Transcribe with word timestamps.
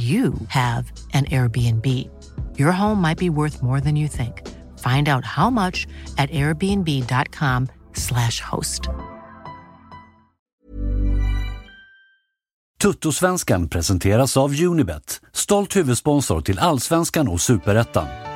you 0.00 0.34
have 0.48 0.92
an 1.12 1.26
Airbnb. 1.26 1.86
Your 2.58 2.72
home 2.72 3.00
might 3.00 3.18
be 3.18 3.30
worth 3.30 3.62
more 3.62 3.80
than 3.80 3.94
you 3.96 4.08
think. 4.08 4.42
Find 4.78 5.08
out 5.08 5.24
how 5.24 5.50
much 5.50 5.86
at 6.16 6.30
airbnb.com/slash 6.30 8.40
host. 8.40 8.88
Tuttosvenskan 12.82 13.68
presenteras 13.68 14.36
av 14.36 14.60
Unibet, 14.60 15.20
stolt 15.32 15.76
huvudsponsor 15.76 16.40
till 16.40 16.58
Allsvenskan 16.58 17.28
och 17.28 17.40
Superettan. 17.40 18.29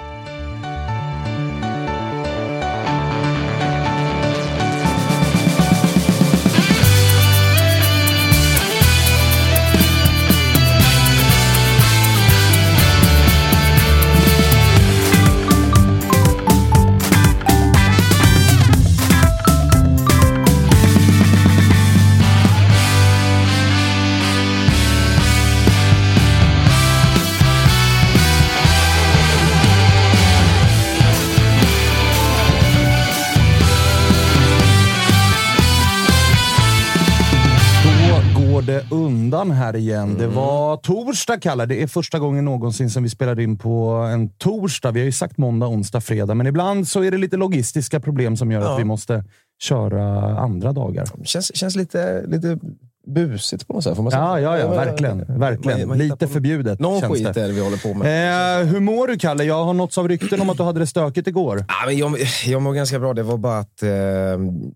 Undan 39.44 39.56
här 39.58 39.76
igen. 39.76 40.16
Det 40.18 40.26
var 40.26 40.76
torsdag, 40.76 41.40
Kalle. 41.40 41.66
Det 41.66 41.82
är 41.82 41.86
första 41.86 42.18
gången 42.18 42.44
någonsin 42.44 42.90
som 42.90 43.02
vi 43.02 43.08
spelar 43.10 43.40
in 43.40 43.58
på 43.58 43.88
en 44.12 44.28
torsdag. 44.28 44.90
Vi 44.90 45.00
har 45.00 45.04
ju 45.04 45.12
sagt 45.12 45.38
måndag, 45.38 45.66
onsdag, 45.66 46.00
fredag, 46.00 46.34
men 46.34 46.46
ibland 46.46 46.88
så 46.88 47.02
är 47.02 47.10
det 47.10 47.18
lite 47.18 47.36
logistiska 47.36 48.00
problem 48.00 48.36
som 48.36 48.50
gör 48.52 48.60
Ja. 48.60 48.72
att 48.74 48.80
vi 48.80 48.84
måste 48.84 49.24
köra 49.62 50.38
andra 50.38 50.72
dagar. 50.72 51.06
Känns, 51.24 51.56
känns 51.56 51.76
lite, 51.76 52.24
lite 52.26 52.58
busigt 53.06 53.66
på 53.66 53.72
något 53.72 53.84
sätt. 53.84 53.96
Får 53.96 54.02
man 54.02 54.12
säga. 54.12 54.22
Ja, 54.22 54.40
ja, 54.40 54.58
ja, 54.58 54.68
verkligen. 54.70 55.38
verkligen. 55.38 55.78
Man- 55.78 55.88
man 55.88 55.98
lite 55.98 56.28
förbjudet 56.28 56.80
Någon 56.80 57.00
känns 57.00 57.12
skit 57.12 57.34
det. 57.34 57.42
är 57.42 57.46
det 57.48 57.52
vi 57.54 57.60
håller 57.60 57.76
på 57.76 57.94
med. 57.94 58.60
Eh, 58.60 58.66
hur 58.66 58.80
mår 58.80 59.06
du, 59.08 59.18
Kalle? 59.18 59.44
Jag 59.44 59.64
har 59.64 59.74
nåtts 59.74 59.98
av 59.98 60.08
rykten 60.08 60.40
om 60.40 60.50
att 60.50 60.56
du 60.56 60.62
hade 60.62 60.80
det 60.80 60.86
stökigt 60.86 61.28
igår. 61.28 61.64
Ja, 61.68 61.74
men 61.86 61.96
jag, 61.98 62.16
jag 62.46 62.62
mår 62.62 62.72
ganska 62.72 62.98
bra. 62.98 63.14
Det 63.14 63.22
var 63.22 63.36
bara 63.36 63.58
att 63.58 63.82
eh, 63.82 63.90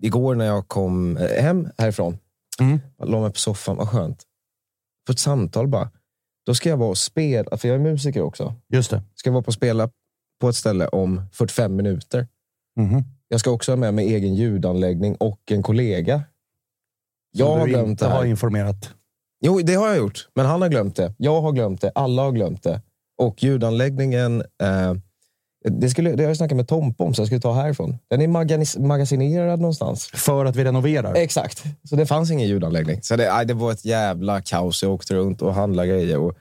igår 0.00 0.34
när 0.34 0.44
jag 0.46 0.68
kom 0.68 1.18
hem 1.40 1.68
härifrån, 1.78 2.18
Mm. 2.60 2.80
jag 2.98 3.08
la 3.08 3.20
mig 3.20 3.30
på 3.32 3.38
soffan, 3.38 3.76
vad 3.76 3.88
skönt. 3.88 4.22
På 5.08 5.12
ett 5.12 5.18
samtal 5.18 5.68
bara. 5.68 5.90
Då 6.46 6.54
ska 6.54 6.68
jag 6.68 6.76
vara 6.76 6.88
och 6.90 6.98
spela, 6.98 7.56
för 7.56 7.68
jag 7.68 7.74
är 7.74 7.78
musiker 7.80 8.22
också. 8.22 8.54
Just 8.72 8.90
det. 8.90 9.02
Ska 9.14 9.28
jag 9.28 9.32
vara 9.34 9.42
på 9.42 9.52
spela 9.52 9.90
på 10.40 10.48
ett 10.48 10.56
ställe 10.56 10.88
om 10.88 11.22
45 11.32 11.76
minuter. 11.76 12.28
Mhm. 12.76 13.04
Jag 13.28 13.40
ska 13.40 13.50
också 13.50 13.72
ha 13.72 13.76
med 13.76 13.94
mig 13.94 14.14
egen 14.14 14.34
ljudanläggning 14.34 15.14
och 15.16 15.40
en 15.50 15.62
kollega. 15.62 16.22
Jag 17.32 17.48
Som 17.48 17.58
har 17.58 17.66
du 17.66 17.72
glömt 17.72 17.88
inte 17.88 18.04
det 18.04 18.08
här. 18.10 18.16
har 18.16 18.24
informerat. 18.24 18.90
Jo, 19.44 19.58
det 19.60 19.74
har 19.74 19.88
jag 19.88 19.96
gjort. 19.96 20.28
Men 20.34 20.46
han 20.46 20.62
har 20.62 20.68
glömt 20.68 20.96
det. 20.96 21.14
Jag 21.18 21.40
har 21.40 21.52
glömt 21.52 21.80
det. 21.80 21.92
Alla 21.94 22.22
har 22.22 22.32
glömt 22.32 22.62
det. 22.62 22.82
Och 23.18 23.42
ljudanläggningen, 23.42 24.40
eh, 24.62 24.94
det, 25.70 25.90
skulle, 25.90 26.10
det 26.12 26.22
har 26.22 26.30
jag 26.30 26.36
snackat 26.36 26.56
med 26.56 26.68
Tompa 26.68 27.04
om, 27.04 27.14
så 27.14 27.20
jag 27.20 27.26
skulle 27.26 27.40
ta 27.40 27.52
härifrån. 27.52 27.98
Den 28.10 28.20
är 28.20 28.28
maganis- 28.28 28.78
magasinerad 28.78 29.60
någonstans. 29.60 30.06
För 30.14 30.44
att 30.44 30.56
vi 30.56 30.64
renoverar? 30.64 31.14
Exakt. 31.14 31.62
Så 31.84 31.96
det 31.96 32.06
fanns 32.06 32.30
ingen 32.30 32.48
ljudanläggning. 32.48 33.02
Så 33.02 33.16
det, 33.16 33.34
aj, 33.34 33.46
det 33.46 33.54
var 33.54 33.72
ett 33.72 33.84
jävla 33.84 34.40
kaos. 34.40 34.82
Jag 34.82 34.92
åkte 34.92 35.14
runt 35.14 35.42
och 35.42 35.54
handlade 35.54 35.88
grejer. 35.88 36.18
Och, 36.18 36.34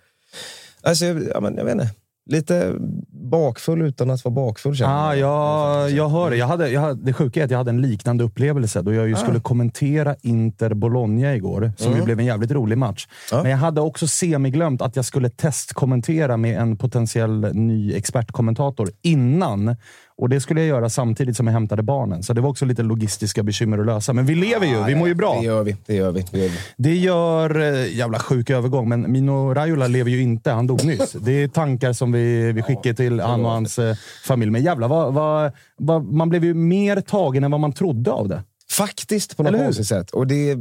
alltså, 0.81 1.05
ja, 1.05 1.39
men, 1.41 1.57
jag 1.57 1.65
vet 1.65 1.73
inte. 1.73 1.89
Lite 2.29 2.73
bakfull 3.11 3.81
utan 3.81 4.09
att 4.09 4.23
vara 4.25 4.35
bakfull. 4.35 4.75
Ah, 4.85 5.13
jag. 5.15 5.91
jag, 5.91 6.09
hör 6.09 6.29
det. 6.29 6.35
Jag 6.37 6.47
hade, 6.47 6.69
jag 6.69 6.81
hade, 6.81 7.05
det 7.05 7.13
sjuka 7.13 7.39
är 7.39 7.45
att 7.45 7.51
jag 7.51 7.57
hade 7.57 7.69
en 7.71 7.81
liknande 7.81 8.23
upplevelse 8.23 8.81
då 8.81 8.93
jag 8.93 9.13
Ah. 9.13 9.15
skulle 9.15 9.39
kommentera 9.39 10.15
Inter 10.21 10.73
Bologna 10.73 11.35
igår, 11.35 11.71
som 11.77 11.87
ju 11.87 11.93
Mm. 11.93 12.05
blev 12.05 12.19
en 12.19 12.25
jävligt 12.25 12.51
rolig 12.51 12.77
match. 12.77 13.07
Ja. 13.31 13.41
Men 13.41 13.51
jag 13.51 13.57
hade 13.57 13.81
också 13.81 14.07
semiglömt 14.07 14.81
att 14.81 14.95
jag 14.95 15.05
skulle 15.05 15.29
testkommentera 15.29 16.37
med 16.37 16.59
en 16.61 16.77
potentiell 16.77 17.53
ny 17.53 17.93
expertkommentator 17.93 18.89
innan. 19.01 19.75
Och 20.17 20.29
Det 20.29 20.39
skulle 20.41 20.61
jag 20.61 20.67
göra 20.67 20.89
samtidigt 20.89 21.37
som 21.37 21.47
jag 21.47 21.53
hämtade 21.53 21.83
barnen. 21.83 22.23
Så 22.23 22.33
det 22.33 22.41
var 22.41 22.49
också 22.49 22.65
lite 22.65 22.83
logistiska 22.83 23.43
bekymmer 23.43 23.77
att 23.77 23.85
lösa. 23.85 24.13
Men 24.13 24.25
vi 24.25 24.35
lever 24.35 24.65
ju, 24.67 24.83
vi 24.83 24.95
mår 24.95 25.07
ju 25.07 25.13
bra. 25.15 25.35
Det 25.39 25.45
gör 25.45 25.63
vi. 25.63 25.75
Det 25.85 25.95
gör 25.95 26.11
vi. 26.11 26.25
Det 26.31 26.37
gör 26.39 26.47
vi. 26.49 26.57
Det 26.77 26.95
gör... 26.95 27.59
eh, 27.61 27.95
Jävla 27.97 28.19
sjuk 28.19 28.49
övergång, 28.49 28.89
men 28.89 29.11
Mino 29.11 29.53
Raiola 29.53 29.87
lever 29.87 30.11
ju 30.11 30.21
inte. 30.21 30.51
Han 30.51 30.67
dog 30.67 30.83
nyss. 30.85 31.11
Det 31.11 31.31
är 31.43 31.47
tankar 31.47 31.93
som 31.93 32.11
vi, 32.11 32.51
vi 32.51 32.61
skickar 32.61 32.93
till 32.93 33.19
han 33.19 33.45
och 33.45 33.51
hans 33.51 33.79
eh, 33.79 33.95
familj. 34.25 34.51
Men 34.51 34.63
jävlar, 34.63 34.87
vad, 34.87 35.13
vad, 35.13 35.51
vad, 35.77 36.03
man 36.03 36.29
blev 36.29 36.45
ju 36.45 36.53
mer 36.53 37.01
tagen 37.01 37.43
än 37.43 37.51
vad 37.51 37.59
man 37.59 37.73
trodde 37.73 38.11
av 38.11 38.27
det. 38.27 38.43
Faktiskt, 38.71 39.37
på 39.37 39.43
något 39.43 39.57
konstigt 39.61 39.87
sätt. 39.87 40.11
Och 40.11 40.27
det, 40.27 40.57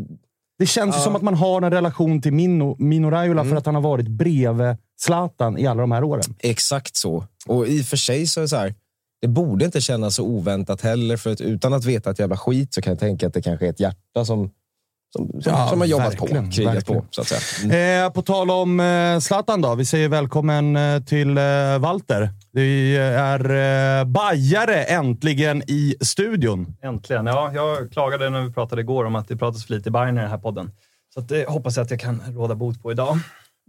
Det 0.58 0.66
känns 0.66 0.96
ju 0.96 1.00
som 1.00 1.16
att 1.16 1.22
man 1.22 1.34
har 1.34 1.62
en 1.62 1.70
relation 1.72 2.22
till 2.22 2.32
Mino, 2.32 2.76
Mino 2.78 3.10
Raiola 3.10 3.44
för 3.44 3.56
att 3.56 3.66
han 3.66 3.74
har 3.74 3.82
varit 3.82 4.08
bredvid 4.08 4.76
Zlatan 5.00 5.58
i 5.58 5.66
alla 5.66 5.80
de 5.80 5.92
här 5.92 6.04
åren. 6.04 6.24
Exakt 6.38 6.96
så. 6.96 7.24
Och 7.46 7.66
i 7.68 7.82
och 7.82 7.86
för 7.86 7.96
sig 7.96 8.26
så 8.26 8.40
är 8.40 8.42
det 8.42 8.48
så 8.48 8.56
här, 8.56 8.74
det 9.20 9.28
borde 9.28 9.64
inte 9.64 9.80
kännas 9.80 10.14
så 10.14 10.24
oväntat 10.24 10.80
heller. 10.80 11.16
För 11.16 11.32
att 11.32 11.40
utan 11.40 11.72
att 11.72 11.84
veta 11.84 12.10
ett 12.10 12.18
jävla 12.18 12.36
skit 12.36 12.74
så 12.74 12.82
kan 12.82 12.90
jag 12.90 13.00
tänka 13.00 13.26
att 13.26 13.34
det 13.34 13.42
kanske 13.42 13.66
är 13.66 13.70
ett 13.70 13.80
hjärta 13.80 14.24
som, 14.24 14.50
som, 15.16 15.28
som, 15.28 15.42
Ja, 15.44 15.68
som 15.68 15.80
har 15.80 15.86
jobbat 15.86 16.12
verkligen, 16.14 16.44
på, 16.44 16.50
krigat 16.52 16.74
verkligen. 16.74 17.02
på. 17.02 17.06
Så 17.10 17.20
att 17.20 17.26
säga. 17.26 17.40
Mm. 17.74 18.06
Eh, 18.06 18.12
på 18.12 18.22
tal 18.22 18.50
om 18.50 18.80
eh, 18.80 19.18
Zlatan 19.18 19.60
då. 19.60 19.74
Vi 19.74 19.84
säger 19.84 20.08
välkommen 20.08 20.76
eh, 20.76 21.02
till 21.02 21.38
eh, 21.38 21.78
Walter. 21.78 22.30
Det 22.52 22.96
är 22.96 23.50
eh, 24.00 24.04
bajare 24.04 24.84
äntligen 24.84 25.62
i 25.66 25.96
studion. 26.00 26.76
Äntligen. 26.82 27.26
Ja, 27.26 27.50
jag 27.54 27.92
klagade 27.92 28.30
när 28.30 28.42
vi 28.42 28.52
pratade 28.52 28.80
igår 28.80 29.04
om 29.04 29.16
att 29.16 29.28
det 29.28 29.36
pratas 29.36 29.64
för 29.66 29.74
lite 29.74 29.90
Bayern 29.90 30.18
i 30.18 30.20
den 30.20 30.30
här 30.30 30.38
podden. 30.38 30.70
Så 31.14 31.20
att 31.20 31.28
det 31.28 31.48
hoppas 31.48 31.76
jag 31.76 31.84
att 31.84 31.90
jag 31.90 32.00
kan 32.00 32.22
råda 32.28 32.54
bot 32.54 32.82
på 32.82 32.92
idag. 32.92 33.18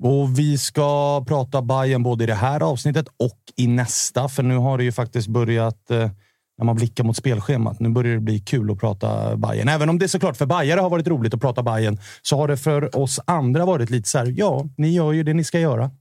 Och 0.04 0.40
vi 0.40 0.58
ska 0.58 1.24
prata 1.28 1.62
Bayern 1.62 2.04
både 2.04 2.24
i 2.24 2.28
det 2.28 2.34
här 2.34 2.64
avsnittet 2.64 3.08
och 3.08 3.40
i 3.56 3.68
nästa, 3.68 4.30
för 4.30 4.44
nu 4.44 4.58
har 4.58 4.78
det 4.78 4.84
ju 4.84 4.92
faktiskt 4.92 5.28
börjat 5.28 5.92
eh, 5.92 6.10
när 6.58 6.66
man 6.66 6.76
blickar 6.76 7.04
mot 7.04 7.18
spelschemat. 7.18 7.80
Nu 7.80 7.90
börjar 7.90 8.14
det 8.14 8.20
bli 8.20 8.40
kul 8.40 8.72
att 8.72 8.80
prata 8.80 9.38
Bayern. 9.38 9.68
Även 9.68 9.90
om 9.90 10.00
det 10.00 10.08
såklart 10.08 10.38
för 10.38 10.46
Bajare 10.46 10.80
har 10.80 10.90
varit 10.90 11.08
roligt 11.08 11.34
att 11.34 11.42
prata 11.42 11.64
Bayern 11.64 11.98
så 12.22 12.38
har 12.38 12.48
det 12.48 12.58
för 12.58 12.98
oss 12.98 13.20
andra 13.26 13.66
varit 13.66 13.90
lite 13.90 14.10
så 14.10 14.18
här, 14.18 14.34
ja, 14.38 14.66
ni 14.78 14.94
gör 14.94 15.12
ju 15.12 15.24
det 15.24 15.34
ni 15.34 15.44
ska 15.44 15.60
göra. 15.60 15.92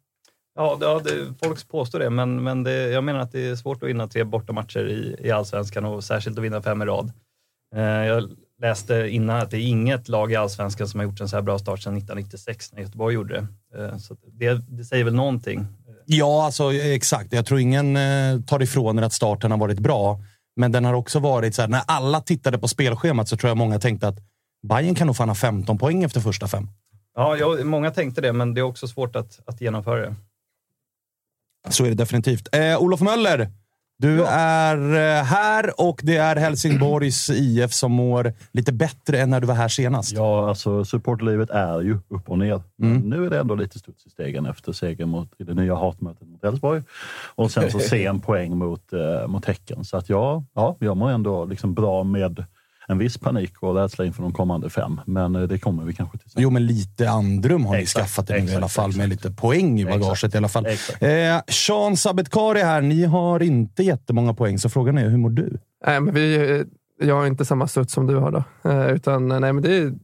Ja, 0.54 0.76
det, 0.80 0.86
ja 0.86 1.00
det, 1.04 1.34
folk 1.44 1.68
påstår 1.68 1.98
det, 1.98 2.10
men, 2.10 2.42
men 2.44 2.62
det, 2.62 2.88
jag 2.88 3.04
menar 3.04 3.20
att 3.20 3.32
det 3.32 3.48
är 3.48 3.56
svårt 3.56 3.82
att 3.82 3.88
vinna 3.88 4.08
tre 4.08 4.24
bortamatcher 4.24 4.88
i, 4.88 5.16
i 5.26 5.30
allsvenskan 5.30 5.84
och 5.84 6.04
särskilt 6.04 6.38
att 6.38 6.44
vinna 6.44 6.62
fem 6.62 6.82
i 6.82 6.84
rad. 6.84 7.12
Eh, 7.74 7.82
jag 7.82 8.30
läste 8.62 9.08
innan 9.08 9.36
att 9.36 9.50
det 9.50 9.56
är 9.56 9.68
inget 9.68 10.08
lag 10.08 10.32
i 10.32 10.36
allsvenskan 10.36 10.88
som 10.88 11.00
har 11.00 11.04
gjort 11.04 11.20
en 11.20 11.28
så 11.28 11.36
här 11.36 11.42
bra 11.42 11.58
start 11.58 11.80
sedan 11.80 11.96
1996 11.96 12.72
när 12.72 12.82
Göteborg 12.82 13.14
gjorde 13.14 13.34
det. 13.34 13.46
Eh, 13.78 13.96
så 13.96 14.16
det, 14.32 14.60
det 14.68 14.84
säger 14.84 15.04
väl 15.04 15.14
någonting. 15.14 15.66
Ja, 16.06 16.44
alltså 16.44 16.72
exakt. 16.72 17.32
Jag 17.32 17.46
tror 17.46 17.60
ingen 17.60 17.96
eh, 17.96 18.40
tar 18.46 18.62
ifrån 18.62 18.98
er 18.98 19.02
att 19.02 19.12
starten 19.12 19.50
har 19.50 19.58
varit 19.58 19.78
bra. 19.78 20.20
Men 20.56 20.72
den 20.72 20.84
har 20.84 20.94
också 20.94 21.18
varit 21.18 21.54
så 21.54 21.62
här, 21.62 21.68
när 21.68 21.82
alla 21.86 22.20
tittade 22.20 22.58
på 22.58 22.68
spelschemat 22.68 23.28
så 23.28 23.36
tror 23.36 23.50
jag 23.50 23.56
många 23.56 23.78
tänkte 23.78 24.08
att 24.08 24.18
Bayern 24.68 24.94
kan 24.94 25.06
nog 25.06 25.16
fan 25.16 25.28
ha 25.28 25.34
15 25.34 25.78
poäng 25.78 26.04
efter 26.04 26.20
första 26.20 26.48
fem. 26.48 26.68
Ja, 27.14 27.36
jag, 27.36 27.66
många 27.66 27.90
tänkte 27.90 28.20
det, 28.20 28.32
men 28.32 28.54
det 28.54 28.60
är 28.60 28.62
också 28.62 28.88
svårt 28.88 29.16
att, 29.16 29.40
att 29.46 29.60
genomföra 29.60 30.00
det. 30.00 30.14
Så 31.68 31.84
är 31.84 31.88
det 31.88 31.94
definitivt. 31.94 32.48
Eh, 32.54 32.82
Olof 32.82 33.00
Möller, 33.00 33.50
du 33.98 34.24
är 34.24 34.76
eh, 34.76 35.24
här 35.24 35.80
och 35.80 36.00
det 36.04 36.16
är 36.16 36.36
Helsingborgs 36.36 37.30
IF 37.30 37.72
som 37.72 37.92
mår 37.92 38.32
lite 38.52 38.72
bättre 38.72 39.20
än 39.20 39.30
när 39.30 39.40
du 39.40 39.46
var 39.46 39.54
här 39.54 39.68
senast. 39.68 40.12
Ja, 40.12 40.48
alltså 40.48 40.84
supportlivet 40.84 41.50
är 41.50 41.80
ju 41.80 41.98
upp 42.08 42.30
och 42.30 42.38
ner. 42.38 42.62
Mm. 42.82 43.00
Nu 43.00 43.26
är 43.26 43.30
det 43.30 43.38
ändå 43.38 43.54
lite 43.54 43.78
studs 43.78 44.06
i 44.06 44.10
stegen 44.10 44.46
efter 44.46 44.72
segern 44.72 45.08
mot 45.08 45.32
i 45.38 45.44
det 45.44 45.54
nya 45.54 45.74
hatmötet 45.74 46.28
mot 46.28 46.44
Elfsborg. 46.44 46.82
Och 47.34 47.50
sen 47.50 47.70
så 47.70 47.78
sen 47.90 48.20
poäng 48.20 48.56
mot, 48.56 48.92
eh, 48.92 49.28
mot 49.28 49.44
Häcken. 49.44 49.84
Så 49.84 49.96
att 49.96 50.08
ja, 50.08 50.44
ja, 50.54 50.76
jag 50.80 50.96
mår 50.96 51.10
ändå 51.10 51.44
liksom 51.44 51.74
bra 51.74 52.04
med 52.04 52.44
en 52.88 52.98
viss 52.98 53.18
panik 53.18 53.62
och 53.62 53.74
rädsla 53.74 54.04
inför 54.04 54.22
de 54.22 54.32
kommande 54.32 54.70
fem. 54.70 55.00
Men 55.06 55.36
eh, 55.36 55.42
det 55.42 55.58
kommer 55.58 55.84
vi 55.84 55.94
kanske 55.94 56.18
till 56.18 56.30
sen. 56.30 56.42
Jo, 56.42 56.50
men 56.50 56.66
lite 56.66 57.10
andrum 57.10 57.66
har 57.66 57.76
exakt, 57.76 57.96
ni 57.96 58.08
skaffat 58.08 58.30
er 58.30 58.40
nu 58.40 58.52
i 58.52 58.54
alla 58.54 58.68
fall, 58.68 58.90
exakt. 58.90 58.98
med 58.98 59.08
lite 59.08 59.30
poäng 59.30 59.80
i 59.80 59.84
bagaget 59.84 60.12
exakt, 60.12 60.34
i 60.34 60.38
alla 60.38 60.48
fall. 60.48 60.66
Eh, 61.00 61.42
Sean 61.48 61.96
Sabetkari 61.96 62.60
här, 62.60 62.80
ni 62.80 63.04
har 63.04 63.42
inte 63.42 63.82
jättemånga 63.82 64.34
poäng, 64.34 64.58
så 64.58 64.68
frågan 64.68 64.98
är 64.98 65.08
hur 65.08 65.18
mår 65.18 65.30
du? 65.30 65.58
Nej, 65.86 66.00
men 66.00 66.14
vi, 66.14 66.64
jag 67.00 67.14
har 67.14 67.26
inte 67.26 67.44
samma 67.44 67.68
studs 67.68 67.92
som 67.92 68.06
du 68.06 68.16
har 68.16 68.30
då. 68.30 68.70
Eh, 68.70 68.90
utan 68.90 69.28
nej, 69.28 69.52
men 69.52 69.62
det 69.62 69.76
är 69.76 69.94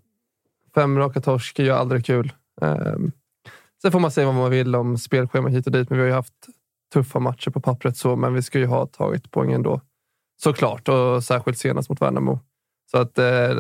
fem 0.75 0.99
raka 0.99 1.21
torsk, 1.21 1.59
är 1.59 1.65
ju 1.65 1.71
aldrig 1.71 2.07
kul. 2.07 2.33
Eh, 2.63 2.97
sen 3.83 3.93
får 3.93 4.01
man 4.01 4.11
säga 4.11 4.27
vad 4.27 4.35
man 4.35 4.51
vill 4.51 4.75
om 4.75 4.99
spelschema 4.99 5.49
hit 5.49 5.67
och 5.67 5.73
dit, 5.73 5.91
men 5.91 5.99
vi 5.99 6.03
har 6.03 6.09
ju 6.09 6.15
haft 6.15 6.35
tuffa 6.93 7.19
matcher 7.19 7.51
på 7.51 7.61
pappret 7.61 7.97
så, 7.97 8.17
men 8.17 8.35
vi 8.35 8.43
ska 8.43 8.59
ju 8.59 8.67
ha 8.67 8.87
tagit 8.87 9.31
poäng 9.31 9.53
ändå. 9.53 9.81
Såklart, 10.43 10.89
och 10.89 11.25
särskilt 11.25 11.59
senast 11.59 11.89
mot 11.89 12.03
Värnamo. 12.03 12.41
Så 12.93 12.99
att 12.99 13.19
eh, 13.19 13.57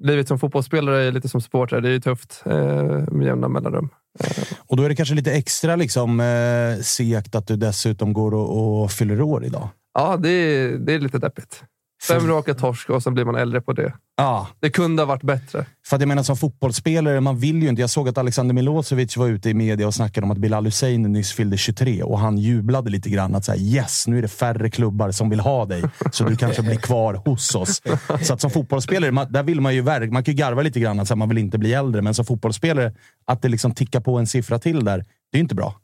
livet 0.00 0.28
som 0.28 0.38
fotbollsspelare 0.38 1.02
är 1.02 1.12
lite 1.12 1.28
som 1.28 1.40
supporter. 1.40 1.80
Det 1.80 1.90
är 1.90 2.00
tufft 2.00 2.42
eh, 2.46 3.12
med 3.12 3.26
jämna 3.26 3.48
mellanrum. 3.48 3.88
Eh. 4.20 4.44
Och 4.66 4.76
då 4.76 4.82
är 4.82 4.88
det 4.88 4.96
kanske 4.96 5.14
lite 5.14 5.32
extra 5.32 5.76
liksom, 5.76 6.20
eh, 6.20 6.82
segt 6.82 7.34
att 7.34 7.46
du 7.46 7.56
dessutom 7.56 8.12
går 8.12 8.34
och, 8.34 8.82
och 8.82 8.90
fyller 8.90 9.20
år 9.20 9.44
idag. 9.44 9.68
Ja, 9.94 10.16
det 10.16 10.28
är, 10.28 10.78
det 10.78 10.94
är 10.94 10.98
lite 10.98 11.18
deppigt. 11.18 11.64
Fem 12.08 12.26
raka 12.26 12.54
torsk 12.54 12.90
och 12.90 13.02
sen 13.02 13.14
blir 13.14 13.24
man 13.24 13.34
äldre 13.34 13.60
på 13.60 13.72
det. 13.72 13.94
Ja. 14.16 14.48
Det 14.60 14.70
kunde 14.70 15.02
ha 15.02 15.06
varit 15.06 15.22
bättre. 15.22 15.66
För 15.86 15.96
att 15.96 16.02
jag 16.02 16.08
menar 16.08 16.22
som 16.22 16.36
fotbollsspelare, 16.36 17.20
man 17.20 17.38
vill 17.38 17.62
ju 17.62 17.68
inte. 17.68 17.80
Jag 17.80 17.90
såg 17.90 18.08
att 18.08 18.18
Alexander 18.18 18.54
Milosevic 18.54 19.16
var 19.16 19.26
ute 19.26 19.50
i 19.50 19.54
media 19.54 19.86
och 19.86 19.94
snackade 19.94 20.24
om 20.24 20.30
att 20.30 20.38
Bilal 20.38 20.64
Hussein 20.64 21.02
nyss 21.02 21.32
fyllde 21.32 21.56
23 21.56 22.02
och 22.02 22.18
han 22.18 22.38
jublade 22.38 22.90
lite 22.90 23.10
grann. 23.10 23.34
Att 23.34 23.44
säga 23.44 23.62
yes, 23.62 24.06
nu 24.06 24.18
är 24.18 24.22
det 24.22 24.28
färre 24.28 24.70
klubbar 24.70 25.10
som 25.10 25.30
vill 25.30 25.40
ha 25.40 25.64
dig, 25.64 25.82
så 26.12 26.24
du 26.24 26.36
kanske 26.36 26.62
blir 26.62 26.76
kvar 26.76 27.14
hos 27.14 27.54
oss. 27.54 27.82
Så 28.22 28.34
att 28.34 28.40
som 28.40 28.50
fotbollsspelare, 28.50 29.26
där 29.30 29.42
vill 29.42 29.60
man 29.60 29.74
ju 29.74 29.82
verkligen... 29.82 30.12
Man 30.12 30.24
kan 30.24 30.34
ju 30.34 30.38
garva 30.38 30.62
lite 30.62 30.80
grann 30.80 31.00
att 31.00 31.18
man 31.18 31.28
vill 31.28 31.38
inte 31.38 31.58
bli 31.58 31.72
äldre, 31.72 32.02
men 32.02 32.14
som 32.14 32.24
fotbollsspelare, 32.24 32.94
att 33.24 33.42
det 33.42 33.48
liksom 33.48 33.74
tickar 33.74 34.00
på 34.00 34.18
en 34.18 34.26
siffra 34.26 34.58
till 34.58 34.84
där, 34.84 35.04
det 35.32 35.38
är 35.38 35.40
inte 35.40 35.54
bra. 35.54 35.74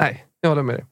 Nej, 0.00 0.24
jag 0.40 0.48
håller 0.48 0.62
med 0.62 0.74
dig. 0.74 0.84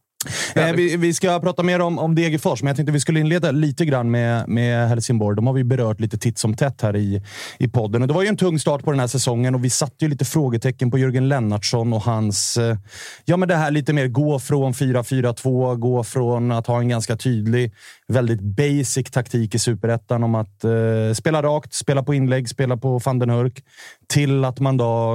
Eh, 0.55 0.73
vi, 0.73 0.97
vi, 0.97 1.15
ska 1.15 1.41
prata 1.41 1.63
mer 1.63 1.81
om, 1.81 1.99
om 1.99 2.15
Degerfors, 2.15 2.63
men 2.63 2.69
jag 2.69 2.77
tänkte 2.77 2.93
vi 2.93 3.01
skulle 3.01 3.21
inleda 3.21 3.51
lite 3.51 3.85
grann 3.85 4.11
med, 4.11 4.49
med 4.49 4.89
Helsingborg. 4.89 5.37
De 5.37 5.47
har 5.47 5.55
vi 5.55 5.65
berört 5.65 6.01
lite 6.01 6.19
titt 6.19 6.39
som 6.39 6.55
tätt 6.55 6.83
här 6.83 6.97
i, 6.97 7.23
i 7.59 7.69
podden. 7.69 8.03
Och 8.03 8.09
det 8.09 8.15
var 8.15 8.23
ju 8.23 8.29
en 8.29 8.37
tung 8.37 8.59
start 8.59 8.85
på 8.85 8.91
den 8.91 9.01
här 9.01 9.07
säsongen 9.07 9.55
och 9.55 9.65
vi 9.65 9.71
satte 9.71 10.05
ju 10.05 10.09
lite 10.09 10.25
frågetecken 10.25 10.91
på 10.91 10.99
Jörgen 10.99 11.29
Lennartsson 11.29 11.93
och 11.93 12.03
hans... 12.03 12.57
Eh, 12.57 12.77
ja, 13.25 13.37
men 13.37 13.49
det 13.49 13.57
här 13.57 13.71
lite 13.71 13.93
mer 13.93 14.07
gå 14.07 14.39
från 14.39 14.73
4-4-2, 14.73 15.77
gå 15.77 16.05
från 16.05 16.53
att 16.53 16.67
ha 16.67 16.81
en 16.81 16.89
ganska 16.89 17.17
tydlig, 17.17 17.73
väldigt 18.09 18.41
basic 18.41 19.11
taktik 19.11 19.55
i 19.55 19.59
superettan 19.59 20.25
om 20.25 20.35
att 20.35 20.65
eh, 20.65 21.15
spela 21.15 21.43
rakt, 21.43 21.75
spela 21.75 22.03
på 22.03 22.15
inlägg, 22.15 22.49
spela 22.49 22.77
på 22.77 22.99
van 22.99 23.19
den 23.19 23.31
Hurk, 23.31 23.65
till 24.11 24.45
att 24.45 24.61
man 24.61 24.77
då, 24.77 25.15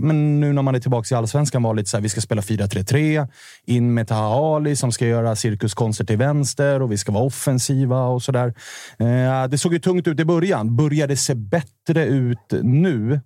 men 0.00 0.40
nu 0.40 0.52
när 0.52 0.62
man 0.62 0.74
är 0.74 0.80
tillbaka 0.80 1.14
i 1.14 1.18
allsvenskan, 1.18 1.62
var 1.62 1.74
lite 1.74 1.90
så 1.90 1.96
här, 1.96 2.02
vi 2.02 2.08
ska 2.08 2.20
spela 2.20 2.42
4-3-3, 2.42 3.28
in 3.64 3.94
med 3.94 4.08
Taha 4.08 4.56
Ali 4.56 4.76
som 4.76 4.92
ska 4.92 5.06
göra 5.06 5.36
cirkuskonster 5.36 6.04
till 6.04 6.16
vänster 6.16 6.82
och 6.82 6.92
vi 6.92 6.98
ska 6.98 7.12
vara 7.12 7.24
offensiva 7.24 8.06
och 8.06 8.22
sådär. 8.22 8.54
där. 8.98 9.48
det 9.48 9.58
såg 9.58 9.72
ju 9.72 9.78
tungt 9.78 10.08
ut 10.08 10.20
i 10.20 10.24
början. 10.24 10.76
Börjar 10.76 11.08
det 11.08 11.16
se 11.16 11.34
bättre 11.34 12.04
ut 12.04 12.52
nu? 12.62 13.20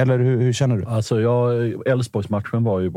Eller 0.00 0.18
hur, 0.18 0.40
hur 0.40 0.52
känner 0.52 0.76
du? 0.76 0.84
Alltså, 0.84 1.16
Elfsborgsmatchen 1.86 2.64
var 2.64 2.80
ju, 2.80 2.92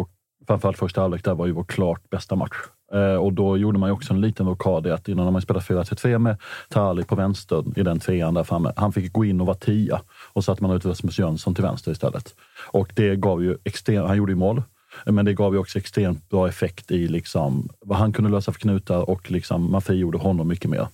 framförallt 0.48 0.78
första 0.78 1.01
halvlek, 1.01 1.24
där 1.24 1.36
var 1.36 1.46
ju 1.46 1.51
vår 1.51 1.63
klart 1.63 2.10
bästa 2.10 2.36
match. 2.36 2.56
Eh, 2.94 3.16
och 3.16 3.34
då 3.34 3.57
gjorde 3.57 3.80
man 3.80 3.89
ju 3.89 3.94
också 3.94 4.13
en 4.13 4.22
liten 4.22 4.48
rokad 4.48 4.88
i 4.88 4.92
att 4.92 5.07
innan 5.07 5.34
man 5.34 5.42
spelade 5.42 5.66
4-3 5.66 6.18
med 6.18 6.38
Tali 6.69 7.04
på 7.04 7.16
vänster 7.16 7.63
i 7.75 7.84
den 7.84 8.00
trean 8.00 8.34
där 8.34 8.44
framme. 8.44 8.74
Han 8.75 8.94
fick 8.94 9.13
gå 9.13 9.25
in 9.25 9.42
och 9.42 9.48
vara 9.48 9.57
tia 9.57 10.01
och 10.34 10.46
satte 10.46 10.64
man 10.64 10.76
ut 10.76 10.86
Rasmus 10.86 11.20
Jönsson 11.20 11.56
till 11.56 11.64
vänster 11.64 11.92
istället. 11.92 12.36
Och 12.72 12.92
det 12.96 13.16
gav 13.16 13.44
ju 13.44 13.58
extrem, 13.64 14.06
han 14.06 14.18
gjorde 14.18 14.32
ju 14.32 14.36
mål, 14.36 14.64
men 15.06 15.26
det 15.26 15.34
gav 15.34 15.54
ju 15.54 15.60
också 15.60 15.80
extremt 15.80 16.30
bra 16.30 16.48
effekt 16.48 16.92
i 16.92 17.08
liksom 17.08 17.70
vad 17.82 17.98
han 17.98 18.14
kunde 18.14 18.32
lösa 18.32 18.52
för 18.52 18.60
knutar 18.60 19.10
och 19.10 19.32
liksom 19.32 19.72
man 19.72 19.82
frigjorde 19.82 20.18
honom 20.18 20.48
mycket 20.48 20.70
mer. 20.70 20.88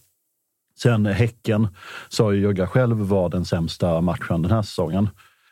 Sen 0.80 1.06
Häcken 1.06 1.68
sa 2.10 2.34
ju 2.34 2.42
Jögga 2.42 2.68
själv 2.68 2.98
var 2.98 3.30
den 3.30 3.46
sämsta 3.46 4.02
matchen 4.02 4.42
den 4.42 4.52
här 4.52 4.62
säsongen. 4.62 5.10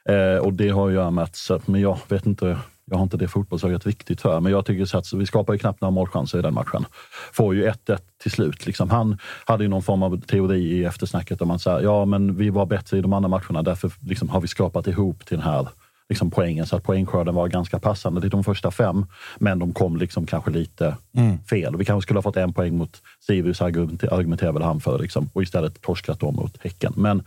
Eh, 0.10 0.38
och 0.38 0.54
det 0.54 0.70
har 0.70 0.90
ju 0.90 0.96
jag 0.96 1.14
med 1.14 1.24
att, 1.24 1.68
men 1.68 1.82
jag 1.82 2.00
vet 2.08 2.26
inte, 2.26 2.58
jag 2.90 2.98
har 2.98 3.04
inte 3.04 3.18
det 3.18 3.28
fotbollsögat 3.28 3.86
riktigt 3.86 4.22
för, 4.22 4.40
men 4.40 4.52
jag 4.52 4.66
tycker 4.66 4.86
så 4.86 4.98
att 4.98 5.14
vi 5.14 5.26
skapar 5.26 5.54
ju 5.54 5.60
knappt 5.60 5.82
några 5.82 5.92
målchanser 5.92 6.40
i 6.40 6.42
den 6.42 6.54
matchen. 6.54 6.86
Får 7.34 7.56
ju 7.56 7.70
1-1 7.70 7.98
till 8.22 8.32
slut. 8.32 8.66
Liksom. 8.66 8.90
Han 8.90 9.18
hade 9.46 9.64
ju 9.64 9.70
någon 9.70 9.84
form 9.84 10.04
av 10.04 10.22
teori 10.22 10.60
i 10.60 10.84
eftersnacket 10.84 11.42
om 11.42 11.52
att 11.52 11.62
säga, 11.62 11.82
ja 11.82 12.06
men 12.06 12.36
vi 12.36 12.50
var 12.50 12.66
bättre 12.66 12.98
i 12.98 13.02
de 13.02 13.14
andra 13.14 13.30
matcherna, 13.30 13.64
därför 13.64 13.92
liksom 14.00 14.30
har 14.30 14.42
vi 14.42 14.48
skapat 14.48 14.88
ihop 14.88 15.26
till 15.26 15.38
den 15.38 15.46
här 15.46 15.68
liksom 16.10 16.32
poängen 16.32 16.66
så 16.66 16.76
att 16.76 16.84
poängskörden 16.84 17.36
var 17.36 17.48
ganska 17.48 17.80
passande 17.80 18.22
till 18.22 18.30
de 18.30 18.44
första 18.44 18.72
fem. 18.72 19.06
Men 19.38 19.60
de 19.60 19.74
kom 19.74 19.98
liksom 19.98 20.26
kanske 20.26 20.52
lite 20.52 20.98
mm. 21.18 21.38
fel. 21.44 21.78
Vi 21.78 21.86
kanske 21.86 22.06
skulle 22.06 22.18
ha 22.18 22.22
fått 22.22 22.38
en 22.38 22.54
poäng 22.54 22.78
mot 22.78 23.02
Sirius, 23.20 23.62
argumenterar 23.62 24.52
väl 24.52 24.62
han 24.62 24.80
för, 24.80 25.00
liksom, 25.00 25.30
och 25.34 25.44
istället 25.44 25.82
torskat 25.82 26.20
dem 26.20 26.36
mot 26.36 26.58
Häcken. 26.64 26.94
Men 26.96 27.24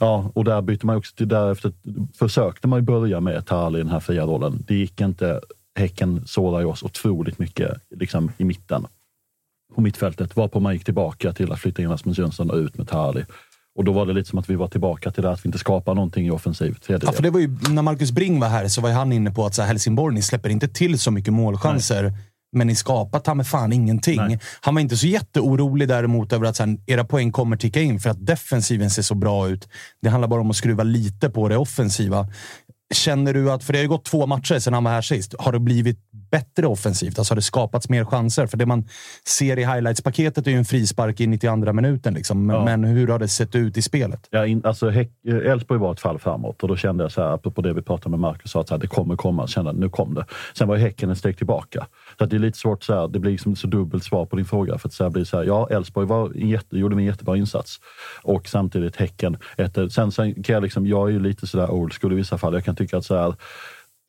ja, 0.00 0.30
och 0.34 0.44
där 0.44 0.62
bytte 0.62 0.86
man 0.86 0.96
också 0.96 1.16
till 1.16 1.28
därefter 1.28 1.72
försökte 2.18 2.68
man 2.68 2.84
börja 2.84 3.20
med 3.20 3.46
Tali 3.46 3.78
i 3.78 3.82
den 3.82 3.90
här 3.90 4.00
fria 4.00 4.24
rollen. 4.24 4.64
Det 4.66 4.74
gick 4.74 5.00
inte. 5.00 5.40
Häcken 5.78 6.22
sårade 6.26 6.66
oss 6.66 6.82
otroligt 6.82 7.38
mycket 7.38 7.80
liksom, 7.90 8.32
i 8.36 8.44
mitten 8.44 8.86
på 9.74 9.80
mittfältet, 9.80 10.36
varpå 10.36 10.60
man 10.60 10.72
gick 10.72 10.84
tillbaka 10.84 11.32
till 11.32 11.52
att 11.52 11.60
flytta 11.60 11.82
in 11.82 11.90
Rasmus 11.90 12.18
Jönsson 12.18 12.50
och 12.50 12.56
ut 12.56 12.78
med 12.78 12.88
Tali. 12.88 13.24
Och 13.76 13.84
då 13.84 13.92
var 13.92 14.06
det 14.06 14.12
lite 14.12 14.30
som 14.30 14.38
att 14.38 14.50
vi 14.50 14.54
var 14.54 14.68
tillbaka 14.68 15.10
till 15.10 15.22
det 15.22 15.30
att 15.30 15.44
vi 15.44 15.48
inte 15.48 15.58
skapar 15.58 15.94
någonting 15.94 16.26
i 16.26 16.30
offensiv 16.30 16.76
Ja, 16.86 17.12
för 17.12 17.22
det 17.22 17.30
var 17.30 17.40
ju, 17.40 17.56
när 17.70 17.82
Marcus 17.82 18.12
Bring 18.12 18.40
var 18.40 18.48
här 18.48 18.68
så 18.68 18.80
var 18.80 18.90
han 18.90 19.12
inne 19.12 19.30
på 19.30 19.46
att 19.46 19.54
så 19.54 19.62
här, 19.62 19.68
Helsingborg, 19.68 20.14
ni 20.14 20.22
släpper 20.22 20.48
inte 20.48 20.68
till 20.68 20.98
så 20.98 21.10
mycket 21.10 21.32
målchanser. 21.32 22.02
Nej. 22.02 22.12
Men 22.52 22.66
ni 22.66 22.74
skapar 22.74 23.20
ta 23.20 23.34
med 23.34 23.46
fan 23.46 23.72
ingenting. 23.72 24.16
Nej. 24.16 24.38
Han 24.60 24.74
var 24.74 24.80
inte 24.80 24.96
så 24.96 25.06
jätteorolig 25.06 25.88
däremot 25.88 26.32
över 26.32 26.46
att 26.46 26.56
så 26.56 26.64
här, 26.64 26.78
era 26.86 27.04
poäng 27.04 27.32
kommer 27.32 27.56
ticka 27.56 27.80
in 27.80 28.00
för 28.00 28.10
att 28.10 28.26
defensiven 28.26 28.90
ser 28.90 29.02
så 29.02 29.14
bra 29.14 29.48
ut. 29.48 29.68
Det 30.02 30.08
handlar 30.08 30.28
bara 30.28 30.40
om 30.40 30.50
att 30.50 30.56
skruva 30.56 30.82
lite 30.82 31.30
på 31.30 31.48
det 31.48 31.56
offensiva. 31.56 32.28
Känner 32.94 33.34
du 33.34 33.50
att, 33.50 33.64
för 33.64 33.72
det 33.72 33.78
har 33.78 33.82
ju 33.82 33.88
gått 33.88 34.04
två 34.04 34.26
matcher 34.26 34.58
sedan 34.58 34.74
han 34.74 34.84
var 34.84 34.90
här 34.90 35.02
sist, 35.02 35.34
har 35.38 35.52
det 35.52 35.58
blivit 35.58 35.98
bättre 36.30 36.66
offensivt? 36.66 37.18
Alltså 37.18 37.32
har 37.32 37.36
det 37.36 37.42
skapats 37.42 37.88
mer 37.88 38.04
chanser? 38.04 38.46
För 38.46 38.56
det 38.56 38.66
man 38.66 38.88
ser 39.28 39.58
i 39.58 39.64
highlights-paketet 39.64 40.46
är 40.46 40.50
ju 40.50 40.56
en 40.56 40.64
frispark 40.64 41.20
i 41.20 41.26
92 41.26 41.72
minuten. 41.72 42.14
Liksom. 42.14 42.50
Ja. 42.50 42.64
Men 42.64 42.84
hur 42.84 43.08
har 43.08 43.18
det 43.18 43.28
sett 43.28 43.54
ut 43.54 43.76
i 43.76 43.82
spelet? 43.82 44.28
Ja, 44.30 44.46
in, 44.46 44.62
alltså, 44.64 44.92
Elfsborg 45.24 45.80
var 45.80 45.92
ett 45.92 46.00
fall 46.00 46.18
framåt 46.18 46.62
och 46.62 46.68
då 46.68 46.76
kände 46.76 47.04
jag, 47.04 47.12
så 47.12 47.22
här, 47.22 47.28
apropå 47.28 47.62
det 47.62 47.72
vi 47.72 47.82
pratade 47.82 48.10
med 48.10 48.20
Marcus, 48.20 48.56
att 48.56 48.68
så 48.68 48.74
här, 48.74 48.80
det 48.80 48.86
kommer 48.86 49.16
komma. 49.16 49.46
Kände 49.46 49.72
nu 49.72 49.88
kom 49.88 50.14
det. 50.14 50.24
Sen 50.54 50.68
var 50.68 50.76
Häcken 50.76 51.10
ett 51.10 51.18
steg 51.18 51.36
tillbaka. 51.36 51.86
Så 52.18 52.26
det 52.26 52.36
är 52.36 52.40
lite 52.40 52.58
svårt, 52.58 52.82
så 52.82 52.94
här, 52.94 53.08
det 53.08 53.18
blir 53.18 53.32
liksom 53.32 53.56
så 53.56 53.66
dubbelt 53.66 54.04
svar 54.04 54.26
på 54.26 54.36
din 54.36 54.44
fråga. 54.44 54.78
För 54.78 54.88
att 54.88 54.92
så 54.92 55.04
här, 55.04 55.10
blir 55.10 55.24
så 55.24 55.36
här, 55.36 55.44
ja, 55.44 55.68
Elfsborg 55.70 56.06
var 56.06 56.32
jätte, 56.34 56.78
gjorde 56.78 56.96
en 56.96 57.04
jättebra 57.04 57.36
insats 57.36 57.80
och 58.22 58.48
samtidigt 58.48 58.96
Häcken. 58.96 59.36
Ett, 59.56 59.92
sen, 59.92 60.12
sen 60.12 60.42
kan 60.42 60.54
jag, 60.54 60.62
liksom, 60.62 60.86
jag 60.86 61.08
är 61.08 61.12
ju 61.12 61.20
lite 61.20 61.46
sådär 61.46 61.70
old 61.70 61.92
school 61.92 62.12
i 62.12 62.16
vissa 62.16 62.38
fall. 62.38 62.54
Jag 62.54 62.64
kan 62.64 62.76
tycka 62.76 62.96
att 62.96 63.04
så 63.04 63.16
här, 63.16 63.34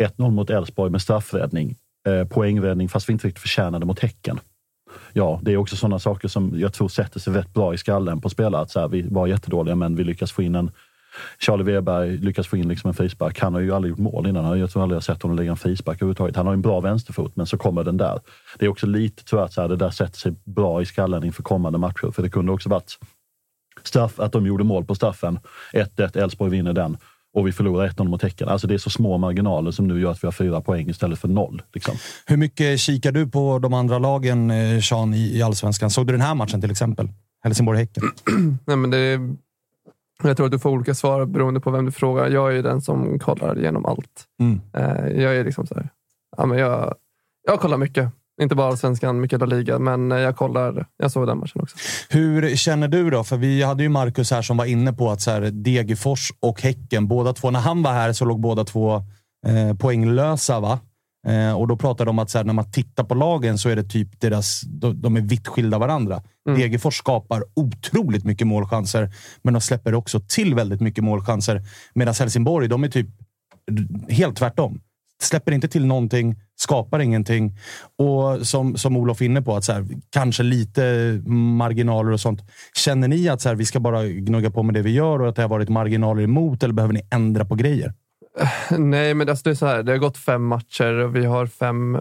1-0 0.04 0.32
mot 0.32 0.50
Elfsborg 0.50 0.92
med 0.92 1.02
straffräddning, 1.02 1.76
eh, 2.08 2.28
poängräddning, 2.28 2.90
fast 2.90 3.10
vi 3.10 3.14
inte 3.14 3.28
riktigt 3.28 3.42
förtjänade 3.42 3.86
mot 3.86 4.00
Häcken. 4.00 4.40
ja, 5.14 5.40
det 5.44 5.54
är 5.54 5.58
också 5.58 5.76
sådana 5.76 6.00
saker 6.00 6.28
som 6.28 6.60
jag 6.60 6.74
tror 6.74 6.88
sätter 6.88 7.20
sig 7.20 7.34
rätt 7.34 7.54
bra 7.54 7.74
i 7.74 7.78
skallen 7.78 8.22
på 8.22 8.30
spelare. 8.30 8.62
Att 8.62 8.72
så 8.72 8.80
här, 8.80 8.88
vi 8.88 9.02
var 9.02 9.28
jättedåliga, 9.28 9.76
men 9.76 9.96
vi 9.96 10.04
lyckas 10.04 10.32
få 10.32 10.42
in 10.42 10.56
en 10.56 10.72
Charlie 11.40 11.64
Weberg 11.64 12.18
lyckas 12.18 12.48
få 12.48 12.58
in 12.58 12.68
liksom 12.68 12.88
en 12.88 12.94
frispark. 12.94 13.40
Han 13.40 13.54
har 13.54 13.62
ju 13.62 13.72
aldrig 13.72 13.90
gjort 13.90 14.00
mål 14.00 14.28
innan. 14.28 14.60
Jag 14.60 14.72
tror 14.72 14.84
aldrig 14.84 14.96
jag 14.96 15.04
sett 15.04 15.22
honom 15.22 15.38
lägga 15.38 15.52
en 15.52 15.58
frispark 15.58 15.98
överhuvudtaget. 15.98 16.36
Han 16.36 16.46
har 16.46 16.54
en 16.54 16.62
bra 16.62 16.80
vänsterfot, 16.80 17.36
men 17.36 17.46
så 17.46 17.58
kommer 17.58 17.84
den 17.84 17.98
där. 17.98 18.20
Det 18.60 18.66
är 18.66 18.70
också 18.70 18.88
lite 18.88 19.44
att 19.44 19.54
så 19.54 19.62
här, 19.62 19.68
det 19.68 19.76
där 19.76 19.90
sätter 19.90 20.20
sig 20.20 20.34
bra 20.44 20.82
i 20.82 20.86
skallen 20.86 21.24
inför 21.24 21.44
kommande 21.44 21.80
matcher. 21.80 22.12
För 22.12 22.24
det 22.24 22.30
kunde 22.30 22.52
också 22.52 22.70
varit 22.70 22.98
straff, 23.84 24.20
att 24.20 24.32
de 24.32 24.46
gjorde 24.46 24.64
mål 24.64 24.86
på 24.86 24.96
straffen. 24.96 25.40
1-1, 25.74 26.18
Elfsborg 26.18 26.52
vinner 26.52 26.74
den 26.74 26.98
och 27.34 27.48
vi 27.48 27.52
förlorar 27.52 27.88
1-0 27.88 28.08
mot 28.08 28.22
Häcken. 28.22 28.50
Alltså 28.50 28.68
det 28.68 28.74
är 28.74 28.78
så 28.78 28.90
små 28.90 29.18
marginaler 29.18 29.72
som 29.72 29.88
nu 29.88 30.02
gör 30.02 30.12
att 30.12 30.24
vi 30.24 30.28
har 30.28 30.32
fyra 30.32 30.62
poäng 30.62 30.90
istället 30.90 31.20
för 31.20 31.28
noll. 31.28 31.62
Liksom. 31.74 31.96
Hur 32.26 32.38
mycket 32.38 32.80
kikar 32.80 33.12
du 33.12 33.28
på 33.28 33.60
de 33.60 33.74
andra 33.74 34.00
lagen, 34.00 34.52
eh, 34.52 34.82
Sean, 34.82 35.14
i, 35.14 35.38
i 35.38 35.42
allsvenskan? 35.42 35.90
Såg 35.90 36.08
du 36.08 36.14
den 36.14 36.22
här 36.22 36.36
matchen 36.36 36.62
till 36.62 36.72
exempel? 36.72 37.10
Helsingborg-Häcken? 37.44 38.04
Nej, 38.66 38.78
men 38.78 38.90
det, 38.90 39.20
jag 40.24 40.38
tror 40.38 40.46
att 40.46 40.52
du 40.52 40.60
får 40.60 40.70
olika 40.70 40.94
svar 40.96 41.26
beroende 41.26 41.60
på 41.60 41.72
vem 41.72 41.86
du 41.86 41.92
frågar. 41.92 42.30
Jag 42.30 42.50
är 42.52 42.56
ju 42.56 42.62
den 42.62 42.82
som 42.82 43.20
kollar 43.20 43.60
igenom 43.60 43.86
allt. 43.86 44.26
Mm. 44.42 44.62
Eh, 44.74 45.22
Jag 45.24 45.36
är 45.36 45.44
liksom 45.44 45.68
så 45.68 45.76
här, 45.76 45.90
ja, 46.38 46.46
men 46.46 46.58
jag, 46.58 46.96
jag 47.48 47.60
kollar 47.60 47.78
mycket. 47.78 48.10
Inte 48.42 48.56
bara 48.56 48.68
allsvenskan, 48.68 49.22
mycket 49.22 49.40
La 49.40 49.46
Liga, 49.46 49.80
men 49.80 50.12
jag 50.12 50.36
kollar. 50.36 50.86
Jag 50.98 51.12
såg 51.12 51.28
den 51.28 51.38
matchen 51.38 51.62
också. 51.62 51.78
Hur 52.10 52.56
känner 52.56 52.88
du 52.88 53.10
då? 53.10 53.24
För 53.24 53.38
vi 53.38 53.64
hade 53.64 53.84
ju 53.84 53.90
Marcus 53.90 54.32
här 54.32 54.42
som 54.42 54.58
var 54.58 54.66
inne 54.66 54.94
på 54.94 55.10
att 55.12 55.22
så 55.22 55.32
här, 55.32 55.42
Degerfors 55.42 56.32
och 56.40 56.62
Häcken, 56.62 57.08
båda 57.08 57.34
två, 57.34 57.52
när 57.52 57.60
han 57.60 57.84
var 57.84 57.92
här 57.92 58.14
så 58.14 58.26
låg 58.26 58.40
båda 58.42 58.64
två 58.64 58.96
eh, 59.48 59.78
poänglösa. 59.80 60.60
va? 60.60 60.80
Eh, 61.28 61.54
och 61.54 61.68
då 61.68 61.78
pratade 61.78 62.06
de 62.06 62.10
om 62.10 62.20
att 62.20 62.30
så 62.30 62.38
här, 62.38 62.46
när 62.46 62.54
man 62.54 62.72
tittar 62.72 63.04
på 63.04 63.16
lagen 63.16 63.58
så 63.58 63.70
är 63.70 63.76
det 63.76 63.84
typ 63.84 64.20
deras, 64.20 64.62
de, 64.62 65.02
de 65.02 65.18
är 65.18 65.22
vitt 65.22 65.48
skilda 65.48 65.78
varandra. 65.78 66.24
Mm. 66.50 66.60
Degerfors 66.60 66.98
skapar 66.98 67.44
otroligt 67.54 68.24
mycket 68.24 68.48
målchanser, 68.48 69.12
men 69.42 69.54
de 69.54 69.62
släpper 69.62 69.94
också 69.94 70.20
till 70.20 70.56
väldigt 70.56 70.82
mycket 70.82 71.04
målchanser. 71.04 71.62
Medan 71.94 72.14
Helsingborg, 72.20 72.68
de 72.68 72.84
är 72.84 72.88
typ 72.88 73.08
helt 74.10 74.38
tvärtom. 74.38 74.82
Släpper 75.22 75.52
inte 75.52 75.68
till 75.68 75.86
någonting, 75.86 76.36
skapar 76.56 77.00
ingenting. 77.00 77.58
Och 77.98 78.48
som, 78.48 78.78
som 78.78 78.98
Olof 78.98 79.22
är 79.22 79.26
inne 79.26 79.42
på, 79.42 79.56
att 79.56 79.64
så 79.64 79.74
här, 79.74 79.88
kanske 80.10 80.44
lite 80.44 80.82
marginaler 81.32 82.12
och 82.12 82.20
sånt. 82.20 82.42
Känner 82.76 83.08
ni 83.08 83.30
att 83.30 83.42
så 83.42 83.50
här, 83.50 83.56
vi 83.56 83.66
ska 83.66 83.80
bara 83.80 84.08
gnugga 84.08 84.52
på 84.52 84.64
med 84.64 84.74
det 84.74 84.82
vi 84.82 84.92
gör 84.92 85.22
och 85.22 85.30
att 85.30 85.36
det 85.36 85.42
har 85.42 85.50
varit 85.50 85.70
marginaler 85.70 86.24
emot 86.24 86.64
eller 86.64 86.74
behöver 86.74 86.94
ni 86.94 87.02
ändra 87.12 87.46
på 87.46 87.56
grejer? 87.56 87.94
Nej, 88.78 89.14
men 89.14 89.30
alltså 89.30 89.44
det 89.44 89.50
är 89.50 89.56
så 89.56 89.66
här. 89.66 89.84
Det 89.84 89.92
har 89.92 90.00
gått 90.00 90.18
fem 90.18 90.44
matcher 90.44 90.94
och 90.94 91.16
vi 91.16 91.26
har 91.26 91.46
fem 91.46 91.98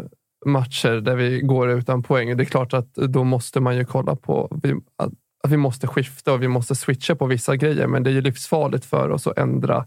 matcher 0.46 1.00
där 1.00 1.16
vi 1.16 1.40
går 1.40 1.70
utan 1.70 2.02
poäng. 2.02 2.36
Det 2.36 2.42
är 2.42 2.44
klart 2.44 2.74
att 2.74 2.94
då 2.94 3.24
måste 3.24 3.60
man 3.60 3.76
ju 3.76 3.84
kolla 3.84 4.16
på 4.16 4.58
vi, 4.62 4.72
att, 4.72 5.12
att 5.44 5.50
vi 5.50 5.56
måste 5.56 5.86
skifta 5.86 6.32
och 6.32 6.42
vi 6.42 6.48
måste 6.48 6.74
switcha 6.74 7.14
på 7.14 7.26
vissa 7.26 7.56
grejer. 7.56 7.86
Men 7.86 8.02
det 8.02 8.10
är 8.10 8.14
ju 8.14 8.20
livsfarligt 8.20 8.84
för 8.84 9.10
oss 9.10 9.26
att 9.26 9.38
ändra 9.38 9.86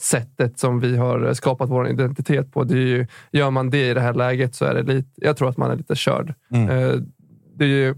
sättet 0.00 0.58
som 0.58 0.80
vi 0.80 0.96
har 0.96 1.34
skapat 1.34 1.70
vår 1.70 1.88
identitet 1.88 2.52
på. 2.52 2.64
Det 2.64 2.74
är 2.74 2.86
ju, 2.86 3.06
gör 3.32 3.50
man 3.50 3.70
det 3.70 3.90
i 3.90 3.94
det 3.94 4.00
här 4.00 4.14
läget 4.14 4.54
så 4.54 4.64
är 4.64 4.74
det 4.74 4.82
lite, 4.82 5.08
jag 5.14 5.36
tror 5.36 5.48
att 5.48 5.56
man 5.56 5.70
är 5.70 5.76
lite 5.76 5.94
körd. 5.96 6.34
Mm. 6.50 6.68
Eh, 6.68 6.94
Det 7.54 7.64
är 7.64 7.68
ju 7.68 7.94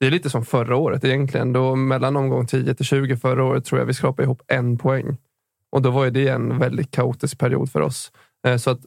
det 0.00 0.06
är 0.06 0.10
lite 0.10 0.30
som 0.30 0.44
förra 0.44 0.76
året 0.76 1.04
egentligen. 1.04 1.52
Då 1.52 1.76
mellan 1.76 2.16
omgång 2.16 2.46
10 2.46 2.74
till 2.74 2.84
20 2.84 3.16
förra 3.16 3.44
året 3.44 3.64
tror 3.64 3.78
jag 3.78 3.86
vi 3.86 3.94
skrapade 3.94 4.24
ihop 4.24 4.42
en 4.46 4.78
poäng. 4.78 5.16
Och 5.72 5.82
då 5.82 5.90
var 5.90 6.04
ju 6.04 6.10
det 6.10 6.28
en 6.28 6.58
väldigt 6.58 6.90
kaotisk 6.90 7.38
period 7.38 7.70
för 7.70 7.80
oss. 7.80 8.12
Eh, 8.46 8.56
Så 8.56 8.70
att 8.70 8.80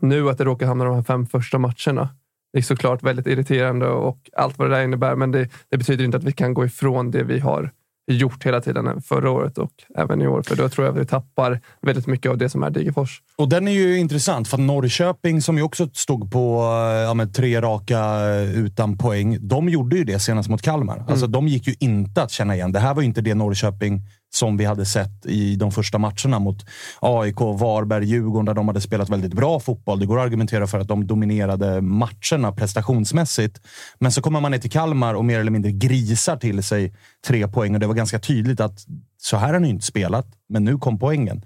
nu 0.00 0.30
att 0.30 0.38
det 0.38 0.44
råkar 0.44 0.66
hamna 0.66 0.84
de 0.84 0.94
här 0.94 1.02
fem 1.02 1.26
första 1.26 1.58
matcherna. 1.58 2.08
Det 2.52 2.58
är 2.58 2.62
såklart 2.62 3.02
väldigt 3.02 3.26
irriterande 3.26 3.88
och 3.88 4.30
allt 4.36 4.58
vad 4.58 4.70
det 4.70 4.76
där 4.76 4.84
innebär. 4.84 5.16
Men 5.16 5.30
det, 5.30 5.48
det 5.68 5.78
betyder 5.78 6.04
inte 6.04 6.16
att 6.16 6.24
vi 6.24 6.32
kan 6.32 6.54
gå 6.54 6.64
ifrån 6.64 7.10
det 7.10 7.22
vi 7.22 7.38
har 7.38 7.70
gjort 8.06 8.46
hela 8.46 8.60
tiden 8.60 9.02
förra 9.02 9.30
året 9.30 9.58
och 9.58 9.72
även 9.96 10.22
i 10.22 10.26
år. 10.26 10.42
För 10.42 10.56
då 10.56 10.68
tror 10.68 10.86
jag 10.86 10.94
att 10.94 11.02
vi 11.02 11.06
tappar 11.06 11.60
väldigt 11.82 12.06
mycket 12.06 12.30
av 12.30 12.38
det 12.38 12.48
som 12.48 12.62
är 12.62 12.70
Degerfors. 12.70 13.22
Och 13.36 13.48
den 13.48 13.68
är 13.68 13.72
ju 13.72 13.98
intressant, 13.98 14.48
för 14.48 14.56
att 14.56 14.62
Norrköping 14.62 15.42
som 15.42 15.56
ju 15.56 15.62
också 15.62 15.88
stod 15.92 16.32
på 16.32 16.60
eh, 16.60 17.18
ja, 17.20 17.26
tre 17.34 17.60
raka 17.60 17.98
eh, 18.30 18.58
utan 18.58 18.98
poäng, 18.98 19.38
de 19.40 19.68
gjorde 19.68 19.96
ju 19.96 20.04
det 20.04 20.18
senast 20.18 20.48
mot 20.48 20.62
Kalmar. 20.62 21.04
Alltså, 21.08 21.26
de 21.26 21.48
gick 21.48 21.66
ju 21.66 21.74
inte 21.80 22.22
att 22.22 22.30
känna 22.30 22.54
igen. 22.54 22.72
Det 22.72 22.78
här 22.78 22.94
var 22.94 23.02
ju 23.02 23.06
inte 23.08 23.20
det 23.20 23.34
Norrköping 23.34 24.02
som 24.34 24.56
vi 24.56 24.64
hade 24.64 24.86
sett 24.86 25.26
i 25.26 25.56
de 25.56 25.72
första 25.72 25.98
matcherna 25.98 26.38
mot 26.38 26.66
AIK, 27.00 27.40
Varberg, 27.40 28.04
Djurgården, 28.04 28.44
där 28.44 28.54
de 28.54 28.68
hade 28.68 28.80
spelat 28.80 29.08
väldigt 29.08 29.34
bra 29.34 29.60
fotboll. 29.60 30.00
Det 30.00 30.06
går 30.06 30.18
att 30.18 30.24
argumentera 30.26 30.66
för 30.66 30.78
att 30.80 30.88
de 30.88 31.06
dominerade 31.06 31.80
matcherna 31.80 32.52
prestationsmässigt. 32.52 33.60
Men 33.98 34.12
så 34.12 34.22
kommer 34.22 34.40
man 34.40 34.50
ner 34.50 34.58
till 34.58 34.70
Kalmar 34.70 35.14
och 35.14 35.24
mer 35.24 35.40
eller 35.40 35.50
mindre 35.50 35.72
grisar 35.72 36.36
till 36.36 36.62
sig 36.62 36.94
tre 37.26 37.48
poäng. 37.48 37.74
Och 37.74 37.80
det 37.80 37.86
var 37.86 37.94
ganska 37.94 38.18
tydligt 38.18 38.60
att 38.60 38.78
så 39.16 39.36
här 39.36 39.52
har 39.52 39.60
ni 39.60 39.68
inte 39.68 39.86
spelat, 39.86 40.26
men 40.48 40.64
nu 40.64 40.78
kom 40.78 40.98
poängen. 40.98 41.44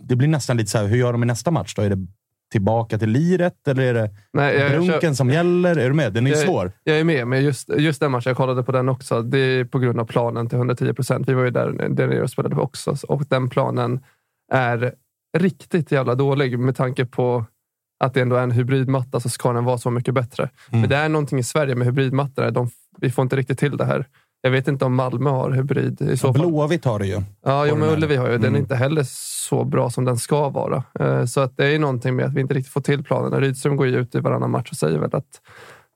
Det 0.00 0.16
blir 0.16 0.28
nästan 0.28 0.56
lite 0.56 0.70
så 0.70 0.78
här, 0.78 0.86
hur 0.86 0.96
gör 0.96 1.12
de 1.12 1.22
i 1.22 1.26
nästa 1.26 1.50
match 1.50 1.74
då? 1.74 1.82
Är 1.82 1.90
det 1.90 2.06
tillbaka 2.52 2.98
till 2.98 3.08
liret 3.10 3.68
eller 3.68 3.82
är 3.82 3.94
det 3.94 4.10
Nej, 4.32 4.70
brunken 4.70 5.00
kör- 5.00 5.12
som 5.12 5.30
gäller? 5.30 5.76
Är 5.76 5.88
du 5.88 5.94
med? 5.94 6.12
Den 6.12 6.26
är 6.26 6.30
jag, 6.30 6.38
svår. 6.38 6.72
Jag 6.84 6.98
är 7.00 7.04
med, 7.04 7.26
men 7.26 7.44
just, 7.44 7.70
just 7.78 8.00
den 8.00 8.10
matchen, 8.10 8.30
jag 8.30 8.36
kollade 8.36 8.62
på 8.62 8.72
den 8.72 8.88
också. 8.88 9.22
Det 9.22 9.38
är 9.38 9.64
på 9.64 9.78
grund 9.78 10.00
av 10.00 10.04
planen 10.04 10.48
till 10.48 10.58
110 10.58 10.92
procent. 10.94 11.28
Vi 11.28 11.34
var 11.34 11.44
ju 11.44 11.50
där, 11.50 11.88
där 11.88 12.06
nere 12.06 12.22
och 12.22 12.30
spelade 12.30 12.56
också 12.56 12.96
och 13.08 13.22
den 13.28 13.48
planen 13.50 14.00
är 14.52 14.94
riktigt 15.38 15.92
jävla 15.92 16.14
dålig 16.14 16.58
med 16.58 16.76
tanke 16.76 17.04
på 17.04 17.44
att 18.04 18.14
det 18.14 18.20
ändå 18.20 18.36
är 18.36 18.42
en 18.42 18.50
hybridmatta 18.50 19.20
så 19.20 19.28
ska 19.28 19.52
den 19.52 19.64
vara 19.64 19.78
så 19.78 19.90
mycket 19.90 20.14
bättre. 20.14 20.50
Men 20.70 20.88
det 20.88 20.96
är 20.96 21.08
någonting 21.08 21.38
i 21.38 21.42
Sverige 21.42 21.74
med 21.74 21.86
hybridmattor. 21.86 22.50
De, 22.50 22.70
vi 23.00 23.10
får 23.10 23.22
inte 23.22 23.36
riktigt 23.36 23.58
till 23.58 23.76
det 23.76 23.84
här. 23.84 24.06
Jag 24.40 24.50
vet 24.50 24.68
inte 24.68 24.84
om 24.84 24.94
Malmö 24.94 25.30
har 25.30 25.50
hybrid 25.50 26.00
i 26.00 26.16
så 26.16 26.32
fall. 26.32 26.46
Blåvitt 26.48 26.84
har 26.84 26.98
det 26.98 27.06
ju. 27.06 27.22
Ja, 27.44 27.66
jo, 27.66 27.76
men. 27.76 27.88
Ullevi 27.88 28.16
har 28.16 28.26
ju. 28.26 28.32
Den 28.32 28.42
är 28.44 28.48
Mm. 28.48 28.60
inte 28.60 28.74
heller 28.76 29.04
så 29.48 29.64
bra 29.64 29.90
som 29.90 30.04
den 30.04 30.16
ska 30.18 30.48
vara. 30.48 30.82
Eh, 31.00 31.24
Så 31.24 31.40
att 31.40 31.56
det 31.56 31.66
är 31.74 31.78
någonting 31.78 32.16
med 32.16 32.24
att 32.26 32.34
vi 32.34 32.40
inte 32.40 32.54
riktigt 32.54 32.72
får 32.72 32.80
till 32.80 33.04
planen. 33.04 33.40
Rydström 33.40 33.76
går 33.76 33.86
ju 33.86 33.96
ut 33.98 34.14
i 34.14 34.20
varannan 34.20 34.50
match 34.50 34.70
och 34.70 34.76
säger 34.76 34.98
väl 34.98 35.14
att 35.14 35.24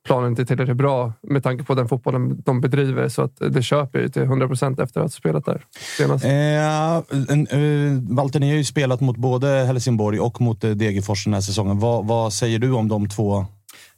planen 0.07 0.31
inte 0.31 0.43
är 0.43 0.47
tillräckligt 0.47 0.77
bra 0.77 1.13
med 1.23 1.43
tanke 1.43 1.65
på 1.65 1.75
den 1.75 1.89
fotbollen 1.89 2.43
de 2.45 2.61
bedriver. 2.61 3.09
Så 3.09 3.23
att 3.23 3.37
det 3.51 3.63
köper 3.63 3.99
jag 3.99 4.03
ju 4.07 4.09
till 4.09 4.23
100 4.23 4.49
procent 4.49 4.81
efter 4.81 5.01
att 5.01 5.05
ha 5.05 5.09
spelat 5.09 5.45
där 5.45 5.65
senast. 5.97 6.25
Eh, 6.25 6.97
eh, 6.97 7.93
Walter, 8.09 8.41
ni 8.41 8.51
har 8.51 8.57
ju 8.57 8.65
spelat 8.65 9.01
mot 9.01 9.17
både 9.17 9.49
Helsingborg 9.49 10.21
och 10.21 10.41
mot 10.41 10.65
eh, 10.65 10.71
Degerfors 10.71 11.25
den 11.25 11.35
här 11.35 11.41
säsongen. 11.41 11.79
Vad, 11.79 12.07
vad 12.07 12.33
säger 12.33 12.59
du 12.59 12.73
om 12.73 12.89
de 12.89 13.09
två? 13.09 13.37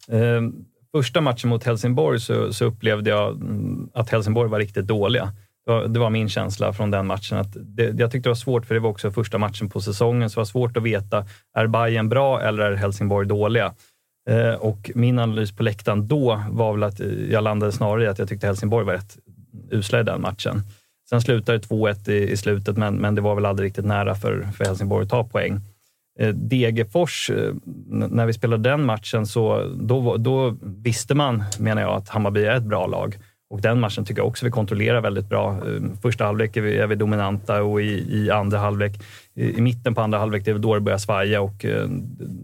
Eh, 0.09 0.41
första 0.95 1.21
matchen 1.21 1.51
mot 1.51 1.65
Helsingborg 1.65 2.21
så, 2.21 2.53
så 2.53 2.65
upplevde 2.65 3.11
jag 3.11 3.31
mm, 3.31 3.91
att 3.95 4.11
Helsingborg 4.11 4.51
var 4.51 4.59
riktigt 4.59 4.87
dåliga. 4.87 5.33
Det 5.67 5.73
var, 5.73 5.87
det 5.87 6.01
var 6.01 6.11
min 6.11 6.29
känsla 6.29 6.73
från 6.73 6.91
den 6.91 7.07
matchen. 7.07 7.39
Att 7.39 7.57
det, 7.61 8.01
jag 8.01 8.11
tyckte 8.11 8.29
det 8.29 8.31
var 8.31 8.35
svårt, 8.35 8.67
för 8.67 8.75
det 8.75 8.81
var 8.81 8.91
också 8.91 9.11
första 9.11 9.39
matchen 9.39 9.69
på 9.69 9.81
säsongen, 9.81 10.31
så 10.31 10.35
det 10.35 10.41
var 10.41 10.45
svårt 10.45 10.77
att 10.77 10.83
veta, 10.83 11.27
är 11.57 11.67
Bayern 11.67 12.09
bra 12.09 12.43
eller 12.43 12.63
är 12.63 12.77
Helsingborg 12.77 13.29
dåliga? 13.29 13.75
Eh, 14.31 14.55
och 14.55 14.91
min 14.95 15.19
analys 15.19 15.57
på 15.57 15.63
läktaren 15.63 16.09
då 16.09 16.43
var 16.51 16.73
väl 16.73 16.83
att 16.83 17.01
eh, 17.01 17.07
jag 17.31 17.45
landade 17.45 17.73
snarare 17.73 18.05
i 18.05 18.07
att 18.07 18.19
jag 18.19 18.29
tyckte 18.29 18.47
Helsingborg 18.47 18.87
var 18.87 18.93
rätt 18.93 19.19
usla 19.71 20.01
i 20.01 20.03
den 20.03 20.21
matchen. 20.21 20.63
Sen 21.09 21.21
slutade 21.21 21.59
det 21.59 21.67
2-1 21.67 22.11
i, 22.11 22.31
i 22.31 22.37
slutet, 22.37 22.77
men, 22.77 22.95
men 22.97 23.15
det 23.15 23.21
var 23.21 23.35
väl 23.35 23.47
aldrig 23.47 23.67
riktigt 23.67 23.85
nära 23.85 24.15
för, 24.15 24.49
för 24.57 24.65
Helsingborg 24.65 25.05
att 25.05 25.11
ta 25.11 25.25
poäng. 25.25 25.61
Eh, 26.19 26.29
Degerfors, 26.29 27.31
eh, 27.31 27.55
när 27.87 28.27
vi 28.27 28.33
spelade 28.33 28.71
den 28.71 28.85
matchen, 28.85 29.27
så 29.27 29.73
då, 29.81 30.17
då 30.17 30.57
visste 30.61 31.15
man, 31.15 31.45
menar 31.59 31.83
jag, 31.83 31.93
att 31.93 32.09
Hammarby 32.09 32.45
är 32.45 32.57
ett 32.57 32.63
bra 32.63 32.87
lag. 32.87 33.19
Och 33.51 33.61
den 33.61 33.81
matchen 33.81 34.05
tycker 34.05 34.21
jag 34.21 34.29
också 34.29 34.45
vi 34.45 34.51
kontrollerar 34.51 35.01
väldigt 35.01 35.29
bra. 35.29 35.53
Eh, 35.53 35.83
första 36.03 36.25
halvlek 36.25 36.57
är 36.57 36.61
vi, 36.61 36.77
är 36.77 36.87
vi 36.87 36.95
dominanta 36.95 37.63
och 37.63 37.83
i, 37.83 38.17
i 38.17 38.31
andra 38.31 38.59
halvlek, 38.59 38.93
i, 39.35 39.59
i 39.59 39.61
mitten 39.61 39.95
på 39.95 40.01
andra 40.01 40.19
halvlek, 40.19 40.45
det 40.45 40.51
är 40.51 40.59
då 40.59 40.75
det 40.75 40.81
börjar 40.81 40.99
svaja 40.99 41.41
och 41.41 41.55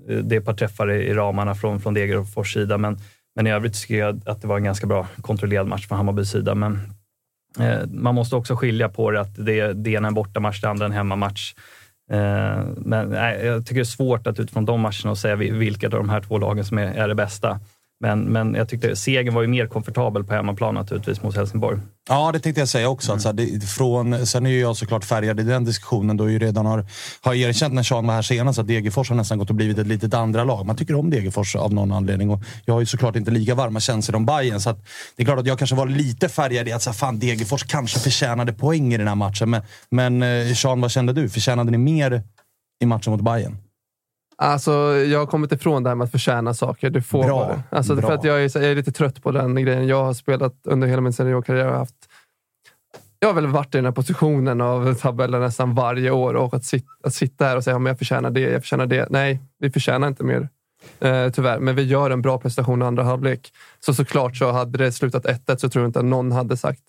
det 0.07 0.35
är 0.35 0.39
ett 0.39 0.45
par 0.45 0.55
träffar 0.55 0.91
i, 0.91 0.95
i 0.95 1.15
ramarna 1.15 1.55
från, 1.55 1.81
från 1.81 1.95
Degerfors 1.95 2.53
sida. 2.53 2.79
Men, 2.79 2.99
men 3.37 3.47
i 3.47 3.53
övrigt 3.53 3.75
tycker 3.75 3.99
jag 3.99 4.21
att 4.27 4.43
det 4.43 4.49
var 4.49 4.57
en 4.57 4.65
ganska 4.65 4.87
bra 4.87 5.07
kontrollerad 5.23 5.67
match 5.67 5.89
från 5.89 5.99
Hammarbys 5.99 6.31
sida. 6.31 6.55
Men 6.55 6.81
eh, 7.59 7.87
man 7.87 8.15
måste 8.15 8.37
också 8.37 8.57
skilja 8.57 8.89
på 8.89 9.11
det, 9.11 9.21
att 9.21 9.47
det, 9.47 9.73
det 9.73 9.91
ena 9.91 10.07
är 10.07 10.11
en 10.11 10.15
bortamatch, 10.15 10.61
det 10.61 10.69
andra 10.69 10.87
en 10.87 10.93
hemmamatch. 10.93 11.55
Eh, 12.11 12.65
men 12.77 13.09
nej, 13.09 13.47
jag 13.47 13.67
tycker 13.67 13.75
det 13.75 13.81
är 13.81 13.85
svårt 13.85 14.27
att 14.27 14.41
utifrån 14.41 14.65
de 14.65 14.81
matcherna 14.81 15.17
säga 15.17 15.37
vilket 15.37 15.57
vilka 15.57 15.87
av 15.87 15.93
de 15.93 16.09
här 16.09 16.21
två 16.21 16.39
lagen 16.39 16.65
som 16.65 16.79
är, 16.79 16.87
är 16.87 17.09
det 17.09 17.15
bästa. 17.15 17.61
Men, 18.03 18.21
men 18.21 18.55
jag 18.55 18.69
tyckte 18.69 18.97
segern 18.97 19.35
var 19.35 19.43
ju 19.43 19.49
mer 19.49 19.67
komfortabel 19.67 20.25
på 20.25 20.35
hemmaplan 20.35 20.75
naturligtvis 20.75 21.23
mot 21.23 21.37
Helsingborg. 21.37 21.79
Ja, 22.09 22.33
det 22.33 22.41
tänkte 22.41 22.61
jag 22.61 22.69
säga 22.69 22.89
också. 22.89 23.13
Mm. 23.13 23.15
Alltså, 23.15 23.33
det, 23.33 23.67
från, 23.67 24.27
sen 24.27 24.47
är 24.47 24.51
ju 24.51 24.61
jag 24.61 24.77
såklart 24.77 25.05
färgad 25.05 25.41
i 25.41 25.43
den 25.43 25.65
diskussionen 25.65 26.17
då 26.17 26.25
jag 26.25 26.33
ju 26.33 26.39
redan 26.39 26.67
har, 26.67 26.87
har 27.21 27.35
erkänt 27.35 27.75
när 27.75 27.83
Sean 27.83 28.07
var 28.07 28.15
här 28.15 28.23
senast 28.23 28.59
att 28.59 28.67
Degerfors 28.67 29.09
har 29.09 29.17
nästan 29.17 29.39
gått 29.39 29.49
och 29.51 29.55
blivit 29.55 29.79
ett 29.79 29.87
litet 29.87 30.15
andra 30.15 30.45
lag. 30.45 30.67
Man 30.67 30.77
tycker 30.77 30.95
om 30.95 31.11
Degerfors 31.11 31.57
av 31.57 31.75
någon 31.75 31.93
anledning 31.93 32.31
och 32.31 32.43
jag 32.65 32.75
har 32.75 32.81
ju 32.81 32.87
såklart 32.87 33.17
inte 33.17 33.31
lika 33.31 33.55
varma 33.55 33.81
känslor 33.81 34.17
om 34.17 34.27
Bayern 34.27 34.61
så 34.61 34.71
att 34.71 34.85
det 35.17 35.23
är 35.23 35.25
klart 35.25 35.39
att 35.39 35.47
jag 35.47 35.59
kanske 35.59 35.77
var 35.77 35.87
lite 35.87 36.29
färgad 36.29 36.69
i 36.69 36.73
att 36.73 36.83
så 36.83 36.91
här, 36.91 36.95
fan, 36.95 37.19
Degerfors 37.19 37.63
kanske 37.65 37.99
förtjänade 38.01 38.53
poäng 38.53 38.95
i 38.95 38.97
den 38.97 39.09
här 39.09 39.15
matchen. 39.15 39.51
Men, 39.51 39.63
men 39.91 40.23
eh, 40.23 40.55
Sean, 40.55 40.81
vad 40.81 40.91
kände 40.91 41.13
du? 41.13 41.29
Förtjänade 41.29 41.71
ni 41.71 41.79
mer 41.79 42.23
i 42.83 42.87
matchen 42.87 43.13
mot 43.13 43.21
Bayern? 43.21 43.57
Alltså, 44.43 44.73
jag 44.97 45.19
har 45.19 45.27
kommit 45.27 45.53
ifrån 45.53 45.83
det 45.83 45.91
här 45.91 45.95
med 45.95 46.05
att 46.05 46.11
förtjäna 46.11 46.55
saker. 46.55 46.91
Du 46.91 47.03
får 47.03 47.25
Bra. 47.25 47.47
bara. 47.47 47.63
Alltså, 47.71 47.95
Bra. 47.95 48.09
för 48.09 48.15
att 48.15 48.25
jag, 48.25 48.45
är, 48.45 48.59
jag 48.59 48.71
är 48.71 48.75
lite 48.75 48.93
trött 48.93 49.23
på 49.23 49.31
den 49.31 49.55
grejen. 49.55 49.87
Jag 49.87 50.05
har 50.05 50.15
spelat 50.15 50.55
under 50.65 50.89
hela 50.89 51.01
min 51.01 51.13
seniorkarriär 51.13 51.67
och 51.67 51.79
haft 51.79 51.95
jag 53.23 53.29
har 53.29 53.35
väl 53.35 53.47
varit 53.47 53.75
i 53.75 53.79
den 53.79 53.85
här 53.85 53.93
positionen 53.93 54.61
av 54.61 54.95
tabellen 54.95 55.41
nästan 55.41 55.75
varje 55.75 56.11
år 56.11 56.35
och 56.35 56.55
att, 56.55 56.65
sit, 56.65 56.87
att 57.03 57.15
sitta 57.15 57.45
här 57.45 57.57
och 57.57 57.65
säga 57.65 57.77
att 57.77 57.87
jag 57.87 57.99
förtjänar 57.99 58.31
det, 58.31 58.41
jag 58.41 58.63
förtjänar 58.63 58.87
det. 58.87 59.07
Nej, 59.11 59.41
vi 59.59 59.71
förtjänar 59.71 60.09
inte 60.09 60.25
mer. 60.25 60.49
Eh, 61.01 61.31
tyvärr, 61.31 61.59
men 61.59 61.77
vi 61.77 61.83
gör 61.83 62.11
en 62.11 62.23
bra 62.23 62.39
prestation 62.39 62.83
i 62.83 62.85
andra 62.85 63.03
halvlek. 63.03 63.53
Så 63.81 63.95
såklart 63.95 64.37
så 64.37 64.53
hade 64.53 64.79
det 64.79 64.93
slutat 64.93 65.25
1-1 65.25 65.57
så 65.57 65.69
tror 65.69 65.83
jag 65.83 65.89
inte 65.89 65.99
att 65.99 66.05
någon 66.05 66.33
hade 66.33 66.57
sagt 66.57 66.83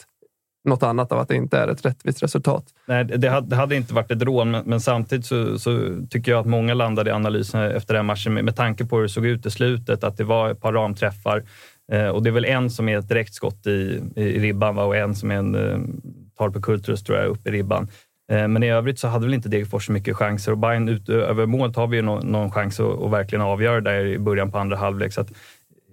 något 0.64 0.84
annat 0.84 1.12
av 1.12 1.20
att 1.20 1.28
det 1.28 1.36
inte 1.36 1.58
är 1.58 1.68
ett 1.68 1.86
rättvist 1.86 2.24
resultat. 2.24 2.64
Nej, 2.86 3.04
det 3.06 3.30
hade, 3.30 3.48
det 3.48 3.56
hade 3.56 3.76
inte 3.76 3.94
varit 3.94 4.12
ett 4.12 4.22
rån, 4.22 4.52
men, 4.52 4.64
men 4.66 4.82
samtidigt 4.82 5.26
så, 5.26 5.60
så 5.60 5.98
tycker 6.10 6.32
jag 6.32 6.40
att 6.40 6.46
många 6.46 6.74
landade 6.74 7.10
i 7.10 7.14
analysen 7.14 7.62
efter 7.62 7.94
den 7.94 8.06
matchen 8.06 8.34
med, 8.34 8.46
med 8.46 8.56
tanke 8.56 8.86
på 8.86 8.96
hur 8.96 9.04
det 9.04 9.10
såg 9.10 9.26
ut 9.26 9.46
i 9.46 9.52
slutet, 9.52 10.04
att 10.04 10.18
det 10.18 10.24
var 10.24 10.50
ett 10.50 10.62
par 10.62 10.74
ramträffar. 10.74 11.44
Eh, 11.92 12.08
och 12.08 12.24
det 12.24 12.30
är 12.30 12.32
väl 12.32 12.46
en 12.46 12.70
som 12.70 12.90
är 12.90 12.98
ett 12.98 13.08
direktskott 13.08 13.68
i, 13.68 14.02
i, 14.16 14.22
i 14.22 14.40
ribban 14.40 14.76
va? 14.76 14.84
och 14.84 14.96
en 14.96 15.16
som 15.16 15.32
är 15.32 15.36
en 15.36 15.56
eh, 15.56 15.80
Tarpe 16.38 16.60
Kulturus, 16.62 17.04
tror 17.04 17.18
jag, 17.18 17.28
upp 17.28 17.48
i 17.48 17.52
ribban. 17.52 17.88
Eh, 18.32 18.48
men 18.48 18.64
i 18.64 18.72
övrigt 18.72 19.00
så 19.00 19.08
hade 19.08 19.26
väl 19.26 19.34
inte 19.34 19.50
Degerfors 19.50 19.86
så 19.86 19.92
mycket 19.92 20.16
chanser 20.16 20.52
och 20.52 20.58
Bayern 20.58 20.90
utöver 20.90 21.46
målet 21.46 21.76
har 21.76 21.88
vi 21.88 21.98
ju 21.98 22.04
någon, 22.04 22.28
någon 22.28 22.52
chans 22.52 22.80
att, 22.80 23.02
att 23.02 23.12
verkligen 23.12 23.42
avgöra 23.42 23.82
där 23.82 24.06
i 24.06 24.20
början 24.20 24.52
på 24.52 24.58
andra 24.58 24.78
halvlek. 24.78 25.14
Så 25.14 25.22
att, 25.22 25.32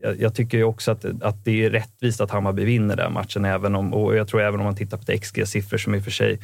jag, 0.01 0.21
jag 0.21 0.35
tycker 0.35 0.59
ju 0.59 0.65
också 0.65 0.91
att, 0.91 1.05
att 1.23 1.45
det 1.45 1.65
är 1.65 1.71
rättvist 1.71 2.21
att 2.21 2.31
Hammarby 2.31 2.65
vinner 2.65 2.97
den 2.97 3.13
matchen. 3.13 3.45
Även 3.45 3.75
om, 3.75 3.95
och 3.95 4.17
jag 4.17 4.29
tror 4.29 4.43
även 4.43 4.61
om 4.61 4.65
man 4.65 4.77
tittar 4.77 4.97
på 4.97 5.13
XG-siffror 5.13 5.79
som 5.79 5.95
i 5.95 5.99
och 5.99 6.05
för 6.05 6.11
sig 6.11 6.39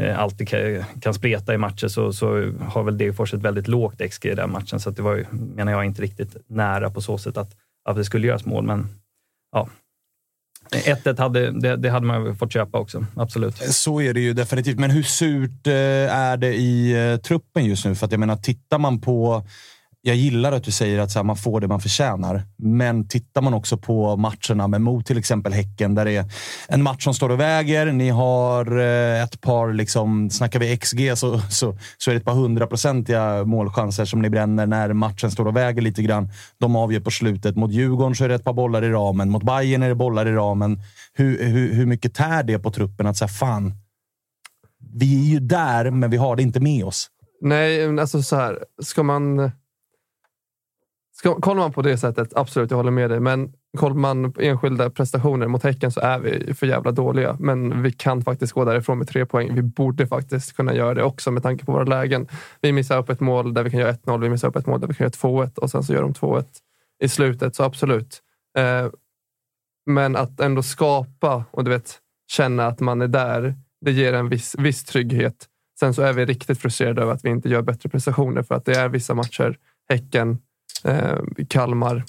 eh, 0.00 0.18
alltid 0.18 0.48
kan, 0.48 0.84
kan 1.00 1.14
spreta 1.14 1.54
i 1.54 1.58
matcher 1.58 1.88
så, 1.88 2.12
så 2.12 2.52
har 2.60 2.82
väl 2.82 2.98
Degerfors 2.98 3.34
ett 3.34 3.40
väldigt 3.40 3.68
lågt 3.68 4.00
XG 4.10 4.26
i 4.26 4.34
den 4.34 4.52
matchen. 4.52 4.80
Så 4.80 4.90
att 4.90 4.96
det 4.96 5.02
var 5.02 5.16
ju, 5.16 5.24
menar 5.30 5.72
jag, 5.72 5.84
inte 5.84 6.02
riktigt 6.02 6.36
nära 6.46 6.90
på 6.90 7.00
så 7.00 7.18
sätt 7.18 7.36
att, 7.36 7.50
att 7.84 7.96
det 7.96 8.04
skulle 8.04 8.26
göras 8.26 8.44
mål. 8.44 8.64
Men 8.64 8.88
ja, 9.52 9.68
1-1 10.70 11.18
hade, 11.18 11.50
det, 11.60 11.76
det 11.76 11.90
hade 11.90 12.06
man 12.06 12.36
fått 12.36 12.52
köpa 12.52 12.78
också. 12.78 13.06
Absolut. 13.16 13.56
Så 13.56 14.00
är 14.00 14.14
det 14.14 14.20
ju 14.20 14.32
definitivt. 14.32 14.78
Men 14.78 14.90
hur 14.90 15.02
surt 15.02 15.66
eh, 15.66 15.72
är 16.16 16.36
det 16.36 16.54
i 16.54 16.92
eh, 17.12 17.16
truppen 17.16 17.64
just 17.64 17.84
nu? 17.84 17.94
För 17.94 18.06
att 18.06 18.12
jag 18.12 18.18
menar, 18.20 18.36
tittar 18.36 18.78
man 18.78 19.00
på... 19.00 19.46
Jag 20.02 20.16
gillar 20.16 20.52
att 20.52 20.64
du 20.64 20.70
säger 20.70 20.98
att 20.98 21.10
så 21.10 21.18
här, 21.18 21.24
man 21.24 21.36
får 21.36 21.60
det 21.60 21.68
man 21.68 21.80
förtjänar. 21.80 22.42
Men 22.58 23.08
tittar 23.08 23.42
man 23.42 23.54
också 23.54 23.76
på 23.76 24.16
matcherna 24.16 24.68
med 24.68 24.80
mot 24.80 25.06
till 25.06 25.18
exempel 25.18 25.52
Häcken, 25.52 25.94
där 25.94 26.04
det 26.04 26.16
är 26.16 26.24
en 26.68 26.82
match 26.82 27.04
som 27.04 27.14
står 27.14 27.30
och 27.30 27.40
väger. 27.40 27.92
Ni 27.92 28.08
har 28.08 28.78
eh, 28.78 29.22
ett 29.22 29.40
par, 29.40 29.72
liksom, 29.72 30.30
snackar 30.30 30.60
vi 30.60 30.76
XG 30.76 31.18
så, 31.18 31.40
så, 31.40 31.78
så 31.98 32.10
är 32.10 32.14
det 32.14 32.18
ett 32.18 32.24
par 32.24 32.34
hundraprocentiga 32.34 33.44
målchanser 33.44 34.04
som 34.04 34.22
ni 34.22 34.30
bränner 34.30 34.66
när 34.66 34.92
matchen 34.92 35.30
står 35.30 35.46
och 35.46 35.56
väger 35.56 35.82
lite 35.82 36.02
grann. 36.02 36.30
De 36.58 36.76
avgör 36.76 37.00
på 37.00 37.10
slutet. 37.10 37.56
Mot 37.56 37.72
Djurgården 37.72 38.14
så 38.14 38.24
är 38.24 38.28
det 38.28 38.34
ett 38.34 38.44
par 38.44 38.52
bollar 38.52 38.84
i 38.84 38.90
ramen. 38.90 39.30
Mot 39.30 39.42
Bayern 39.42 39.82
är 39.82 39.88
det 39.88 39.94
bollar 39.94 40.26
i 40.26 40.32
ramen. 40.32 40.82
Hur, 41.12 41.44
hur, 41.44 41.74
hur 41.74 41.86
mycket 41.86 42.14
tär 42.14 42.42
det 42.42 42.58
på 42.58 42.70
truppen 42.70 43.06
att 43.06 43.16
säga 43.16 43.28
fan, 43.28 43.72
vi 44.94 45.26
är 45.26 45.32
ju 45.32 45.40
där, 45.40 45.90
men 45.90 46.10
vi 46.10 46.16
har 46.16 46.36
det 46.36 46.42
inte 46.42 46.60
med 46.60 46.84
oss. 46.84 47.08
Nej, 47.40 47.98
alltså 48.00 48.22
så 48.22 48.36
här. 48.36 48.58
Ska 48.82 49.02
man... 49.02 49.50
Ska, 51.20 51.40
kollar 51.40 51.62
man 51.62 51.72
på 51.72 51.82
det 51.82 51.98
sättet, 51.98 52.36
absolut, 52.36 52.70
jag 52.70 52.76
håller 52.76 52.90
med 52.90 53.10
dig. 53.10 53.20
Men 53.20 53.52
kollar 53.76 53.94
man 53.94 54.32
på 54.32 54.40
enskilda 54.40 54.90
prestationer 54.90 55.46
mot 55.46 55.62
Häcken 55.62 55.92
så 55.92 56.00
är 56.00 56.18
vi 56.18 56.54
för 56.54 56.66
jävla 56.66 56.92
dåliga. 56.92 57.36
Men 57.40 57.82
vi 57.82 57.92
kan 57.92 58.22
faktiskt 58.22 58.52
gå 58.52 58.64
därifrån 58.64 58.98
med 58.98 59.08
tre 59.08 59.26
poäng. 59.26 59.54
Vi 59.54 59.62
borde 59.62 60.06
faktiskt 60.06 60.56
kunna 60.56 60.74
göra 60.74 60.94
det 60.94 61.02
också 61.02 61.30
med 61.30 61.42
tanke 61.42 61.64
på 61.64 61.72
våra 61.72 61.84
lägen. 61.84 62.28
Vi 62.60 62.72
missar 62.72 62.98
upp 62.98 63.10
ett 63.10 63.20
mål 63.20 63.54
där 63.54 63.62
vi 63.62 63.70
kan 63.70 63.80
göra 63.80 63.92
1-0. 63.92 64.20
Vi 64.20 64.28
missar 64.28 64.48
upp 64.48 64.56
ett 64.56 64.66
mål 64.66 64.80
där 64.80 64.88
vi 64.88 64.94
kan 64.94 65.04
göra 65.04 65.44
2-1 65.44 65.58
och 65.58 65.70
sen 65.70 65.82
så 65.82 65.92
gör 65.92 66.02
de 66.02 66.12
2-1 66.12 66.44
i 67.02 67.08
slutet. 67.08 67.56
Så 67.56 67.64
absolut. 67.64 68.22
Eh, 68.58 68.86
men 69.86 70.16
att 70.16 70.40
ändå 70.40 70.62
skapa 70.62 71.44
och 71.50 71.64
du 71.64 71.70
vet, 71.70 71.98
känna 72.32 72.66
att 72.66 72.80
man 72.80 73.02
är 73.02 73.08
där, 73.08 73.54
det 73.80 73.92
ger 73.92 74.12
en 74.12 74.28
viss, 74.28 74.54
viss 74.58 74.84
trygghet. 74.84 75.46
Sen 75.80 75.94
så 75.94 76.02
är 76.02 76.12
vi 76.12 76.24
riktigt 76.24 76.58
frustrerade 76.58 77.02
över 77.02 77.12
att 77.12 77.24
vi 77.24 77.30
inte 77.30 77.48
gör 77.48 77.62
bättre 77.62 77.88
prestationer 77.88 78.42
för 78.42 78.54
att 78.54 78.64
det 78.64 78.76
är 78.76 78.88
vissa 78.88 79.14
matcher, 79.14 79.56
Häcken, 79.88 80.38
Eh, 80.84 81.18
Kalmar, 81.48 82.04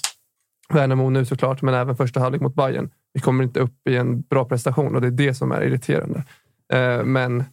Värnamo 0.68 1.10
nu 1.10 1.24
såklart, 1.24 1.62
men 1.62 1.74
även 1.74 1.96
första 1.96 2.20
halvlek 2.20 2.42
mot 2.42 2.54
Bayern. 2.54 2.90
Vi 3.12 3.20
kommer 3.20 3.44
inte 3.44 3.60
upp 3.60 3.88
i 3.88 3.96
en 3.96 4.20
bra 4.20 4.44
prestation 4.44 4.94
och 4.94 5.00
det 5.00 5.06
är 5.06 5.10
det 5.10 5.34
som 5.34 5.52
är 5.52 5.62
irriterande. 5.62 6.24
Eh, 6.72 7.04
men 7.04 7.44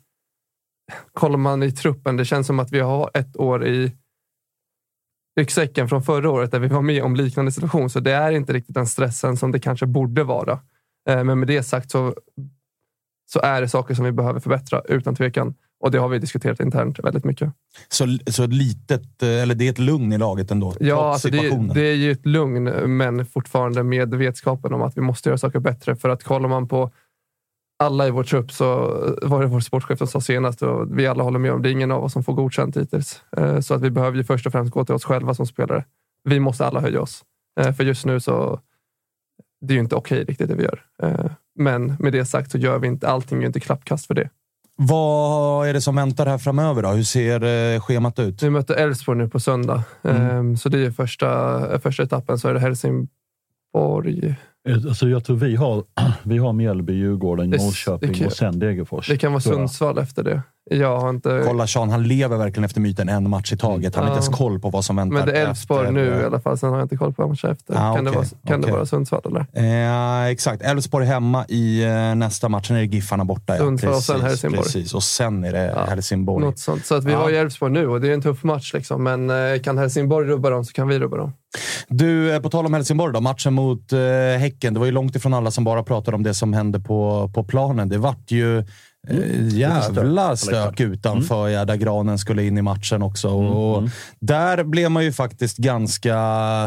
kollar 1.13 1.37
man 1.37 1.63
i 1.63 1.71
truppen, 1.71 2.17
det 2.17 2.25
känns 2.25 2.47
som 2.47 2.59
att 2.59 2.71
vi 2.71 2.79
har 2.79 3.11
ett 3.13 3.37
år 3.37 3.65
i 3.65 3.91
ryggsäcken 5.39 5.89
från 5.89 6.03
förra 6.03 6.29
året 6.29 6.51
där 6.51 6.59
vi 6.59 6.67
var 6.67 6.81
med 6.81 7.03
om 7.03 7.15
liknande 7.15 7.51
situation. 7.51 7.89
Så 7.89 7.99
det 7.99 8.11
är 8.11 8.31
inte 8.31 8.53
riktigt 8.53 8.75
den 8.75 8.87
stressen 8.87 9.37
som 9.37 9.51
det 9.51 9.59
kanske 9.59 9.85
borde 9.85 10.23
vara. 10.23 10.59
Eh, 11.09 11.23
Men 11.23 11.39
med 11.39 11.47
det 11.47 11.63
sagt 11.63 11.91
så, 11.91 12.15
så 13.31 13.39
är 13.39 13.61
det 13.61 13.69
saker 13.69 13.93
som 13.93 14.05
vi 14.05 14.11
behöver 14.11 14.39
förbättra 14.39 14.81
utan 14.81 15.15
tvekan. 15.15 15.55
Och 15.79 15.91
det 15.91 15.97
har 15.97 16.07
vi 16.09 16.19
diskuterat 16.19 16.59
internt 16.59 16.99
väldigt 16.99 17.23
mycket. 17.25 17.53
Så, 17.89 18.17
så 18.27 18.47
litet, 18.47 19.23
eh, 19.23 19.29
eller 19.29 19.55
det 19.55 19.65
är 19.67 19.69
ett 19.71 19.79
lugn 19.79 20.13
i 20.13 20.17
laget 20.17 20.51
ändå? 20.51 20.75
Ja, 20.79 21.11
alltså 21.13 21.29
det, 21.29 21.73
det 21.73 21.81
är 21.81 21.95
ju 21.95 22.11
ett 22.11 22.25
lugn, 22.25 22.63
men 22.97 23.25
fortfarande 23.25 23.83
med 23.83 24.13
vetskapen 24.15 24.73
om 24.73 24.81
att 24.81 24.97
vi 24.97 25.01
måste 25.01 25.29
göra 25.29 25.37
saker 25.37 25.59
bättre. 25.59 25.95
För 25.95 26.09
att 26.09 26.23
kollar 26.23 26.49
man 26.49 26.67
på 26.67 26.91
alla 27.83 28.07
i 28.07 28.11
vår 28.11 28.23
trupp 28.23 28.51
så 28.51 28.65
var 29.21 29.41
det 29.41 29.47
vår 29.47 29.59
sportchef 29.59 29.97
som 29.97 30.07
sa 30.07 30.21
senast 30.21 30.61
och 30.61 30.99
vi 30.99 31.07
alla 31.07 31.23
håller 31.23 31.39
med 31.39 31.51
om 31.53 31.61
det 31.61 31.69
är 31.69 31.71
ingen 31.71 31.91
av 31.91 32.03
oss 32.03 32.13
som 32.13 32.23
får 32.23 32.33
godkänt 32.33 32.77
hittills. 32.77 33.21
Eh, 33.37 33.59
Så 33.59 33.73
att 33.73 33.81
vi 33.81 33.89
behöver 33.91 34.17
ju 34.17 34.23
först 34.23 34.45
och 34.45 34.51
främst 34.51 34.73
gå 34.73 34.85
till 34.85 34.95
oss 34.95 35.05
själva 35.05 35.33
som 35.33 35.45
spelare. 35.45 35.85
Vi 36.23 36.39
måste 36.39 36.65
alla 36.65 36.79
höja 36.81 37.01
oss. 37.01 37.23
Eh, 37.59 37.71
För 37.73 37.83
just 37.83 38.05
nu 38.05 38.19
så 38.19 38.59
det 39.61 39.73
är 39.73 39.75
ju 39.75 39.79
inte 39.81 39.95
okej 39.95 40.23
riktigt 40.23 40.49
det 40.49 40.55
vi 40.55 40.63
gör. 40.63 40.81
Eh, 41.03 41.31
Men 41.55 41.95
med 41.99 42.13
det 42.13 42.25
sagt 42.25 42.51
så 42.51 42.57
gör 42.57 42.79
vi 42.79 42.87
inte 42.87 43.07
allting, 43.09 43.37
är 43.37 43.41
ju 43.41 43.47
inte 43.47 43.59
klappkast 43.59 44.05
för 44.05 44.13
det. 44.13 44.29
Vad 44.81 45.67
är 45.67 45.73
det 45.73 45.81
som 45.81 45.95
väntar 45.95 46.25
här 46.25 46.37
framöver 46.37 46.81
då? 46.83 46.89
Hur 46.89 47.03
ser 47.03 47.73
eh, 47.75 47.79
schemat 47.81 48.19
ut? 48.19 48.43
Vi 48.43 48.49
möter 48.49 48.75
Elfsborg 48.75 49.17
nu 49.17 49.29
på 49.29 49.39
söndag. 49.39 49.83
Mm. 50.03 50.51
Eh, 50.51 50.55
Så 50.57 50.69
det 50.69 50.85
är 50.85 50.91
första, 50.91 51.79
första 51.79 52.03
etappen. 52.03 52.39
Så 52.39 52.47
är 52.47 52.53
det 52.53 52.59
Helsingborg. 52.59 54.35
Alltså 54.87 55.09
jag 55.09 55.23
tror 55.25 55.35
vi 55.37 55.55
har, 55.55 55.83
vi 56.23 56.37
har 56.37 56.53
Mjällby, 56.53 56.93
Djurgården, 56.93 57.49
Det- 57.49 57.57
det 57.57 57.63
Norrköping 57.63 58.13
kan- 58.13 58.25
och 58.27 58.33
sen 58.33 58.59
Degerfors. 58.59 59.07
Det 59.07 59.17
kan 59.17 59.31
vara. 59.31 59.41
Sundsvall 59.41 59.97
efter 59.97 60.23
det. 60.23 60.41
Jag 60.69 60.99
har 60.99 61.09
inte... 61.09 61.43
Kolla 61.47 61.67
Sean, 61.67 61.89
han 61.89 62.03
lever 62.03 62.37
verkligen 62.37 62.63
efter 62.65 62.81
myten 62.81 63.09
en 63.09 63.29
match 63.29 63.53
i 63.53 63.57
taget. 63.57 63.95
Han 63.95 64.03
har 64.03 64.11
Ja. 64.11 64.15
inte 64.17 64.25
ens 64.25 64.37
koll 64.37 64.59
på 64.59 64.69
vad 64.69 64.85
som 64.85 64.95
väntar. 64.95 65.17
Men 65.17 65.25
det 65.25 65.31
är 65.31 65.47
Elfsborg 65.47 65.91
nu 65.91 66.05
i 66.21 66.25
alla 66.25 66.39
fall. 66.39 66.57
Sen 66.57 66.69
har 66.69 66.77
jag 66.77 66.85
inte 66.85 66.97
koll 66.97 67.13
på 67.13 67.27
matcher 67.27 67.47
efter. 67.51 67.73
Ah, 67.73 67.95
kan 67.95 68.03
det 68.05 68.09
okej, 68.11 68.15
vara, 68.21 68.25
kan 68.47 68.61
det 68.61 68.65
okej. 68.65 68.73
vara 68.75 68.85
Sundsvall 68.85 69.21
eller? 69.25 69.45
Eh, 70.23 70.25
exakt. 70.31 70.61
Elfsborg 70.63 71.05
hemma 71.05 71.45
i 71.47 71.83
eh, 71.83 72.15
nästa 72.15 72.49
match. 72.49 72.67
Sen 72.67 72.75
är 72.77 72.81
det 72.81 72.85
Giffarna 72.95 73.25
borta. 73.25 73.53
Ja. 73.53 73.59
Sundsvall 73.59 73.93
och 73.93 74.03
sen 74.03 74.21
Helsingborg. 74.21 74.63
Precis. 74.63 74.93
Och 74.93 75.03
sen 75.03 75.43
är 75.43 75.51
det 75.51 75.73
Ja, 75.75 75.85
Helsingborg. 75.85 76.45
Något 76.45 76.59
sånt. 76.59 76.85
Så 76.85 76.95
att 76.95 77.03
vi 77.03 77.11
Ja. 77.11 77.17
har 77.17 77.29
ju 77.29 77.35
Elfsborg 77.35 77.71
nu 77.73 77.87
och 77.87 78.01
det 78.01 78.09
är 78.09 78.13
en 78.13 78.21
tuff 78.21 78.43
match. 78.43 78.73
Liksom. 78.73 79.03
Men 79.03 79.29
eh, 79.29 79.59
kan 79.63 79.77
Helsingborg 79.77 80.27
rubba 80.27 80.49
dem 80.49 80.65
så 80.65 80.73
kan 80.73 80.87
vi 80.87 80.99
rubba 80.99 81.17
dem. 81.17 81.33
Du, 81.87 82.33
eh, 82.35 82.39
på 82.41 82.49
tal 82.49 82.65
om 82.65 82.73
Helsingborg 82.73 83.13
då. 83.13 83.21
Matchen 83.21 83.53
mot 83.53 83.93
eh, 83.93 83.99
Häcken. 84.39 84.73
Det 84.73 84.79
var 84.79 84.85
ju 84.85 84.91
långt 84.91 85.15
ifrån 85.15 85.33
alla 85.33 85.51
som 85.51 85.63
bara 85.63 85.83
pratade 85.83 86.15
om 86.15 86.23
det 86.23 86.33
som 86.33 86.53
hände 86.53 86.79
på, 86.79 87.31
på 87.33 87.43
planen. 87.43 87.89
Det 87.89 87.97
vart 87.97 88.31
ju 88.31 88.63
eh, 89.07 89.47
jävla 89.47 90.35
stök 90.37 90.79
utanför, 90.79 91.47
ja, 91.47 91.65
där 91.65 91.75
Granen 91.75 92.17
skulle 92.17 92.43
in 92.43 92.57
i 92.57 92.61
matchen 92.61 93.01
också. 93.01 93.29
Och 93.29 93.89
Där 94.19 94.63
blev 94.63 94.91
man 94.91 95.03
ju 95.03 95.13
faktiskt 95.13 95.57
ganska 95.57 96.13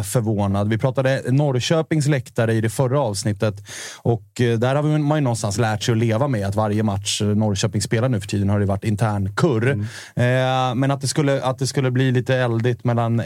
förvånad. 0.05 0.69
Vi 0.69 0.79
pratade 0.79 1.23
Norrköpings 1.29 2.07
läktare 2.07 2.55
i 2.55 2.61
det 2.61 2.71
förra 2.71 3.01
avsnittet 3.01 3.55
och 4.03 4.41
eh, 4.41 4.59
där 4.59 4.75
har 4.75 4.99
man 4.99 5.19
ju 5.19 5.23
någonstans 5.23 5.59
lärt 5.59 5.83
sig 5.83 5.93
att 5.93 5.99
leva 5.99 6.29
med 6.29 6.47
att 6.47 6.55
varje 6.55 6.83
match 6.83 7.23
Norrköping 7.23 7.83
spelar 7.83 8.09
nu 8.09 8.21
för 8.21 8.29
tiden 8.29 8.49
har 8.51 8.61
det 8.61 8.67
varit 8.67 8.85
intern 8.85 9.35
kurr. 9.35 9.71
Eh, 10.17 10.75
men 10.75 10.91
att 10.91 11.01
det, 11.01 11.09
skulle, 11.09 11.43
att 11.43 11.59
det 11.59 11.67
skulle 11.67 11.91
bli 11.91 12.13
lite 12.13 12.37
eldigt 12.37 12.85
mellan 12.85 13.21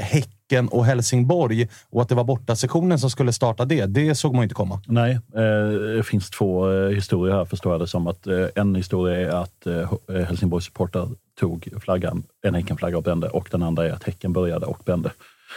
Häcken 0.50 0.68
och 0.68 0.84
Helsingborg 0.84 1.68
och 1.90 2.02
att 2.02 2.08
det 2.08 2.14
var 2.14 2.24
bortasektionen 2.24 2.98
som 2.98 3.10
skulle 3.10 3.32
starta 3.32 3.64
det, 3.64 3.86
det 3.86 4.14
såg 4.14 4.32
man 4.32 4.40
ju 4.40 4.44
inte 4.44 4.54
komma. 4.54 4.80
Nej, 4.86 5.12
eh, 5.12 5.68
det 5.96 6.02
finns 6.02 6.30
två 6.30 6.68
historier 6.88 7.34
här 7.34 7.44
förstår 7.44 7.72
jag 7.72 7.80
det 7.80 7.86
som. 7.86 8.06
Att, 8.06 8.26
eh, 8.26 8.46
en 8.54 8.74
historia 8.74 9.20
är 9.20 9.42
att 9.42 9.66
eh, 9.66 10.24
Helsingborgs 10.26 10.64
supportrar 10.64 11.08
tog 11.40 11.68
flaggan, 11.80 12.22
en 12.42 12.54
Häckenflagga 12.54 12.96
och 12.96 13.02
brände 13.02 13.28
och 13.28 13.48
den 13.50 13.62
andra 13.62 13.86
är 13.86 13.92
att 13.92 14.04
Häcken 14.04 14.32
började 14.32 14.66
och 14.66 14.82
brände. 14.84 15.10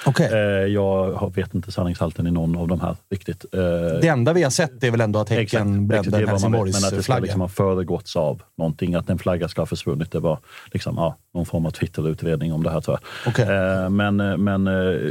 Okay. 0.06 0.28
Eh, 0.28 0.40
jag 0.68 1.36
vet 1.36 1.54
inte 1.54 1.72
sanningshalten 1.72 2.28
i 2.28 2.32
någon 2.32 2.58
av 2.58 2.68
de 2.68 2.82
här 2.82 2.96
riktigt. 3.12 3.46
Eh, 3.54 3.60
Det 4.02 4.08
enda 4.08 4.34
vi 4.34 4.44
har 4.44 4.50
sett 4.50 4.84
är 4.84 4.92
väl 4.92 5.02
ändå 5.02 5.20
att 5.20 5.30
Häcken 5.30 5.88
brände 5.88 6.18
en 6.18 6.26
vad 6.26 6.42
man 6.42 6.52
vet, 6.52 6.62
Helsingborgs 6.62 6.82
Men 6.82 6.88
att 6.88 6.96
det 6.96 7.04
ska 7.04 7.20
liksom 7.20 7.42
ha 7.42 7.48
föregåtts 7.48 8.16
av 8.16 8.42
någonting, 8.58 8.96
att 8.96 9.10
en 9.10 9.18
flagga 9.18 9.48
ska 9.48 9.62
ha 9.62 9.66
försvunnit. 9.66 10.12
Det 10.12 10.20
var 10.20 10.40
liksom, 10.72 10.96
ja, 10.98 11.16
någon 11.34 11.46
form 11.46 11.66
av 11.66 11.72
Twitter-utredning 11.72 12.54
om 12.54 12.64
det 12.64 12.72
här 12.72 12.82
tror 12.82 12.98
jag. 13.02 13.32
Okej. 13.32 13.46
Eh, 13.46 13.90
men 13.90 14.44
men 14.44 14.64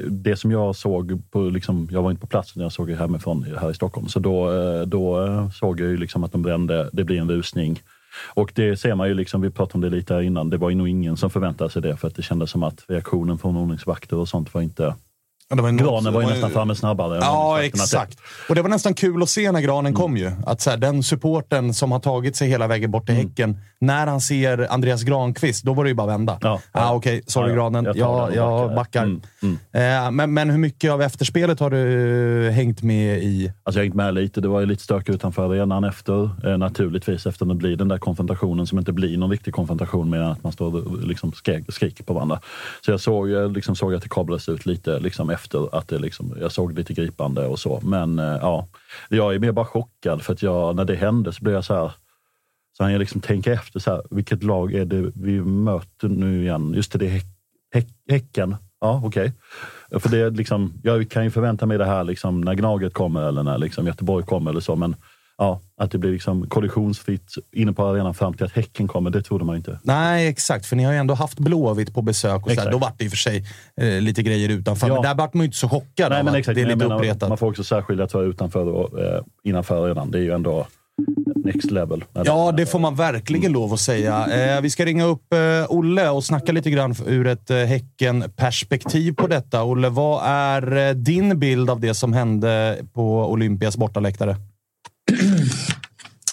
det 0.09 0.37
som 0.37 0.51
jag 0.51 0.77
såg, 0.77 1.31
på, 1.31 1.41
liksom, 1.41 1.89
jag 1.93 2.03
var 2.03 2.11
inte 2.11 2.21
på 2.21 2.27
plats 2.27 2.57
när 2.57 2.65
jag 2.65 2.73
såg 2.73 2.89
det 2.89 2.97
hemifrån 2.97 3.47
här 3.61 3.71
i 3.71 3.75
Stockholm, 3.75 4.09
så 4.09 4.19
då, 4.19 4.51
då 4.85 5.27
såg 5.55 5.81
jag 5.81 5.89
ju 5.89 5.97
liksom 5.97 6.25
att 6.25 6.33
de 6.33 6.43
brände, 6.43 6.91
det 6.93 7.05
blir 7.05 7.21
en 7.21 7.31
rusning. 7.31 7.83
Och 8.27 8.53
det 8.55 8.77
ser 8.77 8.95
man 8.95 9.09
ju, 9.09 9.15
liksom, 9.15 9.41
vi 9.41 9.51
pratade 9.51 9.75
om 9.75 9.81
det 9.81 9.97
lite 9.97 10.15
här 10.15 10.21
innan, 10.21 10.51
det 10.51 10.57
var 10.57 10.71
ju 10.71 10.77
nog 10.77 10.89
ingen 10.89 11.17
som 11.17 11.31
förväntade 11.31 11.71
sig 11.71 11.83
det 11.83 11.97
för 11.97 12.09
att 12.09 12.15
det 12.15 12.23
kändes 12.23 12.51
som 12.51 12.63
att 12.63 12.85
reaktionen 12.89 13.39
från 13.39 13.57
ordningsvakter 13.57 14.17
och 14.17 14.29
sånt 14.29 14.55
var 14.55 14.61
inte 14.61 14.95
Ja, 15.51 15.63
var 15.63 15.69
en- 15.69 15.77
Granen 15.77 16.13
var 16.13 16.23
ju 16.23 16.29
nästan 16.29 16.51
framme 16.51 16.75
snabbare. 16.75 17.19
Ja, 17.21 17.63
exakt. 17.63 18.19
Och 18.49 18.55
det 18.55 18.63
var 18.63 18.69
nästan 18.69 18.95
kul 18.95 19.23
att 19.23 19.29
se 19.29 19.53
när 19.53 19.61
granen 19.61 19.95
kom 19.95 20.17
ju. 20.17 20.33
Att 20.47 20.61
så 20.61 20.71
här, 20.71 20.77
den 20.77 21.03
supporten 21.03 21.75
som 21.75 21.93
har 21.93 22.01
tagit 22.01 22.37
sig 22.37 22.49
hela 22.49 22.67
vägen 22.67 22.91
bort 22.91 23.07
till 23.07 23.15
Häcken, 23.15 23.59
när 23.81 24.07
han 24.07 24.21
ser 24.21 24.73
Andreas 24.73 25.03
Granqvist, 25.03 25.65
då 25.65 25.75
var 25.75 25.85
det 25.85 25.89
ju 25.91 25.95
bara 25.95 26.07
vända. 26.07 26.39
Ja, 26.41 26.61
ah, 26.73 26.95
Okej, 26.95 27.23
sorry 27.27 27.49
Ja, 27.49 27.55
ja. 27.55 27.57
granen. 27.63 27.85
Jag 27.85 27.97
Jag, 27.97 28.35
jag, 28.35 28.75
backar. 28.75 29.03
Mm, 29.03 29.21
backar. 29.73 30.07
Eh, 30.07 30.11
men, 30.11 30.35
men 30.35 30.51
hur 30.51 30.59
mycket 30.59 30.93
av 30.93 31.03
efterspelet 31.03 31.61
har 31.61 31.71
du 31.71 32.51
hängt 32.51 32.83
med 32.83 33.23
i? 33.23 33.53
Alltså 33.63 33.79
jag 33.79 33.83
har 33.83 33.85
hängt 33.85 33.95
med 33.95 34.15
lite. 34.15 34.41
Det 34.41 34.49
var 34.49 34.61
ju 34.61 34.67
lite 34.67 34.83
stök 34.83 35.09
utanför 35.09 35.51
arenan 35.51 35.85
efter. 35.85 36.31
Eh, 36.47 36.59
naturligtvis 36.59 37.27
efter 37.27 37.47
det 37.47 37.55
blir 37.55 37.77
den 37.77 37.89
där 37.89 37.99
konfrontationen 37.99 38.67
som 38.67 38.79
inte 38.79 38.93
blir 38.93 39.19
någon 39.19 39.31
riktig 39.31 39.55
konfrontation 39.55 40.11
mer 40.11 40.19
än 40.19 40.31
att 40.31 40.43
man 40.43 40.53
står 40.53 40.77
och 40.77 40.99
liksom 41.03 41.33
skriker 41.69 42.05
på 42.05 42.15
varandra. 42.15 42.41
Så 42.85 42.91
jag 42.91 43.01
såg, 43.01 43.29
liksom 43.55 43.77
såg 43.77 43.95
att 43.95 44.03
det 44.03 44.09
kablades 44.09 44.49
ut 44.49 44.67
lite 44.67 44.99
liksom 45.01 45.31
efter 45.39 45.77
att 45.77 45.89
det 45.89 45.99
liksom, 45.99 46.37
jag 46.41 46.53
såg 46.53 46.79
lite 46.79 46.95
gripande 46.95 47.47
och 47.47 47.59
så. 47.59 47.81
Men 47.83 48.19
eh, 48.19 48.25
ja, 48.41 48.69
jag 49.09 49.35
är 49.35 49.39
mer 49.39 49.53
bara 49.53 49.67
chockad 49.67 50.23
för 50.23 50.33
att 50.33 50.43
jag, 50.43 50.77
när 50.77 50.85
det 50.85 50.97
hände 50.97 51.33
så 51.33 51.45
blev 51.45 51.55
jag 51.55 51.65
så 51.65 51.75
här 51.75 51.93
så 52.77 52.85
han 52.85 52.93
jag 52.93 52.99
liksom 52.99 53.21
tänka 53.21 53.53
efter, 53.53 53.81
så 53.81 53.91
här, 53.91 54.03
vilket 54.11 54.43
lag 54.43 54.75
är 54.75 54.85
det 54.85 55.13
vi 55.15 55.41
möter 55.41 56.09
nu 56.09 56.43
igen? 56.43 56.73
Just 56.75 56.93
det, 56.93 56.99
det 56.99 57.07
är 57.07 57.11
häck, 57.11 57.27
häck, 57.75 57.89
Häcken. 58.09 58.57
Ja, 58.81 59.03
okej. 59.05 59.33
För 59.91 60.09
det 60.09 60.19
är 60.19 60.31
liksom, 60.31 60.73
jag 60.83 61.11
kan 61.11 61.25
ju 61.25 61.31
förvänta 61.31 61.67
mig 61.67 61.79
det 61.79 61.85
här 61.85 62.05
liksom, 62.05 62.41
när 62.41 62.55
Gnaget 62.55 62.95
kommer 62.95 63.23
eller 63.29 63.43
när 63.43 63.59
liksom, 63.59 63.87
Göteborg 63.87 64.27
kommer 64.27 64.51
eller 64.51 64.61
så. 64.61 64.77
Men 64.77 64.97
ja, 65.39 65.61
att 65.77 65.91
det 65.91 65.99
blir 65.99 66.13
liksom 66.13 66.49
kollisionsfritt 66.49 67.35
inne 67.53 67.73
på 67.73 67.87
arenan 67.87 68.15
fram 68.15 68.35
till 68.35 68.47
att 68.47 68.53
Häcken 68.53 68.89
kommer, 68.89 69.11
det 69.11 69.23
trodde 69.23 69.45
man 69.45 69.57
inte. 69.57 69.79
Nej, 69.83 70.29
exakt. 70.29 70.67
För 70.67 70.77
ni 70.77 70.85
har 70.85 70.93
ju 70.93 70.99
ändå 70.99 71.15
haft 71.15 71.39
Blåvitt 71.39 71.95
på 71.95 72.03
besök. 72.03 72.47
Och 72.47 72.53
så. 72.53 72.71
Då 72.71 72.79
vart 72.79 72.99
det 72.99 73.05
i 73.05 73.09
och 73.09 73.13
för 73.13 73.17
sig 73.17 73.45
eh, 73.77 74.01
lite 74.01 74.23
grejer 74.23 74.49
utanför. 74.49 74.89
Ja. 74.89 74.95
Men 74.95 75.03
där 75.03 75.15
vart 75.15 75.35
man 75.35 75.43
ju 75.43 75.47
inte 75.47 75.59
så 75.59 75.69
chockad 75.69 76.13
Nej, 76.13 76.23
men 76.23 76.35
exakt. 76.35 76.55
det 76.55 76.61
är 76.61 76.67
lite 76.67 76.77
menar, 76.77 76.97
uppretat. 76.97 77.29
Man 77.29 77.39
får 77.39 77.47
också 77.47 77.65
särskilja 77.65 78.05
att 78.05 78.15
vara 78.15 78.25
utanför 78.25 78.67
och 78.67 79.01
eh, 79.01 79.23
innanför 79.45 79.85
arenan. 79.87 80.11
Det 80.11 80.19
är 80.19 80.23
ju 80.23 80.33
ändå 80.33 80.67
next 81.45 81.71
level. 81.71 82.05
Ja, 82.13 82.53
det 82.53 82.67
får 82.67 82.79
man 82.79 82.95
verkligen 82.95 83.53
lov 83.53 83.73
att 83.73 83.81
säga. 83.81 84.27
Eh, 84.27 84.61
vi 84.61 84.71
ska 84.71 84.85
ringa 84.85 85.05
upp 85.05 85.33
eh, 85.33 85.39
Olle 85.69 86.09
och 86.09 86.25
snacka 86.25 86.53
lite 86.53 86.71
grann 86.71 86.95
ur 87.07 87.27
ett 87.27 87.51
eh, 87.51 87.57
Häcken-perspektiv 87.57 89.15
på 89.15 89.27
detta. 89.27 89.65
Olle, 89.65 89.89
vad 89.89 90.23
är 90.25 90.89
eh, 90.89 90.95
din 90.95 91.39
bild 91.39 91.71
av 91.71 91.81
det 91.81 91.95
som 91.95 92.13
hände 92.13 92.79
på 92.93 93.31
Olympias 93.31 93.77
bortaläktare? 93.77 94.37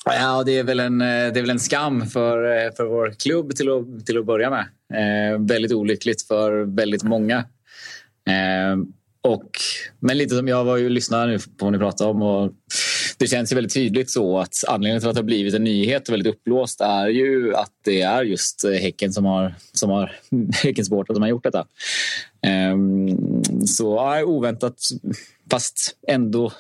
Ja, 0.05 0.43
det 0.43 0.57
är 0.57 0.63
väl 0.63 0.79
en, 0.79 1.01
eh, 1.01 1.07
det 1.07 1.39
är 1.39 1.41
väl 1.41 1.49
en 1.49 1.59
skam 1.59 2.05
för, 2.05 2.65
eh, 2.65 2.71
för 2.71 2.85
vår 2.85 3.15
klubb 3.19 3.55
till 3.55 3.69
att, 3.71 4.05
till 4.05 4.17
att 4.17 4.25
börja 4.25 4.49
med. 4.49 4.65
Eh, 4.93 5.39
väldigt 5.39 5.71
olyckligt 5.71 6.27
för 6.27 6.75
väldigt 6.75 7.03
många. 7.03 7.37
Eh, 8.29 8.77
och, 9.21 9.49
men 9.99 10.17
lite 10.17 10.35
som 10.35 10.47
jag 10.47 10.63
var 10.63 10.77
ju 10.77 10.89
lyssnade 10.89 11.27
nu 11.27 11.39
på 11.39 11.65
vad 11.65 11.73
ni 11.73 11.79
pratade 11.79 12.09
om. 12.09 12.21
Och 12.21 12.51
det 13.17 13.27
känns 13.27 13.51
ju 13.51 13.55
väldigt 13.55 13.73
tydligt 13.73 14.11
så 14.11 14.39
att 14.39 14.53
anledningen 14.67 15.01
till 15.01 15.09
att 15.09 15.15
det 15.15 15.21
har 15.21 15.25
blivit 15.25 15.53
en 15.53 15.63
nyhet 15.63 16.07
och 16.07 16.13
väldigt 16.13 16.33
uppblåst 16.33 16.81
är 16.81 17.07
ju 17.07 17.55
att 17.55 17.71
det 17.85 18.01
är 18.01 18.23
just 18.23 18.63
eh, 18.63 18.71
Häcken 18.71 19.13
som 19.13 19.25
har, 19.25 19.55
som 19.73 19.89
har 19.89 20.11
Häckensupportrar 20.63 21.13
som 21.13 21.21
har 21.21 21.29
gjort 21.29 21.43
detta. 21.43 21.65
Eh, 22.41 22.75
så 23.65 23.95
ja, 23.95 24.23
oväntat, 24.23 24.77
fast 25.51 25.97
ändå 26.07 26.51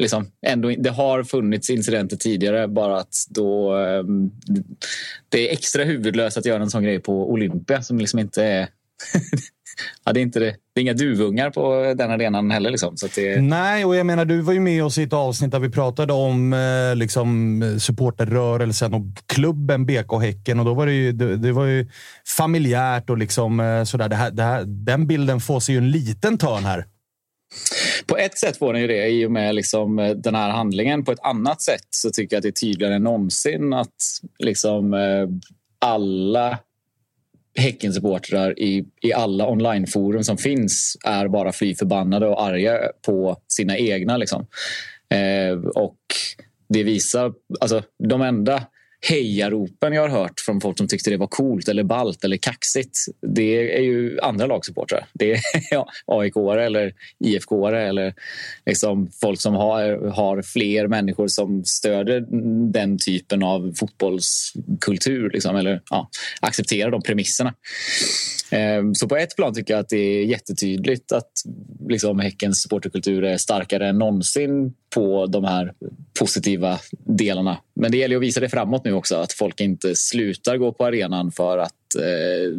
liksom, 0.00 0.26
ändå, 0.46 0.72
det 0.78 0.90
har 0.90 1.22
funnits 1.22 1.70
incidenter 1.70 2.16
tidigare, 2.16 2.68
bara 2.68 3.00
att 3.00 3.14
då... 3.28 3.74
Ehm, 3.76 4.30
det 5.28 5.48
är 5.48 5.52
extra 5.52 5.84
huvudlöst 5.84 6.36
att 6.36 6.46
göra 6.46 6.62
en 6.62 6.70
sån 6.70 6.82
grej 6.82 7.00
på 7.00 7.30
Olympia 7.32 7.82
som 7.82 7.98
liksom 7.98 8.18
inte 8.18 8.44
är... 8.44 8.68
ja, 10.04 10.12
det, 10.12 10.20
är 10.20 10.22
inte 10.22 10.40
det. 10.40 10.56
det 10.74 10.80
är 10.80 10.82
inga 10.82 10.92
duvungar 10.92 11.50
på 11.50 11.94
den 11.96 12.10
arenan 12.10 12.50
heller. 12.50 12.70
Liksom, 12.70 12.96
så 12.96 13.06
att 13.06 13.14
det, 13.14 13.40
Nej, 13.40 13.84
och 13.84 13.96
jag 13.96 14.06
menar, 14.06 14.24
du 14.24 14.40
var 14.40 14.52
ju 14.52 14.60
med 14.60 14.84
oss 14.84 14.98
i 14.98 15.02
ett 15.02 15.12
avsnitt 15.12 15.50
där 15.50 15.58
vi 15.58 15.70
pratade 15.70 16.12
om 16.12 16.52
eh, 16.52 16.96
liksom, 16.96 17.62
supporterrörelsen 17.80 18.94
och 18.94 19.02
klubben 19.26 19.86
BK 19.86 20.20
Häcken. 20.20 20.58
Och 20.58 20.64
då 20.64 20.74
var 20.74 20.86
det 20.86 20.92
ju, 20.92 21.12
det, 21.12 21.36
det 21.36 21.52
var 21.52 21.66
ju 21.66 21.88
familjärt 22.36 23.10
och 23.10 23.18
liksom, 23.18 23.60
eh, 23.60 23.84
sådär. 23.84 24.08
Det 24.08 24.16
här, 24.16 24.30
det 24.30 24.42
här, 24.42 24.64
den 24.66 25.06
bilden 25.06 25.40
får 25.40 25.60
sig 25.60 25.74
ju 25.74 25.78
en 25.78 25.90
liten 25.90 26.38
törn 26.38 26.64
här. 26.64 26.86
På 28.06 28.16
ett 28.16 28.38
sätt 28.38 28.56
får 28.56 28.72
den 28.72 28.82
ju 28.82 28.88
det 28.88 29.08
i 29.08 29.26
och 29.26 29.32
med 29.32 29.54
liksom, 29.54 29.98
eh, 29.98 30.10
den 30.10 30.34
här 30.34 30.50
handlingen. 30.50 31.04
På 31.04 31.12
ett 31.12 31.22
annat 31.22 31.62
sätt 31.62 31.86
så 31.90 32.10
tycker 32.10 32.36
jag 32.36 32.38
att 32.38 32.42
det 32.42 32.48
är 32.48 32.66
tydligare 32.66 32.94
än 32.94 33.02
någonsin 33.02 33.72
att 33.72 33.94
liksom, 34.38 34.94
eh, 34.94 35.28
alla 35.78 36.58
Häckensupportrar 37.54 38.58
i, 38.58 38.84
i 39.02 39.12
alla 39.12 39.48
onlineforum 39.48 40.24
som 40.24 40.38
finns 40.38 40.96
är 41.04 41.28
bara 41.28 41.52
fly 41.52 41.74
förbannade 41.74 42.26
och 42.26 42.42
arga 42.42 42.78
på 43.06 43.36
sina 43.48 43.78
egna. 43.78 44.16
Liksom. 44.16 44.46
Eh, 45.14 45.58
och 45.58 45.98
det 46.68 46.82
visar... 46.82 47.32
Alltså, 47.60 47.82
de 48.08 48.22
enda 48.22 48.66
hejaropen 49.08 49.92
jag 49.92 50.02
har 50.02 50.08
hört 50.08 50.40
från 50.40 50.60
folk 50.60 50.78
som 50.78 50.88
tyckte 50.88 51.10
det 51.10 51.16
var 51.16 51.26
coolt 51.26 51.68
eller 51.68 51.82
balt 51.82 52.24
eller 52.24 52.36
kaxigt. 52.36 52.98
Det 53.20 53.76
är 53.76 53.82
ju 53.82 54.20
andra 54.20 54.46
lagsupportrar. 54.46 55.06
Det 55.12 55.32
är 55.32 55.40
ja, 55.70 55.88
aik 56.06 56.36
eller 56.36 56.92
ifk 57.24 57.52
eller 57.52 58.14
liksom 58.66 59.10
folk 59.20 59.40
som 59.40 59.54
har, 59.54 60.10
har 60.10 60.42
fler 60.42 60.88
människor 60.88 61.28
som 61.28 61.64
stöder 61.64 62.26
den 62.72 62.98
typen 62.98 63.42
av 63.42 63.72
fotbollskultur 63.76 65.30
liksom, 65.30 65.56
eller 65.56 65.82
ja, 65.90 66.08
accepterar 66.40 66.90
de 66.90 67.02
premisserna. 67.02 67.54
Ehm, 68.52 68.94
så 68.94 69.08
på 69.08 69.16
ett 69.16 69.36
plan 69.36 69.54
tycker 69.54 69.74
jag 69.74 69.80
att 69.80 69.88
det 69.88 69.96
är 69.96 70.24
jättetydligt 70.24 71.12
att 71.12 71.32
liksom 71.88 72.18
Häckens 72.18 72.62
supporterkultur 72.62 73.24
är 73.24 73.36
starkare 73.36 73.88
än 73.88 73.98
någonsin 73.98 74.74
på 74.94 75.26
de 75.26 75.44
här 75.44 75.72
positiva 76.18 76.78
delarna. 77.06 77.58
Men 77.74 77.92
det 77.92 77.98
gäller 77.98 78.16
att 78.16 78.22
visa 78.22 78.40
det 78.40 78.48
framåt 78.48 78.84
nu 78.84 78.91
också, 78.94 79.16
att 79.16 79.32
folk 79.32 79.60
inte 79.60 79.96
slutar 79.96 80.56
gå 80.56 80.72
på 80.72 80.86
arenan 80.86 81.32
för 81.32 81.58
att, 81.58 81.72
eh, 81.98 82.58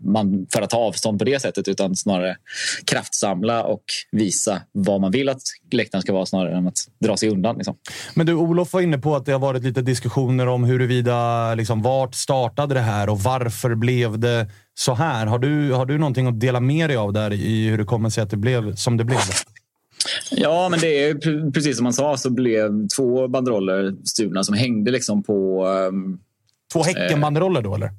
man, 0.00 0.46
för 0.52 0.62
att 0.62 0.70
ta 0.70 0.76
avstånd 0.76 1.18
på 1.18 1.24
det 1.24 1.42
sättet 1.42 1.68
utan 1.68 1.96
snarare 1.96 2.36
kraftsamla 2.84 3.64
och 3.64 3.84
visa 4.12 4.62
vad 4.72 5.00
man 5.00 5.10
vill 5.10 5.28
att 5.28 5.42
läktaren 5.70 6.02
ska 6.02 6.12
vara 6.12 6.26
snarare 6.26 6.56
än 6.56 6.66
att 6.66 6.78
dra 7.04 7.16
sig 7.16 7.28
undan. 7.28 7.56
Liksom. 7.56 7.76
Men 8.14 8.26
du, 8.26 8.34
Olof 8.34 8.72
var 8.72 8.80
inne 8.80 8.98
på 8.98 9.16
att 9.16 9.26
det 9.26 9.32
har 9.32 9.38
varit 9.38 9.62
lite 9.62 9.82
diskussioner 9.82 10.46
om 10.46 10.64
huruvida, 10.64 11.54
liksom, 11.54 11.82
vart 11.82 12.14
startade 12.14 12.74
det 12.74 12.80
här 12.80 13.08
och 13.08 13.20
varför 13.20 13.74
blev 13.74 14.18
det 14.18 14.46
så 14.74 14.94
här? 14.94 15.26
Har 15.26 15.38
du, 15.38 15.72
har 15.72 15.86
du 15.86 15.98
någonting 15.98 16.26
att 16.26 16.40
dela 16.40 16.60
med 16.60 16.90
dig 16.90 16.96
av 16.96 17.12
där 17.12 17.32
i 17.32 17.68
hur 17.68 17.78
det 17.78 17.84
kommer 17.84 18.10
sig 18.10 18.22
att 18.22 18.30
det 18.30 18.36
blev 18.36 18.74
som 18.74 18.96
det 18.96 19.04
blev? 19.04 19.18
Ja, 20.30 20.68
men 20.68 20.80
det 20.80 21.04
är 21.08 21.14
pre- 21.14 21.52
precis 21.52 21.76
som 21.76 21.84
man 21.84 21.92
sa 21.92 22.16
så 22.16 22.30
blev 22.30 22.88
två 22.96 23.28
banderoller 23.28 23.94
stulna 24.04 24.44
som 24.44 24.54
hängde 24.54 24.90
liksom 24.90 25.22
på... 25.22 25.66
ehm, 25.66 26.18
Två 26.72 26.82
Häckenbanderoller 26.82 27.62
då, 27.62 27.74
eller? 27.74 27.90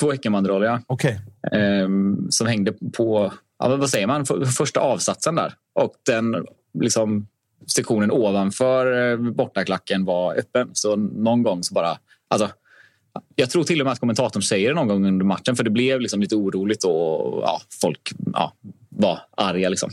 Två 0.00 0.10
Häckenbanderoller, 0.10 0.66
ja. 0.66 0.80
Okej. 0.86 1.20
Ehm, 1.52 2.26
som 2.30 2.46
hängde 2.46 2.72
på, 2.96 3.32
ja, 3.58 3.76
vad 3.76 3.90
säger 3.90 4.06
man, 4.06 4.26
För- 4.26 4.44
första 4.44 4.80
avsatsen 4.80 5.34
där. 5.34 5.54
Och 5.74 5.94
den 6.06 6.46
liksom, 6.80 7.26
sektionen 7.66 8.10
ovanför 8.10 9.10
eh, 9.12 9.16
bortaklacken 9.16 10.04
var 10.04 10.34
öppen. 10.38 10.70
Så 10.72 10.96
någon 10.96 11.42
gång 11.42 11.62
så 11.62 11.74
bara... 11.74 11.98
Alltså, 12.28 12.48
jag 13.36 13.50
tror 13.50 13.64
till 13.64 13.80
och 13.80 13.84
med 13.84 13.92
att 13.92 13.98
kommentatorn 14.00 14.42
säger 14.42 14.68
det 14.68 14.74
någon 14.74 14.88
gång 14.88 15.06
under 15.06 15.24
matchen 15.24 15.56
för 15.56 15.64
det 15.64 15.70
blev 15.70 16.00
liksom 16.00 16.20
lite 16.20 16.36
oroligt 16.36 16.84
och 16.84 17.42
ja, 17.42 17.60
folk 17.80 18.12
ja, 18.32 18.52
var 18.88 19.20
arga. 19.36 19.68
Liksom. 19.68 19.90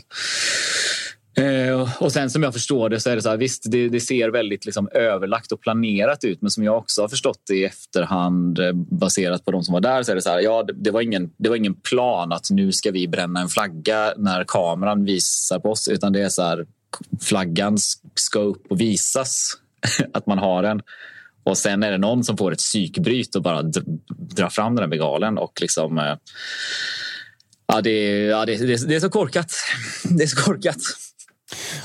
Eh, 1.40 2.02
och 2.02 2.12
sen 2.12 2.30
som 2.30 2.42
jag 2.42 2.52
förstår 2.52 2.88
det 2.88 3.00
så 3.00 3.10
är 3.10 3.16
det 3.16 3.22
så 3.22 3.28
här, 3.28 3.36
visst 3.36 3.70
det, 3.70 3.88
det 3.88 4.00
ser 4.00 4.28
väldigt 4.28 4.64
liksom 4.64 4.88
överlagt 4.94 5.52
och 5.52 5.60
planerat 5.60 6.24
ut 6.24 6.42
men 6.42 6.50
som 6.50 6.64
jag 6.64 6.78
också 6.78 7.00
har 7.00 7.08
förstått 7.08 7.42
det 7.46 7.54
i 7.54 7.64
efterhand 7.64 8.58
eh, 8.58 8.72
baserat 8.72 9.44
på 9.44 9.50
de 9.50 9.62
som 9.62 9.72
var 9.72 9.80
där 9.80 10.02
så 10.02 10.12
är 10.12 10.16
det 10.16 10.22
så 10.22 10.30
här, 10.30 10.40
ja 10.40 10.62
det, 10.62 10.72
det, 10.72 10.90
var 10.90 11.00
ingen, 11.00 11.30
det 11.36 11.48
var 11.48 11.56
ingen 11.56 11.74
plan 11.74 12.32
att 12.32 12.50
nu 12.50 12.72
ska 12.72 12.90
vi 12.90 13.08
bränna 13.08 13.40
en 13.40 13.48
flagga 13.48 14.12
när 14.16 14.44
kameran 14.44 15.04
visar 15.04 15.58
på 15.58 15.70
oss 15.70 15.88
utan 15.88 16.12
det 16.12 16.22
är 16.22 16.28
så 16.28 16.42
här, 16.42 16.66
flaggan 17.20 17.78
ska 18.14 18.38
upp 18.38 18.66
och 18.70 18.80
visas 18.80 19.52
att 20.12 20.26
man 20.26 20.38
har 20.38 20.62
den. 20.62 20.82
Och 21.44 21.58
sen 21.58 21.82
är 21.82 21.90
det 21.90 21.98
någon 21.98 22.24
som 22.24 22.36
får 22.36 22.52
ett 22.52 22.58
psykbryt 22.58 23.36
och 23.36 23.42
bara 23.42 23.62
drar 24.08 24.48
fram 24.48 24.74
den 24.74 24.82
där 24.82 24.88
begalen 24.88 25.38
och 25.38 25.58
liksom 25.60 25.98
eh, 25.98 26.14
Ja, 27.72 27.80
det, 27.80 28.16
ja 28.16 28.46
det, 28.46 28.56
det, 28.56 28.88
det 28.88 28.94
är 28.94 29.00
så 29.00 29.10
korkat. 29.10 29.52
Det 30.04 30.22
är 30.22 30.26
så 30.26 30.42
korkat. 30.42 30.76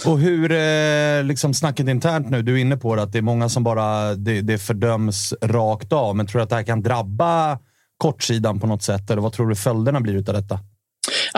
Och 0.05 0.19
hur, 0.19 0.51
eh, 0.51 1.23
liksom 1.23 1.53
snacket 1.53 1.87
internt 1.87 2.29
nu, 2.29 2.41
du 2.41 2.53
är 2.53 2.57
inne 2.57 2.77
på 2.77 2.95
det, 2.95 3.01
att 3.01 3.11
det 3.11 3.17
är 3.17 3.21
många 3.21 3.49
som 3.49 3.63
bara 3.63 4.15
det, 4.15 4.41
det 4.41 4.57
fördöms 4.57 5.33
rakt 5.41 5.93
av. 5.93 6.15
Men 6.15 6.27
tror 6.27 6.39
du 6.39 6.43
att 6.43 6.49
det 6.49 6.55
här 6.55 6.63
kan 6.63 6.81
drabba 6.81 7.59
kortsidan 7.97 8.59
på 8.59 8.67
något 8.67 8.83
sätt? 8.83 9.09
Eller 9.09 9.21
vad 9.21 9.33
tror 9.33 9.49
du 9.49 9.55
följderna 9.55 10.01
blir 10.01 10.17
av 10.17 10.23
detta? 10.23 10.59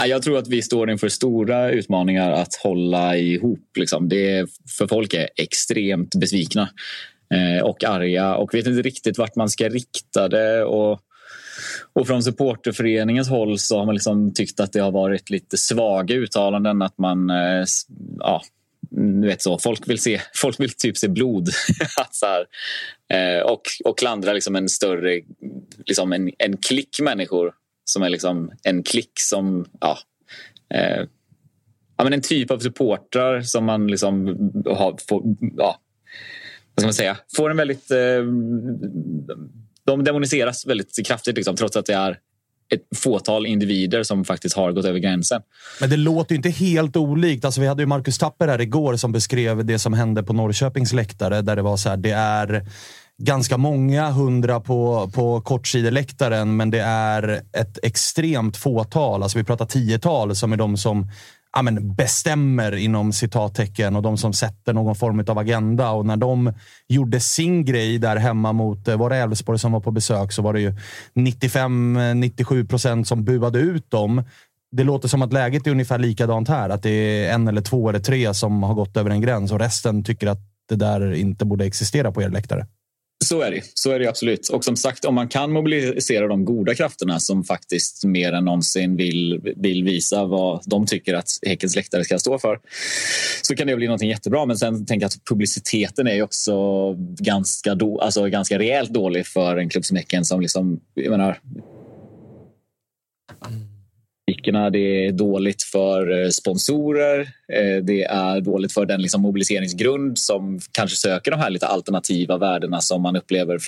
Jag 0.08 0.22
tror 0.22 0.38
att 0.38 0.48
vi 0.48 0.62
står 0.62 0.92
inför 0.92 1.10
stora 1.10 1.72
utmaningar 1.72 2.32
att 2.32 2.56
hålla 2.56 3.18
ihop. 3.18 3.78
Liksom. 3.78 4.10
Det 4.10 4.38
är, 4.38 4.48
för 4.78 4.88
folk 4.88 5.13
är 5.13 5.30
extremt 5.36 6.16
besvikna. 6.16 6.70
Eh, 7.34 7.63
och 7.63 7.84
arga 7.84 8.36
och 8.36 8.54
vet 8.54 8.68
inte 8.68 8.82
riktigt 8.82 9.18
vart 9.18 9.36
man 9.36 9.50
ska 9.50 9.70
rikta 9.70 10.28
det. 10.28 10.63
Och, 10.63 11.00
och 11.97 12.07
från 12.07 12.23
supporterföreningens 12.23 13.29
håll 13.29 13.60
så 13.60 13.77
har 13.77 13.86
man 13.86 13.95
liksom 13.95 14.33
tyckt 14.33 14.60
att 14.60 14.73
det 14.73 14.79
har 14.79 14.91
varit 14.91 15.29
lite 15.29 15.57
svaga 15.57 16.15
uttalanden. 16.15 16.81
Att 16.81 16.97
man, 16.97 17.29
eh, 17.29 17.65
ja, 18.19 18.41
du 18.89 19.27
vet 19.27 19.41
så, 19.41 19.60
folk 19.60 19.89
vill, 19.89 19.99
se, 19.99 20.21
folk 20.36 20.60
vill 20.60 20.69
typ 20.69 20.97
se 20.97 21.07
blod. 21.07 21.49
så 22.12 22.25
här, 22.25 22.45
eh, 23.13 23.41
och, 23.41 23.62
och 23.86 23.97
klandra 23.97 24.33
liksom 24.33 24.55
en 24.55 24.69
större, 24.69 25.21
liksom 25.86 26.13
en, 26.13 26.31
en 26.38 26.57
klick 26.57 26.99
människor 27.01 27.53
som 27.86 28.03
är 28.03 28.10
liksom 28.10 28.51
en 28.63 28.83
klick 28.83 29.12
som, 29.19 29.65
ja, 29.81 29.97
eh, 30.73 31.03
ja 31.97 32.03
men 32.03 32.13
en 32.13 32.21
typ 32.21 32.51
av 32.51 32.60
supportrar 32.60 33.41
som 33.41 33.65
man 33.65 33.88
liksom 33.88 34.27
har, 34.65 34.97
får, 35.10 35.23
ja, 35.57 35.79
vad 36.73 36.81
ska 36.81 36.88
man 36.88 36.93
säga, 36.93 37.17
får 37.36 37.49
en 37.49 37.57
väldigt, 37.57 37.91
eh, 37.91 38.23
de 39.88 40.04
demoniseras 40.04 40.65
väldigt 40.65 41.08
kraftigt 41.08 41.36
liksom, 41.36 41.56
trots 41.56 41.78
att 41.78 41.86
det 41.86 41.93
är 41.93 42.17
ett 42.73 42.97
fåtal 42.97 43.45
individer 43.45 44.04
som 44.04 44.26
faktiskt 44.26 44.56
har 44.56 44.71
gått 44.71 44.86
över 44.86 45.00
gränsen. 45.00 45.41
Men 45.82 45.89
det 45.89 45.97
låter 45.97 46.32
ju 46.32 46.36
inte 46.36 46.50
helt 46.50 46.95
olikt. 46.95 47.45
Alltså, 47.45 47.62
vi 47.62 47.67
hade 47.67 47.82
ju 47.82 47.88
Marcus 47.88 48.17
Tapper 48.17 48.47
här 48.47 48.62
igår 48.62 48.95
som 48.95 49.12
beskrev 49.12 49.65
det 49.65 49.80
som 49.80 49.93
hände 49.93 50.23
på 50.23 50.34
Norrköpings 50.34 50.93
läktare. 50.93 51.41
Där 51.41 51.56
det 51.56 51.62
var 51.62 51.78
så 51.78 51.89
här, 51.89 51.97
det 51.97 52.12
är 52.12 52.65
ganska 53.17 53.58
många 53.58 54.10
hundra 54.12 54.60
på, 54.60 55.12
på 55.13 55.41
kortsideläktaren, 55.41 56.56
men 56.58 56.71
det 56.71 56.80
är 56.82 57.41
ett 57.54 57.80
extremt 57.84 58.58
fåtal. 58.58 59.23
Alltså 59.23 59.38
vi 59.38 59.43
pratar 59.43 59.65
tiotal 59.65 60.36
som 60.36 60.54
är 60.54 60.58
de 60.58 60.78
som 60.78 61.12
ja, 61.58 61.62
men 61.62 61.96
bestämmer 61.96 62.76
inom 62.76 63.13
citattecken 63.13 63.96
och 63.96 64.02
de 64.02 64.17
som 64.17 64.34
sätter 64.34 64.74
någon 64.74 64.96
form 64.96 65.24
av 65.28 65.38
agenda. 65.38 65.91
Och 65.91 66.06
när 66.06 66.17
de 66.17 66.54
gjorde 66.88 67.20
sin 67.20 67.65
grej 67.65 67.98
där 67.98 68.15
hemma 68.15 68.54
mot, 68.54 68.88
eh, 68.88 68.98
var 68.98 69.10
det 69.10 69.15
Elfsborg 69.15 69.60
som 69.60 69.72
var 69.72 69.80
på 69.80 69.91
besök, 69.91 70.32
så 70.32 70.41
var 70.41 70.54
det 70.54 70.62
ju 70.62 70.74
95-97 71.13 72.60
eh, 72.60 72.65
procent 72.65 73.08
som 73.08 73.24
buade 73.24 73.60
ut 73.60 73.91
dem. 73.91 74.24
Det 74.72 74.84
låter 74.84 75.08
som 75.08 75.22
att 75.22 75.34
läget 75.34 75.67
är 75.67 75.72
ungefär 75.72 75.98
likadant 75.98 76.48
här. 76.48 76.70
Att 76.70 76.84
det 76.84 76.89
är 76.89 77.34
en 77.34 77.48
eller 77.48 77.62
två 77.62 77.89
eller 77.89 78.00
tre 78.00 78.34
som 78.34 78.63
har 78.63 78.74
gått 78.74 78.98
över 78.98 79.10
en 79.10 79.22
gräns 79.22 79.52
och 79.52 79.60
resten 79.60 80.04
tycker 80.04 80.28
att 80.28 80.39
det 80.70 80.76
där 80.76 81.13
inte 81.13 81.46
borde 81.46 81.65
existera 81.65 82.12
på 82.12 82.22
er 82.22 82.30
läktare. 82.30 82.67
Så 83.25 83.41
är 83.41 83.51
det. 83.51 83.62
Så 83.73 83.91
är 83.91 83.99
det 83.99 84.08
absolut. 84.08 84.49
Och 84.49 84.63
som 84.63 84.75
sagt, 84.75 85.06
om 85.06 85.15
man 85.15 85.27
kan 85.27 85.51
mobilisera 85.51 86.27
de 86.27 86.45
goda 86.45 86.75
krafterna 86.75 87.19
som 87.19 87.43
faktiskt 87.43 88.03
mer 88.06 88.34
än 88.34 88.45
någonsin 88.45 88.95
vill, 88.95 89.53
vill 89.56 89.84
visa 89.84 90.25
vad 90.25 90.62
de 90.65 90.86
tycker 90.86 91.13
att 91.13 91.30
Häckens 91.45 91.75
läktare 91.75 92.03
ska 92.03 92.19
stå 92.19 92.39
för 92.39 92.60
så 93.41 93.56
kan 93.56 93.67
det 93.67 93.75
bli 93.75 93.88
något 93.88 94.01
jättebra. 94.01 94.45
Men 94.45 94.58
sen 94.58 94.86
tänker 94.86 95.03
jag 95.03 95.08
att 95.08 95.25
publiciteten 95.30 96.08
är 96.08 96.21
också 96.21 96.53
ganska, 97.19 97.75
do, 97.75 97.99
alltså 97.99 98.25
ganska 98.25 98.60
rejält 98.60 98.89
dålig 98.89 99.27
för 99.27 99.58
en 99.58 99.69
klubb 99.69 99.86
som 99.86 99.97
Häcken 99.97 100.25
som 100.25 100.41
liksom, 100.41 100.80
jag 100.93 101.12
menar, 101.12 101.39
det 104.72 105.06
är 105.06 105.12
dåligt 105.12 105.63
för 105.63 106.24
eh, 106.24 106.30
sponsorer. 106.30 107.20
Eh, 107.54 107.84
det 107.84 108.04
är 108.04 108.42
dåligt 108.42 108.74
för 108.74 108.86
den 108.86 109.02
liksom 109.02 109.22
mobiliseringsgrund 109.22 110.20
som 110.20 110.60
kanske 110.72 110.98
söker 110.98 111.32
de 111.32 111.40
här 111.40 111.50
lite 111.50 111.68
alternativa 111.68 112.38
värdena 112.38 112.82
som 112.82 113.02
man 113.02 113.16
upplever 113.16 113.60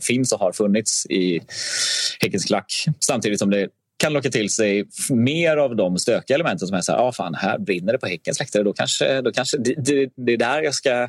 finns 0.00 0.32
och 0.32 0.40
har 0.40 0.52
funnits 0.52 1.06
i 1.06 1.40
Häckens 2.20 2.44
klack. 2.44 2.72
Samtidigt 3.00 3.38
som 3.38 3.50
det 3.50 3.68
kan 3.96 4.12
locka 4.12 4.30
till 4.30 4.50
sig 4.50 4.84
mer 5.10 5.56
av 5.56 5.76
de 5.76 5.98
stökiga 5.98 6.34
elementen 6.34 6.68
som 6.68 6.76
är 6.76 6.80
så 6.80 6.92
här, 6.92 6.98
ah, 6.98 7.12
fan, 7.12 7.34
här 7.34 7.58
brinner 7.58 7.92
det 7.92 7.98
på 7.98 8.06
Häckens 8.06 8.38
läktare. 8.38 8.62
Då 8.62 8.72
kanske, 8.72 9.20
då 9.20 9.32
kanske 9.32 9.58
det, 9.58 9.74
det, 9.76 10.10
det, 10.16 10.32
är 10.32 10.36
där 10.36 10.62
jag 10.62 10.74
ska 10.74 11.08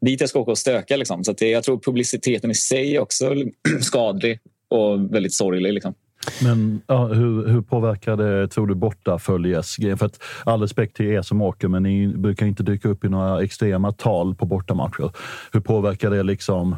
dit 0.00 0.20
jag 0.20 0.28
ska 0.28 0.38
åka 0.38 0.50
och 0.50 0.58
stöka. 0.58 0.96
Liksom. 0.96 1.24
Så 1.24 1.32
det, 1.32 1.48
jag 1.48 1.64
tror 1.64 1.78
publiciteten 1.78 2.50
i 2.50 2.54
sig 2.54 2.96
är 2.96 3.00
också 3.00 3.34
skadlig 3.80 4.38
och 4.68 5.14
väldigt 5.14 5.34
sorglig. 5.34 5.72
Liksom. 5.72 5.94
Men 6.42 6.82
ja, 6.86 7.06
hur, 7.06 7.48
hur 7.48 7.62
påverkar 7.62 8.16
det, 8.16 8.48
tror 8.48 8.66
du, 8.66 8.74
bortaföljes? 8.74 9.76
För 9.76 10.06
att 10.06 10.22
all 10.44 10.60
respekt 10.60 10.96
till 10.96 11.06
er 11.06 11.22
som 11.22 11.42
åker, 11.42 11.68
men 11.68 11.82
ni 11.82 12.08
brukar 12.08 12.46
inte 12.46 12.62
dyka 12.62 12.88
upp 12.88 13.04
i 13.04 13.08
några 13.08 13.42
extrema 13.42 13.92
tal 13.92 14.34
på 14.34 14.46
bortamatcher. 14.46 15.10
Hur 15.52 15.60
påverkar 15.60 16.10
det 16.10 16.22
liksom 16.22 16.76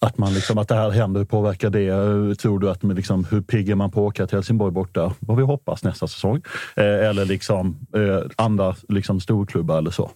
att, 0.00 0.18
man 0.18 0.34
liksom, 0.34 0.58
att 0.58 0.68
det 0.68 0.74
här 0.74 0.90
händer? 0.90 1.20
Hur 1.20 1.26
påverkar 1.26 1.70
det? 1.70 1.86
Eh, 1.86 2.34
tror 2.34 2.58
du 2.58 2.70
att 2.70 2.84
liksom, 2.84 3.24
hur 3.24 3.40
pigg 3.40 3.70
är 3.70 3.74
man 3.74 3.90
på 3.90 4.00
att 4.00 4.10
åka 4.10 4.26
till 4.26 4.36
Helsingborg 4.36 4.72
borta? 4.72 5.14
Vad 5.20 5.36
vi 5.36 5.42
hoppas 5.42 5.84
nästa 5.84 6.06
säsong. 6.06 6.42
Eh, 6.76 7.08
eller 7.08 7.24
liksom 7.24 7.86
eh, 7.96 8.30
andra 8.36 8.74
liksom, 8.88 9.20
storklubbar 9.20 9.78
eller 9.78 9.90
så? 9.90 10.10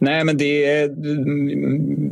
Nej, 0.00 0.24
men 0.24 0.36
det, 0.36 0.90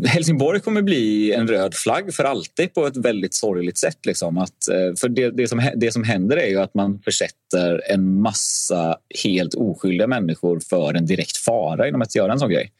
Helsingborg 0.06 0.60
kommer 0.60 0.82
bli 0.82 1.32
en 1.32 1.48
röd 1.48 1.74
flagg 1.74 2.14
för 2.14 2.24
alltid 2.24 2.74
på 2.74 2.86
ett 2.86 2.96
väldigt 2.96 3.34
sorgligt 3.34 3.78
sätt. 3.78 4.06
Liksom. 4.06 4.38
Att, 4.38 4.68
eh, 4.68 4.94
för 5.00 5.08
det, 5.08 5.30
det, 5.30 5.48
som, 5.48 5.70
det 5.76 5.92
som 5.92 6.04
händer 6.04 6.36
är 6.36 6.46
ju 6.46 6.60
att 6.60 6.74
man 6.74 7.00
försätter 7.04 7.82
en 7.90 8.20
massa 8.20 8.96
helt 9.24 9.54
oskyldiga 9.54 10.06
människor 10.06 10.60
för 10.70 10.94
en 10.94 11.06
direkt 11.06 11.36
fara 11.36 11.86
genom 11.86 12.02
att 12.02 12.14
göra 12.14 12.32
en 12.32 12.38
sån 12.38 12.50
grej. 12.50 12.72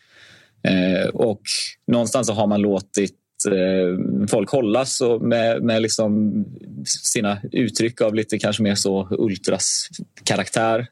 Eh, 0.62 1.09
och 1.09 1.41
någonstans 1.87 2.27
så 2.27 2.33
har 2.33 2.47
man 2.47 2.61
låtit 2.61 3.14
eh, 3.47 4.27
folk 4.29 4.51
hållas 4.51 5.01
och 5.01 5.23
med, 5.23 5.62
med 5.62 5.83
liksom 5.83 6.45
sina 6.85 7.38
uttryck 7.53 8.01
av 8.01 8.14
lite 8.14 8.38
kanske 8.38 8.62
mer 8.62 8.75
så 8.75 9.09
ultras 9.11 9.88
karaktär 10.25 10.87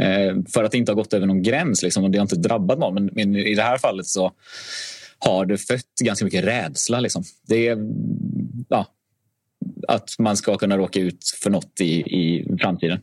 Eh, 0.00 0.36
för 0.54 0.64
att 0.64 0.72
det 0.72 0.78
inte 0.78 0.92
har 0.92 0.96
gått 0.96 1.14
över 1.14 1.26
någon 1.26 1.42
gräns 1.42 1.82
liksom, 1.82 2.04
och 2.04 2.10
det 2.10 2.18
har 2.18 2.24
inte 2.24 2.36
drabbat 2.36 2.78
någon. 2.78 2.94
Men, 2.94 3.10
men, 3.12 3.36
i 3.36 3.54
det 3.54 3.62
här 3.62 3.78
fallet 3.78 4.06
så 4.06 4.32
har 5.18 5.46
det 5.46 5.58
fött 5.58 5.94
ganska 6.02 6.24
mycket 6.24 6.44
rädsla. 6.44 7.00
Liksom. 7.00 7.24
Det 7.48 7.68
är 7.68 7.78
ja, 8.68 8.86
att 9.88 10.10
man 10.18 10.36
ska 10.36 10.56
kunna 10.56 10.76
råka 10.76 11.00
ut 11.00 11.24
för 11.42 11.50
något 11.50 11.80
i, 11.80 11.92
i 12.00 12.56
framtiden. 12.60 12.98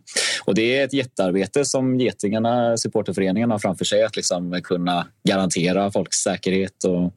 Och 0.45 0.55
det 0.55 0.77
är 0.77 0.85
ett 0.85 0.93
jättearbete 0.93 1.65
som 1.65 1.99
Getingarna, 1.99 2.77
supporterföreningarna, 2.77 3.53
har 3.53 3.59
framför 3.59 3.85
sig 3.85 4.03
att 4.03 4.15
liksom 4.15 4.61
kunna 4.63 5.07
garantera 5.23 5.91
folks 5.91 6.17
säkerhet 6.17 6.83
och 6.83 7.13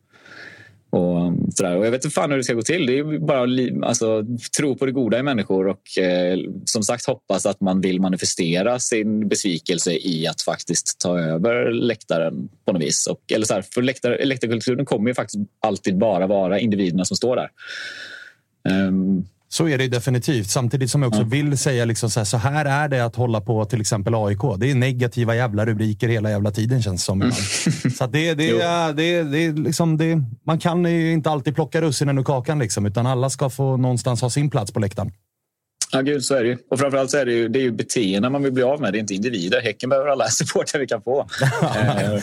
och, 0.91 1.27
um, 1.27 1.51
sådär. 1.51 1.77
och 1.77 1.87
jag 1.87 1.91
vet 1.91 2.05
inte 2.05 2.15
fan 2.15 2.31
hur 2.31 2.39
det 2.39 2.45
ska 2.45 2.55
gå 2.55 2.63
till. 2.63 2.87
Det 2.87 2.99
är 2.99 3.19
bara 3.19 3.43
att 3.43 3.89
alltså, 3.89 4.25
tro 4.59 4.77
på 4.77 4.87
det 4.87 4.93
goda 4.93 5.19
i 5.19 5.23
människor 5.23 5.69
och 5.69 5.99
eh, 5.99 6.39
som 6.65 6.83
sagt 6.83 7.07
hoppas 7.07 7.47
att 7.47 7.61
man 7.61 7.81
vill 7.81 8.01
manifestera 8.01 8.79
sin 8.79 9.29
besvikelse 9.29 9.93
i 9.93 10.27
att 10.27 10.43
faktiskt 10.43 11.01
ta 11.01 11.19
över 11.19 11.71
läktaren 11.71 12.49
på 12.65 12.73
något 12.73 12.83
vis. 12.83 13.07
Och, 13.07 13.33
eller 13.33 13.47
så 13.47 13.55
här, 13.55 13.63
för 13.63 13.83
läktar, 13.83 14.21
läktarkulturen 14.25 14.87
kommer 14.87 15.11
ju 15.11 15.15
faktiskt 15.15 15.45
alltid 15.61 15.99
bara 15.99 16.27
vara 16.27 16.61
individerna 16.61 17.05
som 17.05 17.17
står 17.17 17.37
där. 17.37 17.51
Um, 18.89 19.27
så 19.53 19.69
är 19.69 19.79
det 19.79 19.89
definitivt. 19.89 20.51
Samtidigt 20.51 20.91
som 20.91 21.03
jag 21.03 21.09
också 21.09 21.23
vill 21.23 21.59
säga 21.59 21.85
liksom 21.85 22.11
så, 22.11 22.21
här, 22.21 22.25
så 22.25 22.37
här 22.37 22.65
är 22.65 22.89
det 22.89 23.05
att 23.05 23.17
hålla 23.17 23.41
på 23.41 23.65
till 23.65 23.81
exempel 23.81 24.15
AIK. 24.15 24.41
Det 24.59 24.71
är 24.71 24.75
negativa 24.75 25.35
jävla 25.35 25.67
rubriker 25.67 26.09
hela 26.09 26.31
jävla 26.31 26.51
tiden 26.51 26.83
känns 26.83 27.05
som. 27.05 27.23
Mm. 27.23 27.33
så 27.99 28.07
det, 28.07 28.35
det, 28.35 28.53
det, 28.97 29.23
det, 29.23 29.53
liksom, 29.53 29.97
det, 29.97 30.23
man 30.47 30.59
kan 30.59 30.87
inte 30.87 31.31
alltid 31.31 31.55
plocka 31.55 31.81
russinen 31.81 32.19
ur 32.19 32.23
kakan, 32.23 32.59
liksom, 32.59 32.87
utan 32.87 33.07
alla 33.07 33.31
ska 33.31 33.51
få 33.51 33.77
någonstans 33.77 34.21
ha 34.23 34.31
sin 34.31 34.51
plats 34.51 34.73
på 34.73 34.81
läktaren. 34.81 35.13
Ja, 35.93 36.01
gud, 36.01 36.25
så 36.25 36.35
är 36.35 36.43
det 36.43 36.49
ju. 36.49 36.59
Och 36.71 36.79
framförallt 36.79 37.11
så 37.11 37.17
är 37.17 37.27
det 37.27 37.33
ju, 37.33 37.49
det 37.49 37.59
är 37.59 37.63
ju 37.63 37.71
beteenden 37.71 38.33
man 38.33 38.43
vill 38.43 38.53
bli 38.53 38.63
av 38.63 38.81
med. 38.81 38.93
Det 38.93 38.99
är 38.99 39.01
inte 39.01 39.15
individer. 39.15 39.61
Häcken 39.61 39.89
behöver 39.89 40.09
alla 40.09 40.27
supportrar 40.29 40.81
vi 40.81 40.87
kan 40.87 41.03
få. 41.03 41.27
eh, 41.63 42.23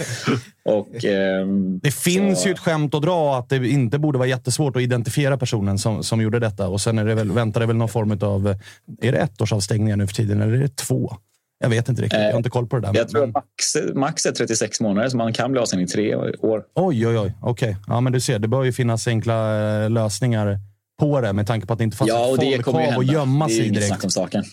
och, 0.66 1.06
eh, 1.06 1.48
det 1.82 1.92
finns 1.92 2.42
så... 2.42 2.48
ju 2.48 2.54
ett 2.54 2.60
skämt 2.60 2.94
att 2.94 3.02
dra 3.02 3.38
att 3.38 3.50
det 3.50 3.68
inte 3.68 4.00
borde 4.00 4.18
vara 4.18 4.28
jättesvårt 4.28 4.76
att 4.76 4.82
identifiera 4.82 5.38
personen 5.38 5.78
som, 5.78 6.04
som 6.04 6.22
gjorde 6.22 6.40
detta. 6.40 6.68
Och 6.68 6.82
sen 6.82 7.00
är 7.00 7.06
det 7.06 7.16
väl, 7.16 7.32
väntar 7.32 7.60
det 7.60 7.68
väl 7.68 7.76
någon 7.76 7.90
form 7.90 8.20
av... 8.22 8.56
Är 9.02 9.12
det 9.12 9.18
ettårsavstängningar 9.18 9.96
nu 9.96 10.08
för 10.08 10.16
tiden 10.16 10.42
eller 10.42 10.54
är 10.54 10.62
det 10.62 10.76
två? 10.76 11.18
Jag 11.60 11.70
vet 11.70 11.90
inte 11.90 12.02
riktigt. 12.02 12.20
Jag 12.20 12.32
har 12.32 12.38
inte 12.38 12.50
koll 12.50 12.68
på 12.68 12.76
det 12.76 12.82
där. 12.82 12.88
Jag 12.88 12.96
men... 12.96 13.08
tror 13.08 13.24
att 13.24 13.34
max, 13.34 13.96
max 13.96 14.26
är 14.26 14.32
36 14.32 14.82
månader, 14.82 15.10
så 15.10 15.18
man 15.18 15.34
kan 15.34 15.52
bli 15.52 15.62
avstängd 15.62 15.84
i 15.84 15.88
tre 15.88 16.16
år. 16.16 16.64
Oj, 16.76 17.08
oj, 17.08 17.18
oj. 17.18 17.34
Okej. 17.42 17.70
Okay. 17.70 17.76
Ja, 17.88 18.02
men 18.02 18.14
du 18.14 18.20
ser, 18.20 18.40
det 18.40 18.48
bör 18.48 18.64
ju 18.64 18.74
finnas 18.74 19.08
enkla 19.08 19.60
eh, 19.84 19.90
lösningar 19.90 20.60
på 20.98 21.22
det 21.22 21.34
med 21.34 21.48
tanke 21.48 21.68
på 21.68 21.74
att 21.74 21.80
det 21.80 21.84
inte 21.84 21.98
fanns 21.98 22.10
ja, 22.10 22.36
folk 22.38 22.64
kvar 22.64 23.00
att 23.00 23.12
gömma 23.12 23.50
sig 23.50 23.70
direkt. 23.70 24.04
Om 24.04 24.10
saken. 24.10 24.44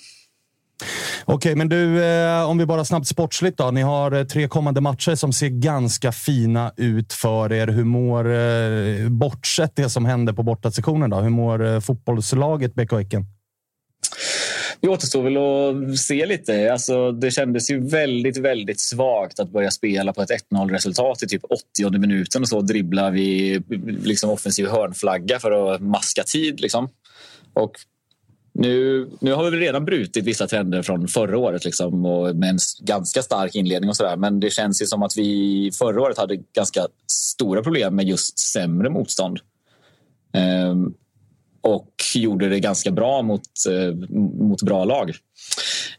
Okej, 1.25 1.35
okay, 1.35 1.55
men 1.55 1.69
du, 1.69 2.05
eh, 2.05 2.51
om 2.51 2.59
vi 2.59 2.67
bara 2.67 2.85
snabbt 2.85 3.07
sportsligt 3.07 3.59
då. 3.59 3.71
Ni 3.71 3.83
har 3.83 4.13
eh, 4.13 4.25
tre 4.25 4.49
kommande 4.49 4.81
matcher 4.81 5.15
som 5.15 5.33
ser 5.33 5.49
ganska 5.49 6.13
fina 6.13 6.73
ut 6.77 7.13
för 7.13 7.53
er. 7.53 7.67
Hur 7.67 7.85
mår, 7.85 8.35
eh, 8.35 9.09
bortsett 9.09 9.77
det 9.77 9.91
som 9.91 10.05
hände 10.05 10.35
på 10.35 10.43
bortasektionen, 10.43 11.11
då, 11.11 11.21
hur 11.21 11.31
mår 11.31 11.67
eh, 11.67 11.81
fotbollslaget 11.81 12.75
BK 12.75 12.93
Häcken? 12.93 13.27
Det 14.85 14.91
återstår 14.91 15.23
väl 15.23 15.37
att 15.93 15.99
se 15.99 16.27
lite. 16.27 16.73
Alltså, 16.73 17.13
det 17.13 17.31
kändes 17.31 17.71
ju 17.71 17.89
väldigt, 17.89 18.37
väldigt 18.37 18.81
svagt 18.81 19.41
att 19.41 19.51
börja 19.51 19.71
spela 19.71 20.13
på 20.13 20.23
ett 20.23 20.31
1-0 20.51 20.71
resultat 20.71 21.23
i 21.23 21.27
typ 21.27 21.43
80 21.79 21.99
minuten 21.99 22.43
och 22.43 22.49
så 22.49 22.61
dribblar 22.61 23.11
vi 23.11 23.61
liksom 24.03 24.31
offensiv 24.31 24.67
hörnflagga 24.67 25.39
för 25.39 25.75
att 25.75 25.81
maska 25.81 26.23
tid. 26.23 26.61
Liksom. 26.61 26.89
Och 27.55 27.73
nu, 28.53 29.09
nu 29.21 29.33
har 29.33 29.51
vi 29.51 29.59
redan 29.59 29.85
brutit 29.85 30.25
vissa 30.25 30.47
trender 30.47 30.83
från 30.83 31.09
förra 31.09 31.39
året 31.39 31.65
liksom, 31.65 32.07
och 32.07 32.37
med 32.37 32.51
en 32.51 32.59
ganska 32.81 33.23
stark 33.23 33.55
inledning 33.55 33.91
och 33.91 33.97
sådär. 33.97 34.17
Men 34.17 34.41
det 34.41 34.51
känns 34.51 34.83
ju 34.83 34.87
som 34.87 35.03
att 35.03 35.17
vi 35.17 35.71
förra 35.79 36.03
året 36.03 36.19
hade 36.19 36.37
ganska 36.37 36.87
stora 37.07 37.63
problem 37.63 37.97
med 37.97 38.09
just 38.09 38.39
sämre 38.39 38.91
motstånd. 38.91 39.39
Ehm, 40.35 40.95
och 41.65 41.91
gjorde 42.15 42.49
det 42.49 42.61
ganska 42.61 42.91
bra 42.91 43.23
mot, 43.23 43.43
eh, 43.71 43.95
mot 44.19 44.63
bra 44.63 44.85
lag. 44.85 45.13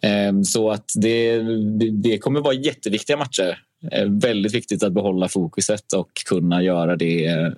Ehm, 0.02 0.44
så 0.44 0.72
att 0.72 0.86
det, 0.96 1.42
det, 1.92 2.18
kommer 2.18 2.42
vara 2.42 2.54
jätteviktiga 2.54 3.18
matcher. 3.18 3.60
Ehm, 3.92 4.20
väldigt 4.20 4.54
viktigt 4.54 4.84
att 4.84 4.94
behålla 4.94 5.28
fokuset 5.28 5.94
och 5.94 6.10
kunna 6.30 6.64
göra 6.64 6.96
det 6.96 7.26
eh, 7.26 7.50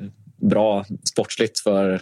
bra 0.41 0.85
sportsligt 1.03 1.59
för 1.59 2.01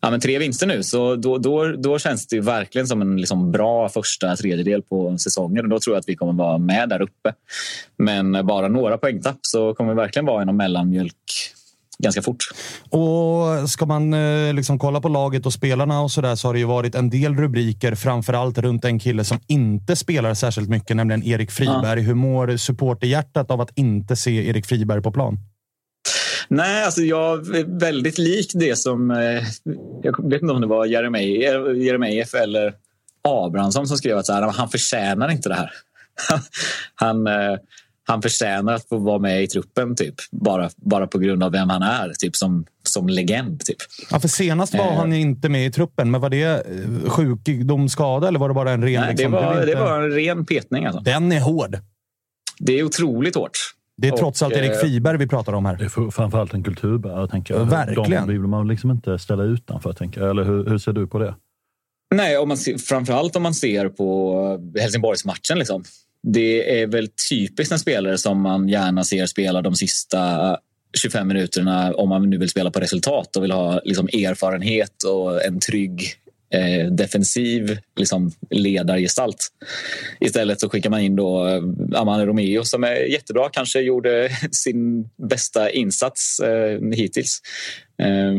ja, 0.00 0.10
men 0.10 0.20
tre 0.20 0.38
vinster 0.38 0.66
nu. 0.66 0.82
Så 0.82 1.16
då, 1.16 1.38
då, 1.38 1.66
då 1.66 1.98
känns 1.98 2.26
det 2.26 2.40
verkligen 2.40 2.86
som 2.86 3.02
en 3.02 3.16
liksom 3.16 3.52
bra 3.52 3.88
första 3.88 4.36
tredjedel 4.36 4.82
på 4.82 5.18
säsongen. 5.18 5.64
Och 5.64 5.70
då 5.70 5.80
tror 5.80 5.94
jag 5.94 6.00
att 6.00 6.08
vi 6.08 6.16
kommer 6.16 6.32
vara 6.32 6.58
med 6.58 6.88
där 6.88 7.02
uppe. 7.02 7.34
Men 7.98 8.46
bara 8.46 8.68
några 8.68 8.98
poängtapp 8.98 9.38
så 9.42 9.74
kommer 9.74 9.90
vi 9.90 9.96
verkligen 9.96 10.26
vara 10.26 10.42
i 10.42 10.46
någon 10.46 10.56
mellanmjölk 10.56 11.14
ganska 12.02 12.22
fort. 12.22 12.44
Och 12.90 13.70
ska 13.70 13.86
man 13.86 14.14
eh, 14.14 14.54
liksom 14.54 14.78
kolla 14.78 15.00
på 15.00 15.08
laget 15.08 15.46
och 15.46 15.52
spelarna 15.52 16.00
och 16.00 16.10
sådär 16.10 16.34
så 16.34 16.48
har 16.48 16.52
det 16.52 16.58
ju 16.58 16.66
varit 16.66 16.94
en 16.94 17.10
del 17.10 17.34
rubriker, 17.36 17.94
framför 17.94 18.32
allt 18.32 18.58
runt 18.58 18.84
en 18.84 18.98
kille 18.98 19.24
som 19.24 19.38
inte 19.46 19.96
spelar 19.96 20.34
särskilt 20.34 20.68
mycket, 20.68 20.96
nämligen 20.96 21.22
Erik 21.22 21.50
Friberg. 21.50 22.00
Hur 22.00 22.14
mår 22.14 22.56
supporterhjärtat 22.56 23.50
av 23.50 23.60
att 23.60 23.78
inte 23.78 24.16
se 24.16 24.48
Erik 24.48 24.66
Friberg 24.66 25.02
på 25.02 25.12
plan? 25.12 25.38
Nej, 26.48 26.84
alltså 26.84 27.00
jag 27.00 27.56
är 27.56 27.78
väldigt 27.78 28.18
lik 28.18 28.50
det 28.54 28.78
som... 28.78 29.10
Eh, 29.10 29.42
jag 30.02 30.30
vet 30.30 30.42
inte 30.42 30.54
om 30.54 30.60
det 30.60 30.66
var 30.66 30.86
Jeremejeff 30.86 31.76
Jeremejeff 31.76 32.34
eller 32.34 32.74
Abrahamsson 33.28 33.86
som 33.86 33.96
skrev 33.96 34.18
att 34.18 34.26
så 34.26 34.32
här, 34.32 34.42
han 34.42 34.68
förtjänar 34.68 35.30
inte 35.30 35.48
det 35.48 35.54
här. 35.54 35.70
han, 36.94 37.26
eh, 37.26 37.56
han 38.04 38.22
förtjänar 38.22 38.72
att 38.74 38.88
få 38.88 38.98
vara 38.98 39.18
med 39.18 39.42
i 39.42 39.46
truppen 39.46 39.96
typ, 39.96 40.14
bara, 40.30 40.70
bara 40.76 41.06
på 41.06 41.18
grund 41.18 41.42
av 41.42 41.52
vem 41.52 41.70
han 41.70 41.82
är 41.82 42.12
typ, 42.18 42.36
som, 42.36 42.64
som 42.82 43.08
legend. 43.08 43.64
Typ. 43.64 43.76
Ja, 44.10 44.20
för 44.20 44.28
senast 44.28 44.74
var 44.74 44.84
Eh. 44.86 44.96
han 44.96 45.12
ju 45.12 45.20
inte 45.20 45.48
med 45.48 45.66
i 45.66 45.70
truppen, 45.72 46.10
men 46.10 46.20
var 46.20 46.30
det 46.30 46.42
eh, 46.44 47.10
sjukdomsskada 47.10 48.28
eller 48.28 48.38
var 48.38 48.48
det 48.48 48.54
bara 48.54 48.70
en 48.70 48.82
ren... 48.84 49.00
Nej, 49.00 49.02
det, 49.14 49.22
liksom, 49.22 49.32
var, 49.32 49.54
vet 49.54 49.66
det 49.66 49.72
inte- 49.72 49.82
var 49.84 50.02
en 50.02 50.10
ren 50.10 50.46
petning. 50.46 50.84
Alltså. 50.86 51.00
Den 51.00 51.32
är 51.32 51.40
hård. 51.40 51.78
Det 52.58 52.72
är 52.78 52.82
otroligt 52.84 53.34
hårt. 53.34 53.58
Det 53.96 54.08
är 54.08 54.12
trots 54.16 54.42
Och, 54.42 54.46
allt 54.46 54.54
Erik 54.54 54.70
eh, 54.70 54.76
Friberg 54.78 55.18
vi 55.18 55.26
pratar 55.26 55.52
om 55.52 55.64
här. 55.64 55.76
Det 55.76 55.84
är 55.84 55.88
för- 55.88 56.10
framförallt 56.10 56.54
en 56.54 56.62
kulturbärare, 56.62 57.28
tänker 57.28 57.54
jag. 57.54 57.64
Verkligen. 57.64 58.26
De 58.26 58.32
vill 58.32 58.40
man 58.40 58.68
liksom 58.68 58.90
inte 58.90 59.18
ställa 59.18 59.42
utanför, 59.42 59.92
tänker 59.92 60.20
jag. 60.20 60.30
Eller 60.30 60.44
hur, 60.44 60.66
hur 60.66 60.78
ser 60.78 60.92
du 60.92 61.06
på 61.06 61.18
det? 61.18 61.34
Nej, 62.14 62.38
om 62.38 62.48
man 62.48 62.56
ser, 62.56 62.78
framförallt 62.78 63.36
om 63.36 63.42
man 63.42 63.54
ser 63.54 63.88
på 63.88 64.72
Helsingborgsmatchen. 64.80 65.58
Liksom. 65.58 65.84
Det 66.22 66.80
är 66.80 66.86
väl 66.86 67.08
typiskt 67.30 67.72
en 67.72 67.78
spelare 67.78 68.18
som 68.18 68.40
man 68.40 68.68
gärna 68.68 69.04
ser 69.04 69.26
spela 69.26 69.62
de 69.62 69.74
sista 69.74 70.50
eh, 70.50 70.56
25 70.98 71.28
minuterna 71.28 71.94
om 71.94 72.08
man 72.08 72.30
nu 72.30 72.38
vill 72.38 72.48
spela 72.48 72.70
på 72.70 72.80
resultat 72.80 73.36
och 73.36 73.42
vill 73.42 73.50
ha 73.50 73.80
liksom, 73.84 74.06
erfarenhet 74.06 75.02
och 75.04 75.44
en 75.44 75.60
trygg 75.60 76.02
eh, 76.54 76.86
defensiv 76.86 77.78
liksom, 77.96 78.32
ledargestalt. 78.50 79.48
Istället 80.20 80.60
så 80.60 80.68
skickar 80.68 80.90
man 80.90 81.00
in 81.00 81.16
då 81.16 81.46
eh, 81.46 82.00
Amane 82.00 82.26
Romeo 82.26 82.64
som 82.64 82.84
är 82.84 82.94
jättebra. 82.94 83.48
Kanske 83.52 83.80
gjorde 83.80 84.28
sin 84.50 85.08
bästa 85.28 85.70
insats 85.70 86.40
eh, 86.40 86.80
hittills. 86.92 87.40
Eh, 88.02 88.34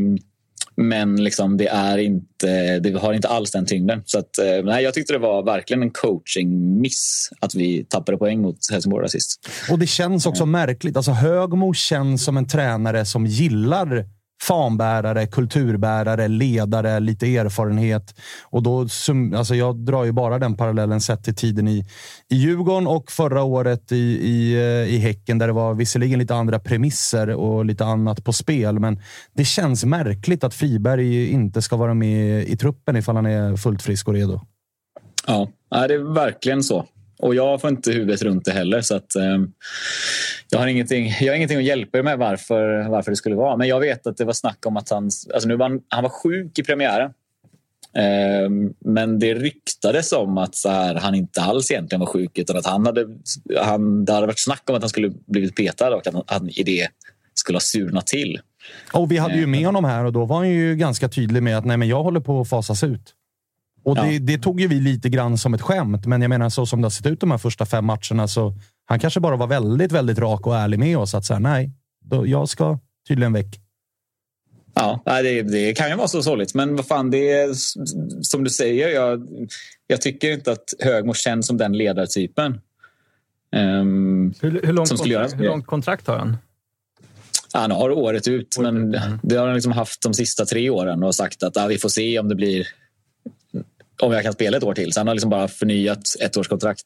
men 0.75 1.23
liksom 1.23 1.57
det, 1.57 1.67
är 1.67 1.97
inte, 1.97 2.79
det 2.79 2.99
har 2.99 3.13
inte 3.13 3.27
alls 3.27 3.51
den 3.51 3.65
tyngden. 3.65 4.01
Så 4.05 4.19
att, 4.19 4.37
eh, 4.37 4.63
nej, 4.63 4.83
jag 4.83 4.93
tyckte 4.93 5.13
det 5.13 5.19
var 5.19 5.43
verkligen 5.43 5.83
en 5.83 5.91
coaching-miss 5.91 7.29
att 7.39 7.55
vi 7.55 7.85
tappade 7.85 8.17
poäng 8.17 8.41
mot 8.41 8.57
Helsingborg 8.71 9.09
sist. 9.09 9.49
Och 9.71 9.79
det 9.79 9.87
känns 9.87 10.25
också 10.25 10.45
märkligt. 10.45 10.97
Alltså 10.97 11.11
Högmo 11.11 11.73
känns 11.73 12.23
som 12.23 12.37
en 12.37 12.47
tränare 12.47 13.05
som 13.05 13.25
gillar 13.25 14.05
fanbärare, 14.41 15.27
kulturbärare, 15.27 16.27
ledare, 16.27 16.99
lite 16.99 17.37
erfarenhet. 17.37 18.15
Och 18.43 18.63
då, 18.63 18.79
alltså 19.35 19.55
jag 19.55 19.75
drar 19.75 20.03
ju 20.03 20.11
bara 20.11 20.39
den 20.39 20.57
parallellen 20.57 21.01
sett 21.01 21.23
till 21.23 21.35
tiden 21.35 21.67
i, 21.67 21.85
i 22.29 22.35
Djurgården 22.35 22.87
och 22.87 23.11
förra 23.11 23.43
året 23.43 23.91
i, 23.91 23.95
i, 23.95 24.53
eh, 24.53 24.95
i 24.95 24.97
Häcken 24.97 25.37
där 25.37 25.47
det 25.47 25.53
var 25.53 25.73
visserligen 25.73 26.19
lite 26.19 26.35
andra 26.35 26.59
premisser 26.59 27.29
och 27.29 27.65
lite 27.65 27.85
annat 27.85 28.23
på 28.23 28.33
spel. 28.33 28.79
Men 28.79 29.01
det 29.33 29.45
känns 29.45 29.85
märkligt 29.85 30.43
att 30.43 30.53
Friberg 30.53 31.29
inte 31.29 31.61
ska 31.61 31.75
vara 31.75 31.93
med 31.93 32.43
i 32.43 32.57
truppen 32.57 32.95
ifall 32.95 33.15
han 33.15 33.25
är 33.25 33.57
fullt 33.57 33.81
frisk 33.81 34.07
och 34.07 34.13
redo. 34.13 34.41
Ja, 35.27 35.47
det 35.69 35.93
är 35.93 36.13
verkligen 36.13 36.63
så. 36.63 36.85
Och 37.23 37.35
jag 37.35 37.61
får 37.61 37.69
inte 37.69 37.91
huvudet 37.91 38.21
runt 38.21 38.45
det 38.45 38.51
heller. 38.51 38.81
Så 38.81 38.95
att, 38.95 39.15
eh, 39.15 39.41
jag, 40.49 40.59
har 40.59 40.67
ingenting, 40.67 41.13
jag 41.21 41.31
har 41.31 41.35
ingenting 41.35 41.57
att 41.57 41.63
hjälpa 41.63 41.97
er 41.97 42.03
med 42.03 42.17
varför, 42.17 42.89
varför 42.89 43.11
det 43.11 43.15
skulle 43.15 43.35
vara. 43.35 43.57
Men 43.57 43.67
jag 43.67 43.79
vet 43.79 44.07
att 44.07 44.17
det 44.17 44.25
var 44.25 44.33
snack 44.33 44.65
om 44.65 44.77
att 44.77 44.89
han, 44.89 45.03
alltså 45.03 45.47
nu 45.47 45.55
var 45.55 45.69
han, 45.69 45.81
han 45.87 46.03
var 46.03 46.09
sjuk 46.09 46.59
i 46.59 46.63
premiären. 46.63 47.11
Eh, 47.97 48.49
men 48.85 49.19
det 49.19 49.33
ryktades 49.33 50.11
om 50.11 50.37
att 50.37 50.55
så 50.55 50.69
här, 50.69 50.95
han 50.95 51.15
inte 51.15 51.41
alls 51.41 51.71
egentligen 51.71 51.99
var 51.99 52.07
sjuk 52.07 52.37
utan 52.37 52.57
att 52.57 52.65
han 52.65 52.85
hade, 52.85 53.07
han, 53.61 54.05
det 54.05 54.13
hade 54.13 54.27
varit 54.27 54.39
snack 54.39 54.63
om 54.69 54.75
att 54.75 54.81
han 54.81 54.89
skulle 54.89 55.11
blivit 55.25 55.55
petad 55.55 55.95
och 55.95 56.07
att 56.07 56.13
han, 56.13 56.23
han 56.27 56.49
i 56.49 56.63
det 56.63 56.87
skulle 57.33 57.55
ha 57.55 57.61
surnat 57.61 58.07
till. 58.07 58.39
Och 58.93 59.11
vi 59.11 59.17
hade 59.17 59.35
ju 59.35 59.47
med 59.47 59.65
honom 59.65 59.85
här 59.85 60.05
och 60.05 60.13
då 60.13 60.25
var 60.25 60.37
han 60.37 60.49
ju 60.49 60.75
ganska 60.75 61.09
tydlig 61.09 61.43
med 61.43 61.57
att 61.57 61.65
nej, 61.65 61.77
men 61.77 61.87
jag 61.87 62.03
håller 62.03 62.19
på 62.19 62.41
att 62.41 62.49
fasas 62.49 62.83
ut. 62.83 63.13
Och 63.83 63.95
det, 63.95 64.19
det 64.19 64.37
tog 64.37 64.61
ju 64.61 64.67
vi 64.67 64.79
lite 64.79 65.09
grann 65.09 65.37
som 65.37 65.53
ett 65.53 65.61
skämt, 65.61 66.05
men 66.05 66.21
jag 66.21 66.29
menar 66.29 66.49
så 66.49 66.65
som 66.65 66.81
det 66.81 66.85
har 66.85 66.89
sett 66.89 67.05
ut 67.05 67.19
de 67.19 67.31
här 67.31 67.37
första 67.37 67.65
fem 67.65 67.85
matcherna 67.85 68.27
så 68.27 68.53
han 68.85 68.99
kanske 68.99 69.19
bara 69.19 69.35
var 69.35 69.47
väldigt, 69.47 69.91
väldigt 69.91 70.19
rak 70.19 70.47
och 70.47 70.55
ärlig 70.55 70.79
med 70.79 70.97
oss 70.97 71.15
att 71.15 71.25
säga 71.25 71.39
nej, 71.39 71.71
då, 72.01 72.27
jag 72.27 72.49
ska 72.49 72.79
tydligen 73.07 73.33
väck. 73.33 73.59
Ja, 74.75 75.01
det, 75.05 75.41
det 75.41 75.73
kan 75.73 75.89
ju 75.89 75.95
vara 75.95 76.07
så 76.07 76.23
sorgligt. 76.23 76.53
Men 76.53 76.75
vad 76.75 76.87
fan, 76.87 77.11
det 77.11 77.31
är 77.31 77.53
som 78.21 78.43
du 78.43 78.49
säger. 78.49 78.89
Jag, 78.89 79.27
jag 79.87 80.01
tycker 80.01 80.31
inte 80.31 80.51
att 80.51 80.73
Högmo 80.79 81.13
känns 81.13 81.47
som 81.47 81.57
den 81.57 81.77
ledartypen. 81.77 82.61
Ehm, 83.51 84.33
Hur, 84.41 84.61
hur, 84.63 84.73
långt 84.73 84.87
som 84.87 84.97
skulle 84.97 85.13
göra 85.13 85.23
kontrakt, 85.23 85.41
hur 85.41 85.47
långt 85.47 85.65
kontrakt 85.65 86.07
har 86.07 86.17
han? 86.17 86.37
Han 87.53 87.71
har 87.71 87.91
året 87.91 88.27
ut, 88.27 88.57
men 88.59 88.91
det 89.23 89.35
har 89.35 89.45
han 89.45 89.55
liksom 89.55 89.71
haft 89.71 90.01
de 90.01 90.13
sista 90.13 90.45
tre 90.45 90.69
åren 90.69 91.03
och 91.03 91.15
sagt 91.15 91.43
att 91.43 91.55
ja, 91.55 91.67
vi 91.67 91.77
får 91.77 91.89
se 91.89 92.19
om 92.19 92.29
det 92.29 92.35
blir 92.35 92.67
om 94.05 94.11
jag 94.11 94.23
kan 94.23 94.33
spela 94.33 94.57
ett 94.57 94.63
år 94.63 94.73
till. 94.73 94.93
Så 94.93 94.99
han 94.99 95.07
har 95.07 95.15
liksom 95.15 95.29
bara 95.29 95.47
förnyat 95.47 96.01
ett 96.21 96.37
års 96.37 96.47
kontrakt 96.47 96.85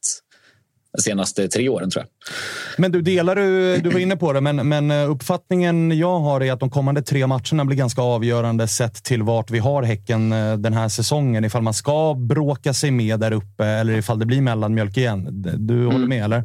de 0.97 1.01
senaste 1.01 1.47
tre 1.47 1.69
åren 1.69 1.89
tror 1.89 2.05
jag. 2.05 2.33
Men 2.77 2.91
du, 2.91 3.01
delar 3.01 3.35
du, 3.35 3.77
du 3.77 3.89
var 3.89 3.99
inne 3.99 4.17
på 4.17 4.33
det, 4.33 4.41
men, 4.41 4.69
men 4.69 4.91
eh, 4.91 5.11
uppfattningen 5.11 5.97
jag 5.97 6.19
har 6.19 6.41
är 6.41 6.51
att 6.51 6.59
de 6.59 6.69
kommande 6.69 7.01
tre 7.01 7.27
matcherna 7.27 7.65
blir 7.65 7.77
ganska 7.77 8.01
avgörande 8.01 8.67
sett 8.67 9.03
till 9.03 9.23
vart 9.23 9.51
vi 9.51 9.59
har 9.59 9.83
Häcken 9.83 10.31
eh, 10.31 10.57
den 10.57 10.73
här 10.73 10.89
säsongen. 10.89 11.45
Ifall 11.45 11.61
man 11.61 11.73
ska 11.73 12.13
bråka 12.13 12.73
sig 12.73 12.91
med 12.91 13.19
där 13.19 13.31
uppe 13.31 13.65
eller 13.65 13.93
ifall 13.97 14.19
det 14.19 14.25
blir 14.25 14.41
mellanmjölk 14.41 14.97
igen. 14.97 15.27
Du 15.57 15.85
håller 15.85 16.07
med, 16.07 16.23
eller? 16.23 16.43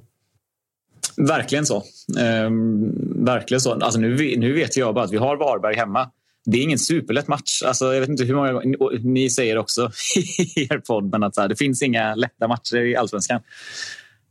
Verkligen 1.17 1.67
så. 1.67 1.83
Ehm, 2.21 3.25
verkligen 3.25 3.61
så. 3.61 3.73
Alltså 3.73 4.01
nu, 4.01 4.35
nu 4.37 4.53
vet 4.53 4.77
jag 4.77 4.95
bara 4.95 5.05
att 5.05 5.13
vi 5.13 5.17
har 5.17 5.37
Varberg 5.37 5.77
hemma. 5.77 6.11
Det 6.45 6.59
är 6.59 6.63
ingen 6.63 6.79
superlätt 6.79 7.29
match. 7.29 7.63
Alltså 7.63 7.95
jag 7.95 8.01
vet 8.01 8.09
inte 8.09 8.25
hur 8.25 8.35
många 8.35 8.77
och 8.79 9.05
Ni 9.05 9.31
säger 9.31 9.59
också 9.59 9.91
i 10.57 10.69
er 10.71 10.79
podd 10.79 11.11
men 11.11 11.23
att 11.23 11.35
så 11.35 11.41
här, 11.41 11.49
det 11.49 11.57
finns 11.57 11.83
inga 11.83 12.15
lätta 12.15 12.49
matcher 12.49 12.77
i 12.77 12.97
allsvenskan. 12.97 13.41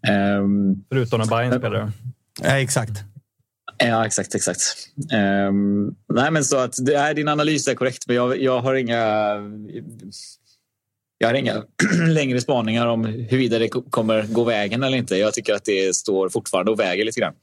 Ehm, 0.07 0.75
Förutom 0.89 1.19
när 1.19 1.27
Bayern 1.27 1.59
spelar. 1.59 1.91
Ja, 2.41 2.59
exakt. 2.59 2.91
Ja, 3.77 4.05
exakt. 4.05 4.35
exakt. 4.35 4.59
Ehm, 5.11 5.95
nej, 6.13 6.31
men 6.31 6.45
så 6.45 6.57
att 6.57 6.75
det 6.85 6.95
är, 6.95 7.13
din 7.13 7.27
analys 7.27 7.67
är 7.67 7.75
korrekt, 7.75 8.07
men 8.07 8.15
jag, 8.15 8.41
jag 8.41 8.59
har 8.59 8.75
inga... 8.75 9.35
Jag 11.17 11.27
har 11.27 11.33
inga 11.33 11.63
längre 12.07 12.41
spaningar 12.41 12.87
om 12.87 13.05
huruvida 13.05 13.59
det 13.59 13.69
kommer 13.69 14.23
gå 14.23 14.43
vägen 14.43 14.83
eller 14.83 14.97
inte. 14.97 15.15
Jag 15.15 15.33
tycker 15.33 15.53
att 15.53 15.65
det 15.65 15.95
står 15.95 16.29
fortfarande 16.29 16.71
och 16.71 16.79
väger 16.79 17.05
lite 17.05 17.19
grann. 17.19 17.33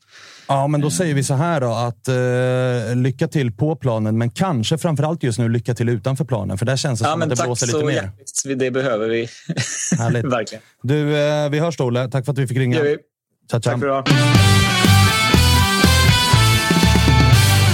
Ja, 0.49 0.67
men 0.67 0.81
då 0.81 0.91
säger 0.91 1.15
vi 1.15 1.25
så 1.25 1.35
här 1.35 1.61
då 1.61 1.73
att 1.73 2.09
eh, 2.09 2.97
lycka 2.97 3.29
till 3.29 3.53
på 3.53 3.77
planen, 3.77 4.19
men 4.19 4.31
kanske 4.31 4.79
framförallt 4.79 5.23
just 5.23 5.39
nu 5.39 5.49
lycka 5.49 5.75
till 5.75 5.89
utanför 5.89 6.25
planen. 6.25 6.59
För 6.59 6.67
där 6.67 6.77
känns 6.77 7.01
det 7.01 7.07
Ja, 7.07 7.13
som 7.13 7.23
att 7.23 7.29
det 7.29 7.37
tack 7.37 7.47
blåser 7.47 7.67
lite 7.67 7.79
så 7.81 7.87
mer. 7.87 7.93
hjärtligt. 7.95 8.59
Det 8.59 8.71
behöver 8.71 9.09
vi. 9.09 9.29
Härligt. 9.99 10.25
Verkligen. 10.25 10.63
Du, 10.83 11.17
eh, 11.19 11.49
vi 11.51 11.59
hörs 11.59 11.77
då, 11.77 11.85
Olle. 11.85 12.09
Tack 12.09 12.25
för 12.25 12.33
att 12.33 12.39
vi 12.39 12.47
fick 12.47 12.59
ringa. 12.59 12.81
Tack 13.51 13.65
för 13.65 13.85
idag. 13.85 14.07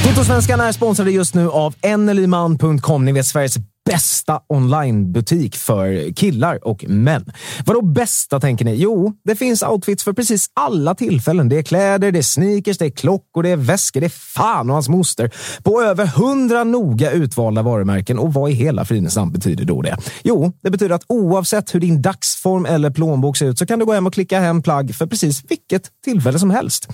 Totosvenskan 0.04 0.60
är 0.60 0.72
sponsrade 0.72 1.10
just 1.10 1.34
nu 1.34 1.48
av 1.50 1.74
enelyman.com. 1.82 3.04
Ni 3.04 3.12
vet 3.12 3.26
Sveriges 3.26 3.54
bästa 3.84 4.40
onlinebutik 4.46 5.56
för 5.56 6.12
killar 6.12 6.66
och 6.68 6.84
män. 6.88 7.32
Vadå 7.66 7.82
bästa 7.82 8.40
tänker 8.40 8.64
ni? 8.64 8.74
Jo, 8.74 9.12
det 9.24 9.36
finns 9.36 9.62
outfits 9.62 10.04
för 10.04 10.12
precis 10.12 10.50
alla 10.54 10.94
tillfällen. 10.94 11.48
Det 11.48 11.58
är 11.58 11.62
kläder, 11.62 12.12
det 12.12 12.18
är 12.18 12.22
sneakers, 12.22 12.78
det 12.78 12.84
är 12.84 12.90
klockor, 12.90 13.42
det 13.42 13.48
är 13.48 13.56
väskor, 13.56 14.00
det 14.00 14.06
är 14.06 14.34
fan 14.34 14.70
och 14.70 14.74
hans 14.74 14.88
moster. 14.88 15.30
På 15.62 15.82
över 15.82 16.06
hundra 16.06 16.64
noga 16.64 17.10
utvalda 17.10 17.62
varumärken. 17.62 18.18
Och 18.18 18.34
vad 18.34 18.50
i 18.50 18.54
hela 18.54 18.84
fridens 18.84 19.16
namn 19.16 19.32
betyder 19.32 19.64
då 19.64 19.82
det? 19.82 19.96
Jo, 20.22 20.52
det 20.62 20.70
betyder 20.70 20.94
att 20.94 21.04
oavsett 21.08 21.74
hur 21.74 21.80
din 21.80 22.02
dagsform 22.02 22.66
eller 22.66 22.90
plånbok 22.90 23.36
ser 23.36 23.46
ut 23.46 23.58
så 23.58 23.66
kan 23.66 23.78
du 23.78 23.84
gå 23.84 23.92
hem 23.92 24.06
och 24.06 24.14
klicka 24.14 24.40
hem 24.40 24.62
plagg 24.62 24.94
för 24.94 25.06
precis 25.06 25.42
vilket 25.48 25.90
tillfälle 26.04 26.38
som 26.38 26.50
helst. 26.50 26.88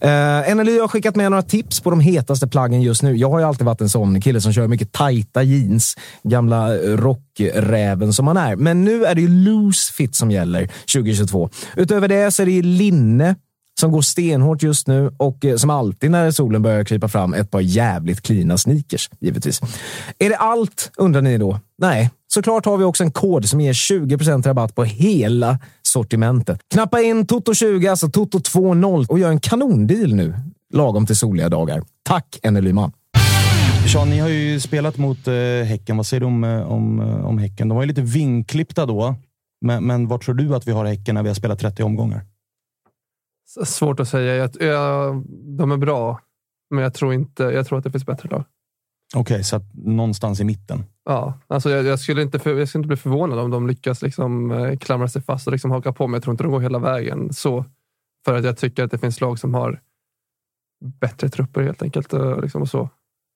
Eh, 0.00 0.10
uh, 0.10 0.54
NLY 0.54 0.78
har 0.78 0.88
skickat 0.88 1.16
med 1.16 1.30
några 1.30 1.42
tips 1.42 1.80
på 1.80 1.90
de 1.90 2.00
hetaste 2.00 2.48
plaggen 2.48 2.82
just 2.82 3.02
nu. 3.02 3.16
Jag 3.16 3.30
har 3.30 3.38
ju 3.38 3.44
alltid 3.44 3.66
varit 3.66 3.80
en 3.80 3.88
sån 3.88 4.20
kille 4.20 4.40
som 4.40 4.52
kör 4.52 4.68
mycket 4.68 4.92
tajta 4.92 5.42
jeans, 5.42 5.96
gamla 6.32 6.76
rockräven 6.76 8.12
som 8.12 8.24
man 8.24 8.36
är. 8.36 8.56
Men 8.56 8.84
nu 8.84 9.04
är 9.04 9.14
det 9.14 9.20
ju 9.20 9.28
loose 9.28 9.92
fit 9.92 10.14
som 10.14 10.30
gäller 10.30 10.70
2022. 10.94 11.50
Utöver 11.76 12.08
det 12.08 12.30
så 12.30 12.42
är 12.42 12.46
det 12.46 12.62
linne 12.62 13.34
som 13.80 13.92
går 13.92 14.02
stenhårt 14.02 14.62
just 14.62 14.86
nu 14.86 15.10
och 15.16 15.44
eh, 15.44 15.56
som 15.56 15.70
alltid 15.70 16.10
när 16.10 16.30
solen 16.30 16.62
börjar 16.62 16.84
krypa 16.84 17.08
fram 17.08 17.34
ett 17.34 17.50
par 17.50 17.60
jävligt 17.60 18.20
klina 18.22 18.58
sneakers, 18.58 19.10
givetvis. 19.20 19.60
Är 20.18 20.28
det 20.28 20.36
allt, 20.36 20.90
undrar 20.96 21.22
ni 21.22 21.38
då? 21.38 21.60
Nej, 21.78 22.10
såklart 22.28 22.66
har 22.66 22.76
vi 22.76 22.84
också 22.84 23.04
en 23.04 23.12
kod 23.12 23.48
som 23.48 23.60
ger 23.60 23.72
20% 23.72 24.42
rabatt 24.42 24.74
på 24.74 24.84
hela 24.84 25.58
sortimentet. 25.82 26.60
Knappa 26.70 27.00
in 27.00 27.26
Toto20, 27.26 27.90
alltså 27.90 28.06
Toto20 28.06 29.06
och 29.08 29.18
gör 29.18 29.28
en 29.28 29.40
kanondeal 29.40 30.14
nu, 30.14 30.34
lagom 30.74 31.06
till 31.06 31.16
soliga 31.16 31.48
dagar. 31.48 31.82
Tack 32.02 32.38
NLY-man! 32.50 32.92
Sean, 33.92 34.10
ni 34.10 34.18
har 34.18 34.28
ju 34.28 34.60
spelat 34.60 34.98
mot 34.98 35.28
eh, 35.28 35.34
Häcken. 35.64 35.96
Vad 35.96 36.06
säger 36.06 36.20
du 36.20 36.26
om, 36.26 36.44
eh, 36.44 36.72
om, 36.72 37.00
eh, 37.00 37.26
om 37.26 37.38
Häcken? 37.38 37.68
De 37.68 37.74
var 37.74 37.82
ju 37.82 37.88
lite 37.88 38.02
vinklippta 38.02 38.86
då. 38.86 39.14
Men, 39.60 39.86
men 39.86 40.08
vad 40.08 40.20
tror 40.20 40.34
du 40.34 40.54
att 40.54 40.68
vi 40.68 40.72
har 40.72 40.84
Häcken 40.84 41.14
när 41.14 41.22
vi 41.22 41.28
har 41.28 41.34
spelat 41.34 41.58
30 41.58 41.82
omgångar? 41.82 42.22
Svårt 43.64 44.00
att 44.00 44.08
säga. 44.08 44.34
Jag, 44.36 44.50
jag, 44.60 45.24
de 45.58 45.72
är 45.72 45.76
bra, 45.76 46.20
men 46.70 46.82
jag 46.82 46.94
tror, 46.94 47.14
inte, 47.14 47.42
jag 47.42 47.66
tror 47.66 47.78
att 47.78 47.84
det 47.84 47.90
finns 47.90 48.06
bättre 48.06 48.28
lag. 48.28 48.44
Okej, 49.14 49.34
okay, 49.34 49.42
så 49.42 49.56
att 49.56 49.74
någonstans 49.74 50.40
i 50.40 50.44
mitten? 50.44 50.84
Ja, 51.04 51.38
alltså 51.46 51.70
jag, 51.70 51.84
jag, 51.84 52.00
skulle 52.00 52.22
inte 52.22 52.38
för, 52.38 52.58
jag 52.58 52.68
skulle 52.68 52.80
inte 52.80 52.88
bli 52.88 52.96
förvånad 52.96 53.38
om 53.38 53.50
de 53.50 53.66
lyckas 53.66 54.02
liksom, 54.02 54.50
eh, 54.50 54.78
klamra 54.78 55.08
sig 55.08 55.22
fast 55.22 55.46
och 55.46 55.52
liksom 55.52 55.70
haka 55.70 55.92
på, 55.92 56.06
men 56.06 56.14
jag 56.14 56.22
tror 56.22 56.32
inte 56.32 56.44
de 56.44 56.52
går 56.52 56.60
hela 56.60 56.78
vägen 56.78 57.32
så. 57.32 57.64
För 58.24 58.34
att 58.34 58.44
jag 58.44 58.56
tycker 58.56 58.84
att 58.84 58.90
det 58.90 58.98
finns 58.98 59.20
lag 59.20 59.38
som 59.38 59.54
har 59.54 59.80
bättre 61.00 61.28
trupper 61.28 61.62
helt 61.62 61.82
enkelt. 61.82 62.12
Och, 62.12 62.42
liksom, 62.42 62.62
och 62.62 62.68
så 62.68 62.90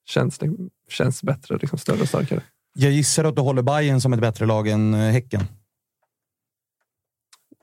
känns, 0.07 0.39
det, 0.39 0.51
känns 0.89 1.23
bättre, 1.23 1.59
liksom, 1.61 1.79
större 1.79 2.01
och 2.01 2.09
starkare. 2.09 2.43
Jag 2.75 2.93
gissar 2.93 3.25
att 3.25 3.37
du 3.37 3.43
håller 3.43 3.63
Bayern 3.63 4.01
som 4.01 4.13
ett 4.13 4.21
bättre 4.21 4.47
lag 4.47 4.69
än 4.69 4.95
eh, 4.95 5.13
Häcken? 5.13 5.43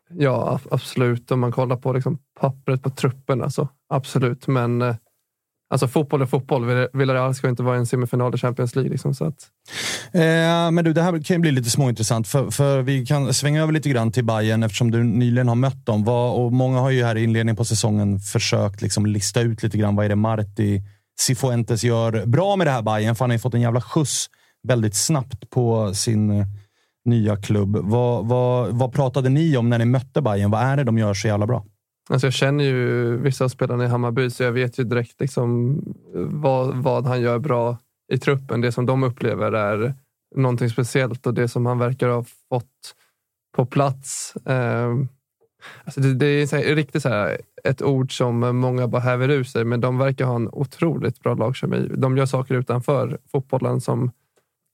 Ja, 0.10 0.60
absolut. 0.72 1.32
Om 1.32 1.40
man 1.40 1.52
kollar 1.52 1.76
på 1.76 1.94
liksom, 1.94 2.20
pappret 2.40 2.84
på 2.84 2.90
truppen, 2.90 3.42
alltså, 3.42 3.68
absolut. 3.90 4.48
Men 4.48 4.82
eh, 4.82 4.96
Alltså 5.74 5.88
fotboll 5.88 6.22
är 6.22 6.26
fotboll. 6.26 6.88
Villarreal 6.94 7.36
ska 7.36 7.50
inte 7.50 7.64
vara 7.64 7.78
en 7.78 7.86
semifinal 7.86 8.36
i 8.36 8.38
Champions 8.38 8.76
League. 8.76 8.92
Liksom, 8.92 9.16
så 9.16 9.26
att... 9.26 9.48
eh, 10.12 10.72
men 10.72 10.84
du, 10.84 10.94
det 10.94 11.02
här 11.02 11.24
kan 11.24 11.36
ju 11.36 11.40
bli 11.40 11.52
lite 11.52 11.70
småintressant. 11.70 12.28
För, 12.28 12.52
för 12.52 12.82
vi 12.82 13.06
kan 13.06 13.34
svänga 13.34 13.62
över 13.62 13.74
lite 13.74 13.90
grann 13.90 14.12
till 14.12 14.26
Bayern 14.26 14.64
eftersom 14.64 14.92
du 14.92 15.04
nyligen 15.04 15.48
har 15.48 15.56
mött 15.56 15.86
dem. 15.86 16.04
Vad, 16.04 16.46
och 16.46 16.54
många 16.54 16.80
har 16.80 16.90
ju 16.90 17.04
här 17.04 17.18
i 17.18 17.24
inledningen 17.24 17.56
på 17.56 17.66
säsongen 17.66 18.20
försökt 18.20 18.82
liksom 18.82 19.06
lista 19.06 19.42
ut 19.42 19.64
lite 19.64 19.78
grann 19.78 19.96
vad 19.96 20.06
är 20.06 20.10
det 20.10 20.16
Marti 20.16 20.82
Cifuentes 21.20 21.84
gör 21.84 22.26
bra 22.26 22.56
med 22.56 22.68
det 22.68 22.72
här 22.72 22.82
Bayern 22.82 23.16
för 23.16 23.26
han 23.26 23.30
har 23.30 23.36
ju 23.36 23.40
fått 23.40 23.54
en 23.54 23.62
jävla 23.62 23.82
skjuts 23.82 24.30
väldigt 24.68 24.96
snabbt 24.96 25.50
på 25.50 25.94
sin 25.94 26.32
eh, 26.32 26.46
nya 27.06 27.38
klubb. 27.38 27.78
Vad, 27.82 28.26
vad, 28.28 28.80
vad 28.80 28.94
pratade 28.94 29.30
ni 29.30 29.58
om 29.58 29.70
när 29.70 29.80
ni 29.80 29.86
mötte 29.86 30.22
Bayern? 30.22 30.52
Vad 30.52 30.62
är 30.62 30.78
det 30.78 30.84
de 30.84 30.98
gör 30.98 31.14
så 31.14 31.28
jävla 31.28 31.48
bra? 31.48 31.66
Alltså 32.10 32.28
jag 32.28 32.34
känner 32.34 32.64
ju 32.64 33.18
vissa 33.18 33.46
av 33.46 33.50
spelarna 33.50 33.86
i 33.86 33.88
Hammarby, 33.88 34.30
så 34.30 34.44
jag 34.44 34.52
vet 34.52 34.80
ju 34.80 34.84
direkt 34.84 35.20
liksom 35.20 35.80
vad, 36.14 36.76
vad 36.76 37.06
han 37.06 37.22
gör 37.22 37.40
bra 37.40 37.78
i 38.14 38.18
truppen. 38.18 38.62
Det 38.62 38.72
som 38.72 38.86
de 38.86 39.04
upplever 39.04 39.52
är 39.52 39.94
någonting 40.36 40.70
speciellt 40.70 41.28
och 41.28 41.34
det 41.34 41.48
som 41.48 41.66
han 41.66 41.80
verkar 41.80 42.08
ha 42.08 42.26
fått 42.50 42.96
på 43.56 43.66
plats. 43.66 44.36
Eh, 44.36 44.94
alltså 45.84 46.02
det, 46.02 46.14
det, 46.14 46.26
är 46.26 46.48
så 46.48 46.56
här, 46.56 46.64
riktigt 46.64 47.02
så 47.02 47.10
här, 47.10 47.38
ett 47.64 47.82
ord 47.82 48.18
som 48.18 48.58
många 48.58 48.88
bara 48.88 49.02
häver 49.02 49.30
ur 49.30 49.44
sig, 49.44 49.66
men 49.66 49.82
de 49.82 49.98
verkar 49.98 50.26
ha 50.26 50.36
en 50.36 50.50
otroligt 50.52 51.20
bra 51.20 51.34
lagkemi. 51.34 51.90
De 51.98 52.18
gör 52.18 52.26
saker 52.26 52.56
utanför 52.56 53.18
fotbollen 53.32 53.82
som 53.82 54.12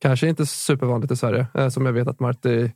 kanske 0.01 0.27
inte 0.27 0.43
är 0.43 0.45
supervanligt 0.45 1.11
i 1.11 1.15
Sverige, 1.15 1.47
eh, 1.53 1.69
som 1.69 1.85
jag 1.85 1.93
vet 1.93 2.07
att 2.07 2.19
Marti 2.19 2.71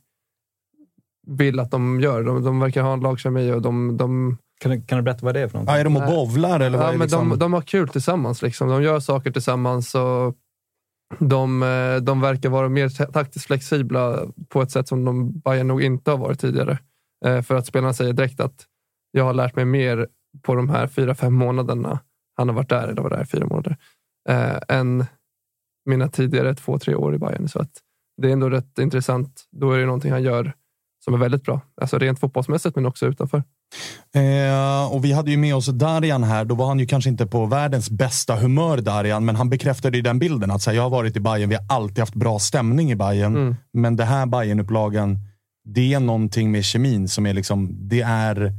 vill 1.26 1.60
att 1.60 1.70
de 1.70 2.00
gör. 2.00 2.22
De, 2.22 2.44
de 2.44 2.60
verkar 2.60 2.82
ha 2.82 2.92
en 2.92 3.00
lagkemi 3.00 3.52
och 3.52 3.62
de, 3.62 3.96
de 3.96 4.38
kan 4.60 4.70
du, 4.70 4.82
kan 4.82 4.98
du 4.98 5.02
berätta 5.02 5.26
vad 5.26 5.34
det 5.34 5.40
är 5.40 5.48
för 5.48 5.54
någonting? 5.54 5.74
Ja, 5.74 5.80
är 5.80 5.84
de 5.84 5.96
och 5.96 6.06
bovlar? 6.06 6.60
Eller 6.60 6.78
vad 6.78 6.86
ja, 6.86 6.92
är 6.92 6.98
men 6.98 7.00
liksom? 7.00 7.28
de, 7.28 7.38
de 7.38 7.52
har 7.52 7.60
kul 7.60 7.88
tillsammans. 7.88 8.42
Liksom. 8.42 8.68
De 8.68 8.82
gör 8.82 9.00
saker 9.00 9.30
tillsammans. 9.30 9.94
Och 9.94 10.34
de, 11.18 11.62
eh, 11.62 11.96
de 11.96 12.20
verkar 12.20 12.48
vara 12.48 12.68
mer 12.68 13.12
taktiskt 13.12 13.46
flexibla 13.46 14.22
på 14.48 14.62
ett 14.62 14.70
sätt 14.70 14.88
som 14.88 15.04
de 15.04 15.38
Bayern 15.38 15.68
nog 15.68 15.82
inte 15.82 16.10
har 16.10 16.18
varit 16.18 16.40
tidigare. 16.40 16.78
Eh, 17.24 17.42
för 17.42 17.54
att 17.54 17.66
spelarna 17.66 17.92
säger 17.92 18.12
direkt 18.12 18.40
att 18.40 18.66
jag 19.10 19.24
har 19.24 19.34
lärt 19.34 19.56
mig 19.56 19.64
mer 19.64 20.08
på 20.42 20.54
de 20.54 20.68
här 20.68 20.86
fyra, 20.86 21.14
fem 21.14 21.34
månaderna 21.34 22.00
han 22.36 22.48
har 22.48 22.54
varit 22.56 22.68
där, 22.68 22.88
eller 22.88 23.02
var 23.02 23.10
där 23.10 23.22
i 23.22 23.26
fyra 23.26 23.46
månader, 23.46 23.76
eh, 24.28 24.58
än 24.68 25.04
mina 25.84 26.08
tidigare 26.08 26.54
två, 26.54 26.78
tre 26.78 26.94
år 26.94 27.14
i 27.14 27.18
Bayern. 27.18 27.48
Så 27.48 27.58
att 27.58 27.70
det 28.22 28.28
är 28.28 28.32
ändå 28.32 28.50
rätt 28.50 28.78
intressant. 28.78 29.44
Då 29.50 29.72
är 29.72 29.78
det 29.78 29.86
någonting 29.86 30.12
han 30.12 30.22
gör 30.22 30.52
som 31.04 31.14
är 31.14 31.18
väldigt 31.18 31.42
bra. 31.42 31.60
Alltså 31.80 31.98
rent 31.98 32.20
fotbollsmässigt, 32.20 32.76
men 32.76 32.86
också 32.86 33.06
utanför. 33.06 33.42
Eh, 34.14 34.92
och 34.92 35.04
vi 35.04 35.12
hade 35.12 35.30
ju 35.30 35.36
med 35.36 35.54
oss 35.54 35.66
Darian 35.66 36.24
här. 36.24 36.44
Då 36.44 36.54
var 36.54 36.66
han 36.66 36.78
ju 36.78 36.86
kanske 36.86 37.10
inte 37.10 37.26
på 37.26 37.46
världens 37.46 37.90
bästa 37.90 38.36
humör, 38.36 38.78
Darian, 38.78 39.24
men 39.24 39.36
han 39.36 39.50
bekräftade 39.50 39.96
ju 39.96 40.02
den 40.02 40.18
bilden. 40.18 40.50
Att 40.50 40.66
här, 40.66 40.72
jag 40.72 40.82
har 40.82 40.90
varit 40.90 41.16
i 41.16 41.20
Bayern, 41.20 41.48
vi 41.48 41.54
har 41.54 41.64
alltid 41.68 41.98
haft 41.98 42.14
bra 42.14 42.38
stämning 42.38 42.90
i 42.90 42.96
Bayern. 42.96 43.36
Mm. 43.36 43.56
Men 43.72 43.96
det 43.96 44.04
här 44.04 44.26
Bayern-upplagan, 44.26 45.18
det 45.64 45.94
är 45.94 46.00
någonting 46.00 46.50
med 46.50 46.64
kemin 46.64 47.08
som 47.08 47.26
är 47.26 47.34
liksom, 47.34 47.88
det 47.88 48.00
är 48.00 48.52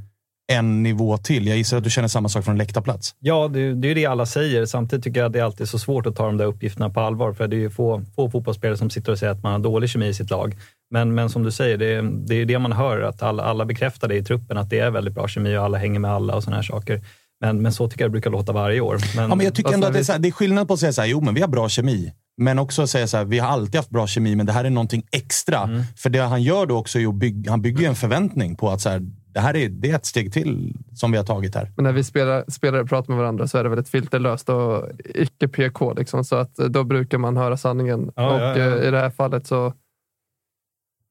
en 0.47 0.83
nivå 0.83 1.17
till. 1.17 1.47
Jag 1.47 1.57
gissar 1.57 1.77
att 1.77 1.83
du 1.83 1.89
känner 1.89 2.07
samma 2.07 2.29
sak 2.29 2.45
från 2.45 2.57
läktarplats. 2.57 3.15
Ja, 3.19 3.47
det, 3.47 3.73
det 3.73 3.91
är 3.91 3.95
det 3.95 4.05
alla 4.05 4.25
säger. 4.25 4.65
Samtidigt 4.65 5.03
tycker 5.03 5.19
jag 5.19 5.27
att 5.27 5.33
det 5.33 5.39
är 5.39 5.43
alltid 5.43 5.69
så 5.69 5.79
svårt 5.79 6.05
att 6.05 6.15
ta 6.15 6.25
de 6.25 6.37
där 6.37 6.45
uppgifterna 6.45 6.89
på 6.89 6.99
allvar. 6.99 7.33
För 7.33 7.47
det 7.47 7.55
är 7.55 7.59
ju 7.59 7.69
få, 7.69 8.03
få 8.15 8.29
fotbollsspelare 8.29 8.77
som 8.77 8.89
sitter 8.89 9.11
och 9.11 9.19
säger 9.19 9.33
att 9.33 9.43
man 9.43 9.51
har 9.51 9.59
dålig 9.59 9.89
kemi 9.89 10.07
i 10.07 10.13
sitt 10.13 10.29
lag. 10.29 10.55
Men, 10.91 11.15
men 11.15 11.29
som 11.29 11.43
du 11.43 11.51
säger, 11.51 11.77
det 11.77 11.85
är, 11.85 12.01
det 12.01 12.35
är 12.35 12.45
det 12.45 12.59
man 12.59 12.71
hör, 12.71 13.01
att 13.01 13.21
alla, 13.21 13.43
alla 13.43 13.65
bekräftar 13.65 14.07
det 14.07 14.15
i 14.15 14.23
truppen, 14.23 14.57
att 14.57 14.69
det 14.69 14.79
är 14.79 14.91
väldigt 14.91 15.13
bra 15.13 15.27
kemi 15.27 15.57
och 15.57 15.63
alla 15.63 15.77
hänger 15.77 15.99
med 15.99 16.11
alla 16.11 16.35
och 16.35 16.43
sådana 16.43 16.55
här 16.55 16.63
saker. 16.63 17.01
Men, 17.41 17.61
men 17.61 17.73
så 17.73 17.89
tycker 17.89 18.03
jag 18.03 18.09
det 18.09 18.11
brukar 18.11 18.29
låta 18.29 18.53
varje 18.53 18.81
år. 18.81 18.97
Men, 19.15 19.29
ja, 19.29 19.35
men 19.35 19.45
jag 19.45 19.55
tycker 19.55 19.73
ändå 19.73 19.87
att 19.87 19.93
det 19.93 19.99
är, 19.99 20.11
här, 20.11 20.19
det 20.19 20.27
är 20.27 20.31
skillnad 20.31 20.67
på 20.67 20.73
att 20.73 20.79
säga 20.79 20.93
så 20.93 21.01
här, 21.01 21.07
jo 21.07 21.21
men 21.21 21.33
vi 21.33 21.41
har 21.41 21.47
bra 21.47 21.69
kemi. 21.69 22.11
Men 22.37 22.59
också 22.59 22.81
att 22.81 22.89
säga 22.89 23.07
så 23.07 23.17
här, 23.17 23.25
vi 23.25 23.39
har 23.39 23.49
alltid 23.49 23.75
haft 23.75 23.89
bra 23.89 24.07
kemi, 24.07 24.35
men 24.35 24.45
det 24.45 24.51
här 24.51 24.65
är 24.65 24.69
någonting 24.69 25.03
extra. 25.11 25.61
Mm. 25.61 25.83
För 25.97 26.09
det 26.09 26.19
han 26.19 26.43
gör 26.43 26.65
då 26.65 26.77
också 26.77 26.99
är 26.99 27.07
att 27.07 27.15
bygga, 27.15 27.51
han 27.51 27.61
bygger 27.61 27.89
en 27.89 27.95
förväntning 27.95 28.55
på 28.55 28.69
att 28.69 28.81
så 28.81 28.89
här, 28.89 29.01
det 29.33 29.39
här 29.39 29.55
är, 29.55 29.69
det 29.69 29.91
är 29.91 29.95
ett 29.95 30.05
steg 30.05 30.33
till 30.33 30.75
som 30.93 31.11
vi 31.11 31.17
har 31.17 31.25
tagit 31.25 31.55
här. 31.55 31.71
Men 31.75 31.83
när 31.83 31.91
vi 31.91 32.03
spelar, 32.03 32.45
spelare 32.47 32.85
pratar 32.85 33.13
med 33.13 33.17
varandra 33.17 33.47
så 33.47 33.57
är 33.57 33.63
det 33.63 33.69
väldigt 33.69 33.89
filterlöst 33.89 34.49
och 34.49 34.89
icke 35.15 35.47
PK. 35.47 35.93
Liksom, 35.93 36.23
så 36.23 36.35
att 36.35 36.55
då 36.55 36.83
brukar 36.83 37.17
man 37.17 37.37
höra 37.37 37.57
sanningen. 37.57 38.11
Ja, 38.15 38.33
och 38.33 38.41
ja, 38.41 38.57
ja. 38.57 38.77
Eh, 38.77 38.87
i 38.87 38.91
det 38.91 38.99
här 38.99 39.09
fallet 39.09 39.47
så 39.47 39.73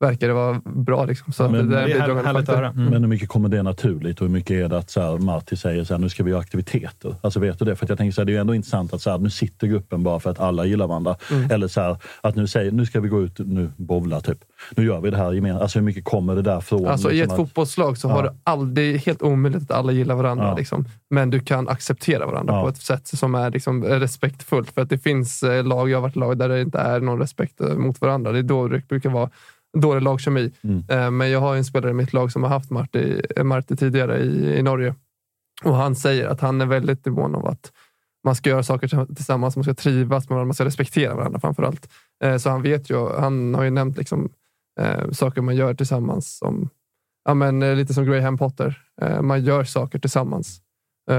verkar 0.04 0.28
det 0.28 0.34
vara 0.34 0.60
bra. 0.64 1.04
Liksom. 1.04 1.32
Så 1.32 1.48
men, 1.48 1.70
det, 1.70 1.76
det 1.76 1.92
är 1.92 2.00
här, 2.00 2.24
härligt 2.24 2.48
att 2.48 2.56
höra. 2.56 2.68
Mm. 2.68 2.84
Men 2.84 3.02
hur 3.02 3.08
mycket 3.08 3.28
kommer 3.28 3.48
det 3.48 3.62
naturligt 3.62 4.20
och 4.20 4.26
hur 4.26 4.32
mycket 4.32 4.50
är 4.50 4.68
det 4.68 4.78
att 4.78 4.90
så 4.90 5.00
här, 5.00 5.18
Marti 5.18 5.58
säger 5.58 5.84
så 5.84 5.94
här, 5.94 5.98
nu 5.98 6.08
ska 6.08 6.24
vi 6.24 6.32
ha 6.32 6.40
aktiviteter? 6.40 7.14
Alltså 7.20 7.40
vet 7.40 7.58
du 7.58 7.64
det? 7.64 7.76
För 7.76 7.86
jag 7.88 7.98
tänker 7.98 8.12
så 8.12 8.20
här, 8.20 8.26
det 8.26 8.36
är 8.36 8.40
ändå 8.40 8.54
intressant 8.54 8.92
att 8.92 9.02
så 9.02 9.10
här, 9.10 9.18
nu 9.18 9.30
sitter 9.30 9.66
gruppen 9.66 10.02
bara 10.02 10.20
för 10.20 10.30
att 10.30 10.40
alla 10.40 10.64
gillar 10.64 10.86
varandra. 10.86 11.16
Mm. 11.30 11.50
Eller 11.50 11.68
så 11.68 11.80
här, 11.80 11.96
att 12.20 12.36
nu 12.36 12.46
säger 12.46 12.72
nu 12.72 12.86
ska 12.86 13.00
vi 13.00 13.08
gå 13.08 13.22
ut 13.22 13.38
nu 13.38 13.70
bovla 13.76 14.20
typ. 14.20 14.38
Nu 14.76 14.84
gör 14.84 15.00
vi 15.00 15.10
det 15.10 15.16
här 15.16 15.32
gemensamt. 15.32 15.62
Alltså 15.62 15.78
hur 15.78 15.86
mycket 15.86 16.04
kommer 16.04 16.34
det 16.34 16.42
där 16.42 16.60
från? 16.60 16.86
Alltså 16.86 17.08
liksom 17.08 17.18
i 17.18 17.20
ett 17.20 17.30
att, 17.30 17.36
fotbollslag 17.36 17.98
så 17.98 18.08
ja. 18.08 18.12
har 18.12 18.22
du 18.22 18.30
aldrig, 18.44 18.98
helt 18.98 19.22
omöjligt 19.22 19.62
att 19.62 19.70
alla 19.70 19.92
gillar 19.92 20.14
varandra. 20.14 20.44
Ja. 20.44 20.56
Liksom. 20.56 20.84
Men 21.10 21.30
du 21.30 21.40
kan 21.40 21.68
acceptera 21.68 22.26
varandra 22.26 22.54
ja. 22.54 22.62
på 22.62 22.68
ett 22.68 22.82
sätt 22.82 23.06
som 23.08 23.34
är 23.34 23.50
liksom 23.50 23.84
respektfullt. 23.84 24.70
För 24.70 24.82
att 24.82 24.88
det 24.88 24.98
finns 24.98 25.42
eh, 25.42 25.64
lag, 25.64 25.90
jag 25.90 25.96
har 25.96 26.02
varit 26.02 26.16
lag 26.16 26.38
där 26.38 26.48
det 26.48 26.60
inte 26.60 26.78
är 26.78 27.00
någon 27.00 27.18
respekt 27.18 27.60
eh, 27.60 27.74
mot 27.74 28.00
varandra. 28.00 28.32
Det 28.32 28.38
är 28.38 28.42
då 28.42 28.68
det 28.68 28.88
brukar 28.88 29.10
vara 29.10 29.30
dålig 29.74 30.02
lagkemi. 30.02 30.52
Mm. 30.62 30.84
Eh, 30.88 31.10
men 31.10 31.30
jag 31.30 31.40
har 31.40 31.56
en 31.56 31.64
spelare 31.64 31.90
i 31.90 31.94
mitt 31.94 32.12
lag 32.12 32.32
som 32.32 32.42
har 32.42 32.50
haft 32.50 32.70
Marti, 32.70 33.20
Marti 33.44 33.76
tidigare 33.76 34.18
i, 34.18 34.58
i 34.58 34.62
Norge. 34.62 34.94
Och 35.64 35.76
han 35.76 35.96
säger 35.96 36.26
att 36.26 36.40
han 36.40 36.60
är 36.60 36.66
väldigt 36.66 37.06
mån 37.06 37.34
om 37.34 37.44
att 37.44 37.72
man 38.24 38.34
ska 38.34 38.50
göra 38.50 38.62
saker 38.62 39.06
tillsammans, 39.14 39.56
man 39.56 39.64
ska 39.64 39.74
trivas 39.74 40.28
med 40.28 40.34
varandra, 40.34 40.46
man 40.46 40.54
ska 40.54 40.64
respektera 40.64 41.14
varandra 41.14 41.40
framför 41.40 41.62
allt. 41.62 41.92
Eh, 42.24 42.36
så 42.36 42.50
han 42.50 42.62
vet 42.62 42.90
ju, 42.90 43.08
han 43.08 43.54
har 43.54 43.64
ju 43.64 43.70
nämnt 43.70 43.96
liksom, 43.96 44.28
eh, 44.80 45.10
saker 45.10 45.42
man 45.42 45.56
gör 45.56 45.74
tillsammans. 45.74 46.38
Som, 46.38 46.68
ja, 47.24 47.34
men, 47.34 47.76
lite 47.76 47.94
som 47.94 48.04
Graham 48.04 48.38
Potter. 48.38 48.80
man 49.22 49.44
gör 49.44 49.64
saker 49.64 49.98
tillsammans 49.98 50.60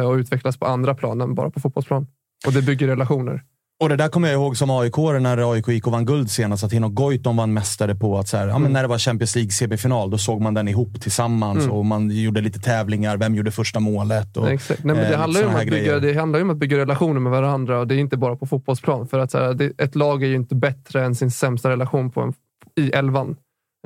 och 0.06 0.14
utvecklas 0.14 0.58
på 0.58 0.66
andra 0.66 0.96
plan 0.96 1.22
än 1.22 1.36
bara 1.36 1.50
på 1.50 1.60
fotbollsplan. 1.60 2.08
Och 2.48 2.54
det 2.54 2.62
bygger 2.62 2.88
relationer. 2.88 3.44
Och 3.80 3.90
det 3.90 3.96
där 3.96 4.08
kommer 4.08 4.28
jag 4.28 4.36
ihåg 4.42 4.58
som 4.58 4.70
aik 4.70 4.98
när 4.98 5.52
AIK 5.52 5.68
gick 5.68 5.88
och 5.88 5.92
vann 5.94 6.06
guld 6.06 6.32
senast. 6.32 6.64
Att 6.64 6.74
Hino 6.74 6.90
Goitom 6.90 7.38
vann 7.38 7.54
mästare 7.54 7.96
på 7.96 8.18
att 8.18 8.28
så 8.28 8.38
här, 8.38 8.48
ja, 8.48 8.54
men 8.54 8.62
Mm. 8.62 8.74
när 8.74 8.82
det 8.82 8.88
var 8.88 8.98
Champions 8.98 9.36
League 9.36 9.52
CB-final, 9.52 10.10
då 10.10 10.18
såg 10.18 10.42
man 10.42 10.54
den 10.54 10.68
ihop 10.68 11.02
tillsammans 11.02 11.64
Mm. 11.64 11.72
och 11.72 11.86
man 11.86 12.10
gjorde 12.12 12.42
lite 12.42 12.60
tävlingar. 12.60 13.18
Vem 13.18 13.36
gjorde 13.36 13.52
första 13.52 13.80
målet? 13.80 14.38
Och, 14.38 14.44
Nej, 14.44 14.54
exakt. 14.54 14.84
Nej, 14.84 14.96
men 14.96 15.06
eh, 15.06 15.12
det, 15.12 15.18
handlar 15.18 15.42
ju 15.42 15.48
om 15.48 15.56
att 15.56 15.66
bygga, 15.70 16.00
det 16.00 16.14
handlar 16.14 16.40
ju 16.40 16.44
om 16.44 16.50
att 16.50 16.58
bygga 16.58 16.78
relationer 16.78 17.20
med 17.20 17.32
varandra 17.32 17.80
och 17.80 17.88
det 17.88 17.96
är 17.96 18.00
inte 18.00 18.18
bara 18.18 18.36
på 18.36 18.46
fotbollsplan. 18.46 19.08
För 19.08 19.20
att 19.20 19.32
så 19.32 19.38
här, 19.38 19.54
det, 19.54 19.72
ett 19.78 19.96
lag 19.96 20.24
är 20.24 20.28
ju 20.28 20.36
inte 20.36 20.56
bättre 20.56 21.06
än 21.06 21.16
sin 21.16 21.32
sämsta 21.32 21.70
relation 21.70 22.12
på 22.12 22.22
en, 22.22 22.34
i 22.76 22.90
elvan. 22.92 23.36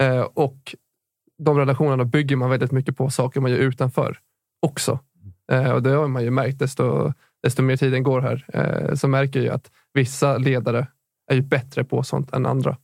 Eh, 0.01 0.21
och 0.21 0.75
de 1.43 1.57
relationerna 1.57 2.05
bygger 2.05 2.35
man 2.35 2.49
väldigt 2.49 2.71
mycket 2.71 2.97
på 2.97 3.09
saker 3.09 3.41
man 3.41 3.51
gör 3.51 3.57
utanför 3.57 4.17
också. 4.65 4.99
Eh, 5.51 5.71
och 5.71 5.83
det 5.83 5.89
har 5.89 6.07
man 6.07 6.23
ju 6.23 6.31
märkt 6.31 6.59
desto, 6.59 7.13
desto 7.43 7.61
mer 7.61 7.77
tiden 7.77 8.03
går 8.03 8.21
här. 8.21 8.45
Eh, 8.53 8.95
så 8.95 9.07
märker 9.07 9.39
jag 9.39 9.45
ju 9.45 9.51
att 9.51 9.71
vissa 9.93 10.37
ledare 10.37 10.87
är 11.31 11.35
ju 11.35 11.41
bättre 11.41 11.83
på 11.83 12.03
sånt 12.03 12.33
än 12.33 12.45
andra. 12.45 12.77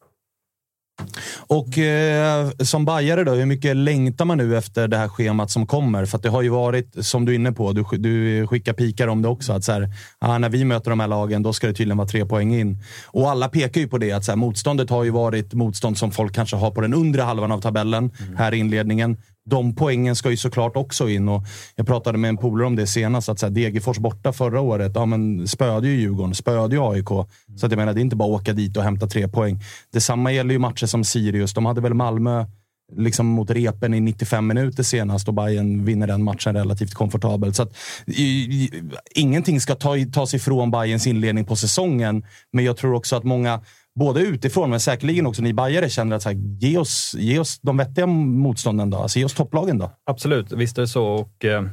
Och 1.48 1.78
eh, 1.78 2.50
som 2.60 2.86
bajare 2.86 3.24
då, 3.24 3.32
hur 3.32 3.46
mycket 3.46 3.76
längtar 3.76 4.26
man 4.26 4.38
nu 4.38 4.58
efter 4.58 4.88
det 4.88 4.98
här 4.98 5.08
schemat 5.08 5.52
som 5.52 5.68
kommer? 5.68 6.06
För 6.06 6.18
att 6.18 6.24
det 6.24 6.30
har 6.30 6.42
ju 6.42 6.50
varit, 6.50 7.06
som 7.06 7.26
du 7.26 7.32
är 7.32 7.36
inne 7.36 7.52
på, 7.52 7.74
du, 7.74 7.84
du 7.98 8.48
skickar 8.48 8.74
pikar 8.74 9.08
om 9.08 9.22
det 9.22 9.28
också, 9.28 9.54
att 9.54 9.64
så 9.64 9.72
här, 9.72 9.90
ah, 10.20 10.38
när 10.38 10.50
vi 10.50 10.66
möter 10.66 10.90
de 10.90 11.00
här 11.00 11.08
lagen, 11.08 11.44
då 11.44 11.54
ska 11.54 11.68
det 11.68 11.74
tydligen 11.74 11.98
vara 11.98 12.08
tre 12.08 12.26
poäng 12.26 12.56
in. 12.56 12.84
Och 13.08 13.30
alla 13.30 13.50
pekar 13.50 13.82
ju 13.82 13.88
på 13.88 13.98
det, 13.98 14.12
att 14.12 14.26
så 14.26 14.32
här, 14.32 14.38
motståndet 14.38 14.90
har 14.90 15.04
ju 15.04 15.10
varit 15.10 15.54
motstånd 15.54 15.98
som 15.98 16.12
folk 16.12 16.36
kanske 16.36 16.56
har 16.56 16.72
på 16.72 16.82
den 16.82 16.94
undre 16.94 17.22
halvan 17.22 17.52
av 17.52 17.62
tabellen 17.62 18.12
här 18.38 18.54
i 18.54 18.58
inledningen. 18.58 19.18
De 19.50 19.76
poängen 19.76 20.16
ska 20.16 20.32
ju 20.32 20.38
såklart 20.38 20.76
också 20.76 21.10
in. 21.10 21.30
Och 21.30 21.44
jag 21.76 21.88
pratade 21.88 22.18
med 22.18 22.30
en 22.30 22.38
polare 22.38 22.68
om 22.68 22.76
det 22.76 22.88
senast, 22.88 23.30
att 23.30 23.40
så 23.40 23.46
här, 23.46 23.54
Degerfors 23.54 23.98
borta 23.98 24.34
förra 24.34 24.62
året, 24.62 24.92
ja, 24.96 25.06
men 25.06 25.48
spöade 25.48 25.88
ju 25.88 25.96
Djurgården, 25.96 26.36
spöade 26.36 26.76
ju 26.76 26.82
AIK. 26.82 27.08
Så 27.56 27.66
att 27.66 27.72
jag 27.72 27.78
menar, 27.78 27.94
det 27.94 28.00
är 28.00 28.02
inte 28.02 28.16
bara 28.16 28.36
att 28.36 28.42
åka 28.42 28.54
dit 28.54 28.78
och 28.78 28.84
hämta 28.84 29.08
tre 29.08 29.28
poäng. 29.28 29.60
Detsamma 29.94 30.32
gäller 30.32 30.54
ju 30.54 30.60
matcher 30.60 30.86
som 30.86 31.04
Sirius. 31.04 31.54
De 31.54 31.66
hade 31.66 31.82
väl 31.82 31.94
Malmö 31.94 32.46
liksom 32.94 33.26
mot 33.26 33.52
repen 33.52 33.94
i 33.94 34.00
95 34.00 34.48
minuter 34.48 34.84
senast 34.84 35.28
och 35.28 35.34
Bayern 35.34 35.86
vinner 35.86 36.08
den 36.08 36.24
matchen 36.24 36.54
relativt 36.54 36.94
komfortabelt. 36.94 37.56
Så 37.56 37.64
att, 37.64 37.78
i, 38.06 38.24
i, 38.24 38.72
ingenting 39.16 39.62
ska 39.62 39.76
ta, 39.76 39.96
tas 40.14 40.34
ifrån 40.34 40.72
Bayerns 40.72 41.08
inledning 41.08 41.46
på 41.46 41.56
säsongen, 41.56 42.26
men 42.52 42.66
jag 42.66 42.78
tror 42.78 42.94
också 42.94 43.16
att 43.16 43.24
många 43.24 43.62
Både 44.00 44.22
utifrån, 44.22 44.70
men 44.70 44.80
säkerligen 44.80 45.26
också 45.26 45.42
ni 45.42 45.54
bajare 45.54 45.90
känner 45.90 46.16
att 46.16 46.22
så 46.22 46.30
här, 46.30 46.38
ge, 46.60 46.78
oss, 46.78 47.16
ge 47.18 47.40
oss 47.40 47.60
de 47.60 47.78
vettiga 47.78 48.08
motstånden 48.08 48.90
då. 48.90 48.98
Alltså, 48.98 49.20
ge 49.20 49.26
oss 49.26 49.34
topplagen 49.34 49.78
då. 49.78 49.92
Absolut, 50.06 50.52
visst 50.52 50.78
är 50.78 50.82
det 50.82 50.88
så. 50.88 51.06
Och, 51.06 51.46
eh, 51.46 51.64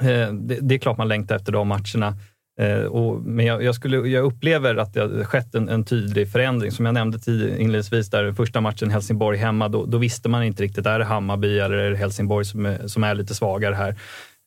eh 0.00 0.32
det, 0.32 0.58
det 0.60 0.74
är 0.74 0.78
klart 0.78 0.98
man 0.98 1.08
längtar 1.08 1.36
efter 1.36 1.52
de 1.52 1.68
matcherna. 1.68 2.16
Eh, 2.60 2.84
och, 2.84 3.22
men 3.22 3.46
jag, 3.46 3.62
jag, 3.62 3.74
skulle, 3.74 3.96
jag 3.96 4.24
upplever 4.24 4.76
att 4.76 4.94
det 4.94 5.00
har 5.00 5.24
skett 5.24 5.54
en, 5.54 5.68
en 5.68 5.84
tydlig 5.84 6.32
förändring. 6.32 6.70
Som 6.70 6.86
jag 6.86 6.94
nämnde 6.94 7.18
inledningsvis, 7.28 8.10
där 8.10 8.32
första 8.32 8.60
matchen 8.60 8.90
Helsingborg 8.90 9.38
hemma, 9.38 9.68
då, 9.68 9.86
då 9.86 9.98
visste 9.98 10.28
man 10.28 10.42
inte 10.42 10.62
riktigt, 10.62 10.86
är 10.86 10.98
det 10.98 11.04
Hammarby 11.04 11.58
eller 11.58 11.76
är 11.76 11.90
det 11.90 11.96
Helsingborg 11.96 12.44
som 12.44 12.66
är, 12.66 12.86
som 12.86 13.04
är 13.04 13.14
lite 13.14 13.34
svagare 13.34 13.74
här? 13.74 13.96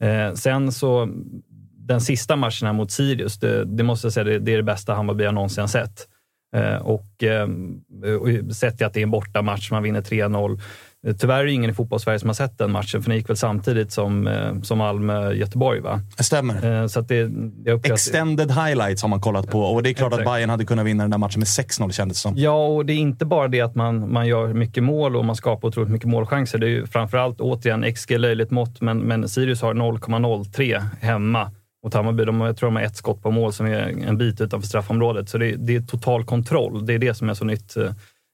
Eh, 0.03 0.33
sen 0.33 0.71
så, 0.71 1.09
den 1.77 2.01
sista 2.01 2.35
matchen 2.35 2.65
här 2.65 2.73
mot 2.73 2.91
Sirius, 2.91 3.39
det, 3.39 3.65
det 3.65 3.83
måste 3.83 4.05
jag 4.05 4.13
säga, 4.13 4.23
det, 4.23 4.39
det 4.39 4.53
är 4.53 4.57
det 4.57 4.63
bästa 4.63 4.93
Hammarby 4.93 5.23
jag 5.23 5.33
någonsin 5.33 5.67
sett. 5.67 6.07
Eh, 6.55 6.75
och, 6.75 7.23
eh, 7.23 7.47
och 8.49 8.55
sett 8.55 8.81
att 8.81 8.93
det 8.93 8.99
är 8.99 9.03
en 9.03 9.11
bortamatch, 9.11 9.71
man 9.71 9.83
vinner 9.83 10.01
3-0. 10.01 10.59
Eh, 11.07 11.15
Tyvärr 11.15 11.39
är 11.39 11.45
det 11.45 11.51
ingen 11.51 11.69
i 11.69 11.73
fotbollssverige 11.73 12.19
som 12.19 12.29
har 12.29 12.33
sett 12.33 12.57
den 12.57 12.71
matchen, 12.71 13.03
för 13.03 13.09
den 13.09 13.17
gick 13.17 13.29
väl 13.29 13.37
samtidigt 13.37 13.91
som, 13.91 14.27
eh, 14.27 14.61
som 14.61 14.77
Malmö-Göteborg, 14.77 15.79
va? 15.79 16.01
Det 16.17 16.23
stämmer. 16.23 16.81
Eh, 16.81 16.87
så 16.87 16.99
att 16.99 17.07
det, 17.07 17.31
jag 17.65 17.79
att- 17.79 17.85
Extended 17.85 18.51
highlights 18.51 19.01
har 19.01 19.09
man 19.09 19.21
kollat 19.21 19.49
på 19.49 19.61
och 19.61 19.83
det 19.83 19.89
är 19.89 19.93
klart 19.93 20.13
att 20.13 20.19
Exakt. 20.19 20.35
Bayern 20.35 20.49
hade 20.49 20.65
kunnat 20.65 20.85
vinna 20.85 21.03
den 21.03 21.11
där 21.11 21.17
matchen 21.17 21.39
med 21.39 21.47
6-0 21.47 21.91
kändes 21.91 22.17
det 22.17 22.21
som. 22.21 22.33
Ja, 22.37 22.67
och 22.67 22.85
det 22.85 22.93
är 22.93 22.97
inte 22.97 23.25
bara 23.25 23.47
det 23.47 23.61
att 23.61 23.75
man, 23.75 24.13
man 24.13 24.27
gör 24.27 24.53
mycket 24.53 24.83
mål 24.83 25.15
och 25.15 25.25
man 25.25 25.35
skapar 25.35 25.67
otroligt 25.67 25.91
mycket 25.91 26.09
målchanser. 26.09 26.57
Det 26.57 26.65
är 26.65 26.69
ju 26.69 26.85
framförallt, 26.87 27.41
återigen, 27.41 27.93
XG 27.93 28.17
löjligt 28.17 28.51
mått, 28.51 28.81
men, 28.81 28.97
men 28.97 29.29
Sirius 29.29 29.61
har 29.61 29.73
0,03 29.73 30.83
hemma 31.01 31.51
mot 31.85 31.93
Hammarby. 31.93 32.25
De, 32.25 32.41
jag 32.41 32.57
tror 32.57 32.67
de 32.67 32.75
har 32.75 32.83
ett 32.83 32.95
skott 32.95 33.23
på 33.23 33.31
mål 33.31 33.53
som 33.53 33.65
är 33.65 34.07
en 34.07 34.17
bit 34.17 34.41
utanför 34.41 34.67
straffområdet. 34.67 35.29
Så 35.29 35.37
det, 35.37 35.55
det 35.55 35.75
är 35.75 35.81
total 35.81 36.25
kontroll. 36.25 36.85
Det 36.85 36.93
är 36.93 36.99
det 36.99 37.13
som 37.13 37.29
är 37.29 37.33
så 37.33 37.45
nytt 37.45 37.77
eh, 37.77 37.91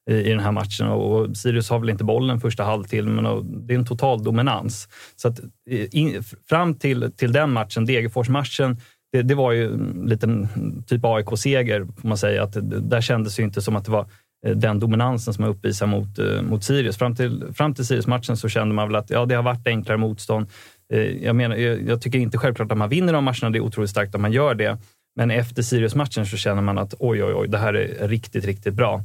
i, 0.10 0.14
i 0.14 0.30
den 0.30 0.40
här 0.40 0.52
matchen. 0.52 0.88
Och, 0.88 1.20
och 1.20 1.38
Sirius 1.38 1.70
har 1.70 1.80
väl 1.80 1.90
inte 1.90 2.04
bollen 2.04 2.40
första 2.40 2.64
halvtimmen, 2.64 3.16
men 3.16 3.26
och, 3.26 3.46
det 3.46 3.74
är 3.74 3.78
en 3.78 3.86
total 3.86 4.24
dominans. 4.24 4.88
Så 5.16 5.28
att, 5.28 5.40
eh, 5.70 5.88
in, 5.92 6.24
fram 6.50 6.76
till, 6.76 7.12
till 7.18 7.32
den 7.32 7.52
matchen, 7.52 7.86
Degerfors-matchen, 7.86 8.78
det, 9.12 9.22
det 9.22 9.36
var 9.36 9.52
ju 9.52 9.74
en 9.74 10.04
liten 10.06 10.48
typ 10.88 11.06
AIK-seger, 11.06 11.88
får 12.02 12.08
man 12.08 12.18
säga. 12.18 12.44
Att 12.44 12.54
det, 12.54 12.80
där 12.80 13.02
kändes 13.02 13.40
ju 13.40 13.44
inte 13.44 13.62
som 13.62 13.76
att 13.76 13.86
det 13.86 13.92
var 13.92 14.08
eh, 14.48 14.56
den 14.56 14.80
dominansen 14.80 15.34
som 15.34 15.42
man 15.42 15.52
uppvisar 15.52 15.88
mot, 15.88 16.20
mot 16.42 16.64
Sirius. 16.64 16.98
Fram 16.98 17.16
till, 17.16 17.44
fram 17.54 17.74
till 17.74 17.86
Sirius-matchen 17.86 18.38
så 18.38 18.50
kände 18.50 18.76
man 18.76 18.88
väl 18.88 18.96
att 18.96 19.10
ja, 19.10 19.26
det 19.26 19.36
har 19.36 19.44
varit 19.44 19.68
enklare 19.68 19.98
motstånd. 19.98 20.48
Eh, 20.92 21.24
jag, 21.26 21.36
menar, 21.36 21.56
jag, 21.56 21.82
jag 21.88 22.02
tycker 22.02 22.20
inte 22.20 22.38
självklart 22.38 22.72
att 22.72 22.78
man 22.78 22.90
vinner 22.90 23.14
de 23.14 23.24
matcherna, 23.24 23.50
det 23.50 23.58
är 23.58 23.62
otroligt 23.64 23.90
starkt 23.90 24.16
att 24.16 24.22
man 24.22 24.32
gör 24.32 24.56
det. 24.56 24.78
Men 25.16 25.32
efter 25.32 25.62
Sirius-matchen 25.62 26.26
så 26.26 26.38
känner 26.38 26.62
man 26.62 26.78
att 26.78 26.94
oj, 27.00 27.24
oj, 27.24 27.34
oj, 27.34 27.48
det 27.48 27.58
här 27.58 27.74
är 27.74 28.08
riktigt, 28.08 28.46
riktigt 28.46 28.74
bra. 28.74 29.04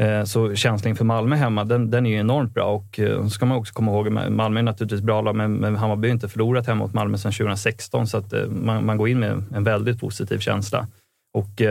Eh, 0.00 0.24
så 0.24 0.54
känslan 0.54 0.90
inför 0.90 1.04
Malmö 1.04 1.36
hemma, 1.36 1.64
den, 1.64 1.90
den 1.90 2.06
är 2.06 2.10
ju 2.10 2.16
enormt 2.16 2.54
bra. 2.54 2.64
Och 2.64 3.00
eh, 3.00 3.22
så 3.22 3.30
ska 3.30 3.46
man 3.46 3.58
också 3.58 3.74
komma 3.74 3.92
ihåg, 3.92 4.10
Malmö 4.30 4.60
är 4.60 4.62
naturligtvis 4.62 5.00
bra 5.00 5.20
lag, 5.20 5.36
men, 5.36 5.54
men 5.54 5.76
Hammarby 5.76 6.08
har 6.08 6.12
inte 6.12 6.28
förlorat 6.28 6.66
hemma 6.66 6.84
mot 6.84 6.94
Malmö 6.94 7.18
sedan 7.18 7.32
2016. 7.32 8.06
Så 8.06 8.18
att 8.18 8.34
man, 8.48 8.86
man 8.86 8.96
går 8.96 9.08
in 9.08 9.20
med 9.20 9.44
en 9.54 9.64
väldigt 9.64 10.00
positiv 10.00 10.38
känsla. 10.38 10.86
Och, 11.34 11.62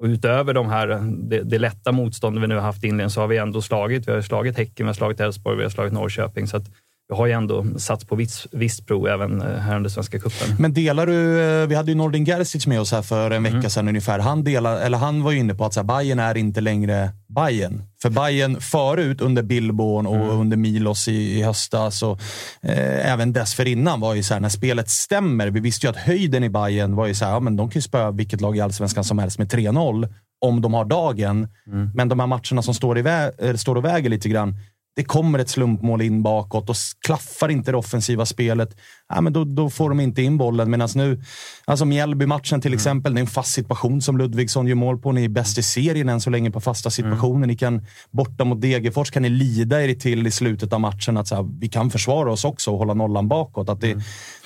och 0.00 0.06
utöver 0.06 0.54
de 0.54 0.68
här, 0.68 0.86
det, 1.28 1.42
det 1.42 1.58
lätta 1.58 1.92
motståndet 1.92 2.42
vi 2.42 2.46
nu 2.46 2.54
har 2.54 2.62
haft 2.62 2.84
i 2.84 2.86
inledningen 2.86 3.10
så 3.10 3.20
har 3.20 3.28
vi 3.28 3.36
ändå 3.36 3.62
slagit. 3.62 4.08
Vi 4.08 4.12
har 4.12 4.22
slagit 4.22 4.56
Häcken, 4.56 4.86
vi 4.86 4.88
har 4.88 4.94
slagit 4.94 5.20
Elfsborg, 5.20 5.56
vi 5.56 5.62
har 5.62 5.70
slagit 5.70 5.92
Norrköping. 5.92 6.46
Så 6.46 6.56
att 6.56 6.70
vi 7.08 7.14
har 7.16 7.26
ju 7.26 7.32
ändå 7.32 7.66
satt 7.78 8.08
på 8.08 8.16
visst, 8.16 8.46
visst 8.52 8.86
prov 8.86 9.06
även 9.08 9.40
eh, 9.42 9.58
här 9.58 9.76
under 9.76 9.90
Svenska 9.90 10.18
cupen. 10.18 10.56
Men 10.58 10.72
delar 10.74 11.06
du, 11.06 11.40
eh, 11.40 11.66
vi 11.66 11.74
hade 11.74 11.90
ju 11.90 11.94
Nordin 11.94 12.24
Gerzic 12.24 12.66
med 12.66 12.80
oss 12.80 12.92
här 12.92 13.02
för 13.02 13.30
en 13.30 13.46
Mm. 13.46 13.54
vecka 13.56 13.70
sedan 13.70 13.88
ungefär. 13.88 14.18
Han, 14.18 14.44
delar, 14.44 14.80
eller 14.80 14.98
han 14.98 15.22
var 15.22 15.30
ju 15.32 15.38
inne 15.38 15.54
på 15.54 15.64
att 15.64 15.74
så 15.74 15.80
här, 15.80 15.84
Bayern 15.84 16.18
är 16.18 16.36
inte 16.36 16.60
längre 16.60 17.10
Bayern. 17.28 17.82
För 18.02 18.10
Bayern 18.10 18.60
förut 18.60 19.20
under 19.20 19.42
Billborn 19.42 20.06
och 20.06 20.14
Mm. 20.16 20.28
under 20.28 20.56
Milos 20.56 21.08
i, 21.08 21.38
i 21.38 21.42
höstas 21.42 22.02
och 22.02 22.20
eh, 22.62 23.12
även 23.12 23.32
dessförinnan 23.32 24.00
var 24.00 24.14
ju 24.14 24.22
så 24.22 24.34
här, 24.34 24.40
när 24.40 24.48
spelet 24.48 24.88
stämmer. 24.90 25.50
Vi 25.50 25.60
visste 25.60 25.86
ju 25.86 25.90
att 25.90 25.96
höjden 25.96 26.44
i 26.44 26.48
Bayern 26.50 26.94
var 26.96 27.06
ju 27.06 27.14
så 27.14 27.24
här, 27.24 27.32
ja, 27.32 27.40
men 27.40 27.56
de 27.56 27.70
kan 27.70 27.78
ju 27.78 27.82
spöa 27.82 28.10
vilket 28.10 28.40
lag 28.40 28.56
i 28.56 28.60
allsvenskan 28.60 29.04
som 29.04 29.18
helst 29.18 29.38
med 29.38 29.48
3-0 29.52 30.08
om 30.40 30.60
de 30.60 30.74
har 30.74 30.84
dagen. 30.84 31.48
Mm. 31.66 31.90
Men 31.94 32.08
de 32.08 32.20
här 32.20 32.26
matcherna 32.26 32.62
som 32.62 32.74
står, 32.74 32.98
i 32.98 33.30
eh, 33.38 33.54
står 33.54 33.76
och 33.76 33.84
väger 33.84 34.10
lite 34.10 34.28
grann, 34.28 34.54
det 34.96 35.04
kommer 35.04 35.38
ett 35.38 35.48
slumpmål 35.48 36.02
in 36.02 36.22
bakåt 36.22 36.70
och 36.70 36.76
klaffar 37.06 37.48
inte 37.48 37.70
det 37.70 37.76
offensiva 37.76 38.26
spelet, 38.26 38.76
ja, 39.08 39.20
men 39.20 39.32
då, 39.32 39.44
då 39.44 39.70
får 39.70 39.88
de 39.88 40.00
inte 40.00 40.22
in 40.22 40.36
bollen. 40.36 40.70
Medan 40.70 40.88
nu, 40.94 41.22
alltså 41.64 41.84
Mjällby-matchen 41.84 42.60
till 42.60 42.74
exempel, 42.74 43.14
det 43.14 43.18
är 43.18 43.20
en 43.20 43.26
fast 43.26 43.52
situation 43.52 44.02
som 44.02 44.18
Ludvigsson 44.18 44.66
gör 44.66 44.74
mål 44.74 44.98
på. 44.98 45.12
Ni 45.12 45.24
är 45.24 45.28
bäst 45.28 45.58
i 45.58 45.62
serien 45.62 46.08
än 46.08 46.20
så 46.20 46.30
länge 46.30 46.50
på 46.50 46.60
fasta 46.60 46.90
situationer. 46.90 47.46
Ni 47.46 47.56
kan, 47.56 47.86
borta 48.10 48.44
mot 48.44 48.60
Degerfors 48.60 49.10
kan 49.10 49.22
ni 49.22 49.28
lida 49.28 49.82
er 49.82 49.94
till 49.94 50.26
i 50.26 50.30
slutet 50.30 50.72
av 50.72 50.80
matchen 50.80 51.16
att 51.16 51.28
så 51.28 51.34
här, 51.34 51.46
vi 51.60 51.68
kan 51.68 51.90
försvara 51.90 52.32
oss 52.32 52.44
också 52.44 52.70
och 52.70 52.78
hålla 52.78 52.94
nollan 52.94 53.28
bakåt. 53.28 53.68
Att 53.68 53.80
det, 53.80 53.96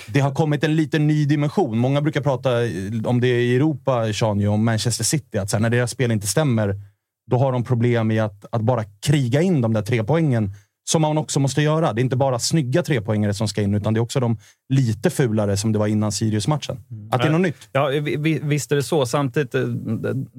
det 0.06 0.20
har 0.20 0.34
kommit 0.34 0.64
en 0.64 0.76
liten 0.76 1.06
ny 1.06 1.24
dimension. 1.24 1.78
Många 1.78 2.00
brukar 2.00 2.20
prata 2.20 2.64
eh, 2.64 2.70
om 3.04 3.20
det 3.20 3.42
i 3.42 3.56
Europa, 3.56 4.12
Sean, 4.12 4.46
om 4.46 4.64
Manchester 4.64 5.04
City. 5.04 5.38
Att 5.38 5.50
så 5.50 5.56
här, 5.56 5.62
när 5.62 5.70
deras 5.70 5.90
spel 5.90 6.12
inte 6.12 6.26
stämmer, 6.26 6.89
då 7.30 7.38
har 7.38 7.52
de 7.52 7.64
problem 7.64 8.10
i 8.10 8.18
att, 8.18 8.44
att 8.52 8.60
bara 8.62 8.84
kriga 9.06 9.42
in 9.42 9.60
de 9.60 9.72
där 9.72 9.82
tre 9.82 10.04
poängen 10.04 10.52
som 10.90 11.02
man 11.02 11.18
också 11.18 11.40
måste 11.40 11.62
göra. 11.62 11.92
Det 11.92 12.00
är 12.00 12.02
inte 12.02 12.16
bara 12.16 12.38
snygga 12.38 12.82
trepoängare 12.82 13.34
som 13.34 13.48
ska 13.48 13.62
in, 13.62 13.74
utan 13.74 13.94
det 13.94 13.98
är 13.98 14.02
också 14.02 14.20
de 14.20 14.38
lite 14.68 15.10
fulare 15.10 15.56
som 15.56 15.72
det 15.72 15.78
var 15.78 15.86
innan 15.86 16.12
Sirius-matchen. 16.12 16.76
Att 17.10 17.22
det 17.22 17.28
är 17.28 17.32
något 17.32 17.40
nytt. 17.40 17.68
Ja, 17.72 17.86
vi- 17.86 18.16
vi- 18.16 18.40
visst 18.42 18.72
är 18.72 18.76
det 18.76 18.82
så. 18.82 19.06
Samtidigt, 19.06 19.54
eh, 19.54 19.60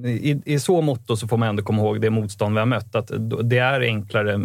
i, 0.05 0.41
i 0.45 0.59
så 0.59 0.81
mått 0.81 1.19
så 1.19 1.27
får 1.27 1.37
man 1.37 1.49
ändå 1.49 1.63
komma 1.63 1.81
ihåg 1.81 2.01
det 2.01 2.09
motstånd 2.09 2.53
vi 2.53 2.59
har 2.59 2.65
mött. 2.65 2.95
Att 2.95 3.11
det 3.43 3.57
är 3.57 3.81
enklare, 3.81 4.39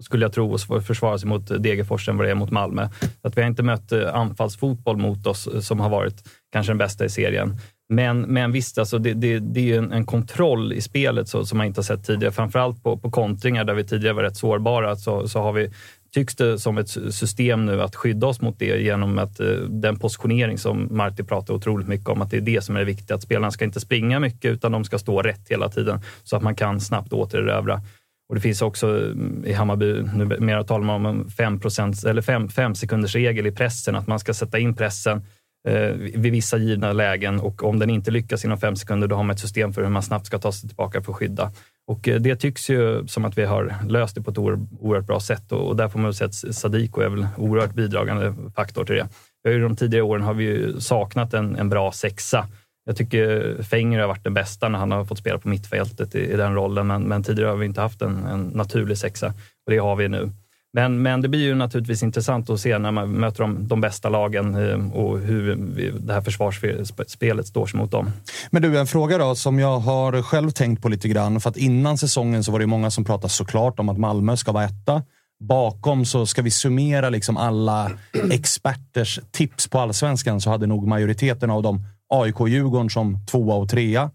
skulle 0.00 0.24
jag 0.24 0.32
tro, 0.32 0.54
att 0.54 0.86
försvara 0.86 1.18
sig 1.18 1.28
mot 1.28 1.62
Degerfors 1.62 2.08
än 2.08 2.16
vad 2.16 2.26
det 2.26 2.30
är 2.30 2.34
mot 2.34 2.50
Malmö. 2.50 2.88
Att 3.22 3.36
vi 3.36 3.40
har 3.40 3.48
inte 3.48 3.62
mött 3.62 3.92
eh, 3.92 4.14
anfallsfotboll 4.14 4.96
mot 4.96 5.26
oss 5.26 5.46
eh, 5.46 5.60
som 5.60 5.80
har 5.80 5.90
varit 5.90 6.24
kanske 6.52 6.70
den 6.70 6.78
bästa 6.78 7.04
i 7.04 7.08
serien. 7.08 7.56
Men, 7.88 8.20
men 8.20 8.52
visst, 8.52 8.78
alltså 8.78 8.98
det, 8.98 9.14
det, 9.14 9.38
det 9.38 9.60
är 9.60 9.64
ju 9.64 9.76
en, 9.76 9.92
en 9.92 10.06
kontroll 10.06 10.72
i 10.72 10.80
spelet 10.80 11.28
så, 11.28 11.44
som 11.44 11.58
man 11.58 11.66
inte 11.66 11.78
har 11.78 11.84
sett 11.84 12.06
tidigare. 12.06 12.32
Framförallt 12.32 12.82
på, 12.82 12.96
på 12.96 13.10
kontringar 13.10 13.64
där 13.64 13.74
vi 13.74 13.84
tidigare 13.84 14.14
var 14.14 14.22
rätt 14.22 14.36
sårbara 14.36 14.96
så, 14.96 15.28
så 15.28 15.40
har 15.40 15.52
vi 15.52 15.70
tycks 16.14 16.36
det 16.36 16.58
som 16.58 16.78
ett 16.78 16.88
system 17.14 17.66
nu 17.66 17.82
att 17.82 17.96
skydda 17.96 18.26
oss 18.26 18.40
mot 18.40 18.58
det 18.58 18.82
genom 18.82 19.18
att 19.18 19.40
eh, 19.40 19.46
den 19.68 19.98
positionering 19.98 20.58
som 20.58 20.88
Marti 20.90 21.24
pratar 21.24 21.54
otroligt 21.54 21.88
mycket 21.88 22.08
om, 22.08 22.22
att 22.22 22.30
det 22.30 22.36
är 22.36 22.40
det 22.40 22.64
som 22.64 22.76
är 22.76 22.84
viktigt. 22.84 23.10
Att 23.10 23.22
spelarna 23.22 23.50
ska 23.50 23.64
inte 23.64 23.80
springa 23.80 24.20
mycket 24.20 24.52
utan 24.52 24.72
de 24.72 24.84
ska 24.84 24.98
stå 24.98 25.22
rätt 25.22 25.48
hela 25.48 25.68
tiden 25.68 26.00
så 26.24 26.36
att 26.36 26.42
man 26.42 26.54
kan 26.54 26.80
snabbt 26.80 27.12
återerövra. 27.12 27.82
Och 28.28 28.34
det 28.34 28.40
finns 28.40 28.62
också 28.62 28.86
mm, 28.86 29.44
i 29.46 29.52
Hammarby, 29.52 30.02
numera, 30.02 30.64
talar 30.64 30.84
man 30.84 30.96
om 30.96 31.06
en 31.06 31.30
5, 31.30 31.60
eller 32.06 32.22
5, 32.22 32.48
5 32.48 32.74
sekunders 32.74 33.14
regel 33.14 33.46
i 33.46 33.52
pressen, 33.52 33.96
att 33.96 34.06
man 34.06 34.18
ska 34.18 34.34
sätta 34.34 34.58
in 34.58 34.74
pressen 34.74 35.22
eh, 35.68 35.90
vid 35.94 36.32
vissa 36.32 36.56
givna 36.56 36.92
lägen 36.92 37.40
och 37.40 37.64
om 37.64 37.78
den 37.78 37.90
inte 37.90 38.10
lyckas 38.10 38.44
inom 38.44 38.58
fem 38.58 38.76
sekunder, 38.76 39.08
då 39.08 39.16
har 39.16 39.22
man 39.22 39.34
ett 39.34 39.40
system 39.40 39.72
för 39.72 39.82
hur 39.82 39.88
man 39.88 40.02
snabbt 40.02 40.26
ska 40.26 40.38
ta 40.38 40.52
sig 40.52 40.68
tillbaka 40.68 41.02
för 41.02 41.12
att 41.12 41.18
skydda. 41.18 41.52
Och 41.86 42.08
eh, 42.08 42.20
det 42.20 42.36
tycks 42.36 42.70
ju 42.70 43.06
som 43.06 43.24
att 43.24 43.38
vi 43.38 43.44
har 43.44 43.74
löst 43.88 44.14
det 44.14 44.22
på 44.22 44.30
ett 44.30 44.38
oerhört 44.38 45.06
bra 45.06 45.20
sätt 45.20 45.52
och, 45.52 45.68
och 45.68 45.76
där 45.76 45.88
får 45.88 45.98
man 45.98 46.04
väl 46.04 46.14
säga 46.14 46.28
att 46.28 46.54
Sadiko 46.54 47.00
är 47.00 47.08
väl 47.08 47.26
oerhört 47.36 47.74
bidragande 47.74 48.34
faktor 48.56 48.84
till 48.84 48.94
det. 48.94 49.08
Vi 49.42 49.52
har 49.52 49.60
de 49.60 49.76
tidigare 49.76 50.04
åren 50.04 50.22
har 50.22 50.34
vi 50.34 50.44
ju 50.44 50.80
saknat 50.80 51.34
en, 51.34 51.56
en 51.56 51.68
bra 51.68 51.92
sexa. 51.92 52.46
Jag 52.84 52.96
tycker 52.96 53.56
Fenger 53.62 54.00
har 54.00 54.08
varit 54.08 54.24
den 54.24 54.34
bästa 54.34 54.68
när 54.68 54.78
han 54.78 54.90
har 54.90 55.04
fått 55.04 55.18
spela 55.18 55.38
på 55.38 55.48
mittfältet 55.48 56.14
i, 56.14 56.32
i 56.32 56.36
den 56.36 56.54
rollen, 56.54 56.86
men, 56.86 57.02
men 57.02 57.22
tidigare 57.22 57.50
har 57.50 57.56
vi 57.56 57.66
inte 57.66 57.80
haft 57.80 58.02
en, 58.02 58.26
en 58.26 58.42
naturlig 58.42 58.98
sexa 58.98 59.26
och 59.66 59.72
det 59.72 59.78
har 59.78 59.96
vi 59.96 60.08
nu. 60.08 60.30
Men, 60.78 61.02
men 61.02 61.20
det 61.20 61.28
blir 61.28 61.40
ju 61.40 61.54
naturligtvis 61.54 62.02
intressant 62.02 62.50
att 62.50 62.60
se 62.60 62.78
när 62.78 62.90
man 62.90 63.10
möter 63.10 63.42
de, 63.42 63.68
de 63.68 63.80
bästa 63.80 64.08
lagen 64.08 64.54
eh, 64.54 64.96
och 64.96 65.18
hur 65.18 65.56
det 65.98 66.12
här 66.12 66.20
försvarsspelet 66.20 67.46
står 67.46 67.66
sig 67.66 67.78
mot 67.78 67.90
dem. 67.90 68.10
Men 68.50 68.62
du, 68.62 68.78
en 68.78 68.86
fråga 68.86 69.18
då 69.18 69.34
som 69.34 69.58
jag 69.58 69.78
har 69.78 70.22
själv 70.22 70.50
tänkt 70.50 70.82
på 70.82 70.88
lite 70.88 71.08
grann. 71.08 71.40
För 71.40 71.50
att 71.50 71.56
innan 71.56 71.98
säsongen 71.98 72.44
så 72.44 72.52
var 72.52 72.58
det 72.58 72.66
många 72.66 72.90
som 72.90 73.04
pratade 73.04 73.28
såklart 73.28 73.78
om 73.78 73.88
att 73.88 73.98
Malmö 73.98 74.36
ska 74.36 74.52
vara 74.52 74.64
etta. 74.64 75.02
Bakom 75.40 76.04
så 76.04 76.26
ska 76.26 76.42
vi 76.42 76.50
summera 76.50 77.10
liksom 77.10 77.36
alla 77.36 77.90
experters 78.30 79.20
tips 79.30 79.68
på 79.68 79.78
allsvenskan 79.78 80.40
så 80.40 80.50
hade 80.50 80.66
nog 80.66 80.86
majoriteten 80.86 81.50
av 81.50 81.62
dem 81.62 81.84
AIK 82.08 82.40
och 82.40 82.48
Djurgården 82.48 82.90
som 82.90 83.26
tvåa 83.26 83.54
och 83.54 83.68
trea. 83.68 84.10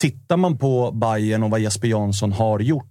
Tittar 0.00 0.36
man 0.36 0.58
på 0.58 0.90
Bayern 0.92 1.42
och 1.42 1.50
vad 1.50 1.60
Jesper 1.60 1.88
Jansson 1.88 2.32
har 2.32 2.60
gjort 2.60 2.86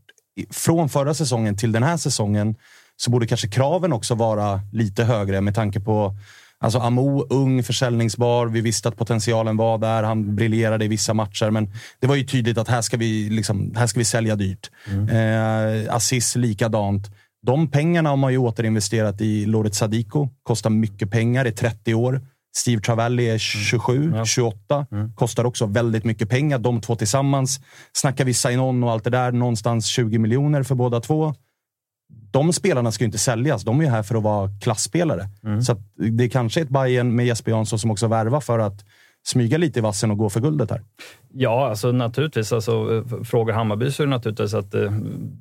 från 0.49 0.89
förra 0.89 1.13
säsongen 1.13 1.57
till 1.57 1.71
den 1.71 1.83
här 1.83 1.97
säsongen 1.97 2.55
så 3.01 3.11
borde 3.11 3.27
kanske 3.27 3.47
kraven 3.47 3.93
också 3.93 4.15
vara 4.15 4.61
lite 4.71 5.03
högre 5.03 5.41
med 5.41 5.55
tanke 5.55 5.79
på 5.79 6.15
Alltså 6.61 6.79
Amo, 6.79 7.25
ung, 7.29 7.63
försäljningsbar. 7.63 8.47
Vi 8.47 8.61
visste 8.61 8.89
att 8.89 8.97
potentialen 8.97 9.57
var 9.57 9.77
där. 9.77 10.03
Han 10.03 10.35
briljerade 10.35 10.85
i 10.85 10.87
vissa 10.87 11.13
matcher, 11.13 11.49
men 11.49 11.73
det 11.99 12.07
var 12.07 12.15
ju 12.15 12.23
tydligt 12.23 12.57
att 12.57 12.67
här 12.67 12.81
ska 12.81 12.97
vi, 12.97 13.29
liksom, 13.29 13.73
här 13.75 13.87
ska 13.87 13.99
vi 13.99 14.05
sälja 14.05 14.35
dyrt. 14.35 14.71
Eh, 15.11 15.95
Assis 15.95 16.35
likadant. 16.35 17.11
De 17.41 17.71
pengarna 17.71 18.09
har 18.09 18.17
man 18.17 18.31
ju 18.31 18.37
återinvesterat 18.37 19.21
i 19.21 19.45
Loret 19.45 19.75
Sadiko. 19.75 20.29
Kostar 20.43 20.69
mycket 20.69 21.11
pengar, 21.11 21.45
är 21.45 21.51
30 21.51 21.93
år. 21.93 22.21
Steve 22.55 22.81
Travelli 22.81 23.29
är 23.29 23.37
27, 23.37 24.13
28. 24.25 24.85
Kostar 25.15 25.45
också 25.45 25.65
väldigt 25.65 26.03
mycket 26.03 26.29
pengar. 26.29 26.59
De 26.59 26.81
två 26.81 26.95
tillsammans. 26.95 27.59
Snackar 27.93 28.25
vi 28.25 28.33
sign-on 28.33 28.83
och 28.83 28.91
allt 28.91 29.03
det 29.03 29.09
där, 29.09 29.31
någonstans 29.31 29.85
20 29.85 30.17
miljoner 30.17 30.63
för 30.63 30.75
båda 30.75 30.99
två 30.99 31.33
de 32.31 32.53
spelarna 32.53 32.91
ska 32.91 33.03
ju 33.03 33.05
inte 33.05 33.17
säljas. 33.17 33.63
De 33.63 33.79
är 33.79 33.83
ju 33.83 33.89
här 33.89 34.03
för 34.03 34.15
att 34.15 34.23
vara 34.23 34.49
klassspelare. 34.61 35.29
Så 35.63 35.71
att 35.71 35.79
det 36.17 36.23
är 36.23 36.29
kanske 36.29 36.61
ett 36.61 36.69
Bayern 36.69 37.15
med 37.15 37.25
Jesper 37.25 37.51
Jansson 37.51 37.79
som 37.79 37.91
också 37.91 38.07
värvar 38.07 38.41
för 38.41 38.59
att 38.59 38.85
smyga 39.29 39.57
lite 39.57 39.79
i 39.79 39.81
vassen 39.81 40.11
och 40.11 40.17
gå 40.17 40.29
för 40.29 40.39
guldet 40.39 40.71
här. 40.71 40.81
Ja, 41.33 41.69
alltså 41.69 41.91
naturligtvis. 41.91 42.53
Alltså, 42.53 42.71
eh, 42.95 43.23
frågar 43.23 43.55
Hammarby 43.55 43.91
så 43.91 44.03
är 44.03 44.07
det 44.07 44.11
naturligtvis 44.11 44.53
att 44.53 44.73
eh, 44.73 44.91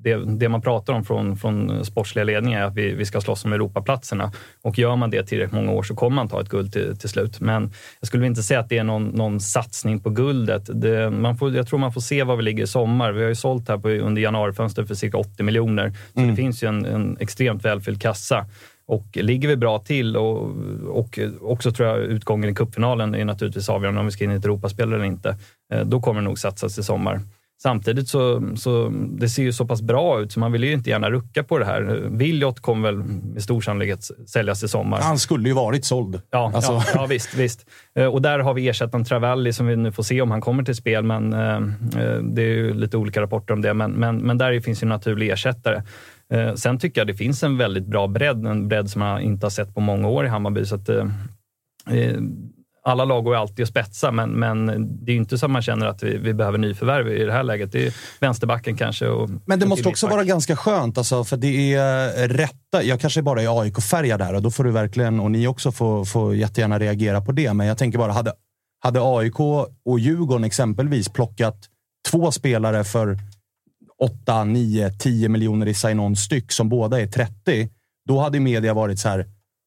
det, 0.03 0.16
det 0.16 0.49
man 0.49 0.62
pratar 0.62 0.93
om 0.93 1.05
från, 1.05 1.36
från 1.36 1.84
sportsliga 1.84 2.24
ledningen 2.24 2.61
är 2.61 2.64
att 2.64 2.74
vi, 2.74 2.95
vi 2.95 3.05
ska 3.05 3.20
slåss 3.20 3.45
om 3.45 3.53
Europaplatserna. 3.53 4.32
Och 4.62 4.78
gör 4.78 4.97
man 4.97 5.11
det 5.11 5.26
tillräckligt 5.26 5.55
många 5.55 5.72
år 5.72 5.82
så 5.82 5.95
kommer 5.95 6.14
man 6.14 6.28
ta 6.28 6.41
ett 6.41 6.49
guld 6.49 6.72
till, 6.72 6.99
till 6.99 7.09
slut. 7.09 7.41
Men 7.41 7.72
jag 8.01 8.09
skulle 8.09 8.26
inte 8.26 8.43
säga 8.43 8.61
att 8.61 8.68
det 8.68 8.78
är 8.78 8.84
någon, 8.84 9.05
någon 9.05 9.41
satsning 9.41 10.01
på 10.01 10.11
guldet. 10.11 10.62
Det, 10.72 11.11
man 11.11 11.36
får, 11.36 11.55
jag 11.57 11.68
tror 11.68 11.78
man 11.78 11.93
får 11.93 12.01
se 12.01 12.22
var 12.22 12.36
vi 12.36 12.43
ligger 12.43 12.64
i 12.64 12.66
sommar. 12.66 13.12
Vi 13.12 13.22
har 13.22 13.28
ju 13.28 13.34
sålt 13.34 13.68
här 13.68 13.78
på, 13.78 13.89
under 13.89 14.22
januarifönstret 14.22 14.89
för 14.89 14.95
cirka 14.95 15.16
80 15.16 15.43
miljoner. 15.43 15.93
Så 16.14 16.20
det 16.20 16.36
finns 16.36 16.62
ju 16.62 16.68
en, 16.68 16.84
en 16.84 17.16
extremt 17.20 17.64
välfylld 17.64 18.03
kassa. 18.03 18.47
Och 18.89 19.05
ligger 19.12 19.49
vi 19.49 19.57
bra 19.57 19.78
till 19.78 20.16
och, 20.16 20.51
och 20.89 21.18
också 21.43 21.72
tror 21.72 21.89
jag 21.89 21.99
utgången 21.99 22.51
i 22.51 22.55
cupfinalen 22.55 23.14
är 23.14 23.24
naturligtvis 23.24 23.68
avgörande 23.68 24.01
om 24.01 24.07
vi 24.07 24.12
ska 24.12 24.24
in 24.24 24.32
i 24.32 24.34
ett 24.34 24.45
Europaspel 24.45 24.93
eller 24.93 25.05
inte. 25.05 25.36
Eh, 25.74 25.80
Då 25.84 26.01
kommer 26.01 26.20
det 26.20 26.24
nog 26.24 26.39
satsas 26.39 26.78
i 26.78 26.82
sommar. 26.82 27.20
Samtidigt 27.62 28.09
så, 28.09 28.43
så 28.57 28.89
det 29.18 29.28
ser 29.28 29.43
ju 29.43 29.53
så 29.53 29.66
pass 29.66 29.82
bra 29.82 30.20
ut 30.20 30.32
så 30.32 30.41
man 30.41 30.53
vill 30.53 30.64
ju 30.64 30.72
inte 30.72 30.91
gärna 30.91 31.11
rucka 31.11 31.43
på 31.45 31.59
det 31.59 31.64
här. 31.64 31.82
Williot 32.11 32.61
kommer 32.61 32.89
väl 32.93 32.97
med 33.05 33.43
stor 33.43 33.61
sannolikhet 33.61 34.05
säljas 34.26 34.62
i 34.62 34.68
sommar. 34.68 35.01
Han 35.01 35.18
skulle 35.18 35.49
ju 35.49 35.55
varit 35.55 35.84
såld. 35.84 36.20
Ja, 36.30 36.53
Alltså- 36.55 36.72
ja, 36.72 36.84
ja 36.95 37.07
visst, 37.07 37.34
visst. 37.34 37.66
Eh, 37.95 38.07
Och 38.07 38.22
där 38.22 38.39
har 38.39 38.55
vi 38.55 38.68
ersättaren 38.68 39.05
Travelli 39.05 39.53
som 39.53 39.66
vi 39.66 39.76
nu 39.76 39.93
får 39.93 40.03
se 40.03 40.20
om 40.22 40.30
han 40.30 40.41
kommer 40.41 40.62
till 40.62 40.74
spel, 40.76 41.05
men 41.05 41.32
eh, 41.32 41.61
det 42.22 42.43
är 42.43 42.47
ju 42.47 42.74
lite 42.74 42.97
olika 42.97 43.22
rapporter 43.22 43.55
om 43.55 43.62
det. 43.62 43.74
Men, 43.74 43.91
men, 43.93 44.16
men 44.16 44.39
där 44.39 44.61
finns 44.61 44.82
ju 44.82 44.84
en 44.84 44.89
naturlig 44.89 45.30
ersättare. 45.30 45.82
Eh, 46.33 46.55
Sen 46.55 46.79
tycker 46.79 47.01
jag 47.01 47.07
det 47.09 47.14
finns 47.14 47.43
en 47.43 47.57
väldigt 47.57 47.87
bra 47.87 48.07
bredd, 48.07 48.47
en 48.47 48.68
bredd 48.68 48.91
som 48.91 49.03
jag 49.03 49.22
inte 49.22 49.47
har 49.47 49.51
sett 49.51 49.74
på 49.74 49.81
många 49.81 50.09
år 50.09 50.26
i 50.26 50.29
Hammarby. 50.29 50.64
Så 50.64 50.74
att, 50.74 50.89
eh, 50.89 51.07
eh, 51.91 52.16
alla 52.83 53.05
lag 53.05 53.24
går 53.24 53.35
alltid 53.37 53.62
att 53.62 53.68
spetsa, 53.68 54.11
men, 54.11 54.31
men 54.31 54.66
det 55.05 55.11
är 55.11 55.14
ju 55.14 55.20
inte 55.20 55.39
så 55.39 55.47
att 55.47 55.53
man 55.53 55.62
känner 55.62 55.87
att 55.87 56.03
vi, 56.03 56.18
vi 56.18 56.35
behöver 56.35 56.59
nyförvärv 56.59 57.09
i 57.09 57.24
det 57.24 57.33
här 57.33 57.43
läget. 57.43 57.72
Det 57.72 57.87
är 57.87 57.95
vänsterbacken 58.20 58.76
kanske. 58.76 59.07
Och, 59.09 59.31
Men 59.47 59.59
det 59.59 59.66
måste 59.66 59.89
också 59.89 60.07
vara 60.07 60.24
ganska 60.24 60.57
skönt, 60.57 60.99
alltså, 60.99 61.24
för 61.24 61.37
det 61.37 61.74
är 61.74 62.29
rätta. 62.29 62.83
Jag 62.83 63.01
kanske 63.01 63.22
bara 63.22 63.43
är 63.43 63.61
AIK-färgad 63.62 64.20
där 64.20 64.35
och 64.35 64.43
då 64.43 64.51
får 64.51 64.64
du 64.64 64.70
verkligen, 64.70 65.20
och 65.20 65.31
ni 65.31 65.47
också 65.47 65.72
får, 65.72 66.05
får 66.05 66.35
jättegärna 66.35 66.79
reagera 66.79 67.20
på 67.20 67.33
det. 67.33 67.55
Men 67.55 67.66
jag 67.66 67.79
tänker 67.79 67.99
bara, 67.99 68.12
hade, 68.12 68.33
hade 68.81 69.01
AIK 69.03 69.41
och 69.85 69.99
Djurgården 69.99 70.45
exempelvis 70.45 71.09
plockat 71.09 71.57
två 72.11 72.33
spelare 72.33 72.85
för 72.85 73.18
8, 74.03 74.44
9, 74.44 74.90
10 74.90 75.28
miljoner 75.28 75.66
i 75.66 75.74
sign-on 75.74 76.16
styck 76.16 76.53
som 76.53 76.68
båda 76.68 77.01
är 77.01 77.07
30, 77.07 77.68
då 78.09 78.18
hade 78.18 78.40
media 78.40 78.74
varit 78.74 78.99
så 78.99 79.09
här, 79.09 79.26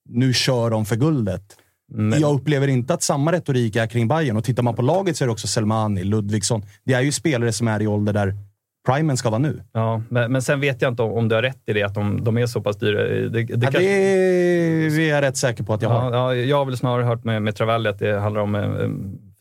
nu 0.10 0.34
kör 0.34 0.70
de 0.70 0.86
för 0.86 0.96
guldet. 0.96 1.58
Jag 2.22 2.36
upplever 2.36 2.68
inte 2.68 2.94
att 2.94 3.04
samma 3.04 3.32
retorik 3.32 3.76
är 3.76 3.88
kring 3.88 4.08
Bayern 4.08 4.38
och 4.38 4.44
tittar 4.44 4.64
man 4.64 4.76
på 4.76 4.82
laget 4.82 5.18
så 5.18 5.24
är 5.24 5.26
det 5.28 5.32
också 5.32 5.48
Selmani, 5.48 6.04
Ludvigsson. 6.04 6.64
Det 6.84 6.94
är 6.94 7.02
ju 7.02 7.12
spelare 7.12 7.52
som 7.52 7.68
är 7.68 7.82
i 7.82 7.88
ålder 7.88 8.14
där 8.14 8.36
primen 8.88 9.18
ska 9.18 9.30
vara 9.30 9.40
nu. 9.40 9.62
Ja, 9.74 10.02
men, 10.10 10.32
men 10.32 10.42
sen 10.42 10.60
vet 10.60 10.82
jag 10.82 10.92
inte 10.92 11.04
om, 11.04 11.12
om 11.12 11.28
du 11.30 11.36
har 11.36 11.42
rätt 11.42 11.62
i 11.66 11.74
det, 11.74 11.84
att 11.84 11.94
de, 11.94 12.24
de 12.24 12.38
är 12.38 12.46
så 12.46 12.62
pass 12.62 12.78
dyra. 12.78 13.04
Det, 13.04 13.30
det, 13.30 13.40
Ja, 13.40 13.60
kanske- 13.62 13.80
det 13.80 13.90
är 13.90 15.10
jag 15.10 15.22
rätt 15.22 15.38
säker 15.38 15.64
på 15.64 15.74
att 15.74 15.82
jag 15.82 15.90
har. 15.90 16.12
Ja, 16.12 16.36
ja, 16.36 16.42
jag 16.42 16.58
har 16.58 16.66
väl 16.66 16.78
snarare 16.78 17.04
hört 17.06 17.24
med, 17.24 17.42
med 17.42 17.56
Travelli 17.56 17.90
att 17.90 18.00
det 18.00 18.20
handlar 18.20 18.42
om 18.42 18.56
eh, 18.56 18.62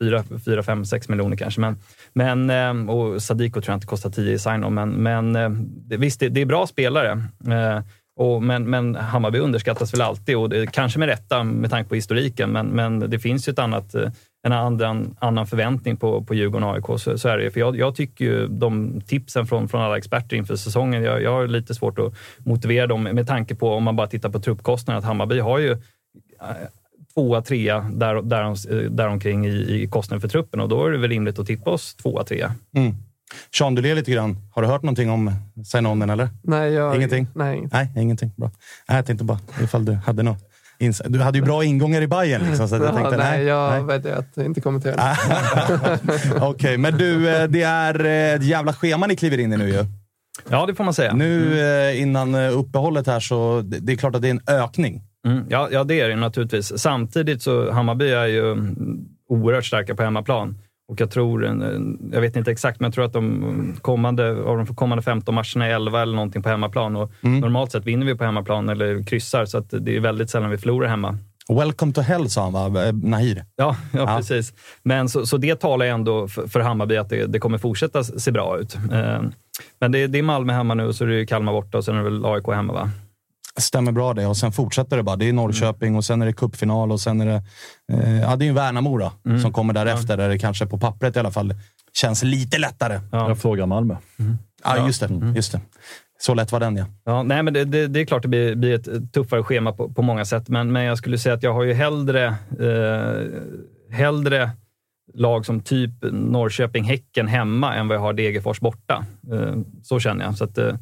4, 0.01 0.24
4 0.44 0.62
5, 0.62 0.84
6 0.84 1.09
miljoner 1.09 1.36
kanske. 1.36 1.61
Men, 1.61 1.76
men, 2.12 2.51
eh, 2.51 2.94
och 2.94 3.22
Sadiko 3.22 3.61
tror 3.61 3.72
jag 3.72 3.76
inte 3.76 3.86
kostar 3.86 4.11
10 4.11 4.32
i 4.32 4.38
sign 4.38 4.61
men, 4.61 4.90
men 4.90 5.36
eh, 5.36 5.51
visst, 5.98 6.20
det, 6.20 6.28
det 6.28 6.40
är 6.40 6.46
bra 6.46 6.66
spelare. 6.66 7.11
Eh, 7.48 7.80
och, 8.16 8.42
men, 8.42 8.70
men 8.70 8.94
Hammarby 8.94 9.38
underskattas 9.38 9.94
väl 9.94 10.01
alltid 10.01 10.36
och 10.36 10.48
det, 10.48 10.72
kanske 10.72 10.98
med 10.98 11.09
rätta 11.09 11.44
med 11.44 11.70
tanke 11.70 11.88
på 11.88 11.94
historiken. 11.94 12.51
Men, 12.51 12.66
men 12.66 13.11
det 13.11 13.18
finns 13.18 13.48
ju 13.48 13.51
ett 13.51 13.59
annat, 13.59 13.94
en 14.42 14.53
annan, 14.53 15.16
annan 15.20 15.46
förväntning 15.46 15.96
på, 15.96 16.24
på 16.24 16.34
Djurgården 16.34 16.68
och 16.68 16.74
AIK. 16.74 17.01
Så, 17.01 17.18
så 17.18 17.28
är 17.28 17.38
det. 17.38 17.51
För 17.51 17.61
jag, 17.61 17.76
jag 17.76 17.94
tycker 17.94 18.24
ju 18.24 18.46
de 18.46 19.01
tipsen 19.01 19.46
från, 19.46 19.68
från 19.68 19.80
alla 19.80 19.98
experter 19.98 20.36
inför 20.36 20.57
säsongen, 20.57 21.03
jag, 21.03 21.22
jag 21.22 21.32
har 21.32 21.46
lite 21.46 21.74
svårt 21.74 21.98
att 21.98 22.14
motivera 22.38 22.86
dem 22.86 23.03
med 23.03 23.26
tanke 23.26 23.55
på 23.55 23.72
om 23.72 23.82
man 23.82 23.96
bara 23.96 24.07
tittar 24.07 24.28
på 24.28 24.40
truppkostnaden. 24.40 24.98
Att 24.98 25.05
Hammarby 25.05 25.38
har 25.38 25.59
ju 25.59 25.76
tvåa, 27.15 27.43
trea 27.43 27.81
där, 27.93 28.23
där, 28.23 28.89
däromkring 28.91 29.47
i, 29.47 29.51
i 29.83 29.87
kostnaden 29.87 30.21
för 30.21 30.29
truppen 30.29 30.61
och 30.61 30.69
då 30.69 30.87
är 30.87 30.91
det 30.91 30.99
väl 30.99 31.11
rimligt 31.11 31.39
att 31.39 31.47
tippa 31.47 31.71
oss 31.71 31.95
tvåa, 31.95 32.25
trea. 32.25 32.55
Mm. 32.77 32.95
Sean, 33.59 33.75
du 33.75 33.83
ler 33.83 33.95
lite 33.95 34.11
grann. 34.13 34.37
Har 34.55 34.63
du 34.63 34.69
hört 34.69 34.83
någonting 34.83 35.11
om 35.11 35.33
sign-onen 35.65 36.11
eller? 36.11 36.29
Nej, 36.43 36.73
jag, 36.73 36.97
Ingenting? 36.97 37.27
Nej, 37.35 37.57
ingenting. 37.57 37.79
Nej, 37.95 38.03
ingenting. 38.05 38.33
Bra. 38.37 38.51
Nej, 38.89 38.99
Jag 38.99 39.07
tänkte 39.07 39.25
bara 39.25 39.39
ifall 39.63 39.85
du 39.85 39.93
hade 39.93 40.23
något. 40.23 40.39
Du 41.07 41.19
hade 41.21 41.39
ju 41.39 41.45
bra 41.45 41.65
ingångar 41.65 42.03
i 42.03 42.07
Bayern 42.07 42.43
liksom, 42.49 42.69
så 42.69 42.75
jag 42.75 42.85
Ja, 42.85 42.93
tänkte 42.93 43.17
nej, 43.17 43.39
nej. 43.39 43.47
jag 43.47 43.73
nej. 43.73 43.83
väljer 43.83 44.17
att 44.17 44.37
inte 44.39 44.61
kommentera. 44.61 45.17
Okej, 46.41 46.79
men 46.79 46.99
du, 46.99 47.29
eh, 47.37 47.49
det 47.49 47.63
är 47.63 48.05
eh, 48.05 48.35
ett 48.35 48.45
jävla 48.45 48.73
schema 48.73 49.07
ni 49.07 49.17
kliver 49.17 49.39
in 49.39 49.53
i 49.53 49.57
nu 49.57 49.69
ju. 49.69 49.85
Ja, 50.49 50.67
det 50.67 50.75
får 50.75 50.85
man 50.85 50.95
säga. 50.95 51.15
Nu 51.15 51.61
eh, 51.61 52.01
innan 52.03 52.35
eh, 52.35 52.59
uppehållet 52.59 53.07
här 53.07 53.21
så 53.21 53.61
det 53.65 53.79
det 53.79 53.93
är 53.93 53.97
klart 53.97 54.15
att 54.15 54.23
det 54.23 54.29
är 54.29 54.31
en 54.31 54.43
ökning. 54.47 55.03
Mm, 55.27 55.45
ja, 55.49 55.68
ja, 55.73 55.85
det 55.85 56.01
är 56.01 56.09
det 56.09 56.16
naturligtvis. 56.16 56.79
Samtidigt 56.79 57.43
så 57.43 57.71
Hammarby 57.73 58.11
är 58.11 58.27
ju 58.27 58.53
mm, 58.53 58.77
oerhört 59.29 59.64
starka 59.64 59.95
på 59.95 60.03
hemmaplan. 60.03 60.59
Och 60.89 61.01
jag 61.01 61.11
tror, 61.11 61.45
en- 61.47 62.11
jag 62.12 62.21
vet 62.21 62.37
inte 62.37 62.51
exakt, 62.51 62.81
men 62.81 62.87
jag 62.87 62.95
tror 62.95 63.05
att 63.05 63.12
de 63.12 63.75
kommande, 63.83 64.31
av 64.31 64.57
de 64.57 64.66
kommande 64.66 65.03
15 65.03 65.35
matcherna 65.35 65.66
är 65.66 65.71
11 65.75 66.03
eller 66.03 66.14
någonting 66.14 66.43
på 66.43 66.49
hemmaplan. 66.49 66.97
Och 66.97 67.12
Normalt 67.41 67.73
sett 67.73 67.85
vinner 67.87 68.07
vi 68.07 68.14
på 68.14 68.25
hemmaplan 68.25 68.68
eller 68.68 69.03
kryssar, 69.03 69.45
så 69.45 69.61
det 69.61 69.97
är 69.97 70.01
väldigt 70.01 70.31
sällan 70.31 70.51
vi 70.51 70.59
förlorar 70.59 70.89
hemma. 70.89 71.18
Welcome 71.49 71.93
to 71.93 72.01
hell 72.01 72.31
sa 72.31 72.43
han 72.43 72.53
va? 72.73 72.87
Eh, 72.87 72.93
Nahir. 72.93 73.45
Ja, 73.57 73.77
ja, 73.93 74.07
precis. 74.16 74.53
Men 74.83 75.09
så, 75.09 75.27
så 75.27 75.37
det 75.37 75.61
talar 75.61 75.87
ändå 75.87 76.29
för, 76.29 76.47
för 76.47 76.61
Hammarby 76.61 76.97
att 76.97 77.09
det, 77.09 77.27
det 77.27 77.39
kommer 77.39 77.59
fortsätta 77.59 78.05
se 78.05 78.33
bra 78.33 78.59
ut. 78.59 78.75
Eh, 78.93 79.21
men 79.81 79.93
det, 79.93 80.07
det 80.07 80.18
är 80.18 80.23
Malmö 80.23 80.53
hemma 80.53 80.75
nu 80.75 80.93
så 80.93 81.05
är 81.05 81.09
det 81.09 81.27
Kalmar 81.27 81.53
borta 81.53 81.79
och 81.79 81.85
sen 81.85 81.95
är 81.95 81.99
det 81.99 82.05
väl 82.11 82.25
AIK 82.25 82.47
hemma 82.55 82.73
va? 82.73 82.91
Stämmer 83.59 83.92
bra 83.92 84.14
det. 84.14 84.26
Och 84.26 84.36
sen 84.36 84.53
fortsätter 84.53 84.96
det 84.96 85.03
bara. 85.03 85.16
Det 85.16 85.28
är 85.28 85.32
Norrköping 85.32 85.96
och 85.96 86.05
sen 86.05 86.22
är 86.22 86.26
det 86.26 86.32
cupfinal 86.32 86.92
och 86.92 87.01
sen 87.01 87.20
är 87.20 87.26
det... 87.26 87.42
Eh, 87.92 88.20
ja, 88.20 88.36
det 88.36 88.44
är 88.44 88.46
ju 88.46 88.53
Värnamo 88.53 88.98
då, 88.98 89.12
Mm. 89.26 89.40
som 89.40 89.53
kommer 89.53 89.72
därefter. 89.74 90.16
Där 90.16 90.28
det 90.28 90.38
kanske 90.38 90.66
på 90.66 90.78
pappret 90.78 91.16
i 91.16 91.18
alla 91.18 91.30
fall 91.30 91.55
känns 91.92 92.22
lite 92.22 92.59
lättare. 92.59 93.01
Jag 93.12 93.38
frågar 93.38 93.66
Malmö. 93.66 93.96
Ja, 94.64 94.86
just 94.86 95.01
det. 95.01 95.32
Just 95.36 95.53
det. 95.53 95.61
Så 96.18 96.34
lätt 96.34 96.53
var 96.53 96.61
den 96.61 96.76
ja. 96.76 96.84
Ja, 97.05 97.22
nej, 97.22 97.42
men 97.42 97.55
det, 97.55 97.64
det, 97.64 97.86
det 97.86 98.01
är 98.01 98.05
klart 98.05 98.22
det 98.22 98.28
blir, 98.28 98.55
blir 98.55 98.74
ett 98.74 99.12
tuffare 99.12 99.42
schema 99.42 99.72
på, 99.72 99.88
på 99.92 100.03
många 100.03 100.24
sätt, 100.24 100.48
men, 100.48 100.72
men 100.72 100.84
jag 100.84 100.98
skulle 100.98 101.18
säga 101.18 101.34
att 101.34 101.42
jag 101.42 101.55
har 101.55 101.62
ju 101.62 101.72
hellre, 101.72 102.26
eh, 102.61 103.96
hellre 103.96 104.51
lag 105.14 105.46
som 105.46 105.61
typ 105.61 105.90
Norrköping-Häcken 106.12 107.26
hemma 107.28 107.74
än 107.74 107.88
vad 107.88 107.96
jag 107.96 108.03
har 108.03 108.12
Degerfors 108.12 108.61
borta. 108.61 109.05
Eh, 109.32 109.57
så 109.82 110.01
känner 110.01 110.24
jag. 110.24 110.36
Så 110.36 110.44
att, 110.44 110.59
eh, 110.59 110.74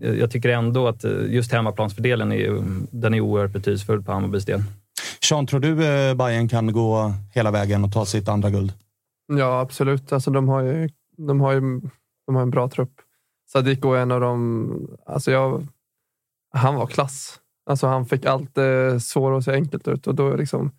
jag 0.00 0.30
tycker 0.30 0.48
ändå 0.48 0.88
att 0.88 1.04
eh, 1.04 1.12
just 1.28 1.52
hemmaplansfördelen 1.52 2.32
är, 2.32 2.62
den 2.90 3.14
är 3.14 3.20
oerhört 3.20 3.52
betydelsefull 3.52 4.02
på 4.02 4.12
Hammarbys 4.12 4.44
del. 4.44 4.62
Sean, 5.20 5.46
tror 5.46 5.60
du 5.60 5.86
eh, 5.86 6.14
Bayern 6.14 6.48
kan 6.48 6.72
gå 6.72 7.12
hela 7.34 7.50
vägen 7.50 7.84
och 7.84 7.92
ta 7.92 8.06
sitt 8.06 8.28
andra 8.28 8.50
guld? 8.50 8.72
Ja, 9.26 9.60
absolut. 9.60 10.12
Alltså, 10.12 10.30
de, 10.30 10.48
har 10.48 10.62
ju, 10.62 10.88
de, 11.16 11.40
har 11.40 11.52
ju, 11.52 11.60
de 12.26 12.34
har 12.34 12.42
en 12.42 12.50
bra 12.50 12.68
trupp. 12.68 12.92
Sadiko 13.52 13.92
är 13.92 14.02
en 14.02 14.10
av 14.10 14.20
dem. 14.20 14.88
Alltså, 15.06 15.30
jag, 15.30 15.66
han 16.52 16.74
var 16.74 16.86
klass. 16.86 17.38
Alltså, 17.66 17.86
han 17.86 18.06
fick 18.06 18.24
allt 18.24 18.54
det 18.54 19.00
svåra 19.00 19.38
att 19.38 19.44
se 19.44 19.52
enkelt 19.52 19.88
ut. 19.88 20.06
Och 20.06 20.14
då 20.14 20.36
liksom, 20.36 20.70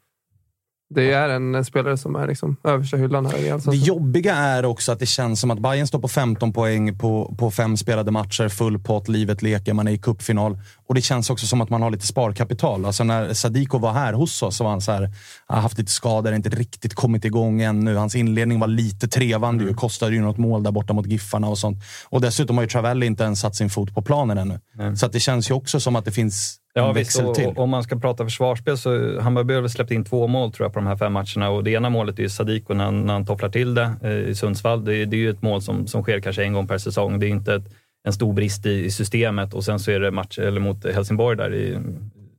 det 0.96 1.12
är 1.12 1.30
en 1.30 1.66
spelare 1.66 1.98
som 1.98 2.16
är 2.16 2.28
liksom 2.28 2.56
översta 2.64 2.98
hyllan 2.98 3.26
här 3.26 3.38
i 3.38 3.70
Det 3.72 3.76
jobbiga 3.76 4.36
är 4.36 4.66
också 4.66 4.92
att 4.92 5.00
det 5.00 5.06
känns 5.06 5.40
som 5.40 5.52
att 5.52 5.60
Bayern 5.60 5.88
står 5.88 6.00
på 6.00 6.08
15 6.08 6.54
poäng 6.54 6.98
på, 6.98 7.36
på 7.38 7.52
fem 7.52 7.78
spelade 7.78 8.12
matcher, 8.12 8.50
full 8.50 8.80
pott, 8.80 9.08
livet 9.08 9.42
leker, 9.42 9.74
man 9.74 9.88
är 9.88 9.92
i 9.92 9.98
cupfinal. 9.98 10.58
Och 10.88 10.96
det 10.96 11.02
känns 11.02 11.30
också 11.30 11.48
som 11.48 11.62
att 11.62 11.70
man 11.70 11.82
har 11.82 11.92
lite 11.92 12.08
sparkapital. 12.08 12.86
Alltså 12.86 13.04
när 13.04 13.34
Sadiko 13.34 13.78
var 13.78 13.94
här 13.94 14.14
hos 14.14 14.44
oss 14.44 14.58
så 14.58 14.64
var 14.64 14.72
han 14.72 14.82
så 14.82 14.92
här, 14.92 15.10
har 15.48 15.62
haft 15.62 15.78
lite 15.78 15.92
skador, 15.92 16.34
inte 16.34 16.50
riktigt 16.50 16.94
kommit 16.94 17.26
igång 17.26 17.62
ännu. 17.62 17.96
Hans 17.96 18.16
inledning 18.16 18.60
var 18.60 18.68
lite 18.68 19.08
trevande 19.08 19.64
ju, 19.64 19.74
kostade 19.74 20.16
ju 20.16 20.22
något 20.22 20.38
mål 20.38 20.64
där 20.64 20.72
borta 20.72 20.94
mot 20.94 21.06
Giffarna 21.06 21.48
och 21.48 21.58
sånt. 21.58 21.84
Och 22.10 22.22
dessutom 22.22 22.58
har 22.58 22.64
ju 22.64 22.70
Travelli 22.70 23.06
inte 23.06 23.24
ens 23.24 23.40
satt 23.40 23.56
sin 23.56 23.70
fot 23.70 23.96
på 23.96 24.02
planen 24.02 24.38
ännu. 24.38 24.60
Så 24.96 25.06
att 25.06 25.12
det 25.12 25.20
känns 25.20 25.50
ju 25.50 25.54
också 25.54 25.80
som 25.80 25.96
att 25.96 26.06
det 26.06 26.12
finns 26.12 26.60
Ja, 26.76 26.92
visst, 26.92 27.22
och, 27.22 27.58
om 27.58 27.70
man 27.70 27.84
ska 27.84 28.00
prata 28.00 28.24
försvarsspel 28.24 28.78
så 28.78 29.20
Hammarby 29.22 29.54
har 29.54 29.62
väl 29.62 29.70
släppt 29.70 29.92
in 29.92 30.06
två 30.06 30.28
mål 30.28 30.52
tror 30.52 30.66
jag 30.66 30.74
på 30.74 30.80
de 30.80 30.88
här 30.88 30.96
fem 30.98 31.14
matcherna 31.14 31.50
och 31.50 31.64
det 31.64 31.72
ena 31.72 31.90
målet 31.90 32.20
är 32.20 32.24
ju 32.24 32.30
Sadiko 32.30 32.74
när, 32.74 32.92
när 32.92 33.14
han 33.14 33.26
tofflar 33.26 33.50
till 33.50 33.74
det 33.74 33.92
eh, 34.04 34.12
i 34.12 34.36
Sundsvall. 34.36 34.86
Det, 34.86 34.96
är- 34.96 35.06
det 35.06 35.16
är 35.16 35.20
ju 35.20 35.30
ett 35.30 35.42
mål 35.42 35.62
som, 35.62 35.88
som 35.88 36.04
sker 36.04 36.20
kanske 36.20 36.44
en 36.44 36.54
gång 36.54 36.68
per 36.68 36.78
säsong. 36.78 37.20
Det 37.20 37.26
är 37.26 37.30
inte 37.30 37.56
ett, 37.56 37.74
en 38.08 38.14
stor 38.14 38.34
brist 38.34 38.66
i, 38.66 38.86
i 38.86 38.92
systemet 38.92 39.54
och 39.54 39.64
sen 39.64 39.80
så 39.80 39.92
är 39.92 40.00
det 40.00 40.12
match 40.12 40.40
eller 40.40 40.60
mot 40.62 40.86
Helsingborg 40.94 41.38
där 41.38 41.54
i 41.54 41.78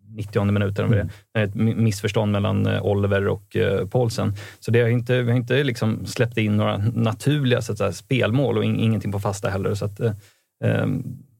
90 0.09 0.45
minuten. 0.45 0.85
Mm. 0.93 1.09
Det 1.35 1.41
är 1.41 1.45
ett 1.45 1.55
mi- 1.55 1.77
missförstånd 1.77 2.33
mellan 2.33 2.67
eh, 2.67 2.83
Oliver 2.85 3.29
och 3.29 3.57
eh, 3.57 3.87
Paulsen. 3.87 4.35
Så 4.61 4.71
det 4.71 4.81
har 4.81 4.89
inte, 4.89 5.23
vi 5.23 5.31
har 5.31 5.37
inte 5.37 5.65
liksom 5.65 6.07
släppt 6.07 6.39
in 6.39 6.57
några 6.57 6.77
naturliga 6.95 7.63
så 7.63 7.73
att 7.73 7.79
säga, 7.79 7.93
spelmål 7.93 8.59
och 8.59 8.65
in, 8.65 8.77
ingenting 8.81 9.13
på 9.13 9.21
fasta 9.21 9.49
heller. 9.49 9.75
Så 9.75 9.85
att, 9.85 10.01
eh, 10.01 10.13
eh, 10.65 10.87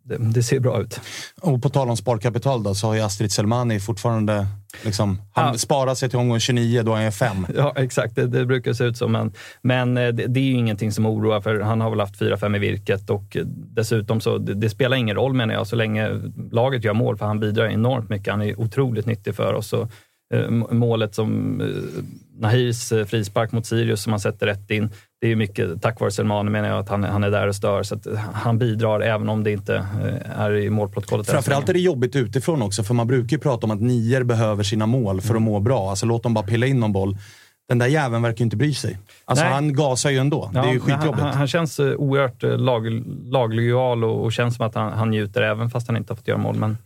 det, 0.05 0.17
det 0.19 0.43
ser 0.43 0.61
bra 0.61 0.81
ut. 0.81 1.01
Och 1.41 1.63
på 1.63 1.69
tal 1.69 1.91
om 1.91 1.97
sparkapital 1.97 2.63
då, 2.63 2.75
så 2.75 2.87
har 2.87 2.95
ju 2.95 3.01
Astrid 3.01 3.33
Selmani 3.33 3.81
fortfarande 3.81 4.47
liksom, 4.85 5.21
han 5.33 5.53
Ja. 5.53 5.59
sparar 5.59 5.95
sig 5.95 6.11
till 6.11 6.19
omgång 6.19 6.41
29, 6.41 6.83
då 6.83 6.95
är 6.95 7.03
han 7.03 7.13
fem. 7.13 7.47
Ja, 7.57 7.73
exakt. 7.77 8.15
Det, 8.15 8.27
det 8.27 8.47
brukar 8.47 8.73
se 8.73 8.85
ut 8.85 8.97
så. 8.97 9.09
Men, 9.09 9.33
men 9.63 9.97
eh, 9.97 10.09
det, 10.09 10.27
det 10.27 10.41
är 10.41 10.45
ju 10.45 10.53
ingenting 10.53 10.93
som 10.93 11.07
oroar, 11.07 11.41
för 11.41 11.61
han 11.61 11.81
har 11.81 11.91
väl 11.91 12.01
haft 12.01 12.21
4-5 12.21 12.57
i 12.57 12.59
virket 12.59 13.11
och 13.11 13.37
eh, 13.37 13.45
dessutom 13.47 14.21
så 14.21 14.39
det, 14.39 14.71
spelar 14.71 14.97
ingen 14.97 15.17
roll 15.17 15.35
menar 15.35 15.55
jag, 15.55 15.67
så 15.67 15.77
länge 15.77 16.11
laget 16.51 16.85
gör 16.85 16.95
mål, 16.95 17.17
för 17.17 17.27
han 17.27 17.41
bidrar 17.41 17.67
enormt 17.67 18.09
mycket. 18.11 18.33
Han 18.33 18.43
är 18.43 18.61
otroligt 18.61 19.07
nyttig 19.07 19.35
för 19.35 19.55
oss. 19.55 19.73
Och, 19.73 19.91
eh, 20.35 20.51
målet 20.51 21.15
som 21.15 21.63
Nahirs 22.39 22.89
frispark 23.09 23.53
mot 23.53 23.67
Sirius 23.67 24.03
som 24.03 24.13
han 24.13 24.21
sätter 24.21 24.47
rätt 24.47 24.71
in, 24.71 24.91
det 25.25 25.33
är 25.33 25.37
mycket 25.37 25.83
tack 25.83 26.01
vare 26.01 26.11
Selmani 26.11 26.51
menar 26.51 26.69
jag 26.69 26.79
att 26.79 26.89
han, 26.89 27.05
han 27.05 27.25
är 27.25 27.31
där 27.31 27.47
och 27.47 27.57
stör. 27.57 27.83
Så 27.83 27.95
att 27.95 28.07
han 28.35 28.59
bidrar 28.59 29.01
även 29.01 29.29
om 29.29 29.45
det 29.45 29.51
inte 29.51 29.77
eh, 29.77 30.41
är 30.41 30.57
i 30.57 30.71
målprotokollet. 30.71 31.31
Framförallt 31.31 31.69
är 31.69 31.73
det 31.73 31.81
jobbigt 31.81 32.17
utifrån 32.17 32.63
också, 32.63 32.83
för 32.83 32.95
man 32.95 33.07
brukar 33.07 33.37
ju 33.37 33.41
prata 33.41 33.67
om 33.67 33.71
att 33.71 33.81
nior 33.81 34.23
behöver 34.23 34.63
sina 34.63 34.87
mål 34.87 35.21
för 35.21 35.35
att 35.35 35.43
må 35.43 35.61
bra. 35.61 35.91
Alltså 35.91 36.07
låt 36.07 36.23
dem 36.23 36.35
bara 36.35 36.45
pilla 36.45 36.67
in 36.67 36.81
någon 36.81 36.93
boll. 36.93 37.17
Den 37.69 37.79
där 37.79 37.87
jäveln 37.87 38.23
verkar 38.23 38.39
ju 38.39 38.45
inte 38.45 38.57
bry 38.57 38.75
sig. 38.75 38.99
Alltså 39.25 39.45
Nej. 39.45 39.55
han 39.55 39.75
gasar 39.75 40.11
ju 40.11 40.19
ändå. 40.19 40.51
det 40.53 40.59
är 40.59 40.73
ju 40.73 40.81
skitjobbigt. 40.81 41.21
Han, 41.21 41.29
han, 41.29 41.39
han 41.39 41.49
känns 41.49 41.81
eh, 41.81 41.95
oerhört 41.95 42.45
eh, 42.45 42.59
lag, 42.59 42.87
laglojal 43.25 44.05
och, 44.05 44.25
och 44.25 44.33
känns 44.33 44.57
som 44.57 44.67
att 44.67 44.75
han, 44.75 44.93
han 44.93 45.11
njuter 45.11 45.43
även 45.43 45.71
fast 45.71 45.87
han 45.87 45.97
inte 45.97 46.13
har 46.13 46.17
fått 46.17 46.29
göra 46.29 46.39
mål. 46.39 46.57
Men 46.57 46.79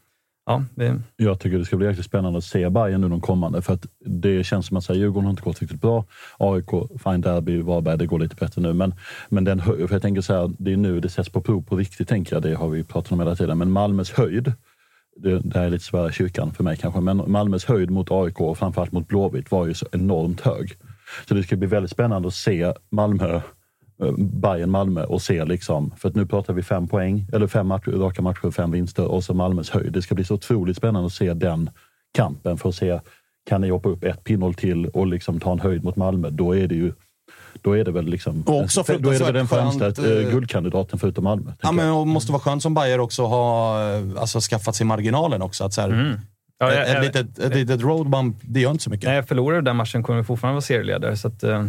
ja, 0.48 0.64
det, 0.74 1.00
Jag 1.16 1.40
tycker 1.40 1.58
det 1.58 1.64
ska 1.64 1.76
bli 1.76 1.86
jäkligt 1.86 2.06
spännande 2.06 2.38
att 2.38 2.44
se 2.44 2.70
Bayern 2.70 3.00
nu 3.00 3.08
de 3.08 3.20
kommande. 3.20 3.62
För 3.62 3.74
att 3.74 3.86
det 4.04 4.44
känns 4.44 4.66
som 4.66 4.76
att 4.76 4.84
så 4.84 4.92
här, 4.92 5.00
Djurgården 5.00 5.24
har 5.24 5.30
inte 5.30 5.42
gått 5.42 5.60
riktigt 5.60 5.80
bra. 5.80 6.04
AIK, 6.38 6.70
fine 7.04 7.20
derby, 7.20 7.60
Varberg, 7.62 7.98
det 7.98 8.06
går 8.06 8.18
lite 8.18 8.36
bättre 8.36 8.62
nu. 8.62 8.72
Men, 8.72 8.94
men 9.28 9.44
den, 9.44 9.60
för 9.60 9.88
jag 9.90 10.02
tänker 10.02 10.20
så 10.20 10.34
här, 10.34 10.50
det 10.58 10.72
är 10.72 10.76
nu 10.76 11.00
det 11.00 11.08
sätts 11.08 11.28
på 11.28 11.40
prov 11.40 11.62
på 11.62 11.76
riktigt, 11.76 12.08
tänker 12.08 12.36
jag. 12.36 12.42
Det 12.42 12.54
har 12.54 12.68
vi 12.68 12.84
pratat 12.84 13.12
om 13.12 13.20
hela 13.20 13.36
tiden. 13.36 13.58
Men 13.58 13.70
Malmös 13.70 14.10
höjd, 14.10 14.52
det, 15.16 15.38
det 15.38 15.58
här 15.58 15.66
är 15.66 15.70
lite 15.70 15.84
svära 15.84 16.12
kyrkan 16.12 16.54
för 16.54 16.64
mig 16.64 16.76
kanske, 16.76 17.00
men 17.00 17.30
Malmös 17.30 17.64
höjd 17.64 17.90
mot 17.90 18.10
AIK 18.10 18.40
och 18.40 18.58
framförallt 18.58 18.92
mot 18.92 19.08
Blåvitt 19.08 19.50
var 19.50 19.66
ju 19.66 19.74
så 19.74 19.86
enormt 19.92 20.40
hög. 20.40 20.72
Så 21.28 21.34
det 21.34 21.42
ska 21.42 21.56
bli 21.56 21.68
väldigt 21.68 21.90
spännande 21.90 22.28
att 22.28 22.34
se 22.34 22.72
Malmö 22.90 23.40
Bayern 24.18 24.70
Malmö 24.70 25.04
och 25.04 25.22
se 25.22 25.44
liksom, 25.44 25.94
för 25.96 26.08
att 26.08 26.14
nu 26.14 26.26
pratar 26.26 26.54
vi 26.54 26.62
fem 26.62 26.88
poäng, 26.88 27.26
eller 27.32 27.46
fem 27.46 27.66
matcher, 27.66 27.90
raka 27.90 28.22
matcher, 28.22 28.50
fem 28.50 28.70
vinster 28.70 29.06
och 29.06 29.24
så 29.24 29.34
Malmös 29.34 29.70
höjd. 29.70 29.92
Det 29.92 30.02
ska 30.02 30.14
bli 30.14 30.24
så 30.24 30.34
otroligt 30.34 30.76
spännande 30.76 31.06
att 31.06 31.12
se 31.12 31.34
den 31.34 31.70
kampen 32.14 32.58
för 32.58 32.68
att 32.68 32.74
se, 32.74 33.00
kan 33.48 33.60
ni 33.60 33.70
hoppa 33.70 33.88
upp 33.88 34.04
ett 34.04 34.24
pinnhål 34.24 34.54
till 34.54 34.86
och 34.86 35.06
liksom 35.06 35.40
ta 35.40 35.52
en 35.52 35.60
höjd 35.60 35.84
mot 35.84 35.96
Malmö? 35.96 36.30
Då 36.30 36.56
är 36.56 36.66
det 36.66 36.74
ju 36.74 36.92
då 37.62 37.76
är 37.76 37.84
det 37.84 37.90
väl 37.90 38.06
liksom, 38.06 38.42
Och 38.42 38.60
också 38.62 38.84
då 38.98 39.10
är 39.10 39.18
det 39.18 39.24
väl 39.24 39.34
den 39.34 39.48
främsta 39.48 39.84
skönt, 39.84 39.98
eh, 39.98 40.04
eh, 40.04 40.30
guldkandidaten 40.30 40.98
förutom 40.98 41.24
Malmö. 41.24 41.52
Ja, 41.60 41.72
men 41.72 41.98
det 41.98 42.04
måste 42.04 42.32
vara 42.32 42.40
skönt 42.42 42.62
som 42.62 42.74
Bayer 42.74 43.00
också 43.00 43.22
ha 43.22 43.80
eh, 43.94 44.02
alltså, 44.16 44.40
skaffat 44.40 44.76
sig 44.76 44.86
marginalen 44.86 45.42
också. 45.42 45.64
Att, 45.64 45.74
så 45.74 45.80
här, 45.80 45.88
Mm. 45.88 46.20
Ja, 46.58 46.72
ett, 46.72 46.76
jag- 46.76 46.86
ett, 46.88 46.94
jag- 46.94 47.24
litet, 47.24 47.38
ett 47.38 47.54
litet 47.54 47.80
road 47.82 48.10
bump, 48.10 48.36
det 48.42 48.60
gör 48.60 48.70
inte 48.70 48.84
så 48.84 48.90
mycket. 48.90 49.08
Nej, 49.08 49.22
förlorar 49.22 49.56
du 49.56 49.62
den 49.62 49.76
matchen 49.76 50.02
kommer 50.02 50.18
vi 50.18 50.24
fortfarande 50.24 50.54
vara 50.54 50.60
serieledare. 50.62 51.16
Så 51.16 51.28
att, 51.28 51.42
eh, 51.42 51.64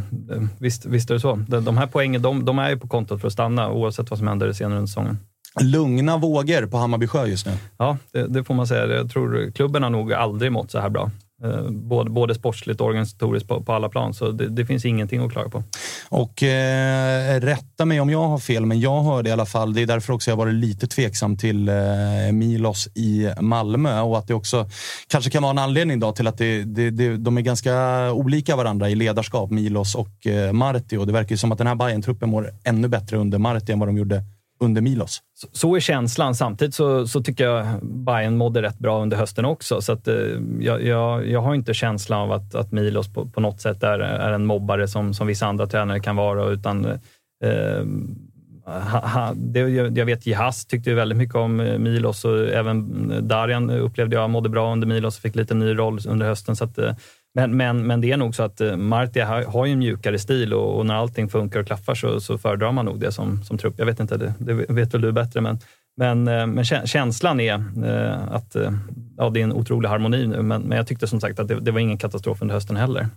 visst, 0.60 0.86
visst 0.86 1.10
är 1.10 1.14
det 1.14 1.20
så. 1.20 1.36
De, 1.48 1.66
de 1.66 1.78
här 1.78 1.88
poängen 1.88 2.22
de, 2.22 2.46
de 2.46 2.60
är 2.60 2.70
ju 2.70 2.78
på 2.78 2.88
kontot 2.88 3.22
för 3.22 3.28
att 3.28 3.34
stanna 3.34 3.70
oavsett 3.72 4.10
vad 4.10 4.20
som 4.20 4.28
händer 4.28 4.54
senare 4.54 4.76
under 4.78 4.88
säsongen. 4.88 5.18
Lugna 5.62 6.18
vågor 6.18 6.66
på 6.68 6.78
Hammarby 6.78 7.08
sjö 7.08 7.26
just 7.26 7.46
nu. 7.46 7.52
Ja, 7.78 7.98
det, 8.12 8.28
det 8.28 8.44
får 8.44 8.54
man 8.54 8.68
säga. 8.68 8.88
Jag 8.98 9.10
tror 9.12 9.52
klubben 9.52 9.84
har 9.84 9.90
nog 9.90 10.14
aldrig 10.14 10.52
mått 10.52 10.72
så 10.72 10.80
här 10.80 10.90
bra. 10.90 11.12
Eh, 11.44 11.70
både, 11.70 12.10
både 12.10 12.36
sportsligt 12.36 12.82
och 12.82 12.88
organisatoriskt 12.88 13.50
på, 13.50 13.64
på 13.64 13.74
alla 13.74 13.90
plan. 13.90 14.14
Så 14.14 14.32
det, 14.32 14.50
det 14.50 14.66
finns 14.66 14.86
ingenting 14.86 15.26
att 15.26 15.32
klaga 15.32 15.50
på. 15.50 15.64
Och 16.10 16.44
eh, 16.44 17.40
rätta 17.40 17.86
mig 17.86 18.00
om 18.00 18.10
jag 18.10 18.28
har 18.28 18.38
fel, 18.38 18.66
men 18.66 18.80
jag 18.80 19.04
hörde 19.04 19.30
i 19.30 19.32
alla 19.32 19.46
fall, 19.46 19.74
det 19.74 19.82
är 19.82 19.86
därför 19.88 20.14
också 20.14 20.32
jag 20.32 20.36
varit 20.38 20.54
lite 20.54 20.88
tveksam 20.88 21.38
till 21.38 21.70
eh, 21.70 21.76
Milos 22.32 22.88
i 22.88 23.30
Malmö 23.42 24.02
och 24.02 24.18
att 24.18 24.28
det 24.28 24.34
också 24.34 24.70
kanske 25.08 25.32
kan 25.32 25.44
vara 25.44 25.52
en 25.52 25.58
anledning 25.58 26.00
då 26.00 26.12
till 26.12 26.28
att 26.28 26.38
det, 26.38 26.64
det, 26.64 26.90
det, 26.90 27.18
de 27.18 27.38
är 27.38 27.42
ganska 27.42 27.74
olika 28.12 28.56
varandra 28.56 28.90
i 28.90 28.96
ledarskap, 28.96 29.52
Milos 29.52 29.96
och 29.96 30.28
eh, 30.28 30.52
Marti. 30.52 30.98
Och 30.98 31.08
det 31.08 31.14
verkar 31.14 31.32
ju 31.32 31.38
som 31.38 31.52
att 31.52 31.58
den 31.58 31.68
här 31.68 31.76
bayern 31.76 32.02
truppen 32.02 32.30
mår 32.30 32.52
ännu 32.64 32.88
bättre 32.88 33.18
under 33.18 33.38
Marti 33.38 33.72
än 33.72 33.80
vad 33.80 33.88
de 33.88 33.98
gjorde 33.98 34.24
under 34.60 34.82
Milos. 34.82 35.22
Så, 35.34 35.48
så 35.52 35.76
är 35.76 35.80
känslan. 35.80 36.36
Samtidigt 36.36 36.76
så, 36.76 37.08
så 37.08 37.24
tycker 37.24 37.44
jag 37.44 37.66
Bayern 37.82 38.38
mådde 38.38 38.62
rätt 38.62 38.80
bra 38.80 39.02
under 39.02 39.18
hösten 39.18 39.46
också. 39.46 39.82
Så 39.82 39.92
att, 39.92 40.08
eh, 40.08 40.16
jag, 40.60 40.84
jag, 40.84 41.28
jag 41.28 41.42
har 41.42 41.56
inte 41.56 41.74
känslan 41.74 42.20
av 42.20 42.32
att, 42.32 42.56
att 42.56 42.72
Milos 42.72 43.14
på, 43.14 43.26
på 43.26 43.42
något 43.42 43.62
sätt 43.62 43.84
är, 43.84 44.00
är 44.00 44.32
en 44.32 44.46
mobbare 44.46 44.88
som, 44.88 45.14
som 45.14 45.28
vissa 45.28 45.48
andra 45.48 45.68
tränare 45.68 46.00
kan 46.00 46.16
vara. 46.16 46.46
Utan, 46.46 46.86
eh, 47.44 47.84
ha, 48.66 49.08
ha, 49.08 49.34
det, 49.36 49.60
jag 49.70 50.06
vet 50.06 50.26
Jihas 50.26 50.66
tyckte 50.66 50.94
väldigt 50.94 51.18
mycket 51.18 51.36
om 51.36 51.60
eh, 51.60 51.78
Milos 51.78 52.26
och 52.26 52.50
även 52.50 53.28
Darjan 53.28 53.70
upplevde 53.70 54.16
jag 54.16 54.30
mådde 54.30 54.50
bra 54.50 54.72
under 54.72 54.88
Milos 54.88 55.18
och 55.18 55.22
fick 55.22 55.36
lite 55.36 55.54
ny 55.54 55.78
roll 55.78 56.00
under 56.08 56.26
hösten. 56.26 56.56
Så 56.56 56.64
att, 56.64 56.78
eh, 56.78 56.96
men, 57.36 57.58
men, 57.58 57.88
men 57.88 58.02
det 58.02 58.12
är 58.12 58.18
nog 58.18 58.36
så 58.36 58.44
att 58.44 58.62
eh, 58.62 58.78
Marti 58.78 59.20
har, 59.20 59.44
har 59.44 59.66
ju 59.66 59.72
en 59.72 59.80
mjukare 59.80 60.20
stil 60.20 60.54
och, 60.54 60.78
och 60.78 60.86
när 60.86 60.96
allting 60.96 61.30
funkar 61.30 61.60
och 61.60 61.68
klaffar 61.68 61.96
så, 61.96 62.22
så 62.22 62.38
föredrar 62.38 62.72
man 62.72 62.86
nog 62.86 63.00
det 63.00 63.12
som, 63.12 63.44
som 63.44 63.58
trupp. 63.58 63.74
Jag 63.78 63.86
vet 63.86 64.00
inte, 64.00 64.18
det, 64.18 64.34
det 64.40 64.54
vet 64.54 64.94
väl 64.94 65.02
du 65.02 65.12
bättre, 65.12 65.42
men, 65.42 65.60
men, 66.00 66.28
eh, 66.28 66.48
men 66.48 66.64
kä- 66.64 66.86
känslan 66.86 67.40
är 67.40 67.54
eh, 67.86 68.34
att 68.36 68.56
eh, 68.56 68.72
ja, 69.18 69.30
det 69.30 69.40
är 69.40 69.44
en 69.44 69.54
otrolig 69.54 69.90
harmoni 69.90 70.28
nu. 70.28 70.42
Men, 70.42 70.62
men 70.62 70.78
jag 70.78 70.88
tyckte 70.88 71.08
som 71.08 71.22
sagt 71.22 71.40
att 71.40 71.48
det, 71.48 71.60
det 71.60 71.72
var 71.72 71.80
ingen 71.80 71.98
katastrof 71.98 72.42
under 72.42 72.56
hösten 72.56 72.76
heller. 72.76 73.08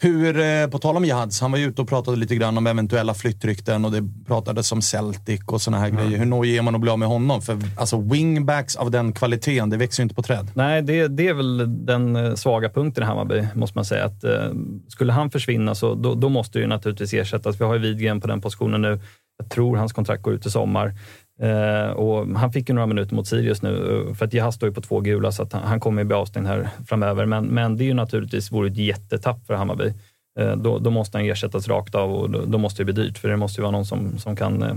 Hur, 0.00 0.66
på 0.68 0.78
tal 0.78 0.96
om 0.96 1.04
Jihads, 1.04 1.40
han 1.40 1.52
var 1.52 1.58
ju 1.58 1.66
ute 1.66 1.82
och 1.82 1.88
pratade 1.88 2.16
lite 2.16 2.36
grann 2.36 2.58
om 2.58 2.66
eventuella 2.66 3.14
flyttrykten 3.14 3.84
och 3.84 3.92
det 3.92 4.08
pratades 4.26 4.72
om 4.72 4.82
Celtic 4.82 5.40
och 5.46 5.62
såna 5.62 5.78
här 5.78 5.90
grejer. 5.90 6.18
Hur 6.18 6.26
nojig 6.26 6.56
är 6.56 6.62
man 6.62 6.74
att 6.74 6.80
bli 6.80 6.90
av 6.90 6.98
med 6.98 7.08
honom? 7.08 7.42
För 7.42 7.58
alltså, 7.76 8.00
wingbacks 8.00 8.76
av 8.76 8.90
den 8.90 9.12
kvaliteten, 9.12 9.70
det 9.70 9.76
växer 9.76 10.02
ju 10.02 10.02
inte 10.02 10.14
på 10.14 10.22
träd. 10.22 10.50
Nej, 10.54 10.82
det, 10.82 11.08
det 11.08 11.28
är 11.28 11.34
väl 11.34 11.86
den 11.86 12.36
svaga 12.36 12.68
punkten 12.68 13.04
i 13.04 13.06
Hammarby, 13.06 13.46
måste 13.54 13.78
man 13.78 13.84
säga. 13.84 14.04
Att, 14.04 14.24
eh, 14.24 14.50
skulle 14.88 15.12
han 15.12 15.30
försvinna 15.30 15.74
så 15.74 15.94
då, 15.94 16.14
då 16.14 16.28
måste 16.28 16.58
det 16.58 16.62
ju 16.62 16.68
naturligtvis 16.68 17.14
ersättas. 17.14 17.60
Vi 17.60 17.64
har 17.64 17.74
ju 17.74 17.80
Widgren 17.80 18.20
på 18.20 18.26
den 18.26 18.40
positionen 18.40 18.82
nu. 18.82 19.00
Jag 19.38 19.50
tror 19.50 19.76
hans 19.76 19.92
kontrakt 19.92 20.22
går 20.22 20.34
ut 20.34 20.46
i 20.46 20.50
sommar. 20.50 20.94
Eh, 21.42 21.90
och 21.90 22.38
han 22.38 22.52
fick 22.52 22.68
ju 22.68 22.74
några 22.74 22.86
minuter 22.86 23.14
mot 23.14 23.26
Sirius 23.26 23.62
nu, 23.62 24.04
eh, 24.08 24.14
för 24.14 24.24
att 24.24 24.34
Jahas 24.34 24.54
står 24.54 24.68
ju 24.68 24.74
på 24.74 24.80
två 24.80 25.00
gula, 25.00 25.32
så 25.32 25.42
att 25.42 25.52
han, 25.52 25.62
han 25.62 25.80
kommer 25.80 26.02
ju 26.02 26.06
bli 26.06 26.16
avstängd 26.16 26.46
här 26.46 26.68
framöver. 26.86 27.26
Men, 27.26 27.46
men 27.46 27.76
det 27.76 27.84
är 27.84 27.86
ju 27.86 27.94
naturligtvis 27.94 28.52
vore 28.52 28.68
ett 28.68 28.76
jättetapp 28.76 29.46
för 29.46 29.54
Hammarby. 29.54 29.92
Eh, 30.38 30.56
då, 30.56 30.78
då 30.78 30.90
måste 30.90 31.18
han 31.18 31.26
ersättas 31.26 31.68
rakt 31.68 31.94
av 31.94 32.12
och 32.12 32.30
då, 32.30 32.44
då 32.46 32.58
måste 32.58 32.80
det 32.80 32.92
bli 32.92 33.04
dyrt, 33.04 33.18
för 33.18 33.28
det 33.28 33.36
måste 33.36 33.60
ju 33.60 33.62
vara 33.62 33.72
någon 33.72 33.86
som, 33.86 34.18
som 34.18 34.36
kan, 34.36 34.62
eh, 34.62 34.74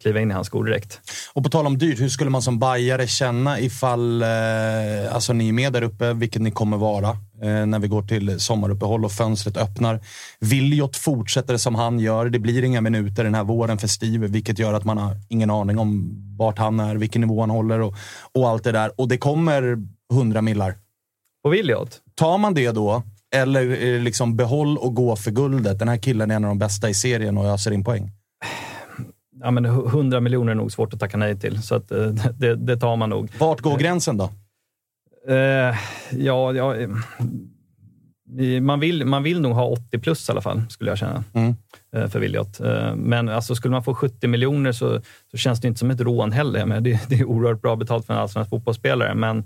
kliva 0.00 0.20
in 0.20 0.30
i 0.30 0.34
hans 0.34 0.46
skor 0.46 0.64
direkt. 0.64 1.00
Och 1.32 1.44
på 1.44 1.50
tal 1.50 1.66
om 1.66 1.78
dyrt, 1.78 2.00
hur 2.00 2.08
skulle 2.08 2.30
man 2.30 2.42
som 2.42 2.58
bajare 2.58 3.06
känna 3.06 3.60
ifall 3.60 4.22
eh, 4.22 4.28
alltså 5.12 5.32
ni 5.32 5.48
är 5.48 5.52
med 5.52 5.72
där 5.72 5.82
uppe, 5.82 6.12
vilket 6.12 6.42
ni 6.42 6.50
kommer 6.50 6.76
vara, 6.76 7.08
eh, 7.42 7.66
när 7.66 7.78
vi 7.78 7.88
går 7.88 8.02
till 8.02 8.40
sommaruppehåll 8.40 9.04
och 9.04 9.12
fönstret 9.12 9.56
öppnar. 9.56 10.00
Viljot 10.40 10.96
fortsätter 10.96 11.56
som 11.56 11.74
han 11.74 12.00
gör. 12.00 12.28
Det 12.28 12.38
blir 12.38 12.64
inga 12.64 12.80
minuter 12.80 13.24
den 13.24 13.34
här 13.34 13.44
våren 13.44 13.78
för 13.78 13.88
Steve, 13.88 14.26
vilket 14.26 14.58
gör 14.58 14.74
att 14.74 14.84
man 14.84 14.98
har 14.98 15.16
ingen 15.28 15.50
aning 15.50 15.78
om 15.78 16.18
vart 16.38 16.58
han 16.58 16.80
är, 16.80 16.96
vilken 16.96 17.20
nivå 17.20 17.40
han 17.40 17.50
håller 17.50 17.80
och, 17.80 17.94
och 18.32 18.48
allt 18.48 18.64
det 18.64 18.72
där. 18.72 19.00
Och 19.00 19.08
det 19.08 19.18
kommer 19.18 19.76
100 20.12 20.42
millar. 20.42 20.74
På 21.42 21.48
Williot? 21.50 22.00
Tar 22.14 22.38
man 22.38 22.54
det 22.54 22.70
då, 22.70 23.02
eller 23.34 23.66
det 23.66 23.98
liksom 23.98 24.36
behåll 24.36 24.78
och 24.78 24.94
gå 24.94 25.16
för 25.16 25.30
guldet? 25.30 25.78
Den 25.78 25.88
här 25.88 25.96
killen 25.96 26.30
är 26.30 26.36
en 26.36 26.44
av 26.44 26.48
de 26.48 26.58
bästa 26.58 26.88
i 26.88 26.94
serien 26.94 27.38
och 27.38 27.46
öser 27.46 27.70
in 27.70 27.84
poäng. 27.84 28.10
Ja, 29.40 29.50
men 29.50 29.64
100 29.64 30.20
miljoner 30.20 30.50
är 30.50 30.54
nog 30.54 30.72
svårt 30.72 30.94
att 30.94 31.00
tacka 31.00 31.16
nej 31.16 31.38
till, 31.38 31.62
så 31.62 31.74
att, 31.74 31.90
eh, 31.90 32.06
det, 32.38 32.54
det 32.54 32.76
tar 32.76 32.96
man 32.96 33.10
nog. 33.10 33.30
Vart 33.38 33.60
går 33.60 33.78
gränsen 33.78 34.16
då? 34.16 34.30
Eh, 35.28 35.74
ja, 36.10 36.52
ja 36.52 36.76
eh, 36.76 36.88
man, 38.60 38.80
vill, 38.80 39.04
man 39.04 39.22
vill 39.22 39.40
nog 39.40 39.52
ha 39.52 39.64
80 39.64 39.98
plus 39.98 40.28
i 40.28 40.32
alla 40.32 40.40
fall, 40.40 40.62
skulle 40.68 40.90
jag 40.90 40.98
känna, 40.98 41.24
mm. 41.32 41.54
eh, 41.96 42.08
för 42.08 42.20
Williot. 42.20 42.60
Eh, 42.60 42.94
men 42.94 43.28
alltså, 43.28 43.54
skulle 43.54 43.72
man 43.72 43.84
få 43.84 43.94
70 43.94 44.26
miljoner 44.28 44.72
så, 44.72 45.00
så 45.30 45.36
känns 45.36 45.60
det 45.60 45.68
inte 45.68 45.78
som 45.78 45.90
ett 45.90 46.00
rån 46.00 46.32
heller. 46.32 46.66
Men 46.66 46.82
det, 46.82 47.08
det 47.08 47.14
är 47.14 47.24
oerhört 47.24 47.62
bra 47.62 47.76
betalt 47.76 48.06
för 48.06 48.14
en 48.14 48.20
allsvensk 48.20 48.50
fotbollsspelare. 48.50 49.14
Men, 49.14 49.44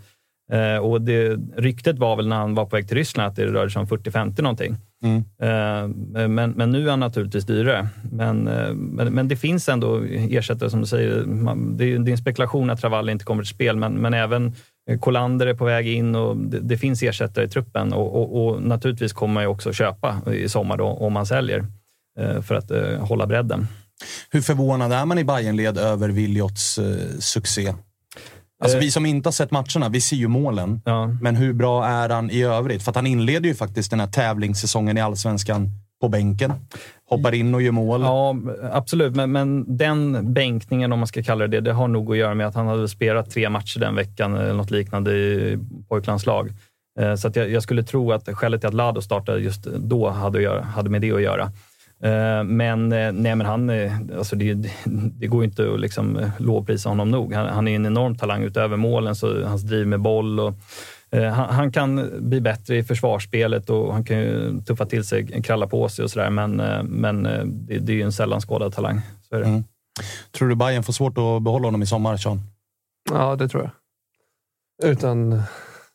eh, 0.52 0.76
och 0.76 1.02
det, 1.02 1.38
ryktet 1.56 1.98
var 1.98 2.16
väl 2.16 2.28
när 2.28 2.36
han 2.36 2.54
var 2.54 2.66
på 2.66 2.76
väg 2.76 2.88
till 2.88 2.96
Ryssland 2.96 3.28
att 3.28 3.36
det 3.36 3.46
rörde 3.46 3.70
sig 3.70 3.80
om 3.80 3.86
40-50 3.86 4.42
någonting. 4.42 4.76
Mm. 5.02 5.16
Eh, 5.42 6.28
men, 6.28 6.50
men 6.50 6.70
nu 6.70 6.86
är 6.86 6.90
han 6.90 7.00
naturligtvis 7.00 7.44
dyrare. 7.44 7.88
Men, 8.12 8.48
eh, 8.48 8.74
men, 8.74 9.14
men, 9.14 9.28
det 9.28 9.36
finns 9.36 9.68
ändå 9.68 10.02
ersättare 10.10 10.70
som 10.70 10.80
du 10.80 10.86
säger. 10.86 11.24
Man, 11.24 11.76
det, 11.76 11.84
är, 11.84 11.98
det 11.98 12.10
är 12.10 12.12
en 12.12 12.18
spekulation 12.18 12.70
att 12.70 12.80
Travalli 12.80 13.12
inte 13.12 13.24
kommer 13.24 13.42
till 13.42 13.54
spel, 13.54 13.76
men, 13.76 13.92
men 13.92 14.14
även 14.14 14.54
Kolander 15.00 15.46
är 15.46 15.54
på 15.54 15.64
väg 15.64 15.88
in 15.88 16.14
och 16.14 16.36
det, 16.36 16.60
det 16.60 16.76
finns 16.76 17.02
ersättare 17.02 17.44
i 17.44 17.48
truppen. 17.48 17.92
Och, 17.92 18.16
och, 18.16 18.46
och, 18.46 18.62
naturligtvis 18.62 19.12
kommer 19.12 19.34
man 19.34 19.42
ju 19.42 19.46
också 19.46 19.72
köpa 19.72 20.32
i 20.32 20.48
sommar 20.48 20.76
då, 20.76 20.86
om 20.86 21.12
man 21.12 21.26
säljer 21.26 21.66
eh, 22.18 22.40
för 22.40 22.54
att 22.54 22.70
hålla 23.00 23.26
bredden. 23.26 23.66
Hur 24.30 24.40
förvånad 24.40 24.92
är 24.92 25.04
man 25.04 25.18
i 25.18 25.24
Bayernled 25.24 25.78
över 25.78 26.08
Wiljots 26.08 26.78
succé? 27.18 27.74
Alltså 28.62 28.78
vi 28.78 28.90
som 28.90 29.06
inte 29.06 29.26
har 29.26 29.32
sett 29.32 29.50
matcherna, 29.50 29.88
vi 29.88 30.00
ser 30.00 30.16
ju 30.16 30.28
målen. 30.28 30.80
Ja. 30.84 31.06
Men 31.20 31.36
hur 31.36 31.52
bra 31.52 31.86
är 31.86 32.08
han 32.08 32.30
i 32.30 32.42
övrigt? 32.42 32.82
För 32.82 32.90
att 32.90 32.96
han 32.96 33.06
inleder 33.06 33.48
ju 33.48 33.54
faktiskt 33.54 33.90
den 33.90 34.00
här 34.00 34.06
tävlingssäsongen 34.06 34.98
i 34.98 35.00
Allsvenskan 35.00 35.70
på 36.00 36.08
bänken. 36.08 36.52
Hoppar 37.10 37.34
in 37.34 37.54
och 37.54 37.62
gör 37.62 37.72
mål. 37.72 38.00
Ja, 38.00 38.36
absolut. 38.72 39.16
Men, 39.16 39.32
men 39.32 39.76
den 39.76 40.32
bänkningen, 40.34 40.92
om 40.92 40.98
man 40.98 41.08
ska 41.08 41.22
kalla 41.22 41.46
det 41.46 41.56
det, 41.56 41.60
det 41.60 41.72
har 41.72 41.88
nog 41.88 42.10
att 42.10 42.16
göra 42.16 42.34
med 42.34 42.46
att 42.46 42.54
han 42.54 42.66
hade 42.66 42.88
spelat 42.88 43.30
tre 43.30 43.48
matcher 43.48 43.80
den 43.80 43.94
veckan 43.94 44.36
eller 44.36 44.54
något 44.54 44.70
liknande 44.70 45.12
i 45.12 45.58
pojklandslag. 45.88 46.52
Eh, 47.00 47.14
så 47.14 47.30
jag, 47.34 47.50
jag, 47.50 47.62
skulle 47.62 47.82
tro 47.82 48.12
att 48.12 48.28
skälet 48.28 48.60
till 48.60 48.68
att 48.68 48.74
Lado 48.74 49.02
startade 49.02 49.40
just 49.40 49.64
då 49.64 50.08
hade, 50.08 50.42
göra, 50.42 50.62
hade 50.62 50.90
med 50.90 51.00
det 51.00 51.12
att 51.12 51.22
göra. 51.22 51.52
Eh, 52.02 52.44
men, 52.44 52.92
eh, 52.92 53.12
nej, 53.12 53.34
men 53.34 53.40
han, 53.40 53.70
alltså 54.18 54.36
det, 54.36 54.54
det 55.18 55.26
går 55.26 55.44
inte 55.44 55.74
att 55.74 55.80
liksom 55.80 56.30
lovprisa 56.38 56.88
honom 56.88 57.10
nog. 57.10 57.34
Han, 57.34 57.48
han, 57.48 57.68
är 57.68 57.76
en 57.76 57.86
enorm 57.86 58.16
talang 58.16 58.42
utöver 58.42 58.76
målen, 58.76 59.16
så 59.16 59.44
hans 59.44 59.62
driv 59.62 59.86
med 59.86 60.00
boll 60.00 60.40
och 60.40 60.54
Eh, 61.16 61.32
han, 61.32 61.54
han, 61.54 61.72
kan 61.72 62.10
bli 62.28 62.40
bättre 62.40 62.76
i 62.76 62.84
försvarsspelet 62.84 63.70
och 63.70 63.92
han 63.92 64.04
kan 64.04 64.18
ju 64.18 64.60
tuffa 64.60 64.86
till 64.86 65.04
sig, 65.04 65.42
kralla 65.42 65.66
på 65.66 65.88
sig 65.88 66.02
och 66.02 66.10
sådär. 66.10 66.30
Men, 66.30 66.60
eh, 66.60 66.82
men 66.82 67.26
eh, 67.26 67.44
det, 67.44 67.78
det 67.78 67.92
är 67.92 67.96
ju 67.96 68.02
en 68.02 68.12
sällan 68.12 68.40
skådad 68.40 68.74
talang. 68.74 69.00
Så 69.28 69.36
är 69.36 69.40
det. 69.40 69.46
Mm. 69.46 69.64
Tror 70.30 70.48
du 70.48 70.54
Bayern 70.54 70.82
får 70.82 70.92
svårt 70.92 71.18
att 71.18 71.42
behålla 71.42 71.66
honom 71.66 71.82
i 71.82 71.86
sommar, 71.86 72.16
Sean? 72.16 72.40
Ja, 73.10 73.36
det 73.36 73.48
tror 73.48 73.62
jag. 73.62 74.90
Utan... 74.90 75.42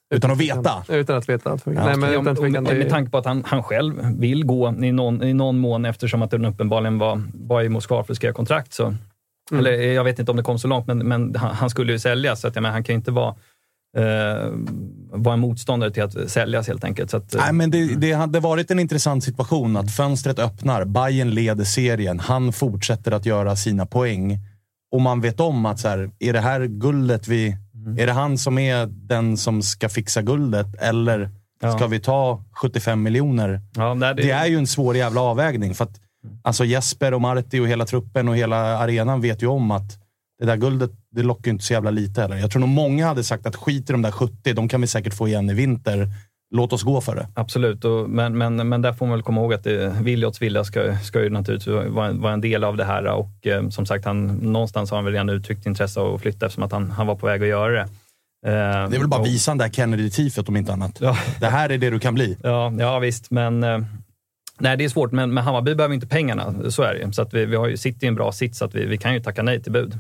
Utan 0.10 0.32
att 0.32 0.38
veta? 0.38 0.84
Utan 0.90 1.18
att 1.18 1.30
veta. 1.30 1.58
Ja. 1.64 1.72
Nej, 1.72 1.98
men 1.98 2.22
utan 2.22 2.36
tvekan, 2.36 2.64
med, 2.64 2.78
med 2.78 2.90
tanke 2.90 3.12
på 3.12 3.18
att 3.18 3.26
han, 3.26 3.44
han 3.46 3.64
själv 3.64 4.20
vill 4.20 4.46
gå 4.46 4.74
i 4.84 4.92
någon, 4.92 5.24
i 5.24 5.34
någon 5.34 5.58
mån 5.58 5.86
eftersom 5.86 6.22
att 6.22 6.32
den 6.32 6.46
uppenbarligen 6.46 6.98
var, 6.98 7.24
var 7.34 7.62
i 7.62 7.70
Moskva 7.70 8.04
för 8.04 8.14
att 8.14 8.18
skriva 8.18 8.34
kontrakt. 8.34 8.74
Så, 8.74 8.86
mm. 8.86 8.98
Eller 9.60 9.72
jag 9.72 10.04
vet 10.04 10.20
inte 10.20 10.32
om 10.32 10.38
det 10.38 10.44
kom 10.44 10.60
så 10.60 10.68
långt, 10.68 10.88
men, 10.88 10.98
men 10.98 11.36
han, 11.36 11.56
han 11.56 11.70
skulle 11.70 11.92
ju 11.92 12.00
säljas. 12.00 12.42
Så 12.42 12.48
att, 12.48 12.56
men, 12.56 12.66
han 12.66 12.84
kan 12.84 12.96
inte 12.96 13.12
vara 13.12 13.36
eh, 13.98 14.52
var 15.12 15.34
en 15.34 15.40
motståndare 15.40 15.92
till 15.92 16.04
att 16.04 16.30
säljas 16.30 16.68
helt 16.68 16.84
enkelt. 16.84 17.12
Så 17.12 17.18
att, 17.18 17.36
Nej, 17.38 17.54
men 17.54 17.72
det, 17.72 17.96
det, 17.96 18.12
hade 18.12 18.40
varit 18.40 18.72
en 18.72 18.80
intressant 18.80 19.24
situation 19.24 19.78
att 19.78 19.96
fönstret 19.96 20.40
öppnar, 20.40 20.86
Bayern 20.86 21.30
leder 21.30 21.64
serien, 21.64 22.20
han 22.20 22.54
fortsätter 22.54 23.12
att 23.12 23.26
göra 23.26 23.56
sina 23.56 23.86
poäng. 23.86 24.40
Och 24.92 25.02
man 25.02 25.22
vet 25.22 25.40
om 25.40 25.66
att 25.66 25.80
så 25.80 25.88
här, 25.88 26.12
är 26.20 26.34
det 26.34 26.40
här 26.40 26.66
guldet 26.66 27.28
vi... 27.28 27.58
Mm. 27.88 28.00
Är 28.00 28.08
det 28.08 28.14
han 28.14 28.38
som 28.38 28.58
är 28.58 28.86
den 28.86 29.38
som 29.38 29.62
ska 29.62 29.90
fixa 29.90 30.22
guldet 30.22 30.76
eller 30.80 31.30
ja. 31.62 31.78
ska 31.78 31.88
vi 31.88 32.00
ta 32.00 32.44
75 32.52 33.04
miljoner? 33.04 33.62
Ja, 33.76 33.96
det, 33.96 34.14
det, 34.14 34.32
är 34.32 34.46
ju 34.46 34.58
en 34.58 34.68
svår 34.68 34.98
jävla 34.98 35.22
avvägning. 35.22 35.76
För 35.76 35.84
att, 35.84 36.00
alltså 36.42 36.66
Jesper 36.66 37.14
och 37.14 37.22
Marti 37.22 37.60
och 37.60 37.68
hela 37.68 37.86
truppen 37.86 38.28
och 38.28 38.38
hela 38.38 38.78
arenan 38.78 39.22
vet 39.22 39.44
ju 39.44 39.48
om 39.48 39.72
att 39.72 40.00
det 40.40 40.46
där 40.46 40.58
guldet 40.58 40.92
det 41.12 41.24
lockar 41.24 41.52
inte 41.52 41.64
så 41.64 41.74
jävla 41.74 41.92
lite 41.92 42.22
heller. 42.22 42.38
Jag 42.38 42.52
tror 42.52 42.60
nog 42.60 42.70
många 42.70 43.08
hade 43.08 43.24
sagt 43.24 43.46
att 43.46 43.56
skit 43.56 43.90
i 43.90 43.92
de 43.92 44.02
där 44.02 44.12
70, 44.12 44.54
de 44.54 44.68
kan 44.68 44.82
vi 44.82 44.88
säkert 44.88 45.14
få 45.14 45.28
igen 45.28 45.50
i 45.50 45.54
vinter. 45.54 46.10
Låt 46.50 46.74
oss 46.74 46.84
gå 46.84 47.02
för 47.02 47.16
det. 47.16 47.28
Absolut, 47.34 47.86
och, 47.86 48.10
men, 48.10 48.38
men, 48.38 48.70
men 48.70 48.82
där 48.82 48.94
får 48.94 49.06
man 49.06 49.14
väl 49.14 49.24
komma 49.24 49.42
ihåg 49.42 49.54
att 49.54 49.68
Wiljots 50.02 50.42
vilja 50.42 50.64
ska, 50.64 50.98
ska 50.98 51.24
ju 51.24 51.30
naturligtvis 51.30 51.76
vara, 51.76 52.12
vara 52.12 52.34
en 52.34 52.42
del 52.42 52.64
av 52.64 52.78
det 52.78 52.86
här. 52.86 53.06
Och 53.06 53.48
eh, 53.48 53.70
som 53.70 53.86
sagt, 53.86 54.06
han, 54.06 54.28
någonstans 54.28 54.92
har 54.92 54.98
han 54.98 55.06
väl 55.06 55.14
redan 55.14 55.30
uttryckt 55.30 55.66
intresse 55.66 56.00
av 56.00 56.16
att 56.16 56.22
flytta 56.22 56.46
eftersom 56.46 56.64
att 56.64 56.72
han, 56.72 56.92
han 56.92 57.08
var 57.08 57.16
på 57.16 57.26
väg 57.26 57.42
att 57.44 57.50
göra 57.50 57.72
det. 57.72 57.82
Eh, 58.46 58.90
det 58.90 58.96
är 58.96 59.00
väl 59.00 59.08
bara 59.08 59.22
och, 59.22 59.28
visan 59.28 59.58
där 59.58 59.68
Kennedy-tifet 59.70 60.50
om 60.50 60.58
inte 60.58 60.74
annat. 60.74 60.98
Ja. 61.02 61.18
Det 61.40 61.48
här 61.48 61.70
är 61.70 61.78
det 61.78 61.90
du 61.90 62.00
kan 62.00 62.14
bli. 62.14 62.38
Ja, 62.44 62.74
ja 62.80 63.00
visst, 63.00 63.32
men 63.32 63.64
eh, 63.64 63.80
Nej, 64.60 64.78
det 64.78 64.84
är 64.84 64.90
svårt, 64.90 65.12
men, 65.12 65.34
men 65.34 65.44
Hammarby 65.44 65.76
behöver 65.76 65.96
inte 65.96 66.08
pengarna. 66.08 66.72
Så 66.72 66.84
är 66.84 66.94
det 66.94 67.14
Så 67.14 67.22
att 67.22 67.34
vi, 67.34 67.46
vi 67.46 67.56
har 67.56 67.68
ju, 67.68 67.78
sitter 67.78 68.06
i 68.06 68.08
en 68.08 68.16
bra 68.16 68.32
sits, 68.32 68.58
så 68.58 68.66
att 68.66 68.76
vi, 68.76 68.86
vi 68.86 68.98
kan 68.98 69.14
ju 69.14 69.20
tacka 69.20 69.44
nej 69.44 69.64
till 69.64 69.72
bud 69.72 70.00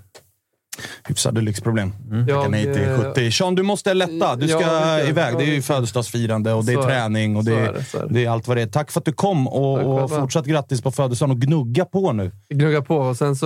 hyfsade 1.03 1.41
lyxproblem. 1.41 1.93
Mm. 2.11 2.27
Jag, 2.27 2.51
nej 2.51 2.73
till 2.73 3.13
70. 3.13 3.25
Eh, 3.25 3.31
Sean, 3.31 3.55
du 3.55 3.63
måste 3.63 3.93
lätta. 3.93 4.35
Du 4.35 4.47
ska 4.47 4.61
ja, 4.61 5.01
iväg. 5.01 5.37
Det 5.37 5.43
är 5.43 5.53
ju 5.53 5.61
födelsedagsfirande 5.61 6.53
och 6.53 6.65
det 6.65 6.73
är, 6.73 6.79
är 6.79 6.83
träning 6.83 7.37
och 7.37 7.43
det 7.43 7.53
är, 7.53 7.73
det, 7.73 7.97
är 7.97 8.07
det, 8.09 8.25
är 8.25 8.29
allt 8.29 8.47
vad 8.47 8.57
det 8.57 8.61
är. 8.61 8.67
Tack 8.67 8.91
för 8.91 8.99
att 8.99 9.05
du 9.05 9.13
kom 9.13 9.47
och, 9.47 10.03
och 10.03 10.09
fortsatt 10.09 10.45
grattis 10.45 10.81
på 10.81 10.91
födelsedagen 10.91 11.35
och 11.35 11.41
gnugga 11.41 11.85
på 11.85 12.11
nu. 12.11 12.31
Gnugga 12.49 12.81
på 12.81 12.97
och 12.97 13.17
sen 13.17 13.35
så 13.35 13.45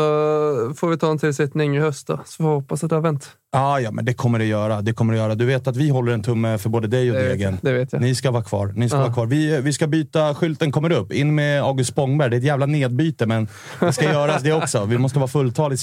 får 0.78 0.90
vi 0.90 0.98
ta 0.98 1.12
en 1.12 1.20
tillsättning 1.20 1.78
i 1.78 1.80
höst 1.80 2.08
då. 2.08 2.20
Så 2.26 2.44
får 2.44 2.50
vi 2.50 2.56
hoppas 2.56 2.84
att 2.84 2.90
det 2.90 2.96
har 2.96 3.04
vänt. 3.04 3.32
Ah, 3.54 3.80
ja, 3.80 3.92
men 3.92 4.06
det 4.06 4.14
kommer 4.14 4.40
det 4.40 4.46
göra. 4.46 4.82
Det 4.82 4.94
kommer 4.94 5.14
det 5.14 5.20
göra. 5.20 5.36
Du 5.36 5.46
vet 5.46 5.68
att 5.68 5.76
vi 5.76 5.90
håller 5.90 6.12
en 6.12 6.24
tumme 6.24 6.58
för 6.58 6.70
både 6.70 6.88
dig 6.88 7.12
och 7.12 7.18
det 7.18 7.28
Degen. 7.28 7.54
Vet 7.54 7.62
det 7.62 7.72
vet 7.74 7.94
jag. 7.94 8.02
Ni 8.02 8.16
ska 8.16 8.32
vara 8.32 8.44
kvar. 8.44 8.74
Ni 8.76 8.90
ska 8.90 8.98
ah. 8.98 9.02
vara 9.02 9.14
kvar. 9.14 9.26
Vi, 9.26 9.62
vi 9.62 9.74
ska 9.74 9.88
byta. 9.88 10.36
Skylten 10.36 10.72
kommer 10.72 10.92
upp. 10.92 11.12
In 11.14 11.36
med 11.36 11.64
August 11.64 11.92
Spångberg. 11.92 12.30
Det 12.30 12.36
är 12.36 12.38
ett 12.38 12.44
jävla 12.44 12.66
nedbyte, 12.66 13.26
men 13.26 13.48
det 13.80 13.94
ska 13.94 14.12
göras 14.12 14.44
det 14.44 14.54
också. 14.54 14.86
Vi 14.86 14.98
måste 14.98 15.20
vara 15.20 15.28
fulltal 15.28 15.74
i 15.74 15.78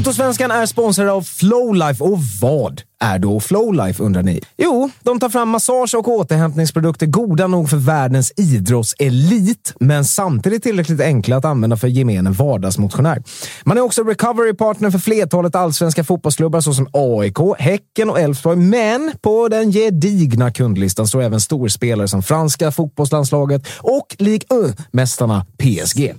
Totosvenskan 0.00 0.50
är 0.50 0.66
sponsrad 0.66 1.08
av 1.08 1.22
Flowlife 1.22 2.04
och 2.04 2.18
vad 2.40 2.82
är 3.00 3.18
då 3.18 3.40
Flowlife 3.40 4.02
undrar 4.02 4.22
ni? 4.22 4.40
Jo, 4.56 4.90
de 5.02 5.20
tar 5.20 5.28
fram 5.28 5.48
massage 5.48 5.94
och 5.94 6.08
återhämtningsprodukter 6.08 7.06
goda 7.06 7.46
nog 7.46 7.70
för 7.70 7.76
världens 7.76 8.32
idrottselit, 8.36 9.74
men 9.80 10.04
samtidigt 10.04 10.62
tillräckligt 10.62 11.00
enkla 11.00 11.36
att 11.36 11.44
använda 11.44 11.76
för 11.76 11.88
gemene 11.88 12.30
vardagsmotionär. 12.30 13.22
Man 13.64 13.78
är 13.78 13.80
också 13.80 14.02
recovery 14.02 14.54
partner 14.54 14.90
för 14.90 14.98
flertalet 14.98 15.54
allsvenska 15.54 16.04
fotbollsklubbar 16.04 16.60
såsom 16.60 16.88
AIK, 16.92 17.38
Häcken 17.58 18.10
och 18.10 18.20
Elfsborg, 18.20 18.56
men 18.56 19.12
på 19.20 19.48
den 19.48 19.72
gedigna 19.72 20.52
kundlistan 20.52 21.08
står 21.08 21.22
även 21.22 21.40
storspelare 21.40 22.08
som 22.08 22.22
franska 22.22 22.72
fotbollslandslaget 22.72 23.62
och 23.78 24.16
Ligue 24.18 24.46
1-mästarna 24.48 25.44
PSG. 25.58 26.14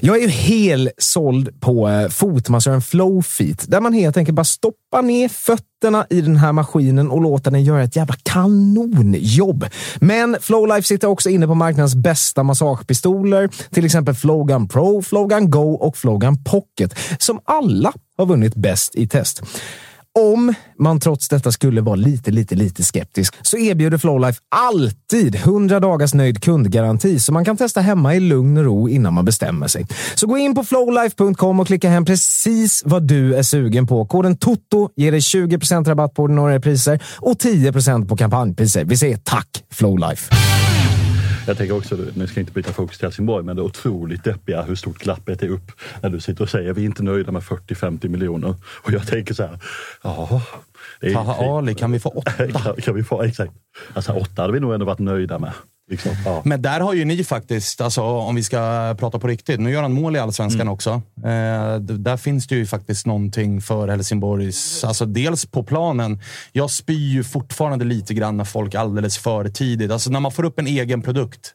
Jag 0.00 0.16
är 0.16 0.20
ju 0.20 0.28
helt 0.28 0.90
såld 0.98 1.60
på 1.60 1.88
eh, 1.88 2.08
fotmassören 2.08 2.82
Flowfeet, 2.82 3.70
där 3.70 3.80
man 3.80 3.92
helt 3.92 4.16
enkelt 4.16 4.36
bara 4.36 4.44
stoppar 4.44 5.02
ner 5.02 5.28
fötterna 5.28 6.06
i 6.10 6.20
den 6.20 6.36
här 6.36 6.52
maskinen 6.52 7.10
och 7.10 7.22
låter 7.22 7.50
den 7.50 7.64
göra 7.64 7.82
ett 7.82 7.96
jävla 7.96 8.14
kanonjobb. 8.22 9.64
Men 9.96 10.36
Flowlife 10.40 10.88
sitter 10.88 11.08
också 11.08 11.30
inne 11.30 11.46
på 11.46 11.54
marknadens 11.54 11.94
bästa 11.94 12.42
massagepistoler, 12.42 13.48
till 13.70 13.84
exempel 13.84 14.14
Flowgun 14.14 14.68
Pro, 14.68 15.02
Flowgun 15.02 15.50
Go 15.50 15.74
och 15.74 15.96
Flowgun 15.96 16.44
Pocket, 16.44 16.94
som 17.18 17.40
alla 17.44 17.92
har 18.18 18.26
vunnit 18.26 18.54
bäst 18.54 18.94
i 18.94 19.08
test. 19.08 19.42
Om 20.18 20.54
man 20.78 21.00
trots 21.00 21.28
detta 21.28 21.52
skulle 21.52 21.80
vara 21.80 21.96
lite, 21.96 22.30
lite, 22.30 22.54
lite 22.54 22.82
skeptisk 22.82 23.34
så 23.42 23.58
erbjuder 23.58 23.98
Flowlife 23.98 24.40
alltid 24.56 25.34
100 25.34 25.80
dagars 25.80 26.14
nöjd 26.14 26.42
kundgaranti 26.42 27.20
så 27.20 27.32
man 27.32 27.44
kan 27.44 27.56
testa 27.56 27.80
hemma 27.80 28.14
i 28.14 28.20
lugn 28.20 28.56
och 28.56 28.64
ro 28.64 28.88
innan 28.88 29.14
man 29.14 29.24
bestämmer 29.24 29.68
sig. 29.68 29.86
Så 30.14 30.26
gå 30.26 30.38
in 30.38 30.54
på 30.54 30.64
flowlife.com 30.64 31.60
och 31.60 31.66
klicka 31.66 31.88
hem 31.88 32.04
precis 32.04 32.82
vad 32.84 33.02
du 33.02 33.34
är 33.34 33.42
sugen 33.42 33.86
på. 33.86 34.06
Koden 34.06 34.36
TOTO 34.36 34.90
ger 34.96 35.12
dig 35.12 35.20
20% 35.20 35.84
rabatt 35.84 36.14
på 36.14 36.22
ordinarie 36.22 36.60
priser 36.60 37.02
och 37.18 37.34
10% 37.34 38.08
på 38.08 38.16
kampanjpriser. 38.16 38.84
Vi 38.84 38.96
säger 38.96 39.16
tack 39.16 39.64
Flowlife! 39.70 40.34
Jag 41.46 41.58
tänker 41.58 41.76
också, 41.76 41.96
nu 42.14 42.26
ska 42.26 42.40
jag 42.40 42.42
inte 42.42 42.52
byta 42.52 42.72
fokus 42.72 42.98
till 42.98 43.06
Helsingborg, 43.06 43.44
men 43.44 43.56
det 43.56 43.62
är 43.62 43.64
otroligt 43.64 44.24
deppiga 44.24 44.62
hur 44.62 44.74
stort 44.74 44.98
glappet 44.98 45.42
är 45.42 45.48
upp 45.48 45.72
när 46.02 46.10
du 46.10 46.20
sitter 46.20 46.42
och 46.42 46.50
säger 46.50 46.72
vi 46.72 46.82
är 46.82 46.86
inte 46.86 47.02
nöjda 47.02 47.32
med 47.32 47.42
40-50 47.42 48.08
miljoner. 48.08 48.54
Och 48.82 48.92
jag 48.92 49.06
tänker 49.06 49.34
så 49.34 49.42
här, 49.42 49.58
ja. 50.02 50.42
Taha 51.12 51.58
Ali, 51.58 51.74
kan 51.74 51.92
vi 51.92 52.00
få 52.00 52.08
åtta? 52.08 52.52
kan, 52.52 52.76
kan 52.82 52.94
vi 52.94 53.04
få, 53.04 53.22
exakt. 53.22 53.52
Alltså 53.94 54.12
åtta 54.12 54.42
hade 54.42 54.52
vi 54.52 54.60
nog 54.60 54.74
ändå 54.74 54.86
varit 54.86 54.98
nöjda 54.98 55.38
med. 55.38 55.52
Liksom, 55.90 56.12
ja. 56.24 56.42
Men 56.44 56.62
där 56.62 56.80
har 56.80 56.94
ju 56.94 57.04
ni 57.04 57.24
faktiskt, 57.24 57.80
alltså, 57.80 58.02
om 58.02 58.34
vi 58.34 58.42
ska 58.42 58.94
prata 58.98 59.18
på 59.18 59.26
riktigt, 59.28 59.60
nu 59.60 59.70
gör 59.70 59.82
han 59.82 59.92
mål 59.92 60.16
i 60.16 60.18
Allsvenskan 60.18 60.60
Mm. 60.60 60.72
också. 60.72 60.90
Eh, 61.16 61.76
där 61.80 62.16
finns 62.16 62.46
det 62.46 62.54
ju 62.54 62.66
faktiskt 62.66 63.06
någonting 63.06 63.60
för 63.60 63.88
Helsingborgs... 63.88 64.84
Alltså 64.84 65.06
dels 65.06 65.46
på 65.46 65.62
planen. 65.62 66.20
Jag 66.52 66.70
spyr 66.70 67.12
ju 67.12 67.24
fortfarande 67.24 67.84
lite 67.84 68.14
grann 68.14 68.36
när 68.36 68.44
folk 68.44 68.74
alldeles 68.74 69.18
för 69.18 69.48
tidigt. 69.48 69.90
Alltså 69.90 70.10
när 70.10 70.20
man 70.20 70.32
får 70.32 70.44
upp 70.44 70.58
en 70.58 70.66
egen 70.66 71.02
produkt 71.02 71.52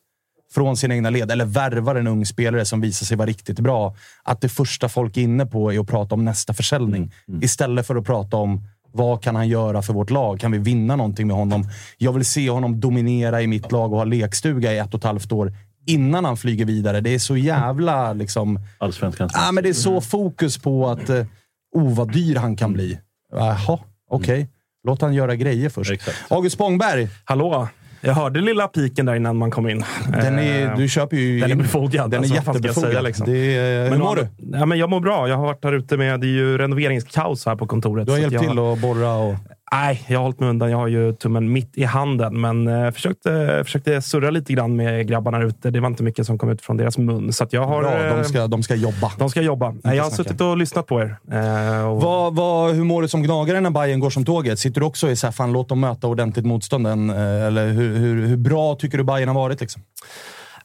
från 0.53 0.77
sina 0.77 0.95
egna 0.95 1.09
led, 1.09 1.31
eller 1.31 1.45
värvar 1.45 1.95
en 1.95 2.07
ung 2.07 2.25
spelare 2.25 2.65
som 2.65 2.81
visar 2.81 3.05
sig 3.05 3.17
vara 3.17 3.27
riktigt 3.27 3.59
bra. 3.59 3.95
Att 4.23 4.41
det 4.41 4.49
första 4.49 4.89
folk 4.89 5.17
är 5.17 5.21
inne 5.21 5.45
på 5.45 5.73
är 5.73 5.79
att 5.79 5.87
prata 5.87 6.15
om 6.15 6.25
nästa 6.25 6.53
försäljning. 6.53 7.11
Istället 7.41 7.87
för 7.87 7.95
att 7.95 8.05
prata 8.05 8.37
om 8.37 8.67
vad 8.91 9.23
kan 9.23 9.35
han 9.35 9.47
göra 9.47 9.81
för 9.81 9.93
vårt 9.93 10.09
lag? 10.09 10.39
Kan 10.39 10.51
vi 10.51 10.57
vinna 10.57 10.95
någonting 10.95 11.27
med 11.27 11.35
honom? 11.35 11.69
Jag 11.97 12.13
vill 12.13 12.25
se 12.25 12.49
honom 12.49 12.79
dominera 12.79 13.41
i 13.41 13.47
mitt 13.47 13.71
lag 13.71 13.91
och 13.91 13.97
ha 13.97 14.05
lekstuga 14.05 14.73
i 14.73 14.77
ett 14.77 14.93
och 14.93 14.99
ett 14.99 15.03
halvt 15.03 15.31
år 15.31 15.53
innan 15.87 16.25
han 16.25 16.37
flyger 16.37 16.65
vidare. 16.65 17.01
Det 17.01 17.09
är 17.09 17.19
så 17.19 17.37
jävla... 17.37 18.13
liksom... 18.13 18.59
Allsvenskan. 18.77 19.29
Ja, 19.33 19.51
men 19.51 19.63
det 19.63 19.69
är 19.69 19.73
så 19.73 20.01
fokus 20.01 20.57
på 20.57 20.89
att... 20.89 21.09
Eh, 21.09 21.25
oh, 21.75 21.95
vad 21.95 22.13
dyr 22.13 22.35
han 22.35 22.55
kan 22.55 22.73
bli. 22.73 22.99
Jaha, 23.31 23.79
okej. 24.09 24.49
Låt 24.83 25.01
han 25.01 25.13
göra 25.13 25.35
grejer 25.35 25.69
först. 25.69 25.91
August 26.29 26.55
Spångberg. 26.55 27.09
Hallå! 27.25 27.67
Jag 28.01 28.13
hörde 28.13 28.41
lilla 28.41 28.67
piken 28.67 29.05
där 29.05 29.15
innan 29.15 29.37
man 29.37 29.51
kom 29.51 29.69
in. 29.69 29.83
Den 30.21 30.39
är, 30.39 30.51
Eh, 30.65 30.77
du 30.77 30.87
köper 30.87 31.17
ju... 31.17 31.39
Den 31.39 31.51
är 31.51 31.55
befogad. 31.55 32.11
Den 32.11 32.19
är 32.23 32.23
alltså, 32.23 32.35
fan 32.35 32.43
ska 32.43 32.51
jag 32.53 32.65
jättebefogad. 32.65 33.03
liksom. 33.03 33.25
Det 33.25 33.57
är, 33.57 33.89
hur 33.91 33.97
mår 33.97 34.15
du? 34.15 34.27
Ja, 34.57 34.65
men 34.65 34.77
jag 34.77 34.89
mår 34.89 34.99
bra. 34.99 35.27
Jag 35.29 35.37
har 35.37 35.43
varit 35.45 35.63
här 35.63 35.73
ute 35.73 35.97
med... 35.97 36.19
Det 36.19 36.27
är 36.27 36.29
ju 36.29 36.57
renoveringskaos 36.57 37.45
här 37.45 37.55
på 37.55 37.67
kontoret. 37.67 38.05
Du 38.05 38.11
har 38.11 38.19
hjälpt 38.19 38.33
jag, 38.33 38.41
till 38.41 38.59
att 38.59 38.79
borra 38.79 39.13
och... 39.15 39.35
Nej, 39.73 40.03
jag 40.07 40.19
har 40.19 40.23
hållit 40.23 40.39
mig 40.39 40.49
undan. 40.49 40.71
Jag 40.71 40.77
har 40.77 40.87
ju 40.87 41.13
tummen 41.13 41.53
mitt 41.53 41.77
i 41.77 41.83
handen. 41.83 42.41
Men 42.41 42.67
eh, 42.67 42.91
försökte, 42.91 43.61
försökte 43.65 44.01
surra 44.01 44.29
lite 44.29 44.53
grann 44.53 44.75
med 44.75 45.07
grabbarna 45.07 45.39
där 45.39 45.45
ute. 45.45 45.69
Det 45.71 45.79
var 45.79 45.87
inte 45.87 46.03
mycket 46.03 46.25
som 46.25 46.37
kom 46.37 46.49
ut 46.49 46.61
från 46.61 46.77
deras 46.77 46.97
mun. 46.97 47.33
Så 47.33 47.47
jag 47.49 47.65
har, 47.65 47.81
Bra, 47.81 47.91
de 47.91 48.17
eh, 48.17 48.23
ska, 48.23 48.47
de 48.47 48.63
ska 48.63 48.75
jobba. 48.75 49.11
de 49.19 49.29
ska 49.29 49.41
jobba. 49.41 49.75
Nej, 49.83 49.97
jag 49.97 50.03
har 50.03 50.09
snacka. 50.09 50.29
suttit 50.29 50.41
och 50.41 50.57
lyssnat 50.57 50.87
på 50.87 51.01
er. 51.01 51.17
Eh, 51.31 51.87
och, 51.89 52.01
Vad, 52.01 52.35
vad, 52.35 52.73
hur 52.73 52.83
mår 52.83 53.01
du 53.01 53.07
som 53.07 53.23
gnagare 53.23 53.61
när 53.61 53.69
Bayern 53.69 53.99
går 53.99 54.09
som 54.09 54.25
tåget? 54.25 54.59
Sitter 54.59 54.81
du 54.81 54.87
också 54.87 55.09
i 55.09 55.15
så 55.15 55.27
här, 55.27 55.31
fan 55.31 55.51
låt 55.51 55.69
dem 55.69 55.79
möta 55.79 56.07
ordentligt 56.07 56.45
motstånden? 56.45 57.09
Eh, 57.09 57.15
Eller 57.45 57.67
hur, 57.69 57.97
hur, 57.97 58.27
hur 58.27 58.37
bra 58.37 58.75
tycker 58.75 58.97
du 58.97 59.03
Bayern 59.03 59.27
har 59.29 59.35
varit? 59.35 59.61
Liksom? 59.61 59.81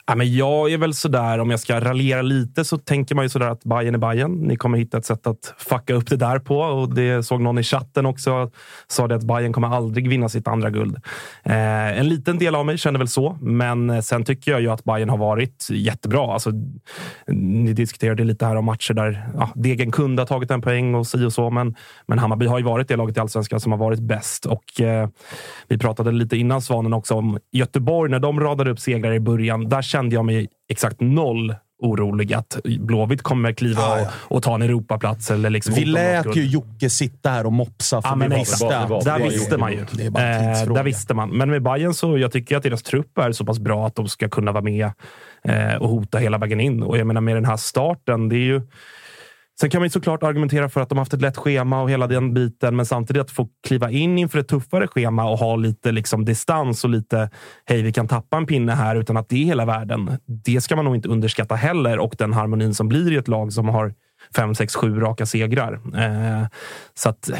Ja, 0.08 0.14
men 0.14 0.36
jag 0.36 0.72
är 0.72 0.78
väl 0.78 0.94
sådär, 0.94 1.38
om 1.38 1.50
jag 1.50 1.60
ska 1.60 1.80
raljera 1.80 2.22
lite, 2.22 2.64
så 2.64 2.78
tänker 2.78 3.14
man 3.14 3.24
ju 3.24 3.28
sådär 3.28 3.50
att 3.50 3.64
Bayern 3.64 3.94
är 3.94 3.98
Bayern. 3.98 4.32
Ni 4.32 4.56
kommer 4.56 4.78
hitta 4.78 4.98
ett 4.98 5.04
sätt 5.04 5.26
att 5.26 5.54
fucka 5.58 5.94
upp 5.94 6.06
det 6.06 6.16
där 6.16 6.38
på. 6.38 6.58
Och 6.58 6.94
det 6.94 7.22
såg 7.22 7.40
någon 7.40 7.58
i 7.58 7.62
chatten 7.62 8.06
också. 8.06 8.50
Sa 8.86 9.08
det 9.08 9.14
att 9.14 9.24
Bayern 9.24 9.52
kommer 9.52 9.68
aldrig 9.68 10.08
vinna 10.08 10.28
sitt 10.28 10.48
andra 10.48 10.70
guld. 10.70 10.96
Eh, 11.44 11.98
en 11.98 12.08
liten 12.08 12.38
del 12.38 12.54
av 12.54 12.66
mig 12.66 12.78
känner 12.78 12.98
väl 12.98 13.08
så, 13.08 13.38
men 13.40 13.90
eh, 13.90 14.00
sen 14.00 14.24
tycker 14.24 14.50
jag 14.50 14.60
ju 14.60 14.70
att 14.70 14.84
Bayern 14.84 15.08
har 15.08 15.16
varit 15.16 15.68
jättebra. 15.70 16.32
Alltså, 16.32 16.50
ni 17.26 17.72
diskuterade 17.72 18.24
lite 18.24 18.46
här 18.46 18.56
om 18.56 18.64
matcher 18.64 18.94
där 18.94 19.28
ja, 19.34 19.50
Degen 19.54 19.90
kunde 19.90 20.22
ha 20.22 20.26
tagit 20.26 20.50
en 20.50 20.62
poäng 20.62 20.94
och 20.94 21.06
si 21.06 21.24
och 21.24 21.32
så, 21.32 21.50
men, 21.50 21.74
men 22.06 22.18
Hammarby 22.18 22.46
har 22.46 22.58
ju 22.58 22.64
varit 22.64 22.88
det 22.88 22.96
laget 22.96 23.16
i 23.16 23.20
allsvenskan 23.20 23.60
som 23.60 23.72
har 23.72 23.78
varit 23.78 24.00
bäst. 24.00 24.46
Och 24.46 24.80
eh, 24.80 25.08
Vi 25.68 25.78
pratade 25.78 26.12
lite 26.12 26.36
innan 26.36 26.62
Svanen 26.62 26.92
också 26.92 27.14
om 27.14 27.38
Göteborg, 27.52 28.10
när 28.10 28.18
de 28.18 28.40
radade 28.40 28.70
upp 28.70 28.80
segrar 28.80 29.12
i 29.12 29.20
början. 29.20 29.68
Där 29.68 29.82
kände 29.96 30.14
jag 30.14 30.24
mig 30.24 30.48
exakt 30.68 31.00
noll 31.00 31.54
orolig 31.78 32.34
att 32.34 32.58
Blåvitt 32.80 33.22
kommer 33.22 33.52
kliva 33.52 33.82
Och, 34.00 34.36
och 34.36 34.42
ta 34.42 34.54
en 34.54 34.62
Europaplats. 34.62 35.30
Eller 35.30 35.50
liksom 35.50 35.74
Vi 35.74 35.84
lät 35.84 36.36
ju. 36.36 36.46
Jocke 36.46 36.90
sitta 36.90 37.30
här 37.30 37.46
och 37.46 37.52
mopsa. 37.52 38.02
För 38.02 38.08
Ja, 38.08 38.14
men 38.14 38.30
vi 38.30 38.40
exakt. 38.40 38.62
visste 38.62 38.78
att 38.78 39.04
Där 39.04 39.18
visste 39.18 39.56
man 39.56 39.72
ju. 39.72 39.80
Eh, 39.80 40.74
där 40.74 40.82
visste 40.82 41.14
man. 41.14 41.30
Men 41.30 41.50
med 41.50 41.62
Bayern 41.62 41.94
så 41.94 42.18
jag 42.18 42.32
tycker 42.32 42.54
jag 42.54 42.60
att 42.60 42.64
deras 42.64 42.82
trupp 42.82 43.18
är 43.18 43.32
så 43.32 43.44
pass 43.44 43.58
bra 43.58 43.86
att 43.86 43.94
de 43.94 44.08
ska 44.08 44.28
kunna 44.28 44.52
vara 44.52 44.64
med 44.64 44.90
eh, 45.44 45.74
och 45.74 45.88
hota 45.88 46.18
hela 46.18 46.38
vägen 46.38 46.60
in. 46.60 46.82
Och 46.82 46.98
jag 46.98 47.06
menar 47.06 47.20
med 47.20 47.36
den 47.36 47.44
här 47.44 47.56
starten, 47.56 48.28
det 48.28 48.36
är 48.36 48.46
ju 48.46 48.62
Sen 49.60 49.70
kan 49.70 49.80
man 49.80 49.86
ju 49.86 49.90
såklart 49.90 50.22
argumentera 50.22 50.68
för 50.68 50.80
att 50.80 50.88
de 50.88 50.98
haft 50.98 51.12
ett 51.12 51.20
lätt 51.20 51.36
schema 51.36 51.82
och 51.82 51.90
hela 51.90 52.06
den 52.06 52.34
biten, 52.34 52.76
men 52.76 52.86
samtidigt 52.86 53.22
att 53.22 53.30
få 53.30 53.48
kliva 53.66 53.90
in 53.90 54.18
inför 54.18 54.38
ett 54.38 54.48
tuffare 54.48 54.88
schema 54.88 55.30
och 55.30 55.38
ha 55.38 55.56
lite 55.56 55.92
liksom 55.92 56.24
distans 56.24 56.84
och 56.84 56.90
lite 56.90 57.30
hej, 57.64 57.82
vi 57.82 57.92
kan 57.92 58.08
tappa 58.08 58.36
en 58.36 58.46
pinne 58.46 58.72
här 58.72 58.96
utan 58.96 59.16
att 59.16 59.28
det 59.28 59.36
är 59.36 59.44
hela 59.44 59.64
världen. 59.64 60.18
Det 60.26 60.60
ska 60.60 60.76
man 60.76 60.84
nog 60.84 60.96
inte 60.96 61.08
underskatta 61.08 61.54
heller 61.54 61.98
och 61.98 62.14
den 62.18 62.32
harmonin 62.32 62.74
som 62.74 62.88
blir 62.88 63.12
i 63.12 63.16
ett 63.16 63.28
lag 63.28 63.52
som 63.52 63.68
har 63.68 63.94
fem, 64.36 64.54
sex, 64.54 64.74
sju 64.74 65.00
raka 65.00 65.26
segrar. 65.26 65.72
Eh, 65.74 66.46
så 66.94 67.08
att 67.08 67.28
eh, 67.30 67.38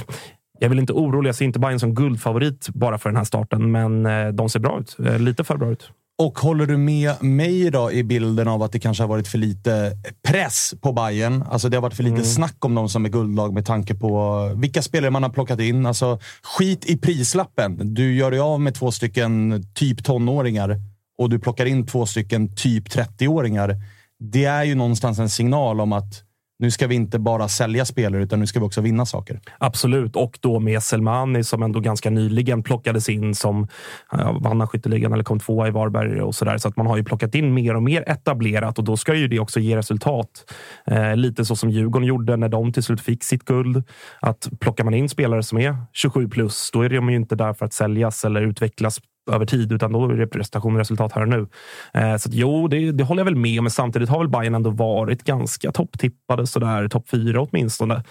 jag 0.58 0.68
vill 0.68 0.78
inte 0.78 0.92
orolig. 0.92 1.28
Jag 1.28 1.34
ser 1.34 1.44
inte 1.44 1.58
Bayern 1.58 1.80
som 1.80 1.94
guldfavorit 1.94 2.68
bara 2.68 2.98
för 2.98 3.08
den 3.08 3.16
här 3.16 3.24
starten, 3.24 3.70
men 3.70 4.06
eh, 4.06 4.28
de 4.28 4.48
ser 4.48 4.60
bra 4.60 4.80
ut. 4.80 4.96
Eh, 4.98 5.18
lite 5.18 5.44
för 5.44 5.56
bra 5.56 5.70
ut. 5.70 5.90
Och 6.18 6.38
håller 6.38 6.66
du 6.66 6.76
med 6.76 7.22
mig 7.22 7.70
då 7.70 7.92
i 7.92 8.02
bilden 8.04 8.48
av 8.48 8.62
att 8.62 8.72
det 8.72 8.78
kanske 8.78 9.02
har 9.02 9.08
varit 9.08 9.28
för 9.28 9.38
lite 9.38 9.92
press 10.28 10.74
på 10.80 10.92
Bayern? 10.92 11.44
Alltså 11.50 11.68
det 11.68 11.76
har 11.76 11.82
varit 11.82 11.94
för 11.94 12.02
lite 12.02 12.14
Mm. 12.14 12.24
snack 12.24 12.64
om 12.64 12.74
dem 12.74 12.88
som 12.88 13.04
är 13.04 13.08
guldlag 13.08 13.54
med 13.54 13.66
tanke 13.66 13.94
på 13.94 14.40
vilka 14.56 14.82
spelare 14.82 15.10
man 15.10 15.22
har 15.22 15.30
plockat 15.30 15.60
in. 15.60 15.86
Alltså, 15.86 16.18
skit 16.42 16.84
i 16.86 16.96
prislappen. 16.98 17.94
Du 17.94 18.14
gör 18.16 18.30
dig 18.30 18.40
av 18.40 18.60
med 18.60 18.74
två 18.74 18.92
stycken 18.92 19.64
typ 19.74 20.04
tonåringar 20.04 20.80
och 21.18 21.30
du 21.30 21.38
plockar 21.38 21.66
in 21.66 21.86
två 21.86 22.06
stycken 22.06 22.54
typ 22.56 22.88
30-åringar. 22.88 23.76
Det 24.18 24.44
är 24.44 24.64
ju 24.64 24.74
någonstans 24.74 25.18
en 25.18 25.28
signal 25.30 25.80
om 25.80 25.92
att 25.92 26.22
nu 26.59 26.70
ska 26.70 26.86
vi 26.86 26.94
inte 26.94 27.18
bara 27.18 27.48
sälja 27.48 27.84
spelare, 27.84 28.22
utan 28.22 28.40
nu 28.40 28.46
ska 28.46 28.61
vi 28.61 28.66
också 28.66 28.80
vinna 28.80 29.07
saker. 29.07 29.40
Absolut, 29.59 30.16
och 30.16 30.38
då 30.40 30.61
med 30.61 30.82
Selmani 30.82 31.44
som 31.44 31.62
ändå 31.62 31.80
ganska 31.80 32.11
nyligen 32.11 32.62
plockades 32.62 33.09
in 33.09 33.34
som 33.34 33.68
ja, 34.12 34.38
vann 34.40 34.66
skytteligan 34.66 35.12
eller 35.12 35.24
kom 35.24 35.40
tvåa 35.40 35.68
i 35.68 35.70
Varberg 35.70 36.22
och 36.22 36.34
så 36.34 36.44
där 36.44 36.59
Så 36.59 36.68
att 36.68 36.76
man 36.76 36.86
har 36.86 36.96
ju 36.96 37.04
plockat 37.04 37.34
in 37.34 37.54
mer 37.54 37.76
och 37.76 37.82
mer 37.82 38.04
etablerat 38.07 38.78
och 38.78 38.84
då 38.84 38.96
ska 38.96 39.14
ju 39.14 39.28
det 39.28 39.40
också 39.40 39.61
ge 39.61 39.76
resultat. 39.76 40.54
Eh, 40.86 41.16
lite 41.16 41.44
så 41.44 41.57
som 41.57 41.70
Djurgården 41.70 42.09
gjorde 42.09 42.36
när 42.36 42.48
de 42.48 42.72
till 42.72 42.82
slut 42.82 43.00
fick 43.00 43.24
sitt 43.24 43.44
guld. 43.44 43.82
Att 44.20 44.48
plockar 44.61 44.84
man 44.84 44.94
in 44.94 45.09
spelare 45.09 45.42
som 45.42 45.59
är 45.59 45.76
27 45.92 46.28
plus, 46.28 46.70
då 46.72 46.82
är 46.82 46.88
de 46.88 47.11
ju 47.11 47.16
inte 47.16 47.34
där 47.34 47.52
för 47.52 47.66
att 47.66 47.72
säljas 47.72 48.24
eller 48.24 48.40
utvecklas 48.40 49.00
över 49.32 49.46
tid, 49.46 49.72
utan 49.72 49.92
då 49.92 50.10
är 50.10 50.14
det 50.14 50.26
prestation 50.26 50.72
och 50.72 50.78
resultat 50.78 51.12
här 51.12 51.22
och 51.22 51.28
nu. 51.28 51.46
Eh, 51.94 52.16
så 52.16 52.28
att, 52.28 52.34
jo, 52.34 52.68
det, 52.68 52.92
det 52.92 53.04
håller 53.04 53.20
jag 53.20 53.24
väl 53.24 53.36
med 53.36 53.58
om, 53.58 53.64
men 53.64 53.70
samtidigt 53.70 54.08
har 54.08 54.18
väl 54.18 54.28
Bayern 54.28 54.54
ändå 54.54 54.70
varit 54.70 55.24
ganska 55.24 55.72
topptippade, 55.72 56.46
sådär 56.46 56.88
topp 56.88 57.08
fyra 57.10 57.40
åtminstone. 57.40 58.02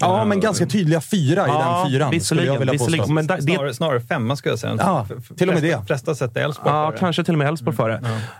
Ja, 0.00 0.24
men 0.24 0.40
ganska 0.40 0.66
tydliga 0.66 1.00
fyra 1.00 1.46
i 1.46 1.48
Ja, 1.48 1.82
den 1.82 1.92
fyran. 1.92 2.20
skulle 2.20 2.44
jag 2.44 2.52
visserligen, 2.52 2.72
visserligen, 2.72 3.14
men 3.14 3.26
där- 3.26 3.36
det- 3.36 3.42
Snarare, 3.42 3.74
snarare 3.74 4.00
femma 4.00 4.36
skulle 4.36 4.52
jag 4.52 4.58
säga. 4.58 4.74
Ja, 4.78 5.06
till 5.36 5.48
och 5.48 5.54
med 5.54 5.62
det. 5.62 5.86
Flesta 5.86 6.14
sätter 6.14 6.40
Elfsborg 6.44 6.70
Ja, 6.74 6.90
före. 6.90 6.98
kanske 6.98 7.24
till 7.24 7.34
och 7.34 7.38
med 7.38 7.48
Elfsborg 7.48 7.76
före. 7.76 7.94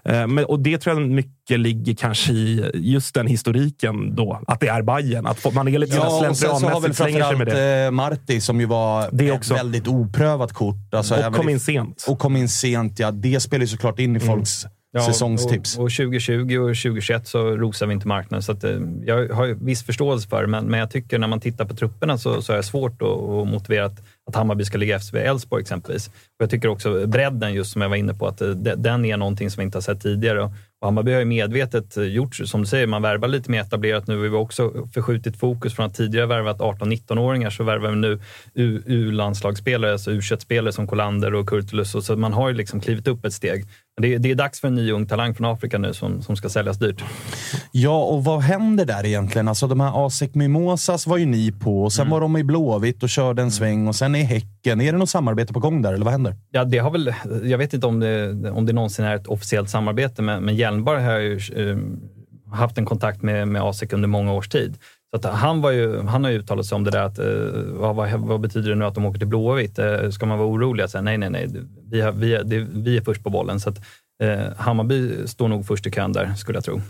Eh, 0.05 0.27
Men, 0.27 0.45
och 0.45 0.61
det 0.61 0.79
tror 0.79 1.01
jag 1.01 1.09
mycket 1.11 1.61
ligger 1.61 1.95
kanske 1.95 2.33
i 2.33 2.71
just 2.75 3.15
den 3.15 3.27
historiken 3.27 4.15
då. 4.15 4.41
Att 4.47 4.61
det 4.61 4.69
är 4.69 4.83
Bayern. 4.83 5.27
Att 5.27 5.39
få- 5.41 5.51
man 5.51 5.69
är 5.69 5.79
lite 5.79 5.97
Ja, 5.97 6.19
slentrianmässigt 6.35 6.97
slänger 6.97 7.23
sig 7.25 7.37
med 7.37 7.47
det. 7.47 7.85
eh, 7.85 7.91
Marti 7.91 8.41
som 8.43 8.61
ju 8.61 8.67
var 8.67 9.09
Det 9.13 9.33
också. 9.33 9.55
väldigt 9.55 9.89
oprövat 9.89 10.53
kort. 10.53 10.95
Alltså, 10.95 11.27
Och 11.29 11.35
kom 11.35 11.49
in 11.49 11.61
sent. 11.61 12.05
Och 12.09 12.19
kom 12.25 12.37
in 12.37 12.49
sent, 12.49 12.99
ja. 12.99 13.11
Det 13.11 13.41
spelar 13.41 13.61
ju 13.63 13.67
såklart 13.69 13.99
in 13.99 14.17
i 14.17 14.21
folks 14.21 14.67
säsongstips. 15.07 15.77
Och, 15.79 15.85
och 15.85 15.91
2020 15.91 16.57
och 16.59 16.69
2021 16.77 17.27
så 17.29 17.57
rosar 17.57 17.87
vi 17.87 17.93
inte 17.95 18.09
marknaden. 18.09 18.43
Så 18.43 18.53
att, 18.53 18.65
eh, 18.65 18.79
jag 19.05 19.29
har 19.29 19.47
viss 19.65 19.83
förståelse 19.83 20.29
för 20.29 20.43
det, 20.43 20.49
men, 20.49 20.65
men 20.65 20.81
jag 20.81 20.91
tycker 20.91 21.19
när 21.19 21.29
man 21.29 21.41
tittar 21.41 21.65
på 21.65 21.75
trupperna 21.75 22.19
så, 22.19 22.43
så 22.43 22.53
är 22.53 22.57
det 22.57 22.63
svårt 22.63 23.03
att, 23.03 23.09
att 23.09 23.49
motivera 23.49 23.85
att, 23.87 23.99
att 24.29 24.35
Hammarby 24.37 24.65
ska 24.65 24.79
ligga 24.79 24.97
efter 24.97 25.19
Elfsborg 25.19 25.61
exempelvis. 25.63 26.07
Och 26.09 26.13
jag 26.39 26.51
tycker 26.51 26.69
också 26.69 27.07
bredden, 27.07 27.55
just 27.55 27.73
som 27.73 27.83
jag 27.83 27.89
var 27.89 27.97
inne 27.97 28.15
på, 28.15 28.27
att 28.27 28.41
eh, 28.41 28.49
de- 28.49 28.75
den 28.75 29.05
är 29.05 29.17
någonting 29.17 29.51
som 29.51 29.61
vi 29.61 29.65
inte 29.65 29.77
har 29.79 29.83
sett 29.83 30.01
tidigare. 30.03 30.53
Och, 30.85 30.89
Hammarby 30.89 31.13
har 31.13 31.19
ju 31.19 31.25
medvetet 31.25 31.97
eh, 31.97 32.05
gjort, 32.05 32.35
som 32.35 32.61
du 32.61 32.67
säger, 32.67 32.87
man 32.87 33.03
värvar 33.03 33.29
lite 33.29 33.51
mer 33.51 33.61
etablerat 33.61 34.07
nu. 34.07 34.17
Vi 34.17 34.29
har 34.29 34.37
också 34.37 34.87
förskjutit 34.95 35.37
fokus 35.37 35.75
från 35.75 35.87
att 35.87 35.95
tidigare 35.95 36.27
värvat 36.27 36.59
18-19-åringar 36.59 37.51
så 37.51 37.65
värvar 37.65 37.91
vi 37.91 37.97
nu 37.97 38.21
U- 38.55 38.83
U-landslagsspelare, 38.87 39.93
alltså 39.93 40.11
U21-spelare 40.11 40.73
som 40.73 40.87
Kolander 40.87 41.35
och 41.35 41.49
Kurtulus. 41.49 41.95
Och 41.95 42.05
så 42.05 42.17
man 42.17 42.33
har 42.33 42.49
ju 42.49 42.55
liksom 42.55 42.81
klivit 42.81 43.09
upp 43.09 43.25
ett 43.25 43.33
steg. 43.33 43.65
Det, 44.03 44.15
är- 44.15 44.19
det 44.19 44.31
är 44.31 44.35
dags 44.35 44.61
för 44.61 44.69
en 44.69 44.75
ny 44.75 44.93
ung 44.93 45.07
talang 45.07 45.35
från 45.35 45.47
Afrika 45.53 45.79
nu 45.79 45.95
som, 45.95 46.23
som 46.23 46.37
ska 46.37 46.49
säljas 46.49 46.79
dyrt. 46.79 47.05
Ja, 47.73 48.05
och 48.05 48.25
vad 48.25 48.41
händer 48.41 48.85
där 48.85 49.07
egentligen? 49.07 49.49
Alltså 49.49 49.67
de 49.67 49.81
här 49.81 50.07
Asek 50.07 50.35
Mimosas 50.35 51.07
var 51.07 51.17
ju 51.17 51.27
ni 51.27 51.53
på, 51.53 51.83
och 51.83 51.93
sen 51.93 52.11
var 52.11 52.21
de 52.21 52.37
i 52.37 52.45
Blåvitt 52.45 53.03
och 53.03 53.09
körde 53.09 53.43
en 53.43 53.51
sväng 53.51 53.89
och 53.89 53.95
sen 53.97 54.15
i 54.15 54.23
Häcken. 54.23 54.81
Är 54.81 54.93
det 54.93 54.99
något 54.99 55.11
samarbete 55.11 55.53
på 55.53 55.61
gång 55.61 55.83
där, 55.83 55.93
eller 55.95 56.05
vad 56.05 56.13
händer? 56.13 56.37
Ja, 56.51 56.65
det 56.65 56.79
har 56.79 56.91
väl, 56.91 57.15
jag 57.45 57.59
vet 57.59 57.75
inte 57.75 57.87
om 57.87 58.01
det, 58.01 58.51
om 58.51 58.67
det 58.67 58.73
någonsin 58.73 59.05
är 59.05 59.17
ett 59.17 59.27
officiellt 59.27 59.71
samarbete, 59.71 60.23
men, 60.23 60.45
men 60.45 60.57
Hjelmberg 60.57 61.03
har 61.05 61.19
ju 61.19 61.41
eh, 61.71 61.77
haft 62.55 62.79
en 62.79 62.85
kontakt 62.87 63.23
med, 63.23 63.49
med 63.49 63.63
ASEK 63.63 63.93
under 63.93 64.09
många 64.09 64.33
års 64.33 64.49
tid. 64.49 64.77
Så 65.15 65.29
att 65.29 65.35
han, 65.35 65.61
var 65.61 65.71
ju, 65.71 66.03
han 66.03 66.25
har 66.25 66.31
ju 66.31 66.39
uttalat 66.39 66.67
sig 66.67 66.77
om 66.77 66.85
det 66.85 66.91
där 66.91 67.03
att, 67.03 67.19
eh, 67.19 67.27
vad, 67.67 67.97
vad, 67.97 68.11
vad 68.21 68.41
betyder 68.41 68.71
det 68.71 68.77
nu 68.77 68.85
att 68.85 68.95
de 68.95 69.07
åker 69.07 69.19
till 69.19 69.29
Blåvitt? 69.29 69.79
Eh, 69.79 70.11
ska 70.11 70.27
man 70.27 70.39
vara 70.39 70.49
orolig? 70.49 70.85
Jag 70.93 71.05
nej, 71.05 71.19
nej, 71.19 71.31
nej. 71.31 71.49
Vi, 71.91 72.01
har, 72.01 72.13
vi, 72.13 72.35
är, 72.35 72.45
det, 72.45 72.59
vi 72.59 72.97
är 72.97 73.01
först 73.01 73.23
på 73.23 73.31
bollen. 73.31 73.61
Så 73.61 73.71
att, 73.71 73.79
eh, 74.23 74.57
Hammarby 74.57 75.27
står 75.27 75.49
nog 75.49 75.67
först 75.67 75.87
i 75.87 75.91
kön 75.91 76.13
där, 76.13 76.35
skulle 76.35 76.57
jag 76.57 76.65
tro. 76.65 76.81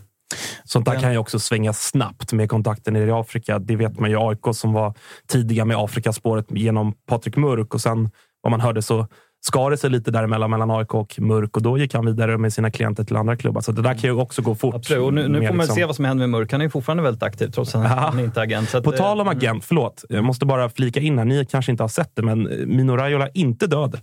Sånt 0.65 0.87
där 0.87 1.01
kan 1.01 1.13
ju 1.13 1.19
också 1.19 1.39
svänga 1.39 1.73
snabbt 1.73 2.33
med 2.33 2.51
kontakten 2.51 2.97
i 2.97 3.11
Afrika. 3.11 3.59
Det 3.59 3.77
vet 3.77 3.99
man 3.99 4.11
ju 4.11 4.17
AIK 4.21 4.45
som 4.53 4.73
var 4.73 4.95
tidiga 5.27 5.65
med 5.65 5.77
Afrikaspåret 5.77 6.47
genom 6.49 6.93
Patrik 7.07 7.37
Mörk 7.37 7.75
och 7.75 7.81
sen 7.81 8.11
vad 8.43 8.51
man 8.51 8.61
hörde 8.61 8.83
så 8.83 9.07
skar 9.47 9.71
det 9.71 9.77
sig 9.77 9.91
lite 9.91 10.11
däremellan 10.11 10.51
mellan 10.51 10.71
AIK 10.71 10.95
och 10.95 11.15
Mörk 11.21 11.57
och 11.57 11.63
då 11.63 11.79
gick 11.79 11.95
han 11.95 12.07
vidare 12.07 12.39
med 12.39 12.53
sina 12.53 12.71
klienter 12.71 13.05
till 13.05 13.17
andra 13.17 13.37
klubbar. 13.37 13.61
Så 13.61 13.73
det 13.73 13.83
där 13.83 13.95
kan 13.95 14.11
ju 14.11 14.13
också 14.13 14.43
gå 14.43 14.55
fort. 14.55 14.75
Absolut. 14.75 15.03
Och 15.03 15.15
nu, 15.15 15.29
nu 15.29 15.39
får 15.39 15.55
man 15.55 15.57
liksom- 15.57 15.77
se 15.77 15.85
vad 15.85 15.97
som 15.97 16.05
händer 16.05 16.23
med 16.27 16.31
Mörk. 16.31 16.53
Han 16.53 16.61
är 16.61 16.65
ju 16.65 16.71
fortfarande 16.71 17.03
väldigt 17.03 17.23
aktiv 17.23 17.49
trots 17.49 17.75
att 17.75 17.87
han 17.87 18.21
inte 18.21 18.41
är 18.41 18.45
agent. 18.45 18.69
Så 18.71 18.79
att, 18.79 18.85
På 18.85 18.93
eh, 18.93 18.99
tal 18.99 19.21
om 19.21 19.29
agent, 19.29 19.65
förlåt. 19.65 20.05
Jag 20.09 20.25
måste 20.25 20.47
bara 20.47 20.69
flika 20.69 21.01
in 21.01 21.19
här. 21.19 21.25
Ni 21.25 21.47
kanske 21.47 21.71
inte 21.73 21.83
har 21.83 21.89
sett 21.89 22.11
det, 22.15 22.23
men 22.23 22.43
Mino 22.67 22.97
Raiola 22.97 23.27
är 23.27 23.31
inte 23.39 23.67
död. 23.67 23.99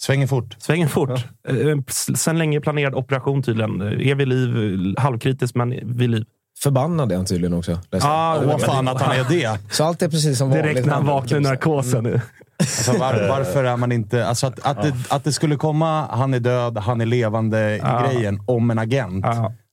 Svänger 0.00 0.26
fort. 0.26 0.56
Svänger 0.58 0.86
fort. 0.86 1.10
Eh, 1.48 1.78
Sen 2.16 2.38
länge 2.38 2.60
planerad 2.60 2.94
operation 2.94 3.42
tydligen. 3.42 3.80
Är 3.82 4.14
vid 4.14 4.28
liv. 4.28 4.94
Halvkritiskt, 4.98 5.56
men 5.56 5.70
vid 5.82 6.10
liv. 6.10 6.24
Förbannad 6.62 7.12
är 7.12 7.16
han 7.16 7.24
tydligen 7.26 7.54
också. 7.54 7.78
läste. 7.90 8.08
Ah, 8.08 8.40
vad 8.46 8.60
fan 8.60 8.88
att 8.88 9.00
han 9.02 9.16
är 9.16 9.24
det. 9.28 9.58
Så 9.70 9.84
allt 9.84 10.02
är 10.02 10.08
precis 10.08 10.38
som 10.38 10.48
vanligt. 10.48 10.64
Direkt 10.66 10.86
när 10.86 10.94
han 10.94 11.06
vaknar 11.06 11.38
ur 11.38 11.42
narkosen. 11.42 12.20
Alltså, 12.60 12.92
var, 12.92 13.28
varför 13.28 13.64
är 13.64 13.76
man 13.76 13.92
inte... 13.92 14.26
Alltså 14.26 14.46
att, 14.46 14.60
att, 14.66 14.82
det, 14.82 14.92
att 15.08 15.24
det 15.24 15.32
skulle 15.32 15.56
komma 15.56 16.06
han 16.10 16.34
är 16.34 16.40
död, 16.40 16.78
han 16.78 17.00
är 17.00 17.06
levande 17.06 17.76
Ja. 17.76 18.06
grejen 18.12 18.40
om 18.46 18.70
en 18.70 18.78
agent. 18.78 19.24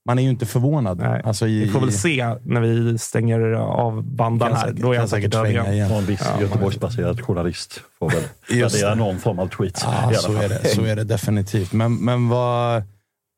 Man 0.05 0.19
är 0.19 0.23
ju 0.23 0.29
inte 0.29 0.45
förvånad. 0.45 1.01
Alltså 1.01 1.47
i, 1.47 1.59
Vi 1.59 1.69
får 1.71 1.79
väl 1.79 1.89
i- 1.89 1.91
se 1.91 2.35
när 2.43 2.61
vi 2.61 2.97
stänger 2.97 3.39
av 3.53 4.03
bandan 4.03 4.53
här. 4.55 4.71
Då 4.71 4.89
är 4.89 4.93
kan 4.93 4.99
han 4.99 5.07
säkert 5.09 5.31
död 5.31 5.47
igen. 5.47 5.73
igen. 5.73 5.91
En 5.91 6.05
viss 6.05 6.23
Göteborgsbaserad 6.41 7.21
journalist 7.21 7.81
får 7.99 8.09
väl 8.09 8.23
värdera 8.49 8.89
det. 8.89 8.95
någon 8.95 9.19
form 9.19 9.39
av 9.39 9.47
tweet. 9.47 9.81
Ja, 9.85 9.91
i 10.03 10.05
alla 10.05 10.13
så 10.17 10.33
är, 10.37 10.49
det, 10.49 10.67
så 10.75 10.83
är 10.83 10.95
det 10.95 11.03
definitivt. 11.03 11.73
Men, 11.73 11.95
men 11.95 12.29
vad... 12.29 12.83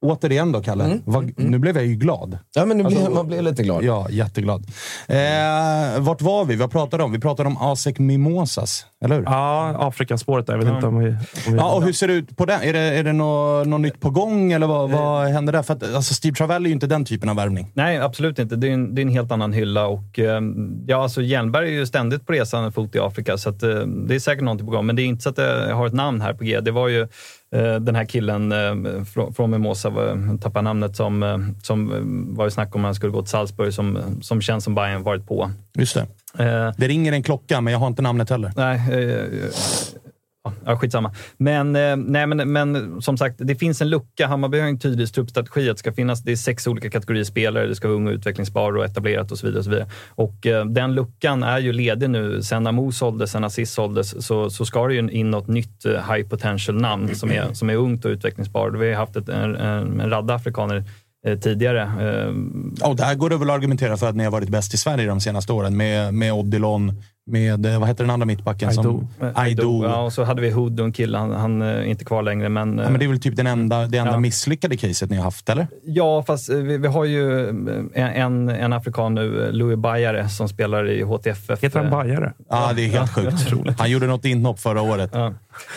Återigen 0.01 0.51
då, 0.51 0.61
Kalle. 0.61 0.83
Mm, 0.83 1.01
Vad, 1.05 1.31
Nu 1.39 1.59
blev 1.59 1.75
jag 1.75 1.85
ju 1.85 1.95
glad. 1.95 2.37
Ja, 2.55 2.65
men 2.65 2.77
nu 2.77 2.83
Alltså, 2.83 3.09
man 3.09 3.27
blir 3.27 3.41
lite 3.41 3.63
glad. 3.63 3.83
Ja, 3.83 4.07
jätteglad. 4.09 4.65
Eh, 5.07 5.99
vart 5.99 6.21
var 6.21 6.45
vi? 6.45 6.55
Vad 6.55 6.71
pratade 6.71 7.03
om? 7.03 7.11
Vi 7.11 7.19
pratade 7.19 7.47
om 7.49 7.57
Asec 7.57 7.99
Mimosas, 7.99 8.85
eller 9.05 9.15
hur? 9.15 9.23
Ja, 9.23 9.75
Afrikaspåret 9.79 10.47
där. 10.47 10.53
Jag 10.53 10.63
vet 10.65 10.73
inte 10.73 10.87
om 10.87 10.99
vi... 10.99 11.09
Om 11.09 11.53
vi 11.53 11.57
Ja, 11.57 11.75
och 11.75 11.83
hur 11.83 11.93
ser 11.93 12.07
det 12.07 12.13
ut 12.13 12.37
på 12.37 12.45
den? 12.45 12.61
Är 12.61 12.73
det, 12.73 12.79
är 12.79 13.03
det 13.03 13.13
något, 13.13 13.67
något 13.67 13.81
nytt 13.81 13.99
på 13.99 14.09
gång 14.09 14.51
eller 14.51 14.67
vad, 14.67 14.89
vad 14.91 15.27
händer 15.27 15.53
där? 15.53 15.61
För 15.63 15.73
att, 15.73 15.95
alltså, 15.95 16.13
Steve 16.13 16.35
Travell 16.35 16.63
är 16.65 16.67
ju 16.67 16.73
inte 16.73 16.87
den 16.87 17.05
typen 17.05 17.29
av 17.29 17.35
värvning. 17.35 17.71
Nej, 17.73 17.97
absolut 17.97 18.39
inte. 18.39 18.55
Det 18.55 18.67
är 18.67 18.71
en, 18.71 18.95
det 18.95 19.01
är 19.01 19.03
en 19.03 19.11
helt 19.11 19.31
annan 19.31 19.53
hylla. 19.53 19.87
Och, 19.87 20.19
eh, 20.19 20.41
ja, 20.87 21.03
alltså 21.03 21.21
Hjelmberg 21.21 21.67
är 21.67 21.73
ju 21.73 21.85
ständigt 21.85 22.25
på 22.25 22.33
resande 22.33 22.71
fot 22.71 22.95
i 22.95 22.99
Afrika, 22.99 23.37
så 23.37 23.49
att, 23.49 23.63
eh, 23.63 23.69
det 23.79 24.15
är 24.15 24.19
säkert 24.19 24.43
någonting 24.43 24.67
på 24.67 24.71
gång. 24.73 24.85
Men 24.85 24.95
det 24.95 25.01
är 25.01 25.05
inte 25.05 25.23
så 25.23 25.29
att 25.29 25.37
jag 25.37 25.75
har 25.75 25.87
ett 25.87 25.93
namn 25.93 26.21
här 26.21 26.33
på 26.33 26.43
G. 26.43 26.59
Det 26.59 26.71
var 26.71 26.87
ju 26.87 27.01
eh, 27.01 27.07
den 27.81 27.95
här 27.95 28.05
killen 28.05 28.51
eh, 28.51 29.03
från, 29.35 29.51
Mimosa, 29.51 29.91
tappar 30.41 30.61
namnet, 30.61 30.95
som, 30.95 31.23
eh, 31.23 31.37
som 31.63 31.91
eh, 31.93 32.35
var 32.37 32.45
ju 32.45 32.51
snack 32.51 32.75
om 32.75 32.81
att 32.81 32.87
han 32.87 32.95
skulle 32.95 33.11
gå 33.11 33.21
till 33.21 33.29
Salzburg, 33.29 33.73
som, 33.73 33.97
som 34.21 34.41
känns 34.41 34.63
som 34.63 34.75
Bayern 34.75 35.03
varit 35.03 35.27
på. 35.27 35.51
Just 35.73 35.93
det. 35.95 36.01
Eh, 36.43 36.73
Det 36.77 36.87
ringer 36.87 37.11
en 37.13 37.23
klocka, 37.23 37.61
men 37.61 37.73
jag 37.73 37.79
har 37.79 37.87
inte 37.87 38.01
namnet 38.01 38.29
heller. 38.29 38.51
Nej, 38.55 38.75
eh, 38.77 39.49
ja, 40.65 40.77
skitsamma. 40.77 41.11
Men, 41.37 41.75
eh, 41.75 41.95
nej, 41.95 42.27
men, 42.27 42.51
men 42.51 43.01
som 43.01 43.17
sagt, 43.17 43.35
det 43.37 43.55
finns 43.55 43.81
en 43.81 43.89
lucka. 43.89 44.27
Hammarby 44.27 44.59
har 44.59 44.67
en 44.67 44.79
tydlig 44.79 45.13
truppstrategi. 45.13 45.69
Att 45.69 45.75
det 45.75 45.79
ska 45.79 45.93
finnas 45.93 46.21
det 46.21 46.31
är 46.31 46.35
sex 46.35 46.67
olika 46.67 46.89
kategorier 46.89 47.23
spelare. 47.23 47.67
Det 47.67 47.75
ska 47.75 47.87
vara 47.87 47.97
ung 47.97 48.07
och 48.07 48.13
utvecklingsbar 48.13 48.77
och 48.77 48.85
etablerat 48.85 49.31
och 49.31 49.37
så 49.37 49.45
vidare. 49.45 49.59
Och, 49.59 49.65
så 49.65 49.69
vidare. 49.69 49.87
och 50.09 50.47
eh, 50.47 50.65
den 50.65 50.95
luckan 50.95 51.43
är 51.43 51.59
ju 51.59 51.73
ledig 51.73 52.09
nu. 52.09 52.43
Sen 52.43 52.67
Amo 52.67 52.91
såldes, 52.91 53.31
sen 53.31 53.43
Aziz 53.43 53.71
såldes, 53.71 54.25
så, 54.25 54.49
så 54.49 54.65
ska 54.65 54.87
det 54.87 54.93
ju 54.93 55.11
in 55.11 55.31
något 55.31 55.47
nytt 55.47 55.85
eh, 55.85 55.91
high 55.91 56.27
potential 56.27 56.81
namn 56.81 57.15
som 57.15 57.31
är, 57.31 57.53
som 57.53 57.69
är 57.69 57.75
ungt 57.75 58.05
och 58.05 58.09
utvecklingsbart. 58.09 58.73
Vi 58.75 58.89
har 58.89 58.95
haft 58.95 59.15
ett, 59.15 59.29
en, 59.29 59.55
en, 59.55 59.99
en 59.99 60.09
radda 60.09 60.33
afrikaner 60.33 60.83
eh, 61.25 61.39
tidigare. 61.39 61.91
Och 62.83 62.95
där 62.95 63.15
går 63.15 63.29
det 63.29 63.37
väl 63.37 63.49
att 63.49 63.55
argumentera 63.55 63.97
för 63.97 64.09
att 64.09 64.15
ni 64.15 64.23
har 64.23 64.31
varit 64.31 64.49
bäst 64.49 64.73
i 64.73 64.77
Sverige 64.77 65.07
de 65.07 65.21
senaste 65.21 65.53
åren 65.53 65.77
med, 65.77 66.13
med 66.13 66.33
Odilon, 66.33 67.01
med, 67.29 67.65
eh, 67.65 67.79
vad 67.79 67.87
heter 67.87 68.03
den 68.03 68.11
andra 68.11 68.25
mittbacken? 68.25 68.73
Som, 68.73 69.07
Aido. 69.35 69.83
Ja, 69.85 70.01
och 70.01 70.13
så 70.13 70.23
hade 70.23 70.41
vi 70.41 70.49
Hood 70.51 70.79
och 70.79 70.85
en 70.85 70.91
kille, 70.93 71.17
han, 71.17 71.31
han 71.31 71.61
är 71.61 71.83
inte 71.83 72.05
kvar 72.05 72.21
längre. 72.23 72.49
Men, 72.49 72.77
Ja, 72.77 72.89
men 72.89 72.99
det 72.99 73.05
är 73.05 73.09
väl 73.09 73.19
typ 73.19 73.35
den 73.35 73.47
enda, 73.47 73.85
det 73.87 73.97
enda 73.97 74.11
Ja. 74.11 74.19
misslyckade 74.19 74.77
caset 74.77 75.09
ni 75.09 75.15
har 75.17 75.23
haft, 75.23 75.49
eller? 75.49 75.67
Ja, 75.85 76.23
fast 76.27 76.49
eh, 76.49 76.55
vi, 76.55 76.77
vi 76.77 76.87
har 76.87 77.05
ju 77.05 77.49
eh, 77.93 78.19
en, 78.19 78.49
en 78.49 78.73
afrikan 78.73 79.13
nu, 79.15 79.45
eh, 79.45 79.51
Louis 79.51 79.77
Bajare, 79.77 80.29
som 80.29 80.49
spelar 80.49 80.89
i 80.89 81.01
HTFF. 81.03 81.63
Heter 81.63 81.79
han 81.79 81.89
Bajare? 81.91 82.33
Ja, 82.49 82.71
det 82.75 82.85
är 82.85 82.89
helt 82.89 83.13
sjukt. 83.15 83.79
Han 83.79 83.91
gjorde 83.91 84.07
något 84.07 84.25
inhopp 84.25 84.59
förra 84.59 84.81
året. 84.81 85.09
Ja. 85.13 85.33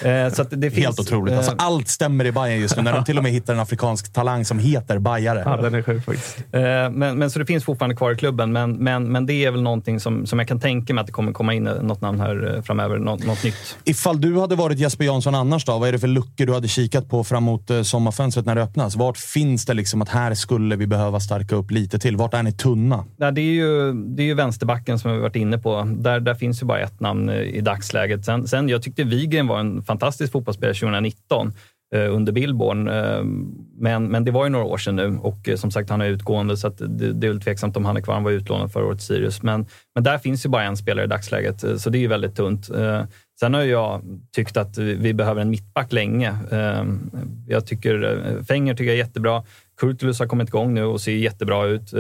Eh, 0.09 0.33
så 0.33 0.43
att 0.43 0.49
det 0.51 0.71
finns, 0.71 0.87
Helt 0.87 1.01
otroligt. 1.01 1.35
Alltså, 1.35 1.53
eh, 1.53 1.57
allt 1.67 1.89
stämmer 1.89 2.25
i 2.25 2.33
Bayern 2.33 2.61
just 2.61 2.77
nu. 2.77 2.83
När 2.83 2.93
de 2.93 3.05
till 3.05 3.17
och 3.19 3.23
med 3.23 3.33
hittar 3.33 3.55
en 3.55 3.61
afrikansk 3.61 4.13
talang 4.13 4.45
som 4.45 4.59
heter 4.59 4.99
Bajare. 4.99 5.43
Ja, 5.47 5.57
den 5.57 5.75
är 5.75 5.83
sjuk 5.83 6.05
faktiskt. 6.05 6.39
Eh, 6.53 6.61
Men, 6.91 7.19
men 7.19 7.31
så 7.31 7.39
det 7.39 7.47
finns 7.47 7.65
fortfarande 7.65 7.97
kvar 7.97 8.13
i 8.13 8.17
klubben, 8.17 8.53
men, 8.53 8.73
men, 8.73 9.13
men 9.13 9.27
det 9.27 9.45
är 9.45 9.51
väl 9.51 9.63
någonting 9.63 10.01
som, 10.01 10.27
som 10.27 10.39
jag 10.39 10.49
kan 10.49 10.61
tänka 10.61 10.95
mig 10.95 11.01
att 11.01 11.07
det 11.07 11.13
kommer 11.13 11.33
komma 11.43 11.55
in 11.55 11.63
något 11.63 12.01
namn 12.01 12.21
här 12.21 12.55
eh, 12.55 12.63
framöver, 12.63 12.99
något, 12.99 13.27
något 13.27 13.45
nytt. 13.45 13.79
Ifall 13.85 14.21
du 14.21 14.41
hade 14.41 14.57
varit 14.57 14.79
Jesper 14.79 15.05
Jansson 15.05 15.35
annars 15.35 15.65
då? 15.65 15.79
Vad 15.79 15.89
är 15.89 15.93
det 15.93 15.99
för 15.99 16.09
luckor 16.09 16.47
du 16.47 16.53
hade 16.53 16.69
kikat 16.69 17.09
på 17.09 17.25
framåt 17.25 17.71
eh, 17.71 17.83
sommarfönstret 17.83 18.47
när 18.47 18.55
det 18.55 18.63
öppnas? 18.63 18.97
Vart 18.97 19.19
finns 19.19 19.65
det 19.65 19.75
liksom 19.75 20.03
att 20.03 20.09
här 20.09 20.35
skulle 20.35 20.77
vi 20.77 20.87
behöva 20.87 21.21
stärka 21.21 21.57
upp 21.57 21.71
lite 21.71 21.99
till? 21.99 22.17
Vart 22.17 22.35
är 22.35 22.43
ni 22.43 22.53
tunna? 22.53 23.05
Nej, 23.17 23.33
det, 23.33 23.41
är 23.41 23.53
ju, 23.53 23.93
det 23.93 24.23
är 24.23 24.27
ju 24.27 24.35
vänsterbacken 24.35 24.99
som 24.99 25.13
vi 25.13 25.19
varit 25.19 25.37
inne 25.37 25.59
på. 25.59 25.89
Där, 25.97 26.21
där 26.21 26.35
finns 26.35 26.63
ju 26.63 26.67
bara 26.67 26.81
ett 26.81 27.01
namn 27.01 27.29
eh, 27.29 27.37
i 27.37 27.61
dagsläget. 27.61 28.25
Sen, 28.25 28.49
sen 28.49 28.69
jag 28.69 28.83
tyckte 28.83 29.05
Wigren 29.05 29.47
var 29.47 29.61
en 29.61 29.83
fantastisk 29.83 30.33
fotbollsspelare 30.33 30.75
2019 30.75 31.47
eh, 31.47 31.53
Eh, 31.95 32.15
under 32.15 32.33
Billborn. 32.33 32.89
Eh, 32.89 33.25
men, 33.79 34.09
men 34.09 34.25
det 34.25 34.31
var 34.31 34.45
ju 34.45 34.51
några 34.51 34.65
år 34.65 34.79
sedan 34.79 34.97
nu 34.97 35.19
och 35.23 35.49
eh, 35.49 35.57
som 35.57 35.71
sagt, 35.71 35.91
han 35.91 36.01
är 36.01 36.07
utgående 36.07 36.57
så 36.57 36.67
att 36.67 36.79
det, 36.79 37.13
det 37.13 37.27
är 37.27 37.29
väl 37.29 37.41
tveksamt 37.41 37.77
om 37.77 37.85
han 37.85 37.97
är 37.97 38.01
kvar. 38.01 38.15
Han 38.15 38.25
var 38.25 38.31
utlånad 38.31 38.73
förra 38.73 38.85
året 38.85 38.99
till 38.99 39.07
Sirius. 39.07 39.43
Men, 39.43 39.67
men 39.95 40.05
där 40.05 40.19
finns 40.19 40.47
ju 40.47 40.51
bara 40.51 40.63
en 40.63 40.77
spelare 40.77 41.05
i 41.05 41.09
dagsläget, 41.09 41.81
så 41.81 41.91
det 41.91 41.99
är 41.99 42.01
ju 42.01 42.07
väldigt 42.07 42.37
tunt. 42.37 42.71
Sen 43.41 43.55
har 43.55 43.63
jag 43.63 44.03
tyckt 44.33 44.57
att 44.57 44.79
vi 44.79 45.15
behöver 45.15 45.41
en 45.43 45.51
mittback 45.51 45.93
länge. 45.93 46.35
Jag 47.49 47.67
tycker 47.67 48.19
Fenger 48.49 48.75
tycker 48.75 48.85
jag 48.85 48.95
är 48.95 48.99
jättebra. 48.99 49.43
Kurtulus 49.81 50.19
har 50.19 50.27
kommit 50.27 50.49
igång 50.49 50.75
nu 50.75 50.85
och 50.85 51.01
ser 51.01 51.13
jättebra 51.13 51.67
ut. 51.67 51.95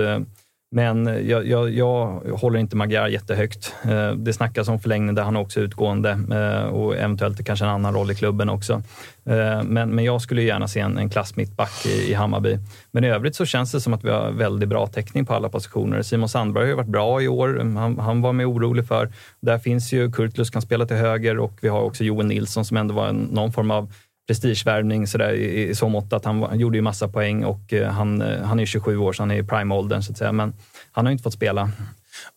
Men 0.74 1.28
jag, 1.28 1.46
jag, 1.46 1.70
jag 1.70 2.20
håller 2.40 2.58
inte 2.58 2.76
Magyar 2.76 3.08
jättehögt. 3.08 3.74
Eh, 3.84 4.12
det 4.12 4.32
snackas 4.32 4.68
om 4.68 4.80
förlängning 4.80 5.14
där 5.14 5.22
han 5.22 5.36
också 5.36 5.60
är 5.60 5.64
utgående 5.64 6.10
eh, 6.10 6.68
och 6.68 6.96
eventuellt 6.96 7.44
kanske 7.44 7.64
en 7.64 7.70
annan 7.70 7.94
roll 7.94 8.10
i 8.10 8.14
klubben 8.14 8.48
också. 8.48 8.82
Eh, 9.24 9.62
men, 9.62 9.90
men 9.90 10.04
jag 10.04 10.22
skulle 10.22 10.42
gärna 10.42 10.68
se 10.68 10.80
en, 10.80 10.98
en 10.98 11.10
klass 11.10 11.36
mittback 11.36 11.86
i, 11.86 12.10
i 12.10 12.14
Hammarby. 12.14 12.58
Men 12.90 13.04
i 13.04 13.08
övrigt 13.08 13.36
så 13.36 13.46
känns 13.46 13.72
det 13.72 13.80
som 13.80 13.94
att 13.94 14.04
vi 14.04 14.10
har 14.10 14.30
väldigt 14.30 14.68
bra 14.68 14.86
täckning 14.86 15.26
på 15.26 15.34
alla 15.34 15.48
positioner. 15.48 16.02
Simon 16.02 16.28
Sandberg 16.28 16.64
har 16.64 16.68
ju 16.68 16.76
varit 16.76 16.86
bra 16.86 17.22
i 17.22 17.28
år. 17.28 17.74
Han, 17.76 17.98
han 17.98 18.22
var 18.22 18.32
med 18.32 18.46
orolig 18.46 18.86
för. 18.86 19.12
Där 19.40 19.58
finns 19.58 19.92
ju 19.92 20.12
Kurtulus 20.12 20.50
kan 20.50 20.62
spela 20.62 20.86
till 20.86 20.96
höger 20.96 21.38
och 21.38 21.52
vi 21.60 21.68
har 21.68 21.80
också 21.80 22.04
Joel 22.04 22.26
Nilsson 22.26 22.64
som 22.64 22.76
ändå 22.76 22.94
var 22.94 23.08
en, 23.08 23.16
någon 23.16 23.52
form 23.52 23.70
av 23.70 23.92
prestigevärvning 24.40 25.06
så 25.06 25.18
där, 25.18 25.32
i, 25.32 25.68
i 25.68 25.74
så 25.74 25.88
mått 25.88 26.12
att 26.12 26.24
han, 26.24 26.42
han 26.42 26.58
gjorde 26.60 26.78
ju 26.78 26.82
massa 26.82 27.08
poäng 27.08 27.44
och 27.44 27.72
eh, 27.72 27.88
han, 27.90 28.22
eh, 28.22 28.42
han 28.42 28.60
är 28.60 28.66
27 28.66 28.96
år 28.98 29.12
så 29.12 29.22
han 29.22 29.30
är 29.30 29.34
i 29.36 29.42
prime-åldern 29.42 30.02
så 30.02 30.12
att 30.12 30.18
säga. 30.18 30.32
Men 30.32 30.54
han 30.92 31.04
har 31.06 31.10
ju 31.10 31.12
inte 31.12 31.22
fått 31.22 31.32
spela. 31.34 31.70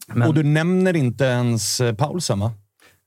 Men- 0.08 0.28
Och 0.28 0.34
du 0.34 0.44
nämner 0.44 0.96
inte 0.96 1.24
ens 1.26 1.82
eh, 1.82 1.94
Paulsen, 1.96 2.40
va? 2.40 2.52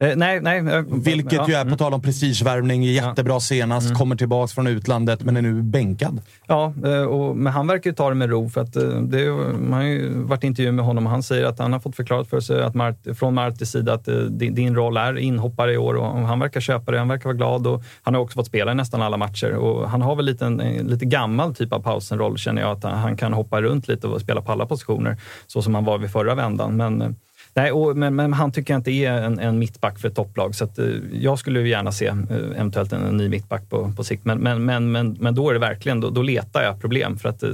Eh, 0.00 0.16
nej, 0.16 0.40
nej. 0.40 0.58
eh, 0.58 0.82
Vilket 0.88 1.32
ja, 1.32 1.48
ju 1.48 1.54
är, 1.54 1.60
mm. 1.60 1.72
på 1.72 1.78
tal 1.78 1.94
om 1.94 2.02
prestigevärvning, 2.02 2.82
jättebra 2.82 3.40
senast, 3.40 3.94
kommer 3.94 4.16
tillbaka 4.16 4.48
från 4.54 4.66
utlandet 4.66 5.22
men 5.22 5.36
är 5.36 5.42
nu 5.42 5.62
bänkad. 5.62 6.20
Ja, 6.46 6.72
eh, 6.84 7.02
och, 7.02 7.36
men 7.36 7.52
han 7.52 7.66
verkar 7.66 7.90
ju 7.90 7.94
ta 7.94 8.08
det 8.08 8.14
med 8.14 8.30
ro. 8.30 8.48
För 8.48 8.60
att 8.60 8.76
eh, 8.76 8.82
det, 8.82 9.30
man 9.60 9.72
har 9.72 9.82
ju 9.82 10.18
varit 10.22 10.44
i 10.44 10.46
intervju 10.46 10.72
med 10.72 10.84
honom 10.84 11.06
och 11.06 11.10
han 11.10 11.22
säger 11.22 11.44
att 11.44 11.58
han 11.58 11.72
har 11.72 11.80
fått 11.80 11.96
förklarat 11.96 12.28
för 12.28 12.40
sig 12.40 12.62
att 12.62 12.74
Mart, 12.74 12.96
från 13.18 13.34
Martis 13.34 13.70
sida 13.70 13.94
att 13.94 14.08
din, 14.28 14.54
din 14.54 14.74
roll 14.74 14.96
är 14.96 15.18
inhoppare 15.18 15.72
i 15.72 15.76
år 15.76 15.94
och 15.94 16.26
han 16.26 16.40
verkar 16.40 16.60
köpa 16.60 16.92
det. 16.92 16.98
Han 16.98 17.08
verkar 17.08 17.24
vara 17.24 17.36
glad 17.36 17.66
och 17.66 17.82
han 18.02 18.14
har 18.14 18.20
också 18.20 18.34
fått 18.34 18.46
spela 18.46 18.72
i 18.72 18.74
nästan 18.74 19.02
alla 19.02 19.16
matcher. 19.16 19.52
Och 19.52 19.90
han 19.90 20.02
har 20.02 20.16
väl 20.16 20.24
lite 20.24 20.46
en, 20.46 20.60
en 20.60 20.86
lite 20.86 21.04
gammal 21.04 21.54
typ 21.54 21.72
av 21.72 21.80
pausenroll 21.80 22.38
känner 22.38 22.62
jag. 22.62 22.70
Att 22.70 22.84
han, 22.84 22.98
han 22.98 23.16
kan 23.16 23.32
hoppa 23.32 23.62
runt 23.62 23.88
lite 23.88 24.06
och 24.06 24.20
spela 24.20 24.42
på 24.42 24.52
alla 24.52 24.66
positioner 24.66 25.16
så 25.46 25.62
som 25.62 25.74
han 25.74 25.84
var 25.84 25.98
vid 25.98 26.12
förra 26.12 26.34
vändan. 26.34 26.76
Men, 26.76 27.16
Nej, 27.58 27.72
och, 27.72 27.96
men, 27.96 28.16
men 28.16 28.32
han 28.32 28.52
tycker 28.52 28.74
jag 28.74 28.78
inte 28.78 28.90
är 28.90 29.12
en, 29.12 29.38
en 29.38 29.58
mittback 29.58 29.98
för 29.98 30.08
ett 30.08 30.14
topplag. 30.14 30.54
Så 30.54 30.64
att, 30.64 30.78
eh, 30.78 30.86
jag 31.12 31.38
skulle 31.38 31.60
ju 31.60 31.68
gärna 31.68 31.92
se 31.92 32.06
eh, 32.06 32.16
eventuellt 32.56 32.92
en, 32.92 33.04
en 33.06 33.16
ny 33.16 33.28
mittback 33.28 33.70
på, 33.70 33.92
på 33.96 34.04
sikt. 34.04 34.24
Men, 34.24 34.38
men, 34.38 34.64
men, 34.64 34.92
men, 34.92 35.16
men 35.20 35.34
då 35.34 35.48
är 35.50 35.52
det 35.54 35.58
verkligen, 35.60 36.00
då, 36.00 36.10
då 36.10 36.22
letar 36.22 36.62
jag 36.62 36.80
problem. 36.80 37.18
För 37.18 37.28
att 37.28 37.42
eh, 37.42 37.50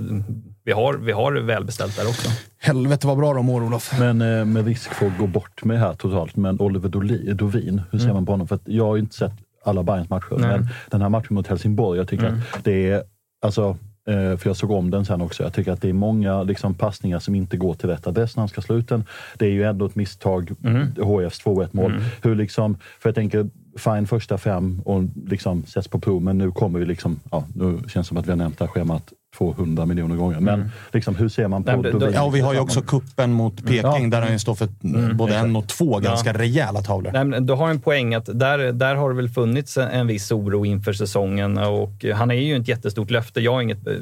vi 0.65 0.73
har, 0.73 0.95
vi 0.95 1.13
har 1.13 1.33
det 1.33 1.41
välbeställt 1.41 1.97
där 1.97 2.09
också. 2.09 2.31
Helvete 2.59 3.07
vad 3.07 3.17
bra 3.19 3.35
de 3.35 3.47
mår, 3.47 3.63
Olof. 3.65 3.99
Men 3.99 4.21
eh, 4.23 4.45
med 4.45 4.67
risk 4.67 4.95
för 4.95 5.07
att 5.07 5.19
gå 5.19 5.27
bort 5.27 5.65
med 5.65 5.79
här 5.81 5.95
totalt, 5.95 6.37
men 6.37 6.61
Oliver 6.61 6.89
Doli- 6.89 7.35
Dovin, 7.35 7.83
hur 7.91 7.99
ser 7.99 8.05
Mm. 8.07 8.15
man 8.15 8.27
på 8.27 8.33
honom? 8.33 8.49
För 8.49 8.55
att 8.55 8.63
jag 8.65 8.85
har 8.85 8.97
ju 8.97 9.01
inte 9.03 9.15
sett 9.17 9.33
alla 9.65 9.83
Bayerns 9.83 10.11
matcher, 10.11 10.37
Nej. 10.39 10.49
men 10.49 10.69
den 10.91 11.03
här 11.03 11.09
matchen 11.09 11.35
mot 11.35 11.47
Helsingborg, 11.47 11.99
jag 11.99 12.09
tycker 12.09 12.27
Mm. 12.27 12.41
att 12.53 12.65
det 12.65 12.91
är, 12.91 13.03
alltså, 13.43 13.63
eh, 13.71 13.77
för 14.05 14.47
jag 14.47 14.57
såg 14.57 14.71
om 14.71 14.91
den 14.91 15.05
sen 15.05 15.21
också, 15.21 15.43
jag 15.43 15.53
tycker 15.53 15.73
att 15.73 15.83
det 15.83 15.89
är 15.89 15.93
många 15.93 16.43
liksom, 16.43 16.75
passningar 16.75 17.19
som 17.19 17.35
inte 17.35 17.57
går 17.57 17.75
till 17.75 17.89
rätt 17.89 18.07
adress 18.07 18.37
när 18.37 18.41
han 18.41 18.49
ska 18.49 18.61
slå 18.61 18.77
ut 18.77 18.89
den. 18.89 19.05
Det 19.39 19.47
är 19.47 19.51
ju 19.51 19.65
ändå 19.65 19.87
ett 19.87 19.95
misstag, 19.95 20.51
Mm. 20.65 20.87
HFs 20.97 21.45
2-1 21.45 21.69
mål. 21.73 21.91
Mm. 21.91 22.03
Hur 22.23 22.35
liksom, 22.35 22.77
för 23.01 23.09
jag 23.09 23.15
tänker, 23.15 23.49
fine 23.77 24.07
första 24.07 24.39
fem 24.39 24.83
och 24.85 25.03
liksom 25.27 25.65
sätts 25.67 25.89
på 25.89 25.99
prov, 25.99 26.23
men 26.23 26.39
nu 26.39 26.51
kommer 26.51 26.79
vi 26.79 26.87
liksom, 26.87 27.21
ja, 27.31 27.45
nu 27.55 27.79
känns 27.79 27.93
det 27.93 28.05
som 28.05 28.17
att 28.17 28.27
vi 28.27 28.31
har 28.31 28.37
nämnt 28.37 28.59
det 28.59 28.65
här 28.65 28.73
schemat 28.73 29.13
200 29.39 29.87
miljoner 29.87 30.17
gånger. 30.17 30.41
Men 30.41 30.55
Mm. 30.55 30.69
liksom, 30.93 31.15
hur 31.17 31.29
ser 31.29 31.49
man 31.49 31.65
på 31.65 31.71
Nej, 31.73 31.81
men 31.93 31.99
då- 32.01 32.11
Ja, 32.15 32.23
och 32.23 32.35
vi 32.35 32.41
har 32.41 32.55
ju 32.55 32.61
också 32.61 32.83
kuppen 32.83 33.33
mot 33.33 33.57
Peking 33.67 33.81
Ja. 33.83 34.09
där 34.11 34.23
han 34.23 34.33
ju 34.33 34.39
står 34.39 34.55
för 34.55 34.69
Mm, 34.85 35.17
både 35.17 35.37
en 35.37 35.57
och 35.57 35.69
två 35.69 35.99
ganska 35.99 36.31
Ja. 36.33 36.39
rejäla 36.39 36.83
tavlor. 36.83 37.11
Nej, 37.13 37.25
men 37.25 37.47
du 37.47 37.53
har 37.53 37.69
en 37.71 37.81
poäng 37.81 38.15
att 38.15 38.29
där, 38.33 38.73
där 38.73 38.95
har 38.95 39.11
det 39.11 39.17
väl 39.17 39.29
funnits 39.29 39.77
en, 39.77 39.89
en 39.89 40.07
viss 40.07 40.33
oro 40.33 40.65
inför 40.67 40.93
säsongen 40.93 41.59
och 41.59 42.05
han 42.15 42.31
är 42.31 42.35
ju 42.35 42.57
ett 42.57 42.69
jättestort 42.69 43.11
löfte. 43.11 43.41
Jag 43.41 43.53
har 43.53 43.63
inget 43.63 43.87
eh, 43.87 43.93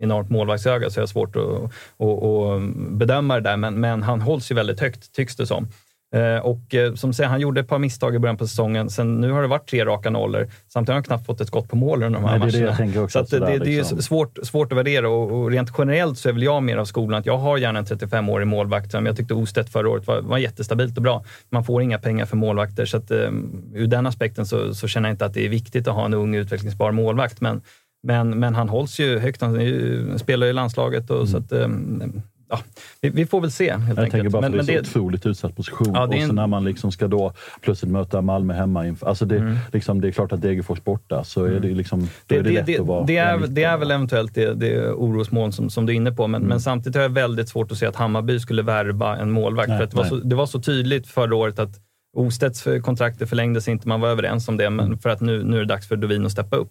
enormt 0.00 0.30
målvaktsöga 0.30 0.90
så 0.90 0.98
jag 0.98 1.02
har 1.02 1.06
svårt 1.06 1.36
att, 1.36 1.42
att, 1.42 2.22
att 2.22 2.62
bedöma 2.98 3.34
det 3.34 3.40
där, 3.40 3.56
men, 3.56 3.80
men 3.80 4.02
han 4.02 4.20
hålls 4.20 4.50
ju 4.50 4.54
väldigt 4.54 4.80
högt 4.80 5.12
tycks 5.14 5.36
det 5.36 5.46
som. 5.46 5.68
Eh, 6.14 6.38
Och 6.46 6.74
eh, 6.74 6.94
som 6.94 7.12
säger, 7.12 7.30
han 7.30 7.40
gjorde 7.40 7.60
ett 7.60 7.68
par 7.68 7.78
misstag 7.78 8.14
i 8.14 8.18
början 8.18 8.36
på 8.36 8.46
säsongen. 8.46 8.90
Sen 8.90 9.20
nu 9.20 9.30
har 9.30 9.42
det 9.42 9.48
varit 9.48 9.68
tre 9.68 9.84
raka 9.84 10.10
nollor. 10.10 10.48
Samtidigt 10.68 10.88
har 10.88 10.94
han 10.94 11.02
knappt 11.02 11.26
fått 11.26 11.40
ett 11.40 11.48
skott 11.48 11.68
på 11.68 11.76
mål 11.76 12.02
under 12.02 12.20
de 12.20 12.28
här 12.28 12.38
Nej, 12.38 12.50
det 12.50 12.58
är 12.58 12.62
det 12.62 12.78
matcherna. 12.78 13.02
också, 13.02 13.26
så 13.26 13.38
det, 13.38 13.46
det 13.46 13.52
är 13.52 13.70
ju 13.70 13.76
liksom. 13.78 14.02
svårt, 14.02 14.38
svårt 14.42 14.72
att 14.72 14.78
värdera 14.78 15.08
och, 15.08 15.32
och 15.32 15.50
rent 15.50 15.70
generellt 15.78 16.18
så 16.18 16.28
är 16.28 16.32
väl 16.32 16.42
jag 16.42 16.62
mer 16.62 16.76
av 16.76 16.84
skolan 16.84 17.20
att 17.20 17.26
jag 17.26 17.38
har 17.38 17.58
gärna 17.58 17.78
en 17.78 17.84
35-årig 17.84 18.46
målvakt. 18.46 18.90
som 18.90 19.06
Jag 19.06 19.16
tyckte 19.16 19.34
Ostedt 19.34 19.72
förra 19.72 19.88
året 19.88 20.06
var, 20.06 20.20
var 20.20 20.38
jättestabilt 20.38 20.96
och 20.96 21.02
bra. 21.02 21.24
Man 21.50 21.64
får 21.64 21.82
inga 21.82 21.98
pengar 21.98 22.26
för 22.26 22.36
målvakter 22.36 22.86
så 22.86 22.96
att, 22.96 23.10
um, 23.10 23.64
ur 23.74 23.86
den 23.86 24.06
aspekten 24.06 24.46
så, 24.46 24.74
så 24.74 24.88
känner 24.88 25.08
jag 25.08 25.14
inte 25.14 25.26
att 25.26 25.34
det 25.34 25.44
är 25.44 25.48
viktigt 25.48 25.88
att 25.88 25.94
ha 25.94 26.04
en 26.04 26.14
ung 26.14 26.34
utvecklingsbar 26.34 26.92
målvakt. 26.92 27.40
Men, 27.40 27.62
men, 28.02 28.38
men 28.38 28.54
han 28.54 28.68
hålls 28.68 29.00
ju 29.00 29.18
högt. 29.18 29.40
Han 29.40 29.56
är 29.56 29.60
ju, 29.60 30.18
spelar 30.18 30.46
i 30.46 30.52
landslaget 30.52 31.10
och 31.10 31.28
så 31.28 31.36
att, 31.38 31.52
um, 31.52 32.22
ja, 32.48 32.58
vi, 33.00 33.08
vi 33.10 33.26
får 33.26 33.40
väl 33.40 33.50
se 33.50 33.70
helt 33.72 33.82
Jag 33.82 33.88
enkelt. 33.90 34.10
tänker 34.10 34.30
bara 34.30 34.40
men, 34.40 34.50
för 34.50 34.56
men 34.56 34.66
det 34.66 34.74
är 34.74 34.82
så 34.84 34.90
otroligt 34.90 35.26
utsatt 35.26 35.56
position. 35.56 35.90
Ja, 35.94 36.02
är 36.02 36.06
och 36.08 36.12
så 36.14 36.18
en- 36.28 36.34
när 36.34 36.46
man 36.46 36.64
liksom 36.64 36.92
ska 36.92 37.08
då 37.08 37.32
plötsligt 37.60 37.92
möta 37.92 38.20
Malmö 38.20 38.54
hemma. 38.54 38.86
Inför, 38.86 39.06
alltså 39.06 39.24
det, 39.24 39.36
Mm. 39.38 39.56
liksom, 39.72 40.00
det 40.00 40.08
är 40.08 40.12
klart 40.12 40.32
att 40.32 40.42
Degerfors 40.42 40.84
borta, 40.84 41.24
så 41.24 41.44
är 41.44 41.60
det, 41.60 41.68
liksom, 41.68 42.00
då 42.00 42.06
Det, 42.26 42.36
är 42.36 42.42
det, 42.42 42.50
det, 42.50 42.66
lätt 42.66 42.80
att 42.80 42.86
vara 42.86 43.04
det, 43.06 43.16
är, 43.16 43.38
det 43.48 43.64
är 43.64 43.76
väl 43.78 43.90
eventuellt 43.90 44.34
det, 44.34 44.54
det 44.54 44.90
orosmoln 44.92 45.52
som, 45.52 45.70
som 45.70 45.86
du 45.86 45.92
är 45.92 45.96
inne 45.96 46.12
på, 46.12 46.26
men, 46.26 46.42
men 46.42 46.60
samtidigt 46.60 46.96
har 46.96 47.02
jag 47.02 47.08
väldigt 47.10 47.48
svårt 47.48 47.72
att 47.72 47.78
se 47.78 47.86
att 47.86 47.96
Hammarby 47.96 48.40
skulle 48.40 48.62
värva 48.62 49.16
en 49.16 49.30
målvakt. 49.30 49.68
Nej, 49.68 49.78
för 49.78 49.84
att 49.84 49.90
det, 49.90 49.96
var 49.96 50.04
nej. 50.04 50.10
så, 50.10 50.16
det 50.16 50.34
var 50.36 50.46
så 50.46 50.60
tydligt 50.60 51.06
förra 51.06 51.36
året 51.36 51.58
att 51.58 51.70
Ostedts 52.16 52.64
kontrakt 52.82 53.28
förlängdes 53.28 53.68
inte, 53.68 53.88
man 53.88 54.00
var 54.00 54.08
överens 54.08 54.48
om 54.48 54.56
det, 54.56 54.70
men 54.70 54.98
för 54.98 55.10
att 55.10 55.20
nu, 55.20 55.44
nu 55.44 55.56
är 55.56 55.60
det 55.60 55.66
dags 55.66 55.88
för 55.88 55.96
Dovin 55.96 56.26
att 56.26 56.32
steppa 56.32 56.56
upp. 56.56 56.70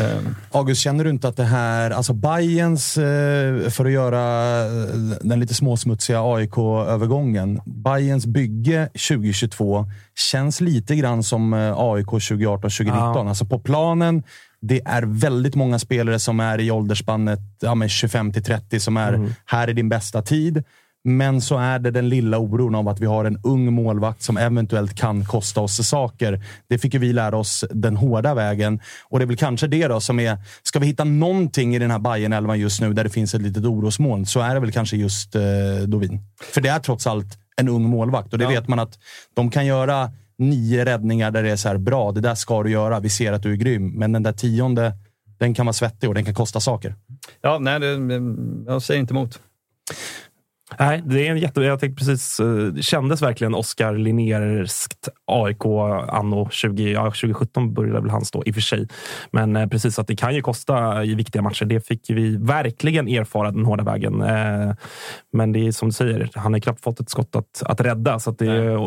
Ehm, 0.00 0.34
August, 0.50 0.80
känner 0.80 1.04
du 1.04 1.10
inte 1.10 1.28
att 1.28 1.36
det 1.36 1.44
här, 1.44 1.90
alltså 1.90 2.12
Bayerns 2.12 2.96
eh, 2.96 3.70
för 3.70 3.84
att 3.84 3.92
göra 3.92 4.58
eh, 4.64 4.96
den 5.20 5.40
lite 5.40 5.54
småsmutsiga 5.54 6.20
AIK-övergången. 6.22 7.60
Bayerns 7.64 8.26
bygge 8.26 8.86
2022 8.86 9.86
känns 10.14 10.60
lite 10.60 10.96
grann 10.96 11.22
som 11.22 11.52
AIK 11.76 12.06
2018-2019. 12.06 12.88
Ja. 12.88 13.28
Alltså 13.28 13.44
på 13.44 13.58
planen, 13.58 14.22
det 14.60 14.80
är 14.84 15.02
väldigt 15.02 15.54
många 15.54 15.78
spelare 15.78 16.18
som 16.18 16.40
är 16.40 16.60
i 16.60 16.70
åldersspannet 16.70 17.40
ja, 17.60 17.74
men 17.74 17.88
25 17.88 18.32
till 18.32 18.44
30 18.44 18.80
som 18.80 18.96
är 18.96 19.12
Mm. 19.12 19.34
här 19.46 19.68
är 19.68 19.72
din 19.74 19.88
bästa 19.88 20.22
tid. 20.22 20.64
Men 21.04 21.40
så 21.40 21.58
är 21.58 21.78
det 21.78 21.90
den 21.90 22.08
lilla 22.08 22.38
oron 22.38 22.74
av 22.74 22.88
att 22.88 23.00
vi 23.00 23.06
har 23.06 23.24
en 23.24 23.40
ung 23.44 23.72
målvakt 23.72 24.22
som 24.22 24.36
eventuellt 24.36 24.94
kan 24.94 25.24
kosta 25.24 25.60
oss 25.60 25.88
saker. 25.88 26.44
Det 26.68 26.78
fick 26.78 26.94
ju 26.94 27.00
vi 27.00 27.12
lära 27.12 27.36
oss 27.36 27.64
den 27.70 27.96
hårda 27.96 28.34
vägen. 28.34 28.80
Och 29.04 29.18
det 29.18 29.24
är 29.24 29.26
väl 29.26 29.36
kanske 29.36 29.66
det 29.66 29.88
då 29.88 30.00
som 30.00 30.20
är... 30.20 30.38
Ska 30.62 30.78
vi 30.78 30.86
hitta 30.86 31.04
någonting 31.04 31.74
i 31.74 31.78
den 31.78 31.90
här 31.90 31.98
bayern 31.98 32.32
elvan 32.32 32.60
just 32.60 32.80
nu 32.80 32.92
där 32.92 33.04
det 33.04 33.10
finns 33.10 33.34
ett 33.34 33.42
litet 33.42 33.64
orosmoln 33.64 34.26
så 34.26 34.40
är 34.40 34.54
det 34.54 34.60
väl 34.60 34.72
kanske 34.72 34.96
just 34.96 35.34
eh, 35.34 35.42
Dovin. 35.86 36.20
För 36.40 36.60
det 36.60 36.68
är 36.68 36.78
trots 36.78 37.06
allt 37.06 37.38
en 37.56 37.68
ung 37.68 37.82
målvakt 37.82 38.32
och 38.32 38.38
det 38.38 38.46
vet 38.46 38.68
man 38.68 38.78
att 38.78 38.98
de 39.34 39.50
kan 39.50 39.66
göra 39.66 40.10
nio 40.38 40.84
räddningar 40.84 41.30
där 41.30 41.42
det 41.42 41.50
är 41.50 41.56
så 41.56 41.68
här 41.68 41.78
bra, 41.78 42.12
det 42.12 42.20
där 42.20 42.34
ska 42.34 42.62
du 42.62 42.70
göra. 42.70 43.00
Vi 43.00 43.08
ser 43.08 43.32
att 43.32 43.42
du 43.42 43.52
är 43.52 43.56
grym. 43.56 43.88
Men 43.88 44.12
den 44.12 44.22
där 44.22 44.32
tionde, 44.32 44.92
den 45.38 45.54
kan 45.54 45.66
vara 45.66 45.72
svettig 45.72 46.08
och 46.08 46.14
den 46.14 46.24
kan 46.24 46.34
kosta 46.34 46.60
saker. 46.60 46.94
ja, 47.40 47.58
nej, 47.58 47.80
det, 47.80 47.96
jag 48.66 48.82
säger 48.82 49.00
inte 49.00 49.14
emot. 49.14 49.40
Nej, 50.78 51.02
det 51.06 51.26
är 51.26 51.30
en 51.30 51.38
jätte... 51.38 51.60
Jag 51.60 51.80
tänkte 51.80 52.04
precis... 52.04 52.40
eh, 52.40 52.46
Det 52.46 52.82
kändes 52.82 53.22
verkligen 53.22 53.54
Oskar 53.54 53.94
Linnérskt 53.94 55.08
AIK 55.26 55.64
anno 56.08 56.48
20, 56.50 56.92
ja, 56.92 57.04
2017 57.04 57.74
började 57.74 58.00
väl 58.00 58.10
han 58.10 58.24
stå 58.24 58.42
i 58.46 58.50
och 58.50 58.54
för 58.54 58.60
sig. 58.60 58.88
Men 59.30 59.56
eh, 59.56 59.68
precis 59.68 59.98
att 59.98 60.06
det 60.06 60.16
kan 60.16 60.34
ju 60.34 60.42
kosta 60.42 61.04
i 61.04 61.14
viktiga 61.14 61.42
matcher. 61.42 61.64
Det 61.64 61.86
fick 61.86 62.10
vi 62.10 62.36
verkligen 62.36 63.08
erfara 63.08 63.50
den 63.50 63.64
hårda 63.64 63.84
vägen. 63.84 64.22
Eh, 64.22 64.74
Men 65.32 65.52
det 65.52 65.66
är 65.66 65.72
som 65.72 65.88
du 65.88 65.92
säger, 65.92 66.30
han 66.34 66.52
har 66.52 66.60
knappt 66.60 66.84
fått 66.84 67.00
ett 67.00 67.10
skott 67.10 67.36
att, 67.36 67.62
att 67.64 67.80
rädda. 67.80 68.18
Så 68.18 68.30
att 68.30 68.38
det, 68.38 68.78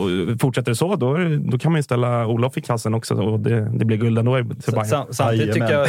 fortsätter 0.41 0.71
det 0.71 0.75
så, 0.75 0.95
då, 0.95 1.17
då 1.51 1.57
kan 1.59 1.71
man 1.71 1.79
ju 1.79 1.83
ställa 1.83 2.27
Olof 2.27 2.57
i 2.57 2.61
kassen 2.61 2.93
också 2.93 3.13
och 3.15 3.39
det, 3.39 3.69
det 3.79 3.85
blir 3.85 3.97
guld 3.97 4.19
ändå 4.19 4.35
för 4.35 4.71
Bayern. 4.71 4.85
Sam, 4.85 5.05
samtidigt 5.11 5.53
tycker 5.53 5.71
jag 5.71 5.87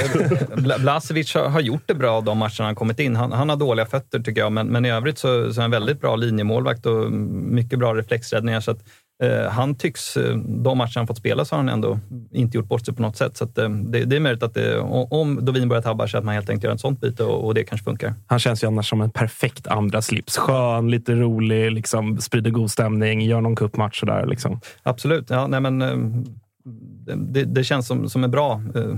Bla- 0.56 0.80
Blasevic 0.80 1.34
har, 1.34 1.48
har 1.48 1.60
gjort 1.60 1.82
det 1.86 1.94
bra 1.94 2.20
de 2.20 2.38
matcherna 2.38 2.64
han 2.64 2.74
kommit 2.74 3.00
in. 3.00 3.16
Han, 3.16 3.32
han 3.32 3.48
har 3.48 3.56
dåliga 3.56 3.86
fötter 3.86 4.20
tycker 4.20 4.40
jag, 4.40 4.52
men, 4.52 4.66
men 4.66 4.84
i 4.84 4.90
övrigt 4.90 5.18
så, 5.18 5.52
så 5.52 5.60
är 5.60 5.62
han 5.62 5.70
väldigt 5.70 5.85
bra 5.94 6.16
linjemålvakt 6.16 6.86
och 6.86 7.12
mycket 7.12 7.78
bra 7.78 7.94
reflexräddningar. 7.94 8.60
Så 8.60 8.70
att, 8.70 8.78
eh, 9.22 9.50
han 9.50 9.74
tycks, 9.74 10.16
eh, 10.16 10.36
de 10.36 10.78
matcher 10.78 10.96
han 10.98 11.06
fått 11.06 11.18
spela 11.18 11.44
så 11.44 11.54
har 11.54 11.58
han 11.58 11.68
ändå 11.68 11.98
inte 12.32 12.56
gjort 12.56 12.68
bort 12.68 12.84
sig 12.86 12.94
på 12.94 13.02
något 13.02 13.16
sätt. 13.16 13.36
Så 13.36 13.44
att, 13.44 13.58
eh, 13.58 13.68
det, 13.68 14.04
det 14.04 14.16
är 14.16 14.20
möjligt 14.20 14.42
att 14.42 14.54
det, 14.54 14.78
om 14.80 15.44
Dovin 15.44 15.68
börjar 15.68 15.82
tabba 15.82 16.08
sig 16.08 16.18
att 16.18 16.24
man 16.24 16.34
helt 16.34 16.50
enkelt 16.50 16.64
gör 16.64 16.74
ett 16.74 16.80
sånt 16.80 17.00
byte 17.00 17.24
och, 17.24 17.46
och 17.46 17.54
det 17.54 17.64
kanske 17.64 17.84
funkar. 17.84 18.14
Han 18.26 18.38
känns 18.38 18.62
ju 18.62 18.66
annars 18.66 18.88
som 18.88 19.00
en 19.00 19.10
perfekt 19.10 19.66
andra 19.66 20.02
slips. 20.02 20.36
Skön, 20.36 20.90
lite 20.90 21.14
rolig, 21.14 21.72
liksom, 21.72 22.18
sprider 22.20 22.50
god 22.50 22.70
stämning, 22.70 23.20
gör 23.20 23.40
någon 23.40 23.56
cupmatch 23.56 24.00
sådär. 24.00 24.26
Liksom. 24.26 24.60
Absolut. 24.82 25.30
Ja, 25.30 25.46
nej, 25.46 25.60
men, 25.60 25.82
eh, 25.82 25.96
det, 27.16 27.44
det 27.44 27.64
känns 27.64 27.86
som, 27.86 28.08
som 28.08 28.24
en 28.24 28.30
bra, 28.30 28.62
eh, 28.74 28.96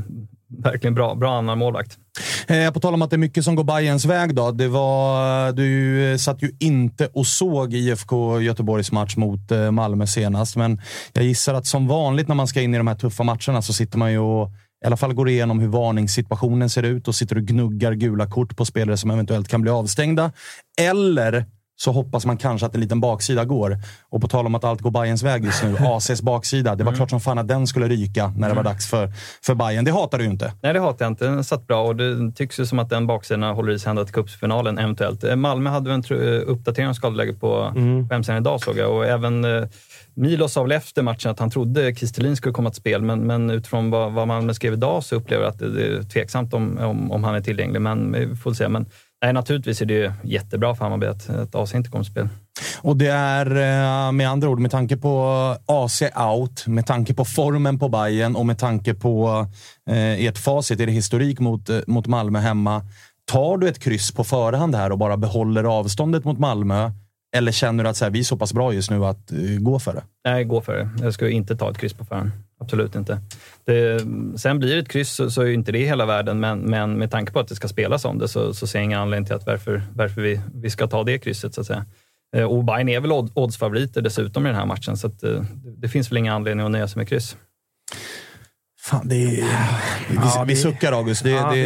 verkligen 0.49 0.95
bra, 0.95 1.15
bra 1.15 1.39
annan 1.39 1.59
målvakt. 1.59 1.99
Eh, 2.47 2.71
på 2.71 2.81
tal 2.81 2.95
om 2.95 3.03
att 3.03 3.11
det 3.11 3.17
är 3.17 3.19
mycket 3.19 3.45
som 3.45 3.55
går 3.55 3.65
Bayerns 3.65 4.05
väg 4.05 4.35
då. 4.35 4.51
Det 4.51 4.69
var, 4.69 5.53
du 5.53 6.19
satt 6.19 6.43
ju 6.43 6.57
inte 6.61 7.07
och 7.07 7.27
såg 7.27 7.75
IFK 7.75 8.41
Göteborgs 8.41 8.93
match 8.93 9.17
mot 9.17 9.51
eh, 9.51 9.71
Malmö 9.71 10.07
senast, 10.07 10.57
men 10.57 10.81
jag 11.13 11.25
gissar 11.25 11.55
att 11.55 11.67
som 11.67 11.89
vanligt 11.89 12.29
när 12.29 12.35
man 12.35 12.49
ska 12.49 12.61
in 12.61 12.75
i 12.75 12.79
de 12.79 12.87
här 12.87 12.95
tuffa 12.95 13.23
matcherna 13.23 13.63
så 13.63 13.73
sitter 13.73 13.99
man 13.99 14.13
ju 14.13 14.19
och 14.19 14.51
i 14.85 14.87
alla 14.87 14.97
fall 14.97 15.15
går 15.15 15.29
igenom 15.29 15.61
hur 15.61 15.69
varningssituationen 15.69 16.71
ser 16.71 16.83
ut 16.83 17.09
och 17.09 17.15
sitter 17.15 17.37
och 17.37 17.43
gnuggar 17.43 17.93
gula 17.93 18.27
kort 18.27 18.57
på 18.57 18.65
spelare 18.65 18.97
som 18.97 19.11
eventuellt 19.11 19.49
kan 19.49 19.61
bli 19.63 19.71
avstängda. 19.71 20.33
Eller 20.81 21.47
så 21.81 21.93
hoppas 21.93 22.27
man 22.27 22.37
kanske 22.37 22.67
att 22.67 22.75
en 22.75 22.81
liten 22.81 23.01
baksida 23.01 23.45
går. 23.45 23.79
Och 24.11 24.21
på 24.21 24.29
tal 24.29 24.47
om 24.47 24.55
att 24.55 24.65
allt 24.65 24.81
går 24.81 24.91
Bayerns 24.91 25.23
väg 25.23 25.45
just 25.45 25.65
nu, 25.65 25.77
ACs 25.81 26.23
baksida. 26.23 26.75
Det 26.75 26.85
var 26.85 26.93
klart 26.93 27.11
som 27.11 27.21
fan 27.21 27.39
att 27.39 27.49
den 27.49 27.67
skulle 27.67 27.89
ryka 27.89 28.33
när 28.37 28.49
det 28.49 28.55
var 28.55 28.63
dags 28.63 28.91
för, 28.91 29.13
för 29.43 29.55
Bayern. 29.55 29.85
Det 29.85 29.91
hatar 29.93 30.19
du 30.19 30.25
ju 30.25 30.31
inte. 30.31 30.53
Nej, 30.63 30.73
det 30.73 30.81
hatar 30.81 31.05
jag 31.05 31.13
inte. 31.13 31.25
Den 31.25 31.45
satt 31.45 31.67
bra 31.67 31.83
och 31.83 31.97
det 31.97 32.33
tycks 32.33 32.61
ju 32.61 32.67
som 32.67 32.79
att 32.79 32.91
den 32.91 33.07
baksidan 33.07 33.43
håller 33.43 33.73
i 33.73 33.79
sig 33.79 33.91
ända 33.91 34.05
till 34.05 34.15
cupfinalen 34.15 34.79
eventuellt. 34.79 35.25
Eh, 35.25 35.37
Malmö 35.37 35.71
hade 35.71 35.93
en 35.93 36.03
tro- 36.03 36.17
uppdatering 36.47 36.89
av 36.89 36.93
skadeläget 36.95 37.41
på, 37.41 37.73
på 38.09 38.15
hemsidan 38.15 38.39
idag 38.41 38.61
såg 38.61 38.77
jag 38.79 38.93
och 38.97 39.07
även 39.07 39.45
eh, 39.45 39.65
Milos 40.15 40.53
sa 40.53 40.63
väl 40.63 40.73
efter 40.73 41.03
matchen 41.03 41.31
att 41.31 41.39
han 41.39 41.51
trodde 41.51 41.95
Kristelin 41.95 42.37
skulle 42.37 42.53
komma 42.53 42.71
till 42.71 42.81
spel, 42.81 43.03
men, 43.03 43.21
men 43.21 43.51
utifrån 43.51 43.91
vad, 43.91 44.13
vad 44.13 44.29
Malmö 44.29 44.55
skrev 44.55 44.73
idag 44.73 45.05
så 45.05 45.17
upplever 45.17 45.45
jag 45.45 45.53
att 45.53 45.59
det, 45.59 45.75
det 45.75 45.87
är 45.99 46.03
tveksamt 46.03 46.55
om, 46.55 46.79
om, 46.79 47.13
om 47.13 47.25
han 47.25 47.35
är 47.35 47.41
tillgänglig, 47.41 47.81
men 47.81 48.13
vi 48.13 48.37
får 48.37 48.55
se. 48.55 48.69
Men 48.69 48.87
nej, 49.23 49.33
naturligtvis 49.33 49.83
är 49.83 49.87
det 49.87 50.13
jättebra 50.25 50.75
för 50.75 50.85
Hammarby 50.85 51.07
att, 51.07 51.31
att 51.31 51.55
AC 51.55 51.75
inte 51.75 51.91
kommer 51.91 52.05
till 52.05 52.13
spel. 52.13 52.29
Och 52.81 52.97
det 52.97 53.09
är 53.09 53.47
eh, 53.47 54.13
med 54.13 54.29
andra 54.29 54.49
ord, 54.49 54.59
med 54.59 54.71
tanke 54.71 54.97
på 54.97 55.23
AC 55.67 56.03
out, 56.17 56.67
med 56.67 56.87
tanke 56.87 57.15
på 57.15 57.25
formen 57.25 57.79
på 57.79 57.89
Bayern 57.89 58.37
och 58.37 58.47
med 58.47 58.59
tanke 58.59 58.95
på 58.95 59.47
eh, 59.91 60.27
ert 60.27 60.39
facit, 60.39 60.81
er 60.81 60.87
historik 60.87 61.41
mot, 61.41 61.69
eh, 61.69 61.81
mot 61.87 62.07
Malmö 62.07 62.39
hemma. 62.39 62.83
Tar 63.25 63.59
du 63.59 63.69
ett 63.69 63.79
kryss 63.79 64.13
på 64.13 64.25
förhand 64.25 64.75
här 64.75 64.93
och 64.93 64.99
bara 64.99 65.17
behåller 65.17 65.65
avståndet 65.65 66.25
mot 66.25 66.39
Malmö? 66.39 66.91
Eller 67.37 67.53
känner 67.53 67.85
du 67.85 67.91
att 67.91 67.97
så 67.97 68.05
här, 68.05 68.13
vi 68.13 68.19
är 68.19 68.25
så 68.25 68.37
pass 68.37 68.53
bra 68.53 68.73
just 68.73 68.91
nu 68.91 69.05
att 69.05 69.33
eh, 69.33 69.39
gå 69.59 69.79
för 69.79 69.95
det? 69.95 70.03
Nej, 70.25 70.45
gå 70.45 70.61
för 70.61 70.77
det. 70.77 70.91
Jag 71.03 71.15
skulle 71.15 71.31
inte 71.31 71.57
ta 71.57 71.71
ett 71.71 71.79
kryss 71.79 71.95
på 71.95 72.05
förhand. 72.05 72.31
Absolut 72.61 72.95
inte. 72.95 73.21
Det, 73.65 74.01
sen 74.37 74.59
blir 74.59 74.75
det 74.75 74.81
ett 74.81 74.89
kryss 74.89 75.13
så, 75.13 75.31
så 75.31 75.43
är 75.43 75.47
ju 75.47 75.55
inte 75.55 75.73
det 75.73 75.85
hela 75.85 76.07
världen, 76.07 76.41
men, 76.41 76.59
men 76.59 76.99
med 76.99 77.11
tanke 77.11 77.33
på 77.33 77.41
att 77.41 77.49
det 77.49 77.55
ska 77.55 77.69
spelas 77.69 78.05
om 78.05 78.19
det 78.19 78.29
så, 78.29 78.55
så 78.55 78.67
ser 78.67 78.79
jag 78.79 78.85
ingen 78.85 79.01
anledning 79.01 79.27
till 79.27 79.35
att 79.35 79.47
varför, 79.47 79.83
varför 79.95 80.21
vi, 80.21 80.41
vi 80.55 80.71
ska 80.71 80.87
ta 80.87 81.05
det 81.05 81.19
krysset. 81.19 81.55
så 81.55 81.61
att 81.61 81.67
säga. 81.67 81.85
Eh, 82.37 82.45
och 82.45 82.65
Bayern 82.65 82.89
är 82.89 83.01
väl 83.01 83.13
oddsfavoriter 83.13 84.03
dessutom 84.03 84.47
i 84.47 84.49
den 84.49 84.59
här 84.59 84.67
matchen, 84.67 84.97
så 84.97 85.07
att, 85.07 85.23
eh, 85.23 85.31
det, 85.31 85.71
det 85.77 85.89
finns 85.89 86.11
väl 86.11 86.19
ingen 86.19 86.33
anledning 86.33 86.67
att 86.67 86.73
nöja 86.73 86.89
sig 86.89 86.99
med 86.99 87.09
kryss. 87.09 87.37
Fan, 88.91 89.09
det 89.09 89.17
är, 89.17 89.31
vi, 90.11 90.15
Ja, 90.15 90.45
vi 90.47 90.55
det- 90.55 90.61
suckar 90.61 90.93
August. 90.93 91.23
Det, 91.23 91.31
Ja, 91.31 91.51
det, 91.51 91.63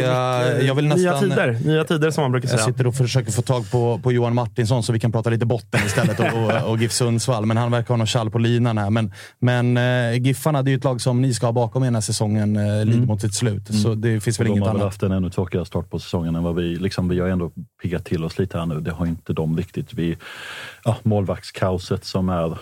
det 0.57 0.63
jag 0.63 0.75
vill 0.75 0.85
nya 0.87 0.95
nästan, 1.11 1.29
tider, 1.29 1.57
nya 1.65 1.83
tider 1.83 2.11
som 2.11 2.21
man 2.21 2.31
brukar 2.31 2.49
Jag 2.49 2.59
säga. 2.59 2.71
sitter 2.71 2.87
och 2.87 2.95
försöker 2.95 3.31
få 3.31 3.41
tag 3.41 3.71
på, 3.71 3.99
på 4.03 4.11
Johan 4.11 4.35
Martinsson 4.35 4.83
så 4.83 4.93
vi 4.93 4.99
kan 4.99 5.11
prata 5.11 5.29
lite 5.29 5.45
botten 5.45 5.79
istället 5.85 6.19
och, 6.19 6.25
och, 6.65 6.69
och 6.71 6.77
GIF 6.77 6.91
Sundsvall. 6.91 7.45
Men 7.45 7.57
han 7.57 7.71
verkar 7.71 7.87
ha 7.89 7.97
någon 7.97 8.07
kall 8.07 8.29
på 8.31 8.37
linan 8.39 8.77
här. 8.77 8.89
Men, 8.89 9.11
men 9.39 9.77
eh, 9.77 10.21
Giffarna, 10.21 10.61
det 10.63 10.69
är 10.69 10.71
ju 10.71 10.77
ett 10.77 10.83
lag 10.83 11.01
som 11.01 11.21
ni 11.21 11.33
ska 11.33 11.45
ha 11.47 11.53
bakom 11.53 11.83
er 11.83 11.91
när 11.91 12.01
säsongen 12.01 12.55
eh, 12.55 12.85
lider 12.85 13.05
mot 13.05 13.21
sitt 13.21 13.33
slut. 13.35 13.81
Så 13.83 13.95
det 13.95 14.19
finns 14.21 14.39
väl 14.39 14.47
Mm. 14.47 14.55
De 14.55 14.59
inget 14.59 14.67
har 14.67 14.73
väl 14.73 14.81
annat. 14.81 14.93
haft 14.93 15.03
en 15.03 15.11
ännu 15.11 15.29
tråkigare 15.29 15.65
start 15.65 15.89
på 15.89 15.99
säsongen 15.99 16.35
än 16.35 16.43
vad 16.43 16.55
vi... 16.55 16.75
Liksom, 16.75 17.09
vi 17.09 17.19
har 17.19 17.27
ändå 17.27 17.51
piggat 17.81 18.05
till 18.05 18.23
oss 18.23 18.39
lite 18.39 18.57
här 18.57 18.65
nu. 18.65 18.79
Det 18.79 18.91
har 18.91 19.05
inte 19.05 19.33
de 19.33 19.57
riktigt. 19.57 19.93
Vi, 19.93 20.17
ja, 20.83 20.97
målvaktskaoset 21.03 22.05
som 22.05 22.29
är 22.29 22.57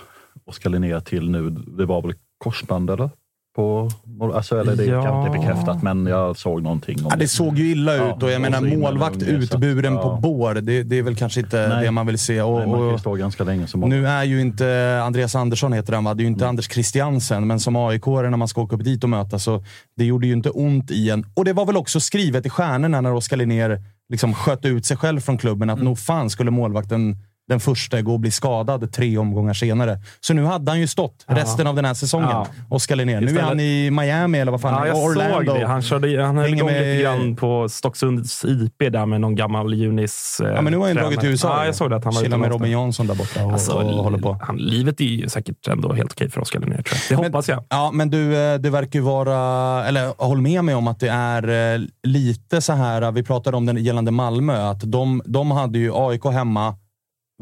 Oskar 0.46 0.70
Linnér 0.70 1.00
till 1.00 1.30
nu, 1.30 1.50
det 1.50 1.86
var 1.86 2.02
väl 2.02 2.14
korsband 2.38 2.90
eller? 2.90 3.10
På... 3.56 3.90
Alltså, 4.34 4.60
eller 4.60 4.76
det 4.76 4.86
Ja. 4.86 5.04
kan 5.04 5.26
inte 5.28 5.40
bekräftat, 5.40 5.84
men 5.84 6.06
jag 6.06 6.38
såg 6.38 6.62
någonting 6.64 6.98
om 7.00 7.08
Ja, 7.10 7.16
det 7.16 7.28
såg 7.28 7.58
ju 7.58 7.72
illa 7.72 7.96
Ja, 7.96 8.16
ut 8.18 8.24
och 8.24 8.32
jag 8.32 8.42
menar 8.42 8.78
målvakt 8.78 9.22
utburen 9.24 9.96
på 9.96 10.02
ja. 10.04 10.20
bår. 10.22 10.54
Det, 10.54 10.84
det 10.84 10.98
är 10.98 11.04
väl 11.04 11.16
kanske 11.16 11.40
inte 11.40 11.68
Nej. 11.68 11.86
det 11.86 11.92
man 11.92 12.08
vill 12.08 12.18
se. 12.20 12.42
Och, 12.42 12.58
Nej, 12.60 12.68
man 12.68 12.78
kan 12.80 12.88
ju 12.88 12.94
och, 12.94 13.00
stå 13.00 13.14
ganska 13.16 13.44
länge 13.44 13.68
som 13.68 13.80
nu 13.80 14.08
är 14.08 14.24
ju 14.24 14.42
inte 14.42 15.00
Andreas 15.04 15.36
Andersson 15.36 15.74
heter 15.74 15.94
han 15.94 16.04
va? 16.04 16.14
Det 16.14 16.22
är 16.22 16.24
ju 16.24 16.28
Mm. 16.28 16.34
inte 16.36 16.48
Anders 16.48 16.72
Christiansen, 16.74 17.48
men 17.48 17.60
som 17.60 17.76
aik 17.76 18.06
när 18.06 18.38
man 18.38 18.48
ska 18.48 18.62
åka 18.62 18.76
upp 18.76 18.84
dit 18.84 19.04
och 19.04 19.10
möta 19.10 19.40
så 19.40 19.64
det 19.98 20.06
gjorde 20.06 20.28
ju 20.28 20.34
inte 20.34 20.50
ont 20.50 20.92
i 20.92 21.10
en. 21.10 21.26
Och 21.34 21.46
det 21.46 21.54
var 21.54 21.66
väl 21.66 21.78
också 21.78 22.00
skrivet 22.00 22.46
i 22.46 22.50
stjärnorna 22.50 23.02
när 23.02 23.14
Oskar 23.14 23.38
Linnér 23.38 23.82
liksom 24.10 24.34
sköt 24.34 24.66
ut 24.66 24.86
sig 24.86 24.98
själv 24.98 25.20
från 25.20 25.38
klubben 25.38 25.70
att 25.70 25.76
Mm. 25.78 25.86
nog 25.86 26.00
fan 26.00 26.30
skulle 26.30 26.52
målvakten 26.52 27.18
den 27.48 27.60
första 27.60 28.02
gå 28.02 28.14
och 28.14 28.20
bli 28.20 28.32
skadad 28.32 28.92
tre 28.94 29.18
omgångar 29.18 29.54
senare. 29.54 30.00
Så 30.22 30.34
nu 30.34 30.44
hade 30.46 30.72
han 30.72 30.80
ju 30.80 30.88
stått 30.88 31.26
resten 31.28 31.68
av 31.68 31.76
den 31.76 31.86
här 31.86 31.94
säsongen, 31.94 32.30
Ja. 32.32 32.48
Oskar 32.70 32.96
Linnér. 32.96 33.22
Nu 33.22 33.38
är 33.38 33.42
han 33.42 33.60
i 33.60 33.92
Miami 33.92 34.40
eller 34.40 34.52
vad 34.52 34.62
fan 34.62 34.74
Ja, 34.74 34.88
jag 34.88 35.04
Orlando. 35.04 35.52
såg 35.52 35.60
det. 35.60 35.68
Han, 35.68 35.82
körde, 35.82 36.24
han 36.24 36.38
höll 36.38 36.54
igång 36.54 36.66
med- 36.72 36.82
lite 36.82 37.02
grann 37.02 37.36
på 37.36 37.70
Stocksunds 37.70 38.46
IP 38.46 38.90
där 38.90 39.06
med 39.06 39.22
någon 39.22 39.36
gammal 39.36 39.74
Junis. 39.74 40.42
eh, 40.44 40.50
Ja, 40.50 40.62
men 40.62 40.72
nu 40.74 40.78
har 40.78 40.86
han 40.86 40.96
tränare. 40.96 41.04
dragit 41.06 41.20
till 41.20 41.30
USA. 41.30 41.58
Ja, 41.60 41.66
jag 41.66 41.76
såg 41.76 41.90
det. 41.90 41.96
Att 41.96 42.04
han 42.04 42.14
var 42.14 42.38
med 42.38 42.52
Robin. 42.52 42.72
Jansson 42.72 43.08
där 43.08 43.16
borta 43.16 43.46
och, 43.46 43.52
Alltså, 43.52 43.72
och, 43.72 44.04
håller 44.04 44.18
på. 44.18 44.38
Han, 44.42 44.58
livet 44.58 45.02
är 45.02 45.06
ju 45.06 45.30
säkert 45.30 45.68
ändå 45.68 45.94
helt 45.94 46.12
okej 46.12 46.30
för 46.30 46.42
Oskar 46.42 46.60
Linnér, 46.60 46.82
tror 46.82 47.00
jag. 47.10 47.20
Det 47.20 47.26
hoppas 47.28 47.50
jag. 47.50 47.64
Ja, 47.70 47.92
men 47.94 48.10
du, 48.10 48.38
eh, 48.38 48.58
det 48.60 48.70
verkar 48.70 49.00
ju 49.00 49.06
vara, 49.06 49.36
eller 49.86 50.14
håll 50.24 50.42
med 50.42 50.64
mig 50.64 50.76
om 50.76 50.88
att 50.88 51.00
det 51.00 51.10
är 51.10 51.74
eh, 51.76 51.82
lite 52.04 52.62
så 52.62 52.74
här, 52.74 53.12
vi 53.12 53.24
pratade 53.24 53.58
om 53.58 53.66
den 53.66 53.78
gällande 53.84 54.12
Malmö, 54.12 54.70
att 54.70 54.82
de, 54.92 55.22
de 55.26 55.52
hade 55.52 55.80
ju 55.80 55.92
AIK 55.96 56.26
hemma, 56.26 56.76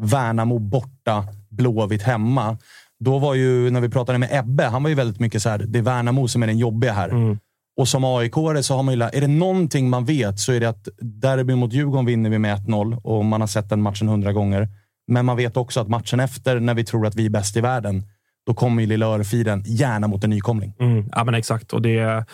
Värnamo 0.00 0.58
borta, 0.58 1.24
Blåvitt 1.48 2.02
hemma. 2.02 2.58
Då 3.00 3.18
var 3.18 3.34
ju, 3.34 3.70
när 3.70 3.80
vi 3.80 3.88
pratade 3.88 4.18
med 4.18 4.28
Ebbe, 4.32 4.64
han 4.64 4.82
var 4.82 4.90
ju 4.90 4.94
väldigt 4.96 5.20
mycket 5.20 5.42
så 5.42 5.48
här, 5.48 5.58
det 5.58 5.78
är 5.78 5.82
Värnamo 5.82 6.28
som 6.28 6.42
är 6.42 6.46
den 6.46 6.58
jobbiga 6.58 6.92
här. 6.92 7.36
Och 7.76 7.88
som 7.88 8.04
aik 8.04 8.34
så 8.62 8.76
har 8.76 8.82
man 8.82 8.94
ju, 8.94 9.02
är 9.02 9.20
det 9.20 9.26
någonting 9.26 9.90
man 9.90 10.04
vet 10.04 10.38
så 10.38 10.52
är 10.52 10.60
det 10.60 10.68
att 10.68 10.88
derby 11.00 11.54
mot 11.54 11.72
Djurgården 11.72 12.06
vinner 12.06 12.30
vi 12.30 12.38
med 12.38 12.58
1-0 12.58 13.00
och 13.02 13.24
man 13.24 13.40
har 13.40 13.48
sett 13.48 13.68
den 13.68 13.82
matchen 13.82 14.08
hundra 14.08 14.32
gånger. 14.32 14.68
Men 15.08 15.26
man 15.26 15.36
vet 15.36 15.56
också 15.56 15.80
att 15.80 15.88
matchen 15.88 16.20
efter, 16.20 16.60
när 16.60 16.74
vi 16.74 16.84
tror 16.84 17.06
att 17.06 17.14
vi 17.14 17.26
är 17.26 17.30
bäst 17.30 17.56
i 17.56 17.60
världen, 17.60 18.02
då 18.46 18.54
kommer 18.54 18.82
ju 18.82 18.88
lilla 18.88 19.06
örfilen 19.06 19.62
gärna 19.66 20.08
mot 20.08 20.24
en 20.24 20.30
nykomling. 20.30 20.74
Mm, 20.80 21.08
ja, 21.12 21.24
men 21.24 21.34
exakt. 21.34 21.72
Och 21.72 21.82
det, 21.82 22.24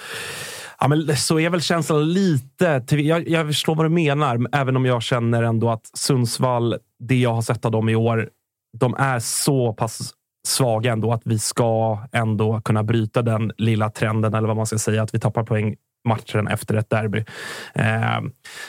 ja, 0.80 0.88
men 0.88 1.16
så 1.16 1.38
är 1.40 1.50
väl 1.50 1.60
känslan 1.60 2.12
lite... 2.12 2.80
till- 2.80 3.06
Jag, 3.06 3.28
jag 3.28 3.46
förstår 3.46 3.74
vad 3.74 3.84
du 3.86 3.90
menar, 3.90 4.46
även 4.52 4.76
om 4.76 4.86
jag 4.86 5.02
känner 5.02 5.42
ändå 5.42 5.70
att 5.70 5.90
Sundsvall, 5.94 6.76
det 6.98 7.16
jag 7.16 7.32
har 7.34 7.42
sett 7.42 7.64
av 7.64 7.70
dem 7.70 7.88
i 7.88 7.96
år, 7.96 8.28
de 8.78 8.94
är 8.94 9.18
så 9.18 9.72
pass 9.72 10.14
svaga 10.48 10.92
ändå 10.92 11.12
att 11.12 11.22
vi 11.24 11.38
ska 11.38 11.98
ändå 12.12 12.60
kunna 12.60 12.82
bryta 12.82 13.22
den 13.22 13.52
lilla 13.58 13.90
trenden, 13.90 14.34
eller 14.34 14.48
vad 14.48 14.56
man 14.56 14.66
ska 14.66 14.78
säga, 14.78 15.02
att 15.02 15.14
vi 15.14 15.20
tappar 15.20 15.42
poäng 15.44 15.76
matchen 16.06 16.48
efter 16.48 16.74
ett 16.74 16.90
derby. 16.90 17.24
Eh, 17.74 18.20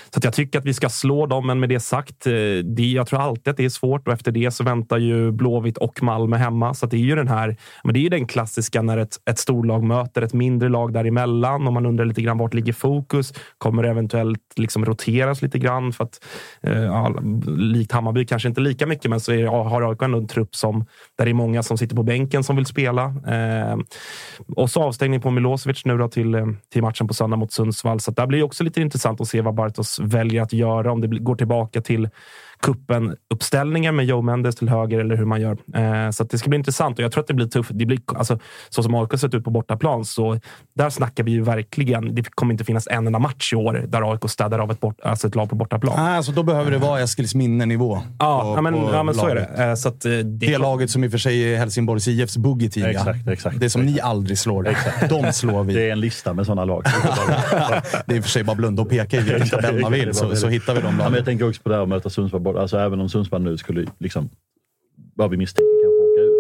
så 0.09 0.18
att 0.18 0.23
jag 0.23 0.34
tycker 0.34 0.59
att 0.59 0.65
vi 0.65 0.73
ska 0.73 0.89
slå 0.89 1.26
dem, 1.26 1.47
men 1.47 1.59
med 1.59 1.69
det 1.69 1.80
sagt, 1.80 2.27
eh, 2.27 2.34
det, 2.64 2.91
jag 2.91 3.07
tror 3.07 3.22
alltid 3.22 3.47
att 3.47 3.57
det 3.57 3.65
är 3.65 3.69
svårt 3.69 4.07
och 4.07 4.14
efter 4.14 4.31
det 4.31 4.51
så 4.51 4.64
väntar 4.64 4.97
ju 4.97 5.31
Blåvitt 5.31 5.77
och 5.77 6.03
Malmö 6.03 6.38
hemma. 6.38 6.73
Så 6.73 6.85
att 6.85 6.91
det 6.91 6.97
är 6.97 7.01
ju 7.01 7.15
den 7.15 7.27
här, 7.27 7.57
men 7.84 7.93
det 7.93 7.99
är 7.99 8.01
ju 8.01 8.09
den 8.09 8.27
klassiska 8.27 8.81
när 8.81 8.97
ett, 8.97 9.15
ett 9.30 9.39
storlag 9.39 9.84
möter 9.84 10.22
ett 10.22 10.34
mindre 10.34 10.69
lag 10.69 10.93
däremellan 10.93 11.68
och 11.68 11.73
man 11.73 11.85
undrar 11.85 12.05
lite 12.05 12.22
grann 12.22 12.38
vart 12.38 12.53
ligger 12.53 12.73
fokus? 12.73 13.34
Kommer 13.57 13.84
det 13.84 13.89
eventuellt 13.89 14.53
liksom 14.55 14.85
roteras 14.85 15.41
lite 15.41 15.59
grann? 15.59 15.93
För 15.93 16.03
att, 16.03 16.26
eh, 16.61 16.84
ja, 16.84 17.14
likt 17.57 17.91
Hammarby 17.91 18.26
kanske 18.26 18.49
inte 18.49 18.61
lika 18.61 18.85
mycket, 18.85 19.09
men 19.09 19.19
så 19.19 19.31
är, 19.31 19.45
har 19.45 19.89
AIK 19.89 20.01
ändå 20.01 20.18
en 20.18 20.27
trupp 20.27 20.55
som 20.55 20.85
där 21.18 21.26
det 21.26 21.31
är 21.31 21.34
många 21.34 21.64
som 21.64 21.77
sitter 21.77 21.95
på 21.95 22.03
bänken 22.03 22.43
som 22.43 22.55
vill 22.55 22.65
spela. 22.65 23.05
Eh, 23.05 23.77
och 24.55 24.69
så 24.69 24.84
avstängning 24.84 25.22
på 25.22 25.31
Milosevic 25.31 25.85
nu 25.85 25.97
då 25.97 26.07
till, 26.07 26.35
eh, 26.35 26.45
till 26.73 26.81
matchen 26.81 27.07
på 27.07 27.14
söndag 27.14 27.26
mot 27.35 27.51
Sundsvall. 27.51 27.99
Så 27.99 28.11
att 28.11 28.17
där 28.17 28.27
blir 28.27 28.39
det 28.39 28.45
också 28.45 28.63
lite 28.63 28.81
intressant 28.81 29.21
att 29.21 29.27
se 29.27 29.41
vad 29.41 29.55
Bartos 29.55 29.99
väljer 29.99 30.41
att 30.41 30.53
göra. 30.53 30.91
Om 30.91 31.01
det 31.01 31.07
går 31.07 31.35
tillbaka 31.35 31.81
till 31.81 32.09
kuppen 32.61 33.15
uppställningen 33.34 33.95
med 33.95 34.05
Joe 34.05 34.21
Mendes 34.21 34.55
till 34.55 34.69
höger 34.69 34.99
eller 34.99 35.15
hur 35.15 35.25
man 35.25 35.41
gör. 35.41 35.57
Eh, 35.75 36.11
så 36.11 36.23
att 36.23 36.29
det 36.29 36.38
ska 36.38 36.49
bli 36.49 36.57
intressant 36.57 36.97
och 36.99 37.03
jag 37.05 37.11
tror 37.11 37.21
att 37.21 37.27
det 37.27 37.34
blir 37.34 37.47
tufft. 37.47 37.71
Det 37.73 37.85
blir, 37.85 37.99
alltså, 38.15 38.39
så 38.69 38.84
som 38.84 38.95
AIK 38.95 39.19
sett 39.19 39.34
ut 39.34 39.43
på 39.43 39.49
bortaplan, 39.49 40.05
så 40.05 40.39
där 40.75 40.89
snackar 40.89 41.23
vi 41.23 41.31
ju 41.31 41.41
verkligen. 41.43 42.15
Det 42.15 42.23
kommer 42.35 42.51
inte 42.53 42.63
finnas 42.63 42.88
en 42.91 43.07
enda 43.07 43.19
match 43.19 43.53
i 43.53 43.55
år 43.55 43.73
där 43.88 44.11
AIK 44.11 44.29
städar 44.29 44.59
av 44.59 44.71
ett, 44.71 44.79
bort, 44.79 44.99
alltså 45.03 45.27
ett 45.27 45.35
lag 45.35 45.49
på 45.49 45.55
bortaplan. 45.55 45.99
Ah, 45.99 46.15
alltså, 46.15 46.31
då 46.31 46.43
behöver 46.43 46.71
det 46.71 46.77
vara 46.77 46.99
Eskils 47.01 47.35
minne-nivå. 47.35 48.01
Ja, 48.19 48.41
på- 48.41 48.53
ja, 48.57 48.61
men, 48.61 48.73
på 48.73 48.89
ja, 48.93 49.03
men 49.03 49.15
så 49.15 49.27
är 49.27 49.35
det. 49.35 49.63
Eh, 49.63 49.75
Så 49.75 49.89
att, 49.89 50.05
eh, 50.05 50.11
det, 50.11 50.23
Det 50.23 50.57
laget 50.57 50.89
som 50.89 51.03
i 51.03 51.07
och 51.07 51.11
för 51.11 51.17
sig 51.17 51.53
är 51.53 51.57
Helsingborgs 51.57 52.07
IFs 52.07 52.38
boogie 52.38 52.69
ja. 52.75 52.88
Exakt, 52.88 53.27
exakt. 53.27 53.59
Det 53.59 53.69
som 53.69 53.85
ni 53.85 53.99
aldrig 54.01 54.38
slår. 54.38 54.75
De 55.09 55.34
slår 55.34 55.63
vi. 55.63 55.73
Det 55.73 55.88
är 55.88 55.91
en 55.91 55.99
lista 55.99 56.34
med 56.34 56.45
sådana 56.45 56.65
lag. 56.65 56.84
det 58.05 58.13
är 58.13 58.17
i 58.17 58.19
och 58.19 58.23
för 58.23 58.29
sig 58.31 58.43
bara 58.43 58.55
blunda 58.55 58.81
och 58.81 58.89
peka 58.89 59.17
i 59.17 59.19
vilken 59.23 59.47
tabell 59.49 59.81
man 59.81 59.91
vill, 59.91 60.13
så, 60.13 60.35
så 60.35 60.47
hittar 60.47 60.73
vi 60.75 60.79
de 60.81 60.85
Ja, 60.85 60.91
men 60.91 60.97
lagen. 60.99 61.13
jag 61.13 61.25
tänker 61.25 61.49
också 61.49 61.61
på 61.61 61.69
det 61.69 61.75
här 61.75 61.81
att 61.84 61.89
möta 61.89 62.09
Sundsvall 62.09 62.41
borta. 62.48 62.61
Alltså, 62.61 62.78
även 62.78 62.99
om 63.02 63.10
Sundsvall 63.10 63.41
nu 63.44 63.57
skulle, 63.57 63.86
liksom, 63.99 64.30
vad 65.15 65.30
vi 65.32 65.38
misstänker, 65.38 65.84
kanske 65.84 65.98
åka 66.11 66.22
ut. 66.22 66.34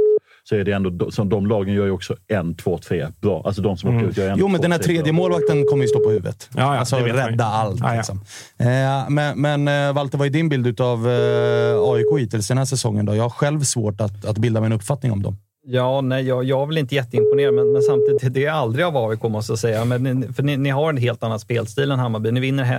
Så 0.43 0.55
är 0.55 0.63
det 0.63 0.71
ändå, 0.71 0.89
de- 0.89 1.11
som 1.11 1.29
de 1.29 1.45
lagen 1.47 1.73
gör 1.73 1.85
ju 1.85 1.91
också 1.91 2.15
en, 2.27 2.55
två, 2.55 2.77
tre 2.77 3.07
bra. 3.21 3.41
Alltså 3.45 3.61
de 3.61 3.77
som 3.77 3.95
åker 3.97 4.07
ut 4.09 4.17
gör 4.17 4.29
en, 4.29 4.39
Jo, 4.39 4.47
men 4.47 4.55
två, 4.57 4.61
den 4.61 4.71
här 4.71 4.79
tre 4.79 4.85
tredje 4.85 5.03
bra. 5.03 5.13
målvakten 5.13 5.65
kommer 5.65 5.83
ju 5.83 5.87
stå 5.87 5.99
på 5.99 6.09
huvudet. 6.09 6.49
Ja, 6.55 6.61
ja, 6.73 6.79
alltså 6.79 6.95
rädda 6.95 7.45
allt. 7.45 7.79
Ja, 7.79 7.89
ja. 7.89 7.95
Liksom. 7.97 8.17
Eh, 8.57 9.09
men 9.09 9.41
men 9.41 9.67
eh, 9.89 9.93
Walter, 9.93 10.17
vad 10.17 10.27
är 10.27 10.31
din 10.31 10.49
bild 10.49 10.81
av 10.81 11.09
eh, 11.09 11.79
AIK 11.91 12.19
hittills 12.19 12.47
den 12.47 12.57
här 12.57 12.65
säsongen? 12.65 13.05
Då? 13.05 13.15
Jag 13.15 13.23
har 13.23 13.29
själv 13.29 13.61
svårt 13.61 14.01
att, 14.01 14.25
att 14.25 14.37
bilda 14.37 14.59
mig 14.59 14.67
en 14.67 14.73
uppfattning 14.73 15.11
om 15.11 15.23
dem. 15.23 15.37
Ja, 15.69 16.01
nej, 16.01 16.27
jag, 16.27 16.43
jag 16.43 16.61
är 16.61 16.65
väl 16.65 16.77
inte 16.77 16.95
jätteimponerad, 16.95 17.53
men, 17.53 17.71
men 17.71 17.81
samtidigt, 17.81 18.33
det 18.33 18.45
är 18.45 18.51
aldrig 18.51 18.85
av 18.85 18.97
AIK 18.97 19.23
måste 19.23 19.51
jag 19.51 19.59
säga. 19.59 19.85
Men, 19.85 20.03
ni- 20.03 20.33
för 20.33 20.43
ni, 20.43 20.57
ni 20.57 20.69
har 20.69 20.89
en 20.89 20.97
helt 20.97 21.23
annan 21.23 21.39
spelstil 21.39 21.91
än 21.91 21.99
Hammarby. 21.99 22.31
Ni 22.31 22.39
vinner 22.39 22.63
he, 22.63 22.75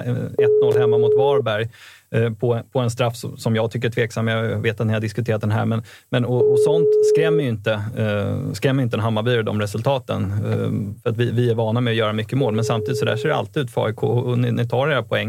1-0 0.64 0.78
hemma 0.78 0.98
mot 0.98 1.16
Varberg 1.18 1.68
eh, 2.10 2.32
på, 2.32 2.60
på 2.72 2.78
en 2.80 2.90
straff 2.90 3.16
som, 3.16 3.36
som 3.36 3.56
jag 3.56 3.70
tycker 3.70 3.88
är 3.88 3.92
tveksam. 3.92 4.28
Jag 4.28 4.62
vet 4.62 4.80
att 4.80 4.86
ni 4.86 4.92
har 4.92 5.00
diskuterat 5.00 5.40
den 5.40 5.50
här, 5.50 5.64
men, 5.66 5.82
men 6.10 6.24
och, 6.24 6.50
och 6.52 6.58
sånt 6.60 6.86
skrämmer 7.14 7.42
ju 7.42 7.48
inte, 7.48 7.72
eh, 7.72 8.52
skrämmer 8.52 8.82
inte 8.82 8.96
en 8.96 9.00
Hammarby 9.00 9.42
de 9.42 9.60
resultaten. 9.60 10.22
Eh, 10.24 11.00
för 11.02 11.10
att 11.10 11.16
vi, 11.16 11.30
vi 11.30 11.50
är 11.50 11.54
vana 11.54 11.80
med 11.80 11.90
att 11.90 11.96
göra 11.96 12.12
mycket 12.12 12.38
mål, 12.38 12.54
men 12.54 12.64
samtidigt 12.64 12.98
så 12.98 13.04
där 13.04 13.16
ser 13.16 13.28
det 13.28 13.34
alltid 13.36 13.62
ut 13.62 13.70
för 13.70 13.84
AIK 13.86 14.02
och 14.02 14.38
ni, 14.38 14.52
ni 14.52 14.68
tar 14.68 14.88
era 14.88 15.02
poäng. 15.02 15.28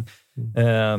Eh, 0.58 0.98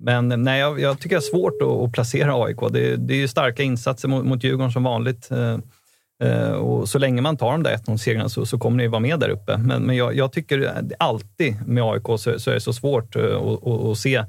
men 0.00 0.28
nej, 0.28 0.60
jag, 0.60 0.80
jag 0.80 1.00
tycker 1.00 1.16
det 1.16 1.20
är 1.20 1.30
svårt 1.38 1.62
att, 1.62 1.68
att 1.68 1.92
placera 1.92 2.44
AIK. 2.44 2.58
Det, 2.70 2.96
det 2.96 3.14
är 3.14 3.18
ju 3.18 3.28
starka 3.28 3.62
insatser 3.62 4.08
mot, 4.08 4.24
mot 4.24 4.44
Djurgården 4.44 4.72
som 4.72 4.82
vanligt. 4.82 5.30
Eh, 5.30 5.58
eh 6.22 6.52
och 6.52 6.88
så 6.88 6.98
länge 6.98 7.22
man 7.22 7.36
tar 7.36 7.52
de 7.52 7.62
där 7.62 7.76
1-0-segrarna 7.76 8.28
så, 8.28 8.46
så 8.46 8.58
kommer 8.58 8.76
ni 8.76 8.88
vara 8.88 9.00
med 9.00 9.20
där 9.20 9.28
uppe. 9.28 9.56
Men, 9.56 9.82
men 9.82 9.96
jag, 9.96 10.14
jag 10.14 10.32
tycker 10.32 10.74
alltid 10.98 11.66
med 11.66 11.84
AIK 11.84 12.06
så, 12.06 12.38
så 12.38 12.50
är 12.50 12.54
det 12.54 12.60
så 12.60 12.72
svårt 12.72 13.16
eh, 13.16 13.24
att, 13.24 13.66
att, 13.66 13.84
att 13.84 13.98
se 13.98 14.16
eh, 14.16 14.24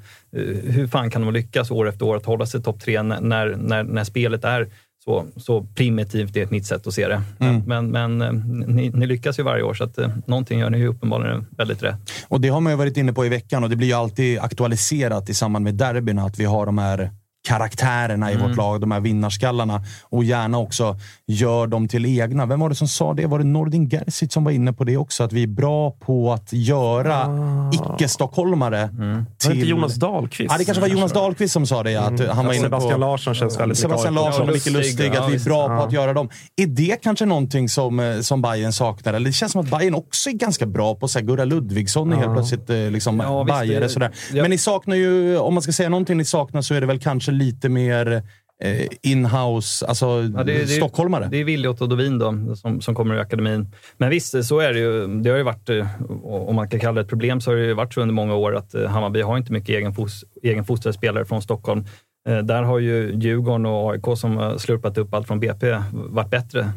hur 0.64 0.88
fan 0.88 1.10
kan 1.10 1.22
de 1.22 1.34
lyckas 1.34 1.72
år 1.72 1.90
efter 1.90 2.06
år 2.06 2.16
att 2.16 2.26
hålla 2.26 2.46
sig 2.46 2.64
topp 2.64 2.82
tre 2.82 3.04
när, 3.04 3.22
när, 3.22 3.56
när, 3.56 3.84
när 3.84 4.04
spelet 4.04 4.44
är 4.44 4.68
så, 5.04 5.26
så 5.36 5.64
primitivt, 5.64 6.34
det 6.34 6.40
är 6.40 6.44
ett 6.44 6.52
mitt 6.52 6.66
sätt 6.66 6.88
att 6.88 6.94
se 6.94 7.08
det. 7.08 7.22
Mm. 7.40 7.64
Men, 7.66 7.92
men 7.92 8.22
eh, 8.22 8.32
ni, 8.68 8.90
ni 8.90 9.08
lyckas 9.08 9.40
ju 9.40 9.44
varje 9.44 9.64
år, 9.64 9.74
så 9.74 9.84
att, 9.84 9.98
eh, 9.98 10.10
någonting 10.26 10.60
gör 10.60 10.70
ni 10.70 10.78
ju 10.78 10.88
uppenbarligen 10.88 11.46
väldigt 11.58 11.84
rätt. 11.84 12.12
Och 12.28 12.42
det 12.42 12.50
har 12.50 12.62
man 12.62 12.74
ju 12.74 12.78
varit 12.78 12.98
inne 12.98 13.14
på 13.14 13.26
i 13.26 13.30
veckan 13.30 13.64
och 13.64 13.70
det 13.70 13.76
blir 13.76 13.88
ju 13.88 13.94
alltid 13.94 14.40
aktualiserat 14.40 15.30
i 15.30 15.34
samband 15.34 15.64
med 15.64 15.76
derbyna 15.76 16.24
att 16.24 16.40
vi 16.40 16.46
har 16.46 16.66
de 16.66 16.78
här 16.78 17.12
karaktärerna 17.48 18.32
i 18.32 18.36
Mm. 18.36 18.48
vårt 18.48 18.58
lag, 18.58 18.82
de 18.82 18.92
här 18.92 19.00
vinnarskallarna. 19.00 19.82
Och 20.04 20.24
gärna 20.24 20.58
också 20.58 20.98
gör 21.28 21.68
dem 21.68 21.88
till 21.88 22.06
egna. 22.20 22.46
Vem 22.46 22.60
var 22.60 22.70
det 22.70 22.76
som 22.76 22.88
sa 22.88 23.14
det? 23.14 23.26
Var 23.28 23.38
det 23.40 23.46
Nordin 23.46 23.90
Gerzic 23.90 24.34
som 24.34 24.44
var 24.44 24.52
inne 24.52 24.74
på 24.74 24.84
det 24.84 24.98
också? 24.98 25.24
Att 25.24 25.34
vi 25.34 25.44
är 25.44 25.48
bra 25.48 25.92
på 25.92 26.34
att 26.34 26.54
göra 26.54 27.28
icke-stockholmare 27.74 28.90
Var 28.94 29.16
det 29.18 29.26
till... 29.38 29.52
inte 29.52 29.68
Jonas 29.70 29.96
Dahlqvist? 29.96 30.52
Ja, 30.52 30.58
det 30.58 30.66
kanske 30.66 30.82
var 30.82 30.88
Jonas 30.88 31.12
Dahlqvist 31.14 31.54
som 31.54 31.66
sa 31.68 31.84
det. 31.84 31.96
Att 31.96 32.28
han 32.36 32.46
var 32.46 32.54
inne 32.54 32.64
Sebastian 32.64 32.94
på... 32.94 33.00
Larsson 33.00 33.36
känns 33.36 33.60
väldigt 33.60 33.78
Sebastian 33.78 34.14
Larsson 34.14 34.48
och. 34.50 34.54
Micke 34.54 34.70
Lustig, 34.72 35.16
att 35.16 35.30
vi 35.32 35.36
är 35.36 35.44
bra 35.46 35.68
på 35.68 35.74
att 35.84 35.92
göra 35.92 36.14
dem. 36.14 36.30
Är 36.56 36.68
det 36.68 37.04
kanske 37.04 37.26
någonting 37.26 37.70
som, 37.70 38.00
eh, 38.00 38.20
som 38.20 38.42
Bayern 38.42 38.74
saknar? 38.74 39.14
Eller 39.14 39.26
det 39.26 39.34
känns 39.34 39.52
som 39.52 39.62
att 39.62 39.72
Bayern 39.80 39.96
också 39.96 40.30
är 40.30 40.34
ganska 40.34 40.66
bra 40.66 40.96
på 40.96 41.08
så 41.08 41.20
här, 41.20 41.26
Gurra 41.26 41.46
Ludvigsson 41.46 42.14
är 42.14 42.18
helt 42.18 42.34
plötsligt 42.34 42.70
eh, 42.70 42.78
liksom 42.78 43.20
Ja, 43.20 43.44
bajare. 43.48 43.90
Sådär. 43.90 44.12
Men 44.34 44.50
ni 44.50 44.58
saknar 44.58 44.96
ju, 44.96 45.38
om 45.38 45.54
man 45.54 45.64
ska 45.64 45.72
säga 45.72 45.90
någonting 45.90 46.18
ni 46.18 46.26
saknar 46.26 46.62
så 46.62 46.74
är 46.74 46.82
det 46.82 46.88
väl 46.88 47.00
kanske 47.00 47.29
lite 47.32 47.70
mer 47.70 48.24
eh, 48.64 48.88
in-house, 49.02 49.86
alltså 49.86 50.06
Ja, 50.06 50.44
det, 50.44 50.68
stockholmare. 50.68 51.28
Det 51.32 51.38
är 51.38 51.44
Williot 51.44 51.82
och 51.82 51.90
Dovin 51.90 52.20
då, 52.20 52.56
som, 52.56 52.82
som 52.82 52.96
kommer 52.96 53.16
ur 53.16 53.20
akademin. 53.20 53.76
Men 53.98 54.10
visst, 54.10 54.44
så 54.46 54.60
är 54.60 54.74
det 54.74 54.80
ju. 54.80 55.08
Det 55.22 55.30
har 55.30 55.38
ju 55.38 55.44
varit, 55.44 55.70
eh, 55.70 55.88
om 56.24 56.56
man 56.56 56.70
kan 56.70 56.80
kalla 56.80 56.94
det 56.96 57.02
ett 57.02 57.08
problem, 57.10 57.42
så 57.42 57.52
har 57.52 57.56
det 57.56 57.66
ju 57.66 57.74
varit 57.74 57.94
så 57.94 58.02
under 58.02 58.14
många 58.14 58.36
år 58.36 58.56
att 58.56 58.74
eh, 58.74 58.86
Hammarby 58.86 59.22
har 59.22 59.38
inte 59.38 59.52
mycket 59.54 59.70
egen, 59.70 59.94
fos, 59.94 60.24
egen 60.44 60.66
fostrade 60.66 61.26
från 61.26 61.42
Stockholm. 61.42 61.86
Eh, 62.30 62.38
Där 62.38 62.64
har 62.64 62.80
ju 62.80 63.12
Djurgården 63.16 63.66
och 63.66 63.92
AIK 63.92 64.18
som 64.18 64.38
har 64.38 64.58
slurpat 64.58 64.98
upp 64.98 65.14
allt 65.14 65.28
från 65.28 65.40
BP 65.40 65.78
varit 65.94 66.30
bättre. 66.30 66.72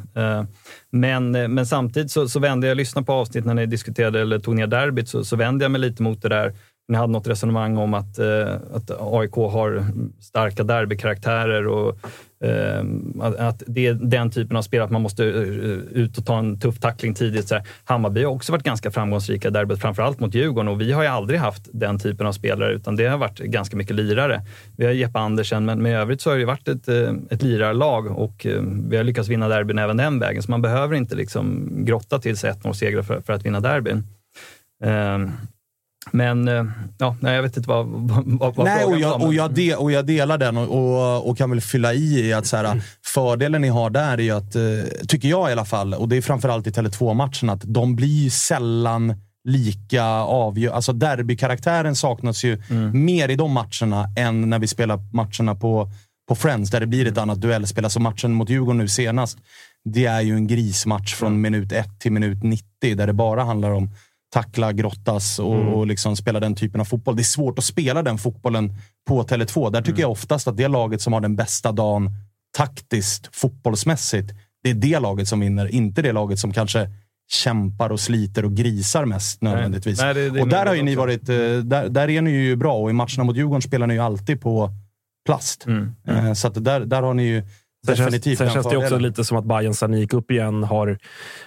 Men, 0.91 1.31
men 1.31 1.67
samtidigt 1.67 2.11
så, 2.11 2.29
så 2.29 2.41
vände 2.41 2.67
jag, 2.67 2.71
jag 2.71 2.77
lyssnade 2.77 3.05
på 3.05 3.13
avsnitt 3.13 3.45
när 3.45 3.55
ni 3.55 3.67
diskuterade 3.67 4.21
eller 4.21 4.39
tog 4.39 4.55
ner 4.55 4.67
derbyt, 4.67 5.09
så, 5.09 5.25
så 5.25 5.37
vände 5.37 5.65
jag 5.65 5.73
mig 5.73 5.81
lite 5.81 6.03
mot 6.03 6.23
det 6.23 6.29
där. 6.29 6.53
Ni 6.93 6.99
hade 6.99 7.13
något 7.13 7.27
resonemang 7.27 7.77
om 7.77 7.95
att, 7.95 8.19
eh, 8.19 8.55
att 8.75 8.91
AIK 9.01 9.35
har 9.35 9.85
starka 10.21 10.65
derbykaraktärer 10.65 11.67
och 11.67 11.99
eh, 12.45 12.85
att, 13.21 13.37
att 13.37 13.63
det 13.67 13.87
är 13.87 13.95
den 13.95 14.31
typen 14.31 14.57
av 14.57 14.63
spel 14.63 14.83
att 14.83 14.91
man 14.91 15.03
måste 15.03 15.25
eh, 15.25 15.33
ut 16.03 16.19
och 16.19 16.27
ta 16.27 16.39
en 16.39 16.61
tuff 16.61 16.79
tackling 16.81 17.15
tidigt. 17.15 17.49
Så 17.49 17.55
här. 17.55 17.65
Hammarby 17.85 18.25
har 18.25 18.33
också 18.33 18.53
varit 18.53 18.63
ganska 18.63 18.91
framgångsrika 18.91 19.49
i 19.49 19.51
derbyt, 19.51 19.81
framförallt 19.81 20.21
mot 20.21 20.35
Djurgården 20.35 20.69
och 20.69 20.81
vi 20.81 20.93
har 20.93 21.03
ju 21.03 21.09
aldrig 21.09 21.41
haft 21.41 21.69
den 21.73 21.99
typen 21.99 22.27
av 22.27 22.33
spelare 22.33 22.73
utan 22.73 22.97
det 22.97 23.07
har 23.07 23.19
varit 23.19 23.39
ganska 23.39 23.77
mycket 23.77 23.97
lirare. 23.97 24.43
Vi 24.77 24.85
har 24.85 24.93
Jeppe 24.93 25.19
Andersen, 25.19 25.65
men 25.65 25.83
med 25.83 26.01
övrigt 26.01 26.21
så 26.21 26.31
har 26.31 26.37
det 26.37 26.45
varit 26.45 26.69
ett, 26.69 26.89
eh, 26.89 27.13
ett 27.31 27.43
lirarlag 27.43 28.07
och 28.07 28.47
eh, 28.47 28.63
vi 28.89 28.97
har 28.97 29.05
lyckats 29.05 29.29
vinna 29.29 29.49
derbyn 29.49 29.79
även 29.79 29.97
den 29.97 30.19
vägen. 30.19 30.43
Så 30.43 30.51
man 30.51 30.63
behöver 30.63 30.95
inte 30.95 31.15
liksom 31.15 31.69
grotta 31.85 32.19
till 32.19 32.37
sig 32.37 32.53
1-0-segrar 32.53 33.03
för, 33.03 33.21
för 33.21 33.33
att 33.33 33.47
vinna 33.47 33.61
derbyn. 33.61 34.07
Eh, 34.85 35.19
men 36.11 36.49
eh, 36.49 36.65
ja, 36.99 37.17
nej, 37.21 37.35
jag 37.35 37.43
vet 37.43 37.57
inte 37.57 37.69
vad, 37.69 37.87
vad, 37.87 38.57
vad 38.57 38.67
Nej, 38.67 38.85
och 38.85 38.99
jag, 38.99 39.11
var. 39.11 39.19
men- 39.19 39.27
och, 39.27 39.35
jag 39.35 39.55
de, 39.55 39.75
och 39.75 39.93
jag 39.93 40.07
delar 40.07 40.39
den 40.39 40.57
och, 40.57 40.69
och, 40.69 41.29
och 41.31 41.39
kan 41.39 41.51
väl 41.51 41.61
fylla 41.61 41.95
i 41.95 42.33
att 42.33 42.47
så 42.47 42.57
här, 42.57 42.83
fördelen 43.05 43.63
ni 43.63 43.69
har 43.69 43.91
där 43.91 44.13
är 44.13 44.19
ju 44.19 44.31
att, 44.31 44.57
eh, 44.57 44.63
tycker 45.09 45.29
jag 45.29 45.49
i 45.49 45.53
alla 45.53 45.65
fall, 45.65 45.95
och 45.95 46.09
det 46.09 46.17
är 46.17 46.23
framförallt 46.23 46.67
i 46.67 46.71
Tele2-matchen, 46.71 47.51
att 47.51 47.63
de 47.65 47.97
blir 47.97 48.23
ju 48.25 48.31
sällan 48.31 49.15
lika 49.45 50.05
avgörande. 50.15 50.77
Alltså 50.77 50.93
derbykaraktären 50.93 51.97
saknas 51.97 52.45
ju 52.45 52.63
mer 52.93 53.29
i 53.29 53.37
de 53.37 53.53
matcherna 53.53 54.09
än 54.17 54.51
när 54.51 54.59
vi 54.59 54.67
spelar 54.67 54.99
matcherna 55.13 55.55
på, 55.55 55.91
på 56.29 56.35
Friends, 56.35 56.71
där 56.71 56.81
det 56.81 56.87
blir 56.87 57.07
ett 57.07 57.19
annat 57.19 57.41
duellspel. 57.41 57.85
Alltså 57.85 58.01
matchen 58.01 58.33
mot 58.33 58.51
Djurgården 58.51 58.79
nu 58.79 58.89
senast, 58.89 59.39
det 59.85 60.07
är 60.07 60.21
ju 60.21 60.35
en 60.35 60.47
grismatch 60.47 61.15
från 61.15 61.41
minut 61.41 61.73
1 61.73 62.01
till 62.01 62.13
minut 62.13 62.43
90, 62.43 62.65
där 62.97 63.07
det 63.07 63.13
bara 63.13 63.45
handlar 63.45 63.71
om 63.71 63.91
tackla, 64.33 64.73
grottas 64.73 65.39
och, 65.39 65.55
och 65.79 65.87
liksom 65.87 66.17
spela 66.17 66.41
den 66.41 66.55
typen 66.55 66.81
av 66.81 66.85
fotboll. 66.85 67.17
Det 67.17 67.23
är 67.23 67.25
svårt 67.25 67.59
att 67.59 67.65
spela 67.65 68.03
den 68.03 68.19
fotbollen 68.19 68.75
på 69.09 69.23
Tele2. 69.23 69.71
Där 69.71 69.83
tycker 69.83 70.01
jag 70.01 70.11
oftast 70.11 70.49
att 70.49 70.57
det 70.57 70.69
laget 70.69 71.01
som 71.01 71.13
har 71.13 71.21
den 71.21 71.37
bästa 71.37 71.73
dagen 71.73 72.11
taktiskt, 72.57 73.29
fotbollsmässigt, 73.37 74.33
det 74.63 74.71
är 74.71 74.75
det 74.75 74.99
laget 74.99 75.29
som 75.29 75.41
vinner. 75.41 75.67
Inte 75.67 76.03
det 76.03 76.13
laget 76.13 76.39
som 76.39 76.53
kanske 76.53 76.91
kämpar 77.33 77.91
och 77.91 78.01
sliter 78.01 78.45
och 78.45 78.53
grisar 78.55 79.05
mest 79.05 79.43
nödvändigtvis. 79.43 80.01
Nej, 80.01 80.15
det- 80.15 80.31
det 80.31 80.39
är 80.39 80.43
och 80.43 80.49
där 80.49 80.67
har 80.67 80.75
ju 80.75 80.83
ni 80.83 80.95
varit, 80.95 81.29
eh, 81.29 81.37
där, 81.65 81.89
där 81.89 82.11
är 82.11 82.23
ni 82.23 82.31
ju 82.31 82.57
bra 82.57 82.75
och 82.75 82.91
i 82.91 82.93
matcherna 82.93 83.25
mot 83.25 83.37
Djurgården 83.37 83.63
spelar 83.63 83.87
ni 83.87 83.95
ju 83.95 84.01
alltid 84.01 84.41
på 84.41 84.71
plast. 85.27 85.67
Eh, 86.09 86.33
Så 86.33 86.49
att 86.49 86.65
där, 86.65 86.81
där 86.81 87.03
har 87.03 87.15
ni 87.15 87.23
ju 87.23 87.43
Sen 87.87 87.97
känns, 87.97 88.15
sen 88.37 88.47
känns 88.55 88.67
det 88.71 88.77
också 88.77 88.95
lite 89.09 89.25
som 89.25 89.37
att 89.37 89.45
Bayern 89.45 89.75
sen 89.75 89.93
gick 89.95 90.13
upp 90.13 90.31
igen 90.31 90.63
har 90.63 90.99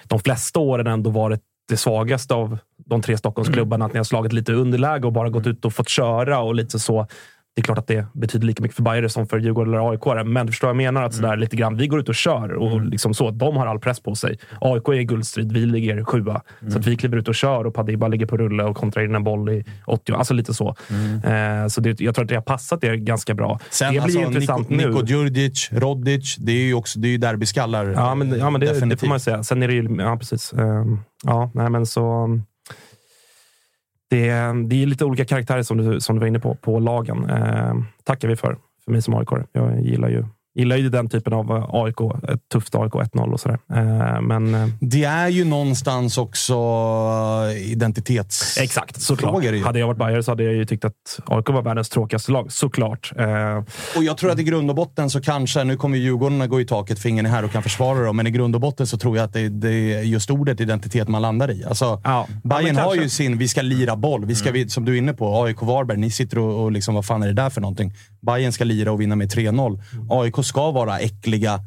de 0.04 0.20
flesta 0.20 0.60
åren 0.60 0.88
ändå 0.88 1.10
varit 1.10 1.42
det 1.68 1.78
svagaste 1.78 2.34
av 2.34 2.58
de 2.78 3.02
tre 3.02 3.18
Stockholmsklubbarna. 3.18 3.86
Att 3.86 3.94
ni 3.94 4.00
har 4.00 4.04
slagit 4.04 4.34
lite 4.34 4.54
underläge 4.54 5.06
och 5.06 5.14
bara 5.14 5.30
gått 5.30 5.48
ut 5.48 5.66
och 5.66 5.74
fått 5.74 5.90
köra 5.90 6.40
och 6.40 6.56
lite 6.56 6.80
så. 6.80 7.08
Det 7.56 7.62
är 7.62 7.64
klart 7.64 7.78
att 7.78 7.88
det 7.88 8.06
betyder 8.14 8.48
lika 8.48 8.64
mycket 8.64 8.76
för 8.76 8.84
Bayern 8.84 9.10
som 9.10 9.28
för 9.28 9.38
Djurgården 9.40 9.74
eller 9.74 9.92
AIK. 9.92 10.26
Men 10.26 10.46
du 10.46 10.52
förstår 10.52 10.68
vad 10.68 10.72
jag 10.72 10.94
menar? 10.94 11.04
Att 11.04 11.14
sådär 11.14 11.38
lite 11.38 11.56
grann, 11.56 11.78
vi 11.78 11.88
går 11.88 12.00
ut 12.00 12.10
och 12.10 12.16
kör 12.16 12.54
och 12.54 12.82
liksom 12.82 13.14
så. 13.14 13.32
De 13.32 13.58
har 13.58 13.68
all 13.68 13.80
press 13.80 14.00
på 14.00 14.16
sig. 14.16 14.40
AIK 14.62 14.88
är 14.88 14.94
i 14.94 15.04
guldstrid, 15.04 15.52
vi 15.52 15.66
ligger 15.66 16.04
sjua. 16.04 16.42
Så 16.72 16.80
att 16.80 16.88
vi 16.88 16.96
kliver 16.96 17.18
ut 17.18 17.28
och 17.28 17.36
kör 17.36 17.68
och 17.68 17.74
Padiba 17.74 18.08
ligger 18.08 18.26
på 18.26 18.38
rulle 18.38 18.64
och 18.64 18.78
kontrar 18.78 19.04
in 19.04 19.16
en 19.16 19.24
boll 19.24 19.50
i 19.50 19.66
80. 19.86 20.14
Alltså 20.14 20.34
lite 20.34 20.54
så. 20.54 20.76
Eh, 21.24 21.68
så 21.68 21.82
det, 21.82 22.02
jag 22.02 22.16
tror 22.16 22.26
att 22.26 22.30
det 22.30 22.36
har 22.36 22.42
passat 22.42 22.84
er 22.84 22.96
ganska 22.96 23.34
bra. 23.34 23.60
Sen 23.70 23.88
det 23.88 23.92
blir 23.92 24.02
alltså, 24.02 24.20
intressant 24.20 24.70
Niko, 24.70 24.82
nu. 24.82 24.88
Niko 24.94 25.06
Djurdjic, 25.06 25.70
Rodic, 25.72 26.36
det 26.36 26.52
är 26.52 26.66
ju 26.66 26.74
också 26.74 27.00
det 27.00 27.08
är 27.08 27.18
derbyskallar. 27.18 27.86
Ja, 27.86 28.16
men, 28.16 28.40
ja, 28.40 28.50
men 28.50 28.62
det, 28.62 28.86
det 28.86 28.98
får 28.98 29.08
man 29.08 29.16
ju 29.16 29.20
säga. 29.20 29.44
Sen 29.44 29.64
är 29.64 29.68
det 29.68 29.74
ju... 29.74 29.96
Ja, 30.00 30.18
precis. 30.18 30.54
Ehm, 30.54 31.00
Ja, 31.26 31.52
nej, 31.54 31.70
men 31.70 31.86
så... 31.86 32.30
Det, 34.10 34.30
är- 34.30 34.68
det 34.68 34.82
är 34.84 34.86
lite 34.86 35.06
olika 35.06 35.26
karaktärer 35.26 35.64
som 35.64 35.78
du, 35.78 36.00
som 36.02 36.16
du 36.16 36.20
var 36.20 36.28
inne 36.28 36.40
på, 36.40 36.56
på 36.56 36.80
lagen. 36.80 37.30
Eh, 37.30 37.74
tackar 38.04 38.28
vi 38.28 38.36
för, 38.36 38.58
för 38.86 38.92
mig 38.92 39.02
som 39.02 39.14
aik 39.16 39.30
Jag 39.52 39.82
gillar 39.82 40.10
ju, 40.10 40.26
gillar 40.56 40.76
ju 40.78 40.90
den 40.90 41.10
typen 41.10 41.34
av 41.34 41.52
eh, 41.52 41.66
AIK. 41.70 42.02
Ett 42.34 42.50
tufft 42.54 42.76
AIK 42.76 42.92
1-0 42.94 43.34
och 43.34 43.40
sådär. 43.40 43.60
Ehm, 43.74 44.26
Men 44.26 44.56
eh, 44.56 44.68
Det 44.80 45.04
är 45.04 45.28
ju 45.28 45.46
någonstans 45.46 46.18
också 46.18 46.54
eh, 47.52 47.72
identitets... 47.72 48.58
exakt, 48.58 49.02
såklart. 49.02 49.44
Hade 49.64 49.80
jag 49.80 49.88
varit 49.88 49.98
Bayern 49.98 50.24
så 50.24 50.32
hade 50.32 50.44
jag 50.44 50.54
ju 50.54 50.66
tyckt 50.66 50.86
att 50.86 51.20
AIK 51.26 51.50
var 51.50 51.62
världens 51.62 51.90
tråkigaste 51.90 52.32
lag. 52.32 52.52
Såklart. 52.52 53.14
Och 53.98 54.04
jag 54.04 54.18
tror 54.18 54.32
att 54.32 54.40
i 54.40 54.44
grund 54.44 54.70
och 54.70 54.76
botten 54.76 55.10
så 55.10 55.22
kanske, 55.22 55.64
nu 55.64 55.78
kommer 55.78 55.98
ju 55.98 56.04
Djurgården 56.04 56.50
gå 56.50 56.62
i 56.62 56.66
taket 56.66 57.00
för 57.00 57.10
ingen 57.10 57.26
är 57.26 57.30
här 57.30 57.46
och 57.46 57.52
kan 57.52 57.64
försvara 57.64 58.06
dem, 58.06 58.18
men 58.18 58.28
i 58.28 58.32
grund 58.32 58.56
och 58.56 58.62
botten 58.62 58.88
så 58.88 58.98
tror 58.98 59.18
jag 59.18 59.24
att 59.24 59.34
det, 59.34 59.50
det 59.50 59.70
är 59.94 60.02
just 60.02 60.30
ordet 60.30 60.62
identitet 60.62 61.08
man 61.08 61.22
landar 61.22 61.52
i. 61.52 61.66
Alltså, 61.66 62.02
Ja. 62.04 62.28
Bayern 62.44 62.76
Ja, 62.76 62.82
har 62.84 62.96
ju 62.96 63.10
sin, 63.10 63.38
vi 63.38 63.48
ska 63.48 63.62
lira 63.62 63.96
boll. 63.96 64.26
Vi 64.26 64.36
ska, 64.36 64.52
vi, 64.52 64.70
som 64.70 64.86
du 64.86 64.94
är 64.94 64.98
inne 64.98 65.14
på, 65.14 65.44
AIK 65.44 65.62
Varberg, 65.62 65.98
ni 65.98 66.12
sitter 66.12 66.38
och, 66.40 66.64
och 66.64 66.72
liksom, 66.72 66.96
vad 66.96 67.06
fan 67.06 67.24
är 67.24 67.28
det 67.28 67.34
där 67.34 67.50
för 67.50 67.62
någonting? 67.62 67.94
Bayern 68.22 68.52
ska 68.52 68.64
lira 68.64 68.92
och 68.92 69.02
vinna 69.02 69.16
med 69.16 69.34
3-0. 69.34 69.80
AIK 70.10 70.45
ska 70.46 70.72
vara 70.72 71.00
äckliga 71.00 71.60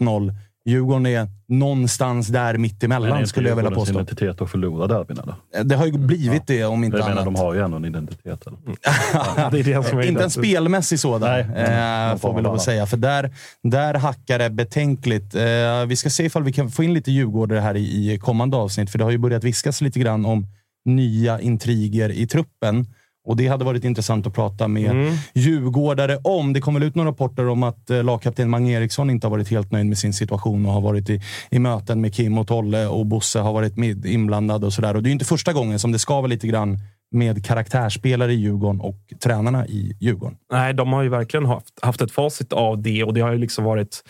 1-0. 0.00 0.34
Djurgården 0.64 1.06
är 1.06 1.28
någonstans 1.48 2.28
där 2.28 2.52
Men 2.52 2.62
mittemellan, 2.62 3.26
skulle 3.26 3.48
jag 3.48 3.56
vilja 3.56 3.70
påstå. 3.70 3.92
identitet 3.94 4.40
att 4.40 4.50
förlora 4.50 4.86
derbyna 4.86 5.22
då? 5.26 5.62
Det 5.62 5.74
har 5.74 5.86
ju 5.86 5.92
blivit 5.92 6.46
det, 6.46 6.64
om 6.64 6.84
inte 6.84 6.96
Jag 6.96 7.04
menar, 7.04 7.22
annat. 7.22 7.34
de 7.34 7.40
har 7.40 7.54
ju 7.54 7.60
ändå 7.60 7.76
en 7.76 7.84
identitet. 7.84 8.46
Eller? 8.46 8.58
det 9.50 9.58
är 9.58 9.64
det 9.64 9.88
som 9.88 9.98
är 9.98 10.02
Inte 10.02 10.24
en 10.24 10.30
spelmässig 10.30 11.00
sådan, 11.00 11.30
Nej, 11.30 11.46
men 11.54 12.10
eh, 12.10 12.16
får 12.16 12.34
vi 12.34 12.42
lov 12.42 12.54
att 12.54 12.62
säga. 12.62 12.86
För 12.86 12.96
där, 12.96 13.30
där 13.62 13.94
hackar 13.94 14.38
det 14.38 14.50
betänkligt. 14.50 15.34
Eh, 15.34 15.86
vi 15.86 15.96
ska 15.96 16.10
se 16.10 16.24
ifall 16.24 16.42
vi 16.42 16.52
kan 16.52 16.70
få 16.70 16.82
in 16.82 16.94
lite 16.94 17.10
Djurgårdare 17.10 17.60
här 17.60 17.76
i, 17.76 18.12
i 18.12 18.18
kommande 18.18 18.56
avsnitt, 18.56 18.90
för 18.90 18.98
det 18.98 19.04
har 19.04 19.10
ju 19.10 19.18
börjat 19.18 19.44
viskas 19.44 19.80
lite 19.80 19.98
grann 19.98 20.26
om 20.26 20.46
nya 20.84 21.40
intriger 21.40 22.08
i 22.08 22.26
truppen. 22.26 22.86
Och 23.28 23.36
Det 23.36 23.46
hade 23.48 23.64
varit 23.64 23.84
intressant 23.84 24.26
att 24.26 24.34
prata 24.34 24.68
med 24.68 24.90
Mm. 24.90 25.14
djurgårdare 25.34 26.18
om. 26.24 26.52
Det 26.52 26.60
kom 26.60 26.74
väl 26.74 26.82
ut 26.82 26.94
några 26.94 27.10
rapporter 27.10 27.48
om 27.48 27.62
att 27.62 27.90
eh, 27.90 28.04
lagkapten 28.04 28.50
Mange 28.50 28.72
Eriksson 28.72 29.10
inte 29.10 29.26
har 29.26 29.30
varit 29.30 29.48
helt 29.50 29.72
nöjd 29.72 29.86
med 29.86 29.98
sin 29.98 30.12
situation 30.12 30.66
och 30.66 30.72
har 30.72 30.80
varit 30.80 31.10
i, 31.10 31.20
i 31.50 31.58
möten 31.58 32.00
med 32.00 32.14
Kim 32.14 32.38
och 32.38 32.46
Tolle 32.46 32.86
och 32.86 33.06
Bosse 33.06 33.38
har 33.38 33.52
varit 33.52 33.76
med, 33.76 34.06
inblandad 34.06 34.64
och 34.64 34.72
sådär. 34.72 34.96
Och 34.96 35.02
Det 35.02 35.06
är 35.06 35.10
ju 35.10 35.12
inte 35.12 35.24
första 35.24 35.52
gången 35.52 35.78
som 35.78 35.92
det 35.92 35.98
skaver 35.98 36.28
lite 36.28 36.46
grann 36.46 36.78
med 37.10 37.44
karaktärsspelare 37.46 38.32
i 38.32 38.36
Djurgården 38.36 38.80
och 38.80 38.96
tränarna 39.22 39.66
i 39.66 39.96
Djurgården. 40.00 40.36
Nej, 40.52 40.74
de 40.74 40.92
har 40.92 41.02
ju 41.02 41.08
verkligen 41.08 41.46
haft, 41.46 41.78
haft 41.82 42.00
ett 42.00 42.12
facit 42.12 42.52
av 42.52 42.82
det 42.82 43.04
och 43.04 43.14
det 43.14 43.20
har 43.20 43.32
ju 43.32 43.38
liksom 43.38 43.64
varit... 43.64 44.02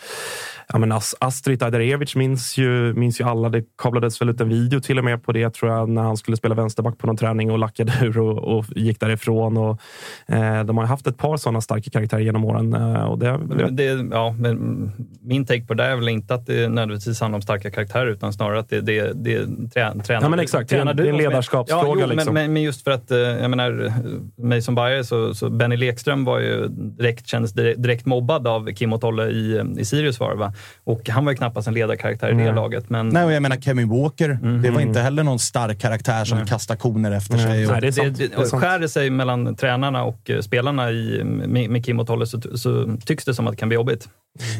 Jag 0.73 1.01
Astrid 1.19 1.63
Ajdarevic 1.63 2.15
minns 2.15 2.57
ju, 2.57 2.93
minns 2.93 3.21
ju 3.21 3.25
alla. 3.25 3.49
Det 3.49 3.63
kablades 3.81 4.21
väl 4.21 4.29
ut 4.29 4.41
en 4.41 4.49
video 4.49 4.79
till 4.79 4.97
och 4.97 5.03
med 5.03 5.23
på 5.23 5.31
det 5.31 5.53
tror 5.53 5.71
jag 5.71 5.89
när 5.89 6.01
han 6.01 6.17
skulle 6.17 6.37
spela 6.37 6.55
vänsterback 6.55 6.97
på 6.97 7.07
någon 7.07 7.17
träning 7.17 7.51
och 7.51 7.59
lackade 7.59 7.93
ur 8.01 8.19
och, 8.19 8.57
och 8.57 8.65
gick 8.75 8.99
därifrån. 8.99 9.57
Och, 9.57 9.79
eh, 10.27 10.63
de 10.63 10.77
har 10.77 10.83
ju 10.83 10.87
haft 10.87 11.07
ett 11.07 11.17
par 11.17 11.37
sådana 11.37 11.61
starka 11.61 11.89
karaktärer 11.89 12.21
genom 12.21 12.45
åren. 12.45 12.73
Eh, 12.73 13.03
och 13.03 13.19
det, 13.19 13.37
Men 13.37 13.75
det, 13.75 13.83
ja, 14.11 14.35
men 14.39 14.91
min 15.21 15.45
take 15.45 15.65
på 15.65 15.73
det 15.73 15.83
är 15.83 15.95
väl 15.95 16.09
inte 16.09 16.33
att 16.33 16.45
det 16.45 16.69
nödvändigtvis 16.69 17.21
handlar 17.21 17.37
om 17.37 17.41
starka 17.41 17.71
karaktärer 17.71 18.07
utan 18.07 18.33
snarare 18.33 18.59
att 18.59 18.69
det, 18.69 18.81
det, 18.81 19.11
det 19.23 19.45
trä, 19.73 19.93
tränar, 20.03 20.21
Ja, 20.21 20.29
men 20.29 20.39
exakt. 20.39 20.69
Det 20.69 20.75
är 20.75 20.79
en- 20.79 20.87
tränar 20.87 20.93
det 21.03 21.09
är 21.09 21.13
en 21.13 21.17
du- 21.17 21.23
ledarskapsfråga, 21.23 22.01
Ja, 22.01 22.07
jo, 22.09 22.15
liksom. 22.15 22.33
men, 22.33 22.53
men 22.53 22.63
just 22.63 22.85
för 22.89 22.95
att, 22.95 23.11
eh, 23.11 23.17
jag 23.17 23.49
menar, 23.49 23.93
mig 24.35 24.61
som 24.61 24.75
Bayer 24.75 25.03
så, 25.03 25.33
så 25.33 25.49
Benny 25.49 25.77
Lekström 25.77 26.25
var 26.25 26.39
ju 26.39 26.67
direkt, 26.67 27.27
kändes 27.27 27.53
direkt, 27.53 27.83
direkt 27.83 28.05
mobbad 28.05 28.47
av 28.47 28.73
Kim 28.73 28.93
och 28.93 29.01
Tolle 29.01 29.23
i, 29.29 29.63
i 29.77 29.85
Sirius 29.85 30.19
var 30.19 30.29
det, 30.29 30.35
va? 30.35 30.53
Och 30.83 31.09
han 31.09 31.25
var 31.25 31.31
ju 31.31 31.37
knappast 31.37 31.67
en 31.67 31.73
ledarkaraktär 31.73 32.27
i 32.27 32.31
det 32.31 32.37
Nej. 32.37 32.53
laget. 32.53 32.89
Men, 32.89 33.09
Nej, 33.09 33.25
och 33.25 33.31
jag 33.31 33.41
menar 33.41 33.55
Kevin 33.55 33.89
Walker. 33.89 34.39
Det 34.63 34.71
var 34.71 34.81
inte 34.81 34.99
heller 34.99 35.23
någon 35.23 35.39
stark 35.39 35.79
karaktär 35.79 36.25
som 36.25 36.45
kastar 36.45 36.75
koner 36.75 37.11
efter 37.11 37.37
sig. 37.37 37.67
Och, 37.67 37.81
det, 37.81 37.91
det, 37.91 38.49
skär 38.51 38.79
det 38.79 38.89
sig 38.89 39.09
mellan 39.09 39.55
tränarna 39.55 40.03
och 40.03 40.29
eh, 40.29 40.41
spelarna 40.41 40.91
i, 40.91 41.23
med, 41.23 41.69
med 41.69 41.85
Kim 41.85 41.99
och 41.99 42.07
Tolle 42.07 42.25
så, 42.25 42.41
så 42.55 42.97
tycks 43.05 43.25
det 43.25 43.33
som 43.33 43.47
att 43.47 43.53
det 43.53 43.57
kan 43.57 43.69
bli 43.69 43.75
jobbigt. 43.75 44.07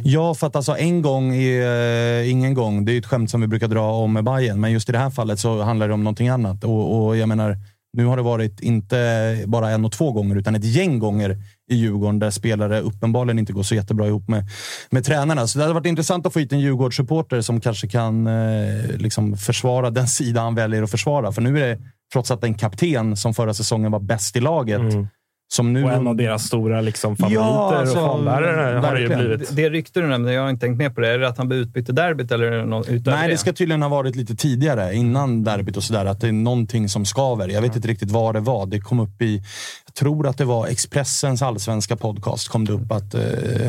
Ja, 0.04 0.34
för 0.34 0.48
att 0.48 0.56
alltså 0.56 0.78
en 0.78 1.02
gång 1.02 1.36
är 1.36 2.22
eh, 2.22 2.32
ingen 2.32 2.54
gång. 2.54 2.86
Det 2.86 2.92
är 2.92 2.94
ju 2.94 3.00
ett 3.00 3.06
skämt 3.06 3.30
som 3.30 3.42
vi 3.42 3.48
brukar 3.48 3.68
dra 3.68 3.92
om 3.92 4.14
med 4.14 4.24
Bayern, 4.24 4.60
men 4.60 4.72
just 4.72 4.90
i 4.90 4.92
det 4.92 4.98
här 4.98 5.10
fallet 5.10 5.40
så 5.40 5.62
handlar 5.62 5.88
det 5.88 5.94
om 5.94 6.04
någonting 6.04 6.30
annat. 6.30 6.64
Och, 6.64 7.06
och 7.06 7.18
jag 7.18 7.30
menar, 7.30 7.58
nu 7.94 8.06
har 8.06 8.18
det 8.18 8.24
varit 8.24 8.60
inte 8.60 9.44
bara 9.48 9.70
en 9.70 9.86
och 9.86 9.92
två 9.92 10.12
gånger, 10.12 10.36
utan 10.36 10.56
ett 10.56 10.64
gäng 10.64 11.00
gånger 11.00 11.38
i 11.70 11.76
Djurgården 11.76 12.20
där 12.20 12.30
spelare 12.30 12.80
uppenbarligen 12.82 13.40
inte 13.40 13.54
går 13.54 13.64
så 13.64 13.76
jättebra 13.76 14.08
ihop 14.08 14.28
med, 14.28 14.46
med 14.90 15.06
tränarna. 15.06 15.48
Så 15.48 15.58
det 15.60 15.64
hade 15.64 15.74
varit 15.74 15.86
intressant 15.86 16.26
att 16.26 16.34
få 16.34 16.40
hit 16.40 16.54
en 16.54 16.60
Djurgårdssupporter 16.60 17.42
som 17.42 17.62
kanske 17.62 17.88
kan 17.88 18.28
eh, 18.28 18.98
liksom 18.98 19.38
försvara 19.38 19.90
den 19.90 20.08
sida 20.08 20.42
han 20.42 20.56
väljer 20.56 20.84
att 20.84 20.92
försvara. 20.92 21.32
För 21.32 21.42
nu 21.42 21.60
är 21.60 21.68
det, 21.68 21.82
trots 22.14 22.32
att 22.32 22.44
en 22.44 22.54
kapten 22.54 23.18
som 23.18 23.34
förra 23.34 23.54
säsongen 23.54 23.92
var 23.92 24.00
bäst 24.00 24.36
i 24.36 24.40
laget, 24.40 24.80
mm 24.80 25.08
som 25.52 25.74
nu... 25.74 25.84
Och 25.84 25.92
en 25.92 26.08
av 26.08 26.16
deras 26.16 26.44
stora 26.44 26.82
liksom, 26.82 27.18
favoriter 27.18 27.76
alltså, 27.76 28.00
och 28.00 28.12
fanbärare 28.12 28.80
har 28.80 28.96
det 28.96 29.02
ju 29.02 29.16
blivit. 29.16 29.56
Det 29.56 29.70
rykte 29.70 30.02
du 30.02 30.08
nämnde, 30.08 30.34
jag 30.34 30.42
har 30.42 30.50
inte 30.50 30.66
tänkt 30.66 30.78
med 30.78 30.96
på 30.96 31.02
det. 31.02 31.08
Är 31.08 31.20
det 31.20 31.28
att 31.28 31.38
han 31.38 31.48
blev 31.48 31.60
utbytt 31.60 31.90
i 31.90 31.92
derbyt 31.92 32.32
eller 32.32 32.52
det 32.52 32.66
något 32.66 32.90
utöver 32.90 33.18
Nej, 33.18 33.30
det 33.30 33.38
ska 33.38 33.54
tydligen 33.54 33.82
ha 33.82 33.90
varit 33.90 34.16
lite 34.16 34.36
tidigare, 34.36 34.94
innan 34.96 35.44
derbyt 35.44 35.78
och 35.78 35.84
sådär. 35.84 36.06
Att 36.06 36.22
det 36.22 36.28
är 36.28 36.32
någonting 36.32 36.90
som 36.90 37.06
skaver. 37.06 37.48
Jag 37.48 37.62
vet 37.62 37.76
inte 37.76 37.88
riktigt 37.88 38.12
vad 38.12 38.36
det 38.36 38.40
var. 38.40 38.66
Det 38.66 38.80
kom 38.80 39.00
upp 39.00 39.22
i... 39.22 39.44
Jag 39.90 39.96
tror 39.96 40.28
att 40.28 40.38
det 40.38 40.46
var 40.46 40.68
Expressens 40.68 41.42
allsvenska 41.42 41.96
podcast, 41.96 42.48
kom 42.48 42.66
det 42.66 42.74
upp 42.74 42.92
att 42.92 43.14
eh, 43.14 43.22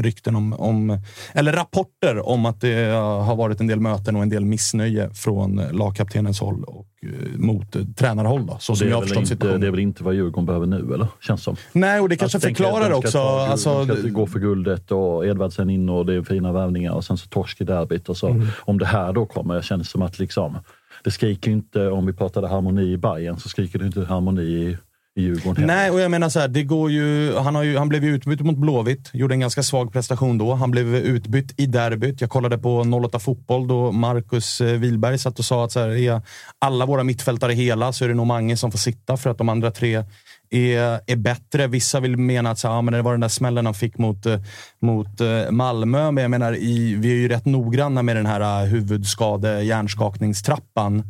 rykten 0.03 0.37
om, 0.37 0.53
om, 0.53 0.99
eller 1.33 1.53
rapporter 1.53 2.29
om 2.29 2.47
att 2.47 2.61
det 2.61 2.85
eh, 2.85 3.23
har 3.23 3.37
varit 3.37 3.61
en 3.61 3.67
del 3.67 3.81
möten 3.81 4.17
och 4.17 4.23
en 4.23 4.29
del 4.29 4.45
missnöje 4.45 5.11
från 5.15 5.63
lagkaptenens 5.73 6.41
håll 6.41 6.65
och 6.65 6.87
eh, 7.03 7.39
mot 7.39 7.77
eh, 7.77 7.83
tränarhåll. 7.97 8.47
Då, 8.47 8.57
så 8.61 8.77
som 8.77 8.89
jag 8.89 9.01
förstått 9.03 9.19
inte, 9.19 9.29
situationen. 9.29 9.61
det 9.61 9.67
är 9.67 9.71
väl 9.71 9.81
inte 9.81 10.05
vad 10.05 10.15
Djurgården 10.15 10.47
behöver 10.47 10.67
nu, 10.67 10.95
eller? 10.95 11.07
Känns 11.21 11.43
som. 11.43 11.57
Nej, 11.73 12.01
och 12.01 12.09
det 12.09 12.17
kanske 12.17 12.37
Alltså, 12.37 12.49
jag 12.49 12.57
förklarar 12.57 12.93
också. 12.93 13.19
ta- 13.19 13.47
alltså, 13.47 13.85
de 13.85 13.97
ska 13.97 14.09
gå 14.09 14.27
för 14.27 14.39
guldet 14.39 14.91
och 14.93 15.27
Edvardsen 15.27 15.71
in 15.71 15.89
och 15.89 16.07
det 16.07 16.15
är 16.15 16.23
fina 16.23 16.53
värvningar 16.53 16.93
och 16.93 17.05
sen 17.05 17.19
så 17.19 17.29
torsk 17.29 17.61
i 17.61 17.65
derbyt. 17.65 18.09
Och 18.09 18.17
så. 18.17 18.29
Mm. 18.29 18.47
Om 18.59 18.79
det 18.79 18.87
här 18.87 19.13
då 19.13 19.27
kommer, 19.27 19.63
känns 19.63 19.83
det 19.83 19.89
som 19.89 20.03
att 20.03 20.19
liksom, 20.19 20.59
det 21.05 21.11
skriker 21.11 21.51
inte, 21.51 21.89
om 21.89 22.07
vi 22.07 22.13
pratade 22.13 22.49
harmoni 22.49 22.93
i 22.93 22.97
Bayern 22.97 23.37
så 23.37 23.49
skriker 23.49 23.79
det 23.79 23.87
inte 23.87 24.05
harmoni 24.05 24.77
i, 25.21 25.25
Djurgården 25.25 25.63
heller. 25.63 25.75
Nej, 25.75 25.91
och 25.91 26.01
jag 26.01 26.11
menar 26.11 26.29
så 26.29 26.41
här, 26.41 26.49
det 26.49 26.63
går 26.63 26.91
ju, 26.91 27.37
han, 27.37 27.55
har 27.55 27.63
ju, 27.63 27.79
han 27.79 27.89
blev 27.89 28.05
ju 28.05 28.15
utbytt 28.15 28.41
mot 28.41 28.57
Blåvitt, 28.57 29.11
gjorde 29.13 29.35
en 29.35 29.41
ganska 29.41 29.63
svag 29.63 29.93
prestation 29.93 30.39
då. 30.39 30.55
Han 30.55 30.71
blev 30.71 30.97
utbytt 30.97 31.61
i 31.61 31.67
derbyt. 31.67 32.21
Jag 32.21 32.31
kollade 32.31 32.59
på 32.59 32.81
08 32.81 33.19
Fotboll 33.19 33.69
då 33.69 33.93
Marcus 33.93 34.61
eh, 34.61 34.79
Wilberg 34.79 35.19
satt 35.19 35.39
och 35.39 35.45
sa 35.45 35.65
att 35.65 35.73
så 35.73 35.81
här, 35.81 35.89
är 35.89 36.23
alla 36.59 36.87
våra 36.87 37.05
mittfältare 37.05 37.53
hela 37.53 37.93
så 37.93 38.05
är 38.05 38.09
det 38.09 38.15
nog 38.15 38.27
Mange 38.31 38.57
som 38.57 38.71
får 38.71 38.79
sitta 38.79 39.17
för 39.17 39.31
att 39.31 39.39
de 39.39 39.49
andra 39.49 39.71
tre 39.71 40.05
är, 40.51 41.01
är 41.07 41.17
bättre. 41.17 41.67
Vissa 41.67 42.01
vill 42.01 42.17
mena 42.17 42.51
att 42.51 42.59
så 42.59 42.69
här, 42.69 42.75
ja, 42.75 42.83
men 42.83 42.95
det 42.95 43.03
var 43.03 43.13
den 43.13 43.21
där 43.21 43.29
smällen 43.29 43.67
han 43.67 43.75
fick 43.75 43.99
mot, 43.99 44.27
eh, 44.27 44.41
mot 44.81 45.21
eh, 45.21 45.51
Malmö, 45.51 46.11
men 46.11 46.23
jag 46.23 46.31
menar, 46.31 46.57
i, 46.57 46.95
vi 46.95 47.11
är 47.11 47.17
ju 47.17 47.29
rätt 47.29 47.45
noggranna 47.45 48.03
med 48.03 48.17
den 48.17 48.27
här 48.27 48.67
huvudskade 48.67 49.63
hjärnskakningstrappan 49.63 51.03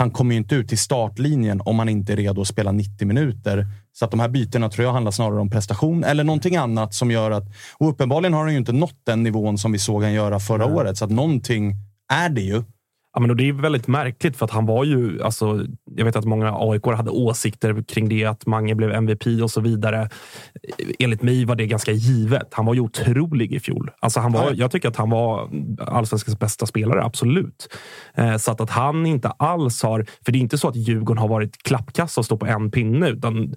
han 0.00 0.10
kommer 0.10 0.34
ju 0.34 0.38
inte 0.38 0.54
ut 0.54 0.68
till 0.68 0.78
startlinjen 0.78 1.60
om 1.64 1.78
han 1.78 1.88
inte 1.88 2.12
är 2.12 2.16
redo 2.16 2.40
att 2.40 2.46
spela 2.46 2.72
90 2.72 3.06
minuter. 3.06 3.66
Så 3.92 4.04
att 4.04 4.10
de 4.10 4.20
här 4.20 4.28
bytena 4.28 4.68
tror 4.68 4.84
jag 4.84 4.92
handlar 4.92 5.10
snarare 5.10 5.40
om 5.40 5.50
prestation 5.50 6.04
eller 6.04 6.24
någonting 6.24 6.56
annat 6.56 6.94
som 6.94 7.10
gör 7.10 7.30
att... 7.30 7.44
Och 7.78 7.88
uppenbarligen 7.88 8.34
har 8.34 8.40
han 8.40 8.52
ju 8.52 8.58
inte 8.58 8.72
nått 8.72 9.00
den 9.06 9.22
nivån 9.22 9.58
som 9.58 9.72
vi 9.72 9.78
såg 9.78 10.02
han 10.02 10.12
göra 10.12 10.40
förra 10.40 10.66
året. 10.66 10.96
Så 10.96 11.04
att 11.04 11.10
någonting 11.10 11.74
är 12.12 12.28
det 12.28 12.40
ju. 12.40 12.62
Ja, 13.12 13.20
men 13.20 13.30
och 13.30 13.36
det 13.36 13.48
är 13.48 13.52
väldigt 13.52 13.88
märkligt 13.88 14.36
för 14.36 14.44
att 14.44 14.50
han 14.50 14.66
var 14.66 14.84
ju, 14.84 15.22
alltså, 15.22 15.66
jag 15.96 16.04
vet 16.04 16.16
att 16.16 16.24
många 16.24 16.52
AIK 16.56 16.86
hade 16.86 17.10
åsikter 17.10 17.82
kring 17.82 18.08
det, 18.08 18.24
att 18.24 18.46
Mange 18.46 18.74
blev 18.74 18.90
MVP 18.92 19.26
och 19.42 19.50
så 19.50 19.60
vidare. 19.60 20.08
Enligt 20.98 21.22
mig 21.22 21.44
var 21.44 21.56
det 21.56 21.66
ganska 21.66 21.92
givet. 21.92 22.48
Han 22.50 22.66
var 22.66 22.74
ju 22.74 22.80
otrolig 22.80 23.52
i 23.52 23.60
fjol. 23.60 23.90
Alltså 24.00 24.20
han 24.20 24.32
var, 24.32 24.44
Ja. 24.44 24.50
Jag 24.54 24.70
tycker 24.70 24.88
att 24.88 24.96
han 24.96 25.10
var 25.10 25.50
allsvenskans 25.86 26.38
bästa 26.38 26.66
spelare, 26.66 27.04
absolut. 27.04 27.68
Eh, 28.14 28.36
Så 28.36 28.52
att, 28.52 28.60
att 28.60 28.70
han 28.70 29.06
inte 29.06 29.28
alls 29.28 29.82
har, 29.82 30.06
för 30.24 30.32
det 30.32 30.38
är 30.38 30.40
inte 30.40 30.58
så 30.58 30.68
att 30.68 30.76
Djurgården 30.76 31.20
har 31.20 31.28
varit 31.28 31.62
klappkassa 31.62 32.20
och 32.20 32.24
står 32.24 32.36
på 32.36 32.46
en 32.46 32.70
pinne, 32.70 33.08
utan 33.08 33.54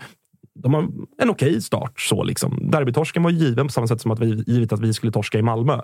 de 0.60 0.74
har 0.74 0.88
en 1.22 1.30
okej 1.30 1.62
start. 1.62 2.00
så 2.02 2.24
liksom. 2.24 2.72
Derbytorsken 2.72 3.24
var 3.24 3.30
given 3.32 3.68
på 3.68 3.74
samma 3.74 3.88
sätt 3.88 4.02
som 4.02 4.12
att 4.12 4.20
vi, 4.20 4.44
givet 4.48 4.74
att 4.74 4.80
vi 4.80 4.94
skulle 4.94 5.12
torska 5.12 5.40
i 5.40 5.42
Malmö. 5.42 5.78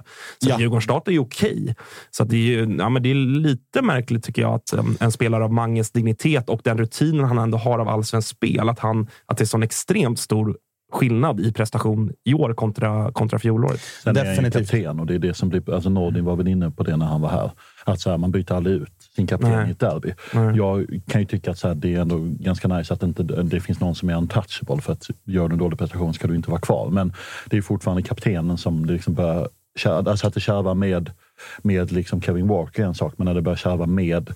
Så 0.43 0.49
Ja. 0.49 0.59
Djurgårdens 0.59 0.83
start 0.83 1.07
är 1.07 1.11
ju 1.11 1.19
okej. 1.19 1.75
Så 2.11 2.23
att 2.23 2.29
det, 2.29 2.35
är, 2.35 2.39
ju- 2.65 2.75
ja, 2.79 2.89
men 2.89 3.03
det 3.03 3.11
är 3.11 3.15
lite 3.15 3.81
märkligt 3.81 4.23
tycker 4.23 4.41
jag 4.41 4.53
att 4.53 4.73
um, 4.73 4.97
en 4.99 5.11
spelare 5.11 5.43
av 5.43 5.53
Manges 5.53 5.91
dignitet 5.91 6.49
och 6.49 6.61
den 6.63 6.77
rutinen 6.77 7.25
han 7.25 7.37
ändå 7.37 7.57
har 7.57 7.79
av 7.79 7.87
allsvenskt 7.89 8.29
spel, 8.31 8.69
att, 8.69 8.79
han, 8.79 9.07
att 9.25 9.37
det 9.37 9.43
är 9.43 9.45
sån 9.45 9.63
extremt 9.63 10.19
stor 10.19 10.57
skillnad 10.91 11.39
i 11.39 11.53
prestation 11.53 12.11
i 12.25 12.33
år 12.33 12.53
kontra, 12.53 13.11
kontra 13.11 13.39
fjolåret. 13.39 13.81
Sen 14.03 14.15
är 14.17 14.35
han 14.87 14.99
och 14.99 15.05
det 15.05 15.15
är 15.15 15.19
det 15.19 15.33
som 15.33 15.49
blir, 15.49 15.73
alltså 15.73 15.89
Nordin 15.89 16.25
var 16.25 16.35
väl 16.35 16.47
inne 16.47 16.71
på 16.71 16.83
det 16.83 16.97
när 16.97 17.05
han 17.05 17.21
var 17.21 17.29
här. 17.29 17.51
Att 17.83 17.99
så 17.99 18.09
här, 18.09 18.17
man 18.17 18.31
byter 18.31 18.51
aldrig 18.53 18.75
ut 18.81 18.93
sin 19.15 19.27
kapten 19.27 19.67
i 19.67 19.71
ett 19.71 19.79
derby. 19.79 20.13
Nej. 20.33 20.57
Jag 20.57 21.01
kan 21.07 21.21
ju 21.21 21.27
tycka 21.27 21.51
att 21.51 21.57
så 21.57 21.67
här, 21.67 21.75
det 21.75 21.95
är 21.95 21.99
ändå 21.99 22.17
ganska 22.39 22.67
nice 22.67 22.93
att 22.93 23.03
inte, 23.03 23.23
det 23.23 23.61
finns 23.61 23.79
någon 23.79 23.95
som 23.95 24.09
är 24.09 24.15
untouchable 24.17 24.81
för 24.81 24.93
att 24.93 25.09
gör 25.23 25.47
du 25.47 25.53
en 25.53 25.59
dålig 25.59 25.79
prestation 25.79 26.13
ska 26.13 26.27
du 26.27 26.35
inte 26.35 26.49
vara 26.49 26.61
kvar. 26.61 26.89
Men 26.89 27.13
det 27.45 27.57
är 27.57 27.61
fortfarande 27.61 28.03
kaptenen 28.03 28.57
som 28.57 28.85
det 28.85 28.93
liksom 28.93 29.13
börjar 29.13 29.47
alltså 29.85 30.27
att 30.27 30.33
det 30.33 30.39
kärvar 30.39 30.73
med, 30.73 31.11
med 31.61 31.91
liksom 31.91 32.21
Kevin 32.21 32.47
Walker 32.47 32.83
är 32.83 32.87
en 32.87 32.95
sak, 32.95 33.13
men 33.17 33.25
när 33.25 33.33
det 33.33 33.41
börjar 33.41 33.57
kärva 33.57 33.85
med 33.85 34.33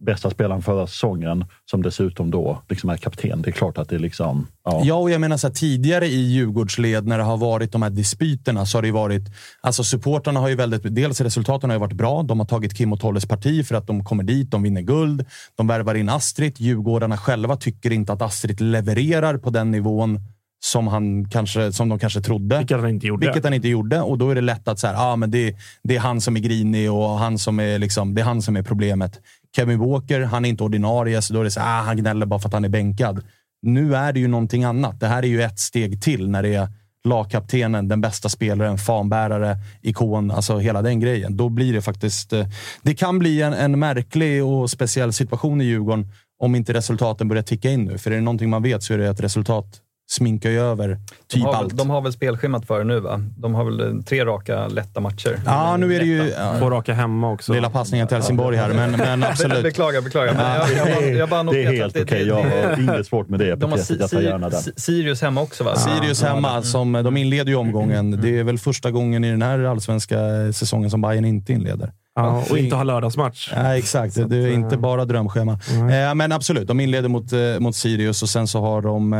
bästa 0.00 0.30
spelaren 0.30 0.62
förra 0.62 0.86
säsongen 0.86 1.44
som 1.70 1.82
dessutom 1.82 2.30
då 2.30 2.62
liksom 2.68 2.90
är 2.90 2.96
kapten. 2.96 3.42
Det 3.42 3.50
är 3.50 3.52
klart 3.52 3.78
att 3.78 3.88
det 3.88 3.94
är 3.94 4.00
liksom... 4.00 4.46
Ja. 4.64 4.82
Ja, 4.84 4.94
och 4.94 5.10
jag 5.10 5.20
menar 5.20 5.36
så 5.36 5.46
här, 5.46 5.54
tidigare 5.54 6.06
i 6.06 6.20
Djurgårdsled 6.20 7.06
när 7.06 7.18
det 7.18 7.24
har 7.24 7.36
varit 7.36 7.72
de 7.72 7.82
här 7.82 7.90
dispyterna 7.90 8.66
så 8.66 8.78
har 8.78 8.82
det 8.82 8.88
ju 8.88 8.94
varit... 8.94 9.22
Alltså 9.60 9.84
supportrarna 9.84 10.40
har 10.40 10.48
ju 10.48 10.54
väldigt... 10.54 10.94
Dels 10.94 11.20
resultaten 11.20 11.70
har 11.70 11.74
ju 11.74 11.80
varit 11.80 11.92
bra. 11.92 12.22
De 12.22 12.38
har 12.38 12.46
tagit 12.46 12.76
Kim 12.76 12.92
och 12.92 13.00
Tolles 13.00 13.26
parti 13.26 13.66
för 13.66 13.74
att 13.74 13.86
de 13.86 14.04
kommer 14.04 14.24
dit, 14.24 14.50
de 14.50 14.62
vinner 14.62 14.82
guld. 14.82 15.24
De 15.56 15.66
värvar 15.66 15.94
in 15.94 16.08
Astrid. 16.08 16.60
Djurgårdarna 16.60 17.16
själva 17.16 17.56
tycker 17.56 17.92
inte 17.92 18.12
att 18.12 18.22
Astrid 18.22 18.60
levererar 18.60 19.38
på 19.38 19.50
den 19.50 19.70
nivån 19.70 20.20
som, 20.60 20.86
han 20.88 21.28
kanske, 21.28 21.72
som 21.72 21.88
de 21.88 21.98
kanske 21.98 22.20
trodde. 22.20 22.58
Vilket 22.58 22.80
han 22.80 22.90
inte 22.90 23.06
gjorde. 23.06 23.26
Vilket 23.26 23.44
han 23.44 23.54
inte 23.54 23.68
gjorde. 23.68 24.00
Och 24.00 24.18
då 24.18 24.30
är 24.30 24.34
det 24.34 24.40
lätt 24.40 24.68
att 24.68 24.78
säga, 24.78 24.98
ah, 24.98 25.16
men 25.16 25.30
det, 25.30 25.56
det 25.82 25.96
är 25.96 26.00
han 26.00 26.20
som 26.20 26.36
är 26.36 26.40
grinig 26.40 26.92
och 26.92 27.08
han 27.08 27.38
som 27.38 27.60
är, 27.60 27.78
liksom, 27.78 28.14
det 28.14 28.20
är 28.20 28.24
han 28.24 28.42
som 28.42 28.56
är 28.56 28.62
problemet. 28.62 29.20
Kevin 29.56 29.78
Walker, 29.78 30.20
han 30.20 30.44
är 30.44 30.48
inte 30.48 30.64
ordinarie, 30.64 31.22
så 31.22 31.34
då 31.34 31.40
är 31.40 31.44
det 31.44 31.50
så 31.50 31.60
ah, 31.60 31.82
han 31.82 31.96
gnäller 31.96 32.26
bara 32.26 32.40
för 32.40 32.48
att 32.48 32.52
han 32.52 32.64
är 32.64 32.68
bänkad. 32.68 33.24
Nu 33.62 33.96
är 33.96 34.12
det 34.12 34.20
ju 34.20 34.28
någonting 34.28 34.64
annat. 34.64 35.00
Det 35.00 35.06
här 35.06 35.22
är 35.22 35.26
ju 35.26 35.42
ett 35.42 35.58
steg 35.58 36.02
till 36.02 36.30
när 36.30 36.42
det 36.42 36.54
är 36.54 36.68
lagkaptenen, 37.04 37.88
den 37.88 38.00
bästa 38.00 38.28
spelaren, 38.28 38.78
fanbärare, 38.78 39.56
ikon, 39.82 40.30
alltså 40.30 40.58
hela 40.58 40.82
den 40.82 41.00
grejen. 41.00 41.36
Då 41.36 41.48
blir 41.48 41.72
det 41.72 41.82
faktiskt... 41.82 42.32
Eh, 42.32 42.46
det 42.82 42.94
kan 42.94 43.18
bli 43.18 43.42
en, 43.42 43.52
en 43.52 43.78
märklig 43.78 44.44
och 44.44 44.70
speciell 44.70 45.12
situation 45.12 45.60
i 45.60 45.64
Djurgården 45.64 46.12
om 46.38 46.54
inte 46.54 46.72
resultaten 46.72 47.28
börjar 47.28 47.42
ticka 47.42 47.70
in 47.70 47.84
nu. 47.84 47.98
För 47.98 48.10
är 48.10 48.14
det 48.14 48.20
någonting 48.20 48.50
man 48.50 48.62
vet 48.62 48.82
så 48.82 48.94
är 48.94 48.98
det 48.98 49.10
att 49.10 49.20
resultat 49.20 49.80
sminkar 50.10 50.50
ju 50.50 50.60
över 50.60 50.88
De 50.88 50.96
typ 51.28 51.42
har, 51.44 51.52
väl, 51.52 51.62
allt. 51.62 51.76
de 51.76 51.90
har 51.90 52.00
väl 52.00 52.12
spelschemat 52.12 52.66
för 52.66 52.84
nu 52.84 53.00
va? 53.00 53.20
De 53.36 53.54
har 53.54 53.64
väl 53.64 53.80
eh, 53.80 54.02
tre 54.02 54.24
raka 54.24 54.68
lätta 54.68 55.00
matcher. 55.00 55.40
Ja, 55.46 55.76
nu 55.76 55.94
är 55.94 55.98
det 56.00 56.06
ju... 56.06 56.22
Lätta. 56.24 56.40
Ja, 56.54 56.58
Två 56.58 56.70
raka 56.70 56.94
hemma 56.94 57.30
också. 57.32 57.52
lilla 57.52 57.70
passningen 57.70 58.06
till 58.08 58.16
Helsingborg 58.16 58.56
här, 58.56 58.68
men, 58.74 58.90
men 58.92 59.22
absolut. 59.30 59.62
Beklagar, 59.62 60.00
beklagar. 60.00 60.34
Men 60.34 60.44
jag, 60.54 60.70
jag, 60.88 60.96
bara- 60.96 61.06
jag 61.06 61.28
bara 61.28 61.42
det 61.42 61.64
är 61.64 61.72
helt 61.72 61.96
okej. 61.96 62.18
det- 62.18 62.24
Jag 62.24 62.34
har 62.34 62.80
inget 62.80 63.06
svårt 63.06 63.28
med 63.28 63.40
det 63.40 63.54
De 63.54 63.70
har. 63.72 63.80
Jag 64.00 64.10
tar 64.10 64.20
gärna 64.20 64.48
den. 64.48 64.60
Si- 64.60 64.72
Sirius 64.76 65.22
hemma 65.22 65.40
också 65.42 65.64
va? 65.64 65.76
Sirius 65.76 66.22
hemma, 66.22 66.62
som, 66.62 66.92
de 66.92 67.16
inleder 67.16 67.50
ju 67.50 67.56
omgången. 67.56 68.06
Mm. 68.12 68.20
Det 68.20 68.38
är 68.38 68.44
väl 68.44 68.58
första 68.58 68.90
gången 68.90 69.24
i 69.24 69.30
den 69.30 69.42
här 69.42 69.58
allsvenska 69.64 70.18
säsongen 70.52 70.90
som 70.90 71.00
Bayern 71.00 71.24
inte 71.24 71.52
inleder. 71.52 71.92
Ja, 72.22 72.44
och 72.50 72.58
inte 72.58 72.76
ha 72.76 72.82
lördagsmatch. 72.84 73.52
Ja, 73.56 73.76
exakt. 73.76 74.14
Det 74.30 74.36
är 74.36 74.52
inte 74.52 74.76
bara 74.76 75.04
drömschema. 75.04 75.52
Eh, 75.52 76.14
men 76.14 76.32
absolut, 76.32 76.68
de 76.68 76.80
inleder 76.80 77.08
mot, 77.08 77.32
eh, 77.32 77.38
mot 77.60 77.76
Sirius 77.76 78.22
och 78.22 78.28
sen 78.28 78.46
så 78.46 78.60
har 78.60 78.82
de 78.82 79.12
eh, 79.12 79.18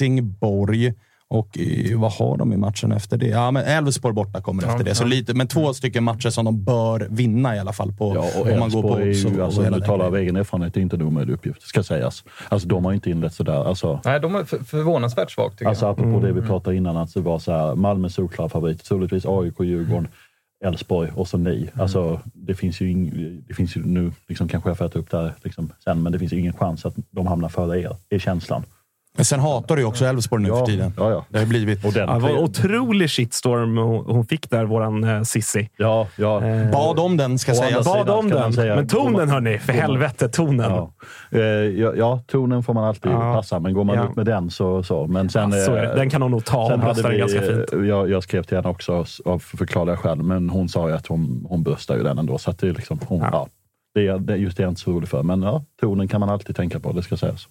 Helsingborg. 0.00 0.94
Och 1.32 1.58
eh, 1.58 1.98
vad 1.98 2.12
har 2.12 2.36
de 2.36 2.52
i 2.52 2.56
matchen 2.56 2.92
efter 2.92 3.16
det? 3.16 3.26
Ja, 3.26 3.50
men 3.50 3.64
Elfsborg 3.64 4.14
borta 4.14 4.40
kommer 4.40 4.62
efter 4.62 4.84
det. 4.84 4.94
Så 4.94 5.04
lite, 5.04 5.34
men 5.34 5.46
två 5.48 5.74
stycken 5.74 6.04
matcher 6.04 6.30
som 6.30 6.44
de 6.44 6.64
bör 6.64 7.06
vinna 7.10 7.56
i 7.56 7.58
alla 7.58 7.72
fall. 7.72 7.92
På, 7.92 8.14
Ja, 8.14 8.40
och 8.40 8.50
om 8.52 8.58
man 8.58 8.70
går 8.70 8.82
på 8.82 8.98
Elfsborg 8.98 9.34
är 9.34 9.36
ju, 9.36 9.42
alltså, 9.44 9.62
hela 9.62 9.78
du 9.78 9.84
talar 9.84 10.04
av 10.06 10.16
egen 10.16 10.36
erfarenhet, 10.36 10.74
det 10.74 10.80
är 10.80 10.82
inte 10.82 10.96
en 10.96 11.02
omöjlig 11.02 11.34
uppgift, 11.34 11.62
ska 11.62 11.82
sägas. 11.82 12.24
Alltså 12.48 12.68
de 12.68 12.84
har 12.84 12.92
inte 12.92 13.10
inlett 13.10 13.34
sådär. 13.34 13.64
Alltså, 13.68 14.00
Nej, 14.04 14.20
de 14.20 14.34
är 14.34 14.44
för, 14.44 14.58
förvånansvärt 14.58 15.30
svagt 15.30 15.58
tycker 15.58 15.68
alltså 15.68 15.84
jag. 15.84 15.92
apropå 15.92 16.20
det 16.26 16.32
vi 16.32 16.40
pratade 16.42 16.76
innan, 16.76 16.96
att 16.96 17.14
det 17.14 17.20
var 17.20 17.38
så 17.38 17.52
här, 17.52 17.74
Malmö 17.74 18.08
solklar 18.08 18.48
favorit, 18.48 18.84
troligtvis 18.84 19.26
AIK, 19.26 19.54
Djurgården, 19.60 20.08
Elfsborg 20.64 21.10
och 21.14 21.28
så 21.28 21.38
ni. 21.38 21.70
Alltså, 21.74 22.20
det 22.34 22.54
finns 22.54 22.80
ju, 22.80 22.90
ing, 22.90 23.10
det 23.48 23.54
finns 23.54 23.76
ju 23.76 23.84
nu, 23.84 24.12
liksom, 24.28 24.48
kanske 24.48 24.70
jag 24.70 24.78
får 24.78 24.84
äta 24.84 24.98
upp 24.98 25.10
det 25.10 25.16
här 25.16 25.34
liksom, 25.42 25.72
sen, 25.84 26.02
men 26.02 26.12
det 26.12 26.18
finns 26.18 26.32
ju 26.32 26.38
ingen 26.38 26.52
chans 26.52 26.86
att 26.86 26.94
de 27.10 27.26
hamnar 27.26 27.48
före 27.48 27.80
er, 27.80 27.96
är 28.08 28.18
känslan. 28.18 28.64
Men 29.16 29.24
sen 29.24 29.40
hatar 29.40 29.76
du 29.76 29.82
ju 29.82 29.88
också 29.88 30.04
Elfsborg 30.04 30.42
nu 30.42 30.48
Ja, 30.48 30.56
för 30.58 30.66
tiden. 30.66 30.92
ja, 30.96 31.10
ja. 31.10 31.24
Det 31.28 31.38
har 31.38 31.46
blivit... 31.46 31.84
Och 31.84 31.92
den, 31.92 32.08
Ja, 32.08 32.14
det 32.14 32.20
var 32.20 32.28
en 32.30 32.38
otrolig 32.38 33.10
shitstorm 33.10 33.76
hon, 34.06 34.26
fick 34.26 34.50
där, 34.50 34.64
våran 34.64 35.04
eh, 35.04 35.22
Sissi. 35.22 35.70
ja, 35.76 36.06
ja. 36.16 36.44
Eh, 36.44 36.70
Bad 36.70 36.98
om 36.98 37.16
den, 37.16 37.38
ska 37.38 37.54
sägas. 37.54 37.86
Bad 37.86 37.98
sidan 37.98 38.18
om 38.18 38.28
den. 38.28 38.52
säga- 38.52 38.76
Men 38.76 38.88
tonen 38.88 39.28
hörni, 39.28 39.58
för 39.58 39.72
man- 39.72 39.82
helvete 39.82 40.28
tonen. 40.28 40.70
Ja. 40.72 40.92
Eh, 41.30 41.40
ja, 41.42 41.92
ja, 41.96 42.20
tonen 42.26 42.62
får 42.62 42.74
man 42.74 42.84
alltid 42.84 43.12
Ja. 43.12 43.34
passa, 43.34 43.60
men 43.60 43.74
går 43.74 43.84
man 43.84 43.96
Ja. 43.96 44.10
ut 44.10 44.16
med 44.16 44.26
den 44.26 44.50
så... 44.50 44.82
så. 44.82 45.06
Men 45.06 45.28
sen, 45.28 45.50
Ja, 45.52 45.64
så 45.64 45.76
eh, 45.76 45.94
Den 45.94 46.10
kan 46.10 46.22
hon 46.22 46.30
nog 46.30 46.44
ta. 46.44 46.70
Hon 46.70 46.80
bröstar 46.80 47.02
den 47.02 47.12
vi, 47.12 47.18
ganska 47.18 47.40
fint. 47.40 47.72
eh, 47.72 47.78
jag, 47.88 48.10
jag 48.10 48.22
skrev 48.22 48.42
till 48.42 48.56
henne 48.56 48.68
också, 48.68 49.04
av 49.24 49.38
förklarliga 49.38 49.96
skäl, 49.96 50.22
men 50.22 50.50
hon 50.50 50.68
sa 50.68 50.88
ju 50.88 50.94
att 50.94 51.06
hon, 51.06 51.46
hon 51.48 51.62
bröstar 51.62 51.96
ju 51.96 52.02
den 52.02 52.18
ändå. 52.18 52.38
Så 52.38 52.50
att 52.50 52.58
det 52.58 52.68
är 52.68 52.72
liksom, 52.72 53.00
hon, 53.08 53.18
Ja. 53.32 53.46
Ja. 53.94 54.00
det, 54.00 54.08
är, 54.08 54.18
det, 54.18 54.36
just 54.36 54.56
det 54.56 54.60
är 54.60 54.64
jag 54.64 54.70
inte 54.70 54.80
så 54.80 54.92
rolig 54.92 55.08
för. 55.08 55.22
Men 55.22 55.42
ja, 55.42 55.64
tonen 55.80 56.08
kan 56.08 56.20
man 56.20 56.30
alltid 56.30 56.56
tänka 56.56 56.80
på, 56.80 56.92
det 56.92 57.02
ska 57.02 57.16
sägas. 57.16 57.48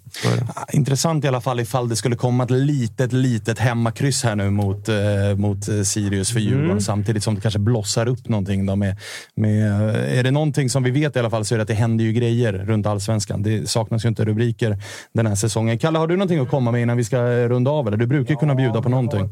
Ah, 0.56 0.66
Intressant 0.74 1.26
i 1.26 1.28
alla 1.28 1.42
fall 1.42 1.60
ifall 1.60 1.90
det 1.90 1.96
skulle 1.96 2.16
komma 2.16 2.44
ett 2.44 2.52
litet, 2.52 3.14
litet 3.14 3.60
hemmakryss 3.60 4.24
här 4.24 4.36
nu 4.36 4.50
mot, 4.50 4.90
eh, 4.90 4.96
mot 5.38 5.70
eh, 5.70 5.82
Sirius 5.82 6.34
för 6.34 6.40
Djurgården. 6.40 6.70
Mm. 6.70 6.82
Samtidigt 6.82 7.24
som 7.24 7.36
det 7.36 7.42
kanske 7.42 7.60
blossar 7.60 8.08
upp 8.08 8.30
någonting. 8.30 8.66
Då 8.66 8.76
med, 8.76 8.98
med, 9.36 9.90
eh, 9.90 10.20
är 10.20 10.24
det 10.24 10.32
någonting 10.32 10.70
som 10.70 10.84
vi 10.84 10.92
vet 10.92 11.16
i 11.16 11.20
alla 11.20 11.30
fall 11.30 11.46
så 11.46 11.56
är 11.56 11.58
det 11.58 11.62
att 11.62 11.68
det 11.68 11.74
händer 11.74 12.06
ju 12.06 12.14
grejer 12.14 12.54
runt 12.54 12.86
allsvenskan. 12.86 13.44
Det 13.44 13.70
saknas 13.70 14.06
ju 14.06 14.10
inte 14.10 14.26
rubriker 14.26 14.78
den 15.14 15.28
här 15.28 15.36
säsongen. 15.36 15.80
Kalle, 15.80 16.00
har 16.00 16.08
du 16.08 16.16
någonting 16.16 16.40
att 16.40 16.50
komma 16.50 16.72
med 16.72 16.82
innan 16.82 16.98
vi 16.98 17.04
ska 17.04 17.22
runda 17.48 17.72
av? 17.72 17.88
Eller? 17.88 17.98
Du 17.98 18.08
brukar 18.08 18.34
ju 18.34 18.38
kunna 18.38 18.56
bjuda 18.56 18.82
på 18.82 18.90
någonting. 18.90 19.30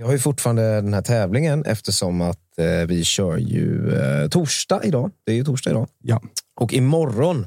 Jag 0.00 0.06
har 0.06 0.12
ju 0.12 0.18
fortfarande 0.18 0.80
den 0.80 0.94
här 0.94 1.02
tävlingen 1.02 1.64
eftersom 1.64 2.20
att 2.20 2.58
eh, 2.58 2.86
vi 2.86 3.04
kör 3.04 3.36
ju 3.36 3.94
eh, 3.94 4.28
torsdag 4.28 4.80
idag. 4.84 5.10
Det 5.26 5.32
är 5.32 5.36
ju 5.36 5.44
torsdag 5.44 5.70
idag. 5.70 5.88
Ja. 6.02 6.22
Och 6.56 6.72
imorgon 6.72 7.46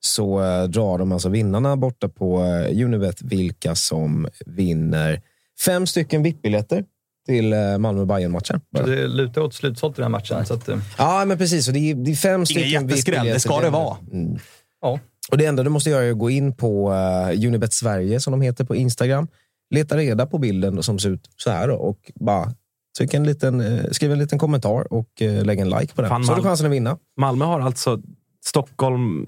så 0.00 0.42
eh, 0.42 0.64
drar 0.64 0.98
de 0.98 1.12
alltså 1.12 1.28
vinnarna 1.28 1.76
borta 1.76 2.08
på 2.08 2.44
eh, 2.44 2.84
Unibet 2.84 3.22
vilka 3.22 3.74
som 3.74 4.28
vinner 4.46 5.22
fem 5.64 5.86
stycken 5.86 6.22
VIP-biljetter 6.22 6.84
till 7.26 7.52
eh, 7.52 7.78
malmö 7.78 8.04
bayern 8.04 8.32
matchen 8.32 8.60
Det 8.70 9.06
lutar 9.06 9.40
åt 9.40 9.54
slutsålt 9.54 9.98
i 9.98 10.02
den 10.02 10.12
här 10.12 10.18
matchen. 10.18 10.46
Så 10.46 10.54
att, 10.54 10.68
eh, 10.68 10.78
Ja, 10.98 11.24
men 11.24 11.38
precis. 11.38 11.68
Och 11.68 11.74
det, 11.74 11.90
är, 11.90 11.94
det 11.94 12.10
är 12.10 12.14
fem 12.14 12.46
stycken 12.46 12.70
jätteskräll, 12.70 13.26
det 13.26 13.40
ska 13.40 13.60
det 13.60 13.70
vara. 13.70 13.96
Mm. 14.12 14.38
ja. 14.80 15.00
Och 15.30 15.38
det 15.38 15.46
enda 15.46 15.62
du 15.62 15.70
måste 15.70 15.90
göra 15.90 16.04
är 16.04 16.10
att 16.10 16.18
gå 16.18 16.30
in 16.30 16.52
på 16.52 16.90
uh, 16.90 17.46
Unibet 17.46 17.72
Sverige, 17.72 18.20
som 18.20 18.30
de 18.30 18.40
heter 18.40 18.64
på 18.64 18.76
Instagram. 18.76 19.28
Leta 19.70 19.96
reda 19.96 20.26
på 20.26 20.38
bilden 20.38 20.82
som 20.82 20.98
ser 20.98 21.10
ut 21.10 21.30
så 21.36 21.50
här 21.50 21.70
och 21.70 22.12
bara 22.14 22.52
tryck 22.98 23.14
en 23.14 23.24
liten, 23.24 23.60
eh, 23.60 23.84
skriv 23.90 24.12
en 24.12 24.18
liten 24.18 24.38
kommentar 24.38 24.92
och 24.92 25.08
uh, 25.22 25.44
lägg 25.44 25.58
en 25.60 25.70
like 25.70 25.94
på 25.94 26.02
den. 26.02 26.08
Fan, 26.08 26.24
så 26.24 26.32
har 26.32 26.36
du 26.36 26.42
man- 26.42 26.50
chansen 26.50 26.66
att 26.66 26.72
vinna. 26.72 26.98
Malmö 27.20 27.44
har 27.44 27.60
alltså 27.60 28.00
Stockholm 28.44 29.26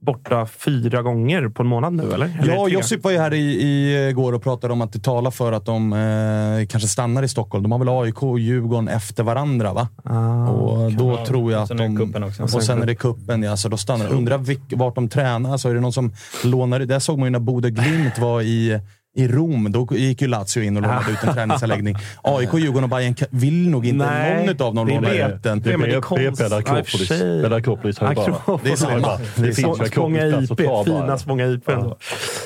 borta 0.00 0.46
fyra 0.46 1.02
gånger 1.02 1.48
på 1.48 1.62
en 1.62 1.68
månad 1.68 1.92
nu, 1.92 2.12
eller? 2.12 2.38
eller 2.40 2.54
Ja? 2.54 2.68
Josip 2.68 3.04
var 3.04 3.10
ju 3.10 3.18
här 3.18 3.34
i, 3.34 3.62
i 4.08 4.12
går 4.12 4.32
och 4.32 4.42
pratade 4.42 4.72
om 4.72 4.80
att 4.80 4.92
det 4.92 4.98
talar 4.98 5.30
för 5.30 5.52
att 5.52 5.64
de 5.66 5.92
eh, 5.92 6.66
kanske 6.66 6.88
stannar 6.88 7.22
i 7.22 7.28
Stockholm. 7.28 7.62
De 7.62 7.72
har 7.72 7.78
väl 7.78 7.88
AIK 7.88 8.22
och 8.22 8.38
Djurgården 8.38 8.88
efter 8.88 9.22
varandra, 9.22 9.72
va? 9.72 9.88
Ah, 10.04 10.48
och 10.48 10.92
då 10.92 11.10
Ja, 11.18 11.26
tror 11.26 11.52
jag 11.52 11.62
att 11.62 11.68
sen 11.68 11.80
är 11.80 11.82
det 11.88 11.88
de... 11.88 11.96
cupen 12.06 12.22
också. 12.24 12.42
Och 12.42 12.62
sen 12.62 12.82
är 12.82 12.86
det 12.86 12.94
kuppen 12.94 13.42
ja. 13.42 13.56
Så 13.56 13.68
då 13.68 13.76
stannar 13.76 14.08
de. 14.08 14.14
Undrar 14.16 14.38
vilk, 14.38 14.60
vart 14.76 14.94
de 14.94 15.08
tränar. 15.08 15.52
Alltså, 15.52 15.68
är 15.68 15.74
det 15.74 15.80
någon 15.80 15.92
som 15.92 16.12
lånar... 16.44 16.80
Där 16.80 16.98
såg 16.98 17.18
man 17.18 17.26
ju 17.26 17.30
när 17.30 17.38
Bodö 17.38 17.70
Glimt 17.70 18.18
var 18.18 18.42
i, 18.42 18.80
i 19.18 19.28
Rom. 19.28 19.72
Då 19.72 19.88
gick 19.90 20.22
ju 20.22 20.28
Lazio 20.28 20.62
in 20.62 20.76
och 20.76 20.82
lånade 20.82 21.10
ut 21.12 21.22
en 21.22 21.34
träningsanläggning. 21.34 21.96
AIK, 22.22 22.54
Djurgården 22.54 22.84
och 22.84 22.90
Bayern 22.90 23.14
vill 23.30 23.70
nog 23.70 23.86
inte 23.86 24.06
Nej, 24.06 24.46
någon 24.46 24.66
av 24.66 24.74
dem 24.74 24.86
det 24.86 24.92
är 24.92 25.00
låna 25.00 25.08
det. 25.08 25.34
ut 25.34 25.42
den. 25.42 25.60
Det 25.60 25.72
är 25.72 25.76
men 25.76 25.88
det 25.90 25.96
är 25.96 26.30
BP 26.30 26.36
för 26.36 26.58
Akropolis. 26.58 27.10
Eller 27.10 27.56
Akropolis 27.56 27.98
har 27.98 28.14
bara... 28.14 28.58
Det 28.62 28.70
är 28.72 28.76
samma. 28.76 29.18
Det 29.36 29.42
finns 29.42 29.58
ju 29.58 29.62
Spånga 29.62 29.84
Akropolis 29.84 30.50
IP, 30.50 30.60
fina 30.84 31.18
Spånga 31.18 31.46
IP. 31.46 31.62
Ja, 31.68 31.96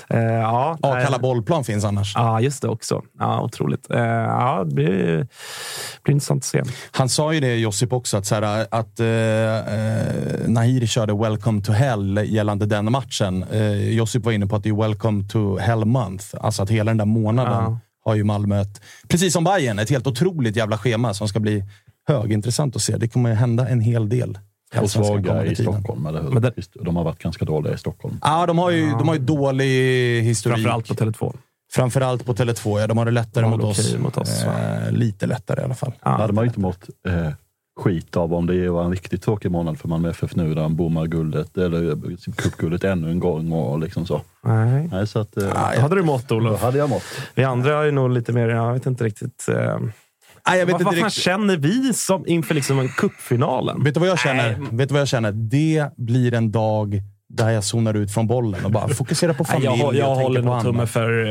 ja, 0.09 0.79
nej. 0.83 0.93
Akalla 0.93 1.19
bollplan 1.19 1.65
finns 1.65 1.85
annars. 1.85 2.13
Ja, 2.15 2.41
just 2.41 2.63
det 2.63 2.69
också. 2.69 3.03
Ja, 3.19 3.43
otroligt. 3.43 3.91
Eh, 3.91 4.01
ja, 4.01 4.65
det 4.69 4.75
blir, 4.75 5.27
blir 6.03 6.13
intressant 6.13 6.41
att 6.41 6.45
se. 6.45 6.63
Han 6.91 7.09
sa 7.09 7.33
ju 7.33 7.41
det, 7.41 7.57
Josip, 7.57 7.93
också, 7.93 8.17
att, 8.17 8.27
så 8.27 8.35
här, 8.35 8.67
att 8.71 9.01
eh, 9.01 9.07
eh, 9.07 10.49
Nahiri 10.49 10.87
körde 10.87 11.15
“Welcome 11.15 11.63
to 11.63 11.73
Hell” 11.73 12.21
gällande 12.25 12.67
den 12.67 12.93
matchen. 12.93 13.45
Eh, 13.53 13.89
Josip 13.95 14.25
var 14.25 14.33
inne 14.33 14.47
på 14.47 14.57
att 14.57 14.63
det 14.63 14.69
är 14.69 14.83
“Welcome 14.83 15.29
to 15.29 15.59
Hell 15.59 15.85
Month”. 15.85 16.27
Alltså 16.41 16.62
att 16.63 16.71
hela 16.71 16.91
den 16.91 16.97
där 16.99 17.05
månaden 17.05 17.53
Ja. 17.53 17.79
har 18.05 18.15
ju 18.15 18.25
Malmö 18.25 18.61
ett, 18.61 18.81
precis 19.09 19.33
som 19.33 19.45
Bayern, 19.45 19.79
ett 19.79 19.91
helt 19.91 20.07
otroligt 20.07 20.57
jävla 20.57 20.79
schema 20.79 21.15
som 21.15 21.29
ska 21.29 21.41
bli 21.41 21.65
högintressant 22.09 22.77
att 22.77 22.83
se. 22.83 22.97
Det 22.97 23.09
kommer 23.09 23.35
hända 23.35 23.69
en 23.69 23.81
hel 23.81 24.09
del. 24.09 24.39
i 24.75 24.79
Och 24.79 24.91
svaga 24.91 25.45
i 25.47 25.55
tiden. 25.57 25.73
Stockholm, 25.73 26.07
eller 26.07 26.23
hur? 26.23 26.29
Men 26.29 26.43
det- 26.43 26.53
De 26.75 26.97
har 26.97 27.05
varit 27.05 27.19
ganska 27.23 27.45
dåliga 27.45 27.75
i 27.75 27.79
Stockholm. 27.79 28.19
Ja, 28.23 28.47
de 28.47 28.59
har 28.59 28.71
ju, 28.71 28.91
de 28.91 29.09
har 29.09 29.15
ju 29.15 29.21
dålig 29.21 30.23
historik. 30.23 30.57
Framförallt 30.57 30.89
på 30.89 30.95
Tele2. 30.95 31.35
Framförallt 31.73 32.25
på 32.27 32.35
Tele2, 32.35 32.81
ja. 32.81 32.87
De 32.87 32.99
har 32.99 33.05
det 33.05 33.11
lättare 33.11 33.45
De 33.45 33.51
har 33.51 33.59
mot 33.59 33.67
oss. 33.67 33.97
mot 33.99 34.17
oss, 34.17 34.45
eh, 34.45 34.91
lite 34.93 35.27
lättare 35.27 35.61
i 35.61 35.65
alla 35.65 35.75
fall. 35.75 35.93
Ja. 36.03 36.11
hade 36.11 36.33
man 36.33 36.45
ju 36.45 36.49
inte 36.49 36.61
mått 36.61 36.85
eh, 37.09 37.29
skit 37.81 38.17
av 38.17 38.35
om 38.35 38.47
det 38.47 38.69
var 38.69 38.85
en 38.85 38.91
riktigt 38.91 39.23
tråkig 39.23 39.51
månad 39.51 39.79
för 39.79 39.89
Malmö 39.89 40.11
FF 40.11 40.37
nu 40.37 40.55
där 40.55 40.63
de 40.63 40.77
bommar 40.77 41.07
guldet, 41.07 41.57
eller 41.59 41.97
cupguldet 42.37 42.85
ännu 42.85 43.11
en 43.11 43.19
gång 43.21 43.53
och 43.53 43.79
liksom 43.79 44.07
så. 44.07 44.23
Nej. 44.45 44.89
Nej, 44.93 45.07
så 45.07 45.19
att, 45.19 45.33
Då 45.33 45.47
hade 45.81 45.95
du 45.95 46.03
mått, 46.03 46.33
Olof. 46.33 46.63
hade 46.63 46.79
jag 46.79 46.89
mått. 46.91 47.03
Vi 47.35 47.45
andra 47.45 47.87
är 47.87 47.93
nog 47.93 48.11
lite 48.11 48.33
mer, 48.33 48.49
jag 48.49 48.73
vet 48.73 48.87
inte 48.87 49.05
riktigt. 49.05 49.49
Eh, 49.49 49.79
Nej, 50.49 50.59
jag 50.59 50.67
vet 50.67 50.73
vad 50.73 50.81
inte 50.81 50.85
vad 50.85 50.95
fan 50.95 51.05
riktigt. 51.05 51.23
känner 51.23 51.57
vi 51.57 51.93
som 51.95 52.27
inför 52.27 52.55
liksom 52.55 52.79
en 52.79 52.89
cupfinalen? 52.89 53.85
Vet 53.85 53.95
du 53.95 54.01
vad 54.01 54.09
jag 54.09 54.19
känner? 54.19 54.59
Vet 54.71 54.89
du 54.89 54.93
vad 54.93 55.01
jag 55.01 55.09
känner? 55.09 55.33
Det 55.33 55.89
blir 55.97 56.35
en 56.35 56.53
dag 56.53 57.03
där 57.33 57.51
jag 57.51 57.65
zonar 57.65 57.95
ut 57.95 58.15
från 58.15 58.27
bollen 58.27 58.65
och 58.65 58.71
bara 58.71 58.89
fokuserar 58.89 59.33
på 59.33 59.45
familj 59.53 59.65
jag, 59.67 59.87
och 59.87 59.95
jag 59.95 60.15
håller 60.15 60.41
på 60.41 60.45
nog 60.47 60.55
annat. 60.55 60.65
tumme 60.65 60.87
för, 60.87 61.25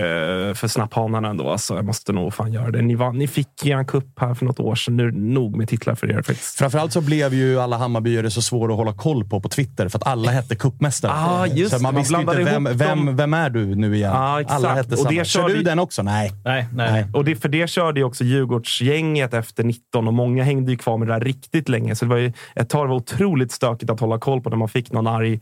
eh, 0.49 0.53
för 0.53 0.67
snapphanarna 0.67 1.27
ändå. 1.29 1.49
Alltså, 1.49 1.75
jag 1.75 1.85
måste 1.85 2.13
nog 2.13 2.33
fan 2.33 2.53
göra 2.53 2.71
det. 2.71 2.81
Ni, 2.81 2.95
vann, 2.95 3.17
ni 3.17 3.27
fick 3.27 3.65
er 3.65 3.77
en 3.77 3.85
cup 3.85 4.19
här 4.19 4.33
för 4.33 4.45
något 4.45 4.59
år 4.59 4.75
sedan. 4.75 4.97
Nu 4.97 5.07
är 5.07 5.11
det 5.11 5.19
nog 5.19 5.55
med 5.57 5.69
titlar 5.69 5.95
för 5.95 6.11
er 6.11 6.21
faktiskt. 6.21 6.55
Framförallt 6.55 6.93
så 6.93 7.01
blev 7.01 7.33
ju 7.33 7.59
alla 7.59 7.77
Hammarbyare 7.77 8.29
så 8.31 8.41
svåra 8.41 8.71
att 8.73 8.77
hålla 8.77 8.93
koll 8.93 9.25
på 9.25 9.41
på 9.41 9.49
Twitter 9.49 9.89
för 9.89 9.97
att 9.99 10.07
alla 10.07 10.31
hette 10.31 10.55
cupmästare. 10.55 11.11
Ah, 11.11 11.47
just 11.47 11.77
så 11.77 11.81
man. 11.83 11.93
Man 11.93 12.01
visste 12.01 12.15
inte 12.15 12.43
vem, 12.43 12.63
vem, 12.63 13.05
dem. 13.05 13.15
vem 13.15 13.33
är 13.33 13.49
du 13.49 13.75
nu 13.75 13.95
igen? 13.95 14.11
Ja, 14.13 14.41
exakt. 14.41 14.55
alla 14.65 14.73
hette 14.73 14.91
Och 14.91 14.97
samma. 14.97 15.09
det 15.09 15.25
Kör 15.27 15.49
du 15.49 15.63
den 15.63 15.79
också? 15.79 16.03
Nej. 16.03 16.31
Nej, 16.45 16.67
nej. 16.73 16.91
Nej. 16.91 17.05
Och 17.13 17.25
det, 17.25 17.35
för 17.35 17.49
det 17.49 17.69
körde 17.69 17.99
ju 17.99 18.03
också 18.03 18.23
Djurgårdsgänget 18.23 19.33
efter 19.33 19.63
19 19.63 20.07
och 20.07 20.13
många 20.13 20.43
hängde 20.43 20.71
ju 20.71 20.77
kvar 20.77 20.97
med 20.97 21.07
det 21.07 21.13
där 21.13 21.19
riktigt 21.19 21.69
länge. 21.69 21.95
Så 21.95 22.05
det 22.05 22.09
var 22.09 22.17
ju 22.17 22.33
ett 22.55 22.69
tag 22.69 22.87
var 22.87 22.95
otroligt 22.95 23.51
stökigt 23.51 23.91
att 23.91 23.99
hålla 23.99 24.19
koll 24.19 24.41
på 24.41 24.49
när 24.49 24.57
man 24.57 24.69
fick 24.69 24.91
någon 24.91 25.07
arg, 25.07 25.39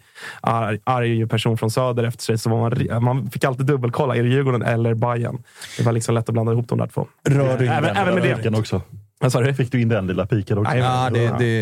arg, 0.49 0.79
arg 0.83 1.27
person 1.27 1.57
från 1.57 1.71
Söder 1.71 2.03
efter 2.03 2.23
sig. 2.23 2.37
Så 2.37 2.49
var 2.49 2.69
man, 2.91 3.03
man 3.03 3.31
fick 3.31 3.43
alltid 3.43 3.65
dubbelkolla. 3.65 4.15
Är 4.15 4.23
det 4.23 4.29
Djurgården 4.29 4.61
eller 4.61 4.93
Bayern? 4.93 5.43
Det 5.77 5.83
var 5.83 5.91
liksom 5.91 6.15
lätt 6.15 6.29
att 6.29 6.33
blanda 6.33 6.51
ihop 6.51 6.67
de 6.67 6.77
där 6.77 6.87
två. 6.87 7.07
Rör 7.29 7.57
du 7.57 7.65
in 7.65 7.71
Även, 7.71 7.83
den? 7.83 7.97
även 7.97 8.15
med 8.15 8.39
det. 8.43 8.59
Också. 8.59 8.81
Vad 9.21 9.31
sa 9.31 9.41
du? 9.41 9.53
Fick 9.53 9.71
du 9.71 9.81
in 9.81 9.89
den 9.89 10.07
lilla 10.07 10.25
piken 10.25 10.57
också? 10.57 10.71
Nej, 10.71 10.79
Ja, 10.81 11.09
det, 11.13 11.35
det 11.39 11.59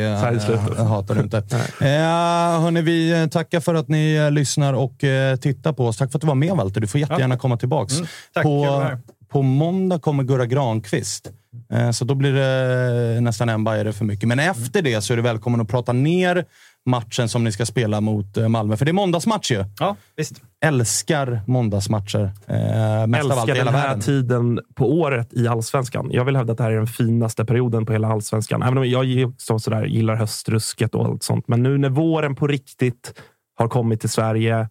jag 0.77 0.85
hatar 0.85 1.15
du 1.15 1.21
inte. 1.21 1.37
Eh, 1.37 2.61
hörni, 2.61 2.81
vi 2.81 3.21
eh, 3.21 3.27
tackar 3.27 3.59
för 3.59 3.75
att 3.75 3.87
ni 3.87 4.15
eh, 4.15 4.31
lyssnar 4.31 4.73
och 4.73 5.03
eh, 5.03 5.35
tittar 5.35 5.73
på 5.73 5.87
oss. 5.87 5.97
Tack 5.97 6.11
för 6.11 6.17
att 6.17 6.21
du 6.21 6.27
var 6.27 6.35
med, 6.35 6.55
Walter. 6.55 6.81
Du 6.81 6.87
får 6.87 6.99
jättegärna 6.99 7.37
komma 7.37 7.57
tillbaka. 7.57 7.95
Mm, 7.95 8.07
tack, 8.33 8.43
på, 8.43 8.85
på 9.31 9.41
måndag 9.41 9.99
kommer 9.99 10.23
Gurra 10.23 10.45
Granqvist. 10.45 11.31
Eh, 11.73 11.91
så 11.91 12.05
då 12.05 12.15
blir 12.15 12.33
det 12.33 13.21
nästan 13.21 13.49
en 13.49 13.63
bajare 13.63 13.93
för 13.93 14.05
mycket. 14.05 14.27
Men 14.29 14.39
efter 14.39 14.81
det 14.81 15.01
så 15.01 15.13
är 15.13 15.17
du 15.17 15.23
välkommen 15.23 15.61
att 15.61 15.67
prata 15.67 15.93
ner 15.93 16.45
matchen 16.87 17.29
som 17.29 17.43
ni 17.43 17.51
ska 17.51 17.65
spela 17.65 18.01
mot 18.01 18.37
eh, 18.37 18.47
Malmö. 18.47 18.77
För 18.77 18.85
det 18.85 18.91
är 18.91 18.93
måndagsmatch 18.93 19.51
ju. 19.51 19.65
Ja, 19.79 19.95
visst. 20.15 20.41
Älskar 20.65 21.41
måndagsmatcher. 21.47 22.31
Eh, 22.47 23.07
mest 23.07 23.31
av 23.31 23.39
allt 23.39 23.49
i 23.49 23.51
älskar 23.51 23.55
hela 23.55 23.71
den 23.71 23.79
här 23.79 23.87
världen. 23.87 24.01
tiden 24.01 24.59
på 24.75 24.99
året 24.99 25.33
i 25.33 25.47
allsvenskan. 25.47 26.09
Jag 26.11 26.25
vill 26.25 26.35
hävda 26.35 26.51
att 26.51 26.57
det 26.57 26.63
här 26.63 26.71
är 26.71 26.77
den 26.77 26.87
finaste 26.87 27.45
perioden 27.45 27.85
på 27.85 27.93
hela 27.93 28.07
allsvenskan. 28.07 28.63
Även 28.63 28.77
om 28.77 28.89
jag 28.89 29.29
också 29.29 29.59
sådär, 29.59 29.85
gillar 29.85 30.15
höstrusket 30.15 30.95
och 30.95 31.05
allt 31.05 31.23
sånt. 31.23 31.47
Men 31.47 31.63
nu 31.63 31.77
när 31.77 31.89
våren 31.89 32.35
på 32.35 32.47
riktigt 32.47 33.13
har 33.55 33.67
kommit 33.67 33.99
till 33.99 34.09
Sverige. 34.09 34.69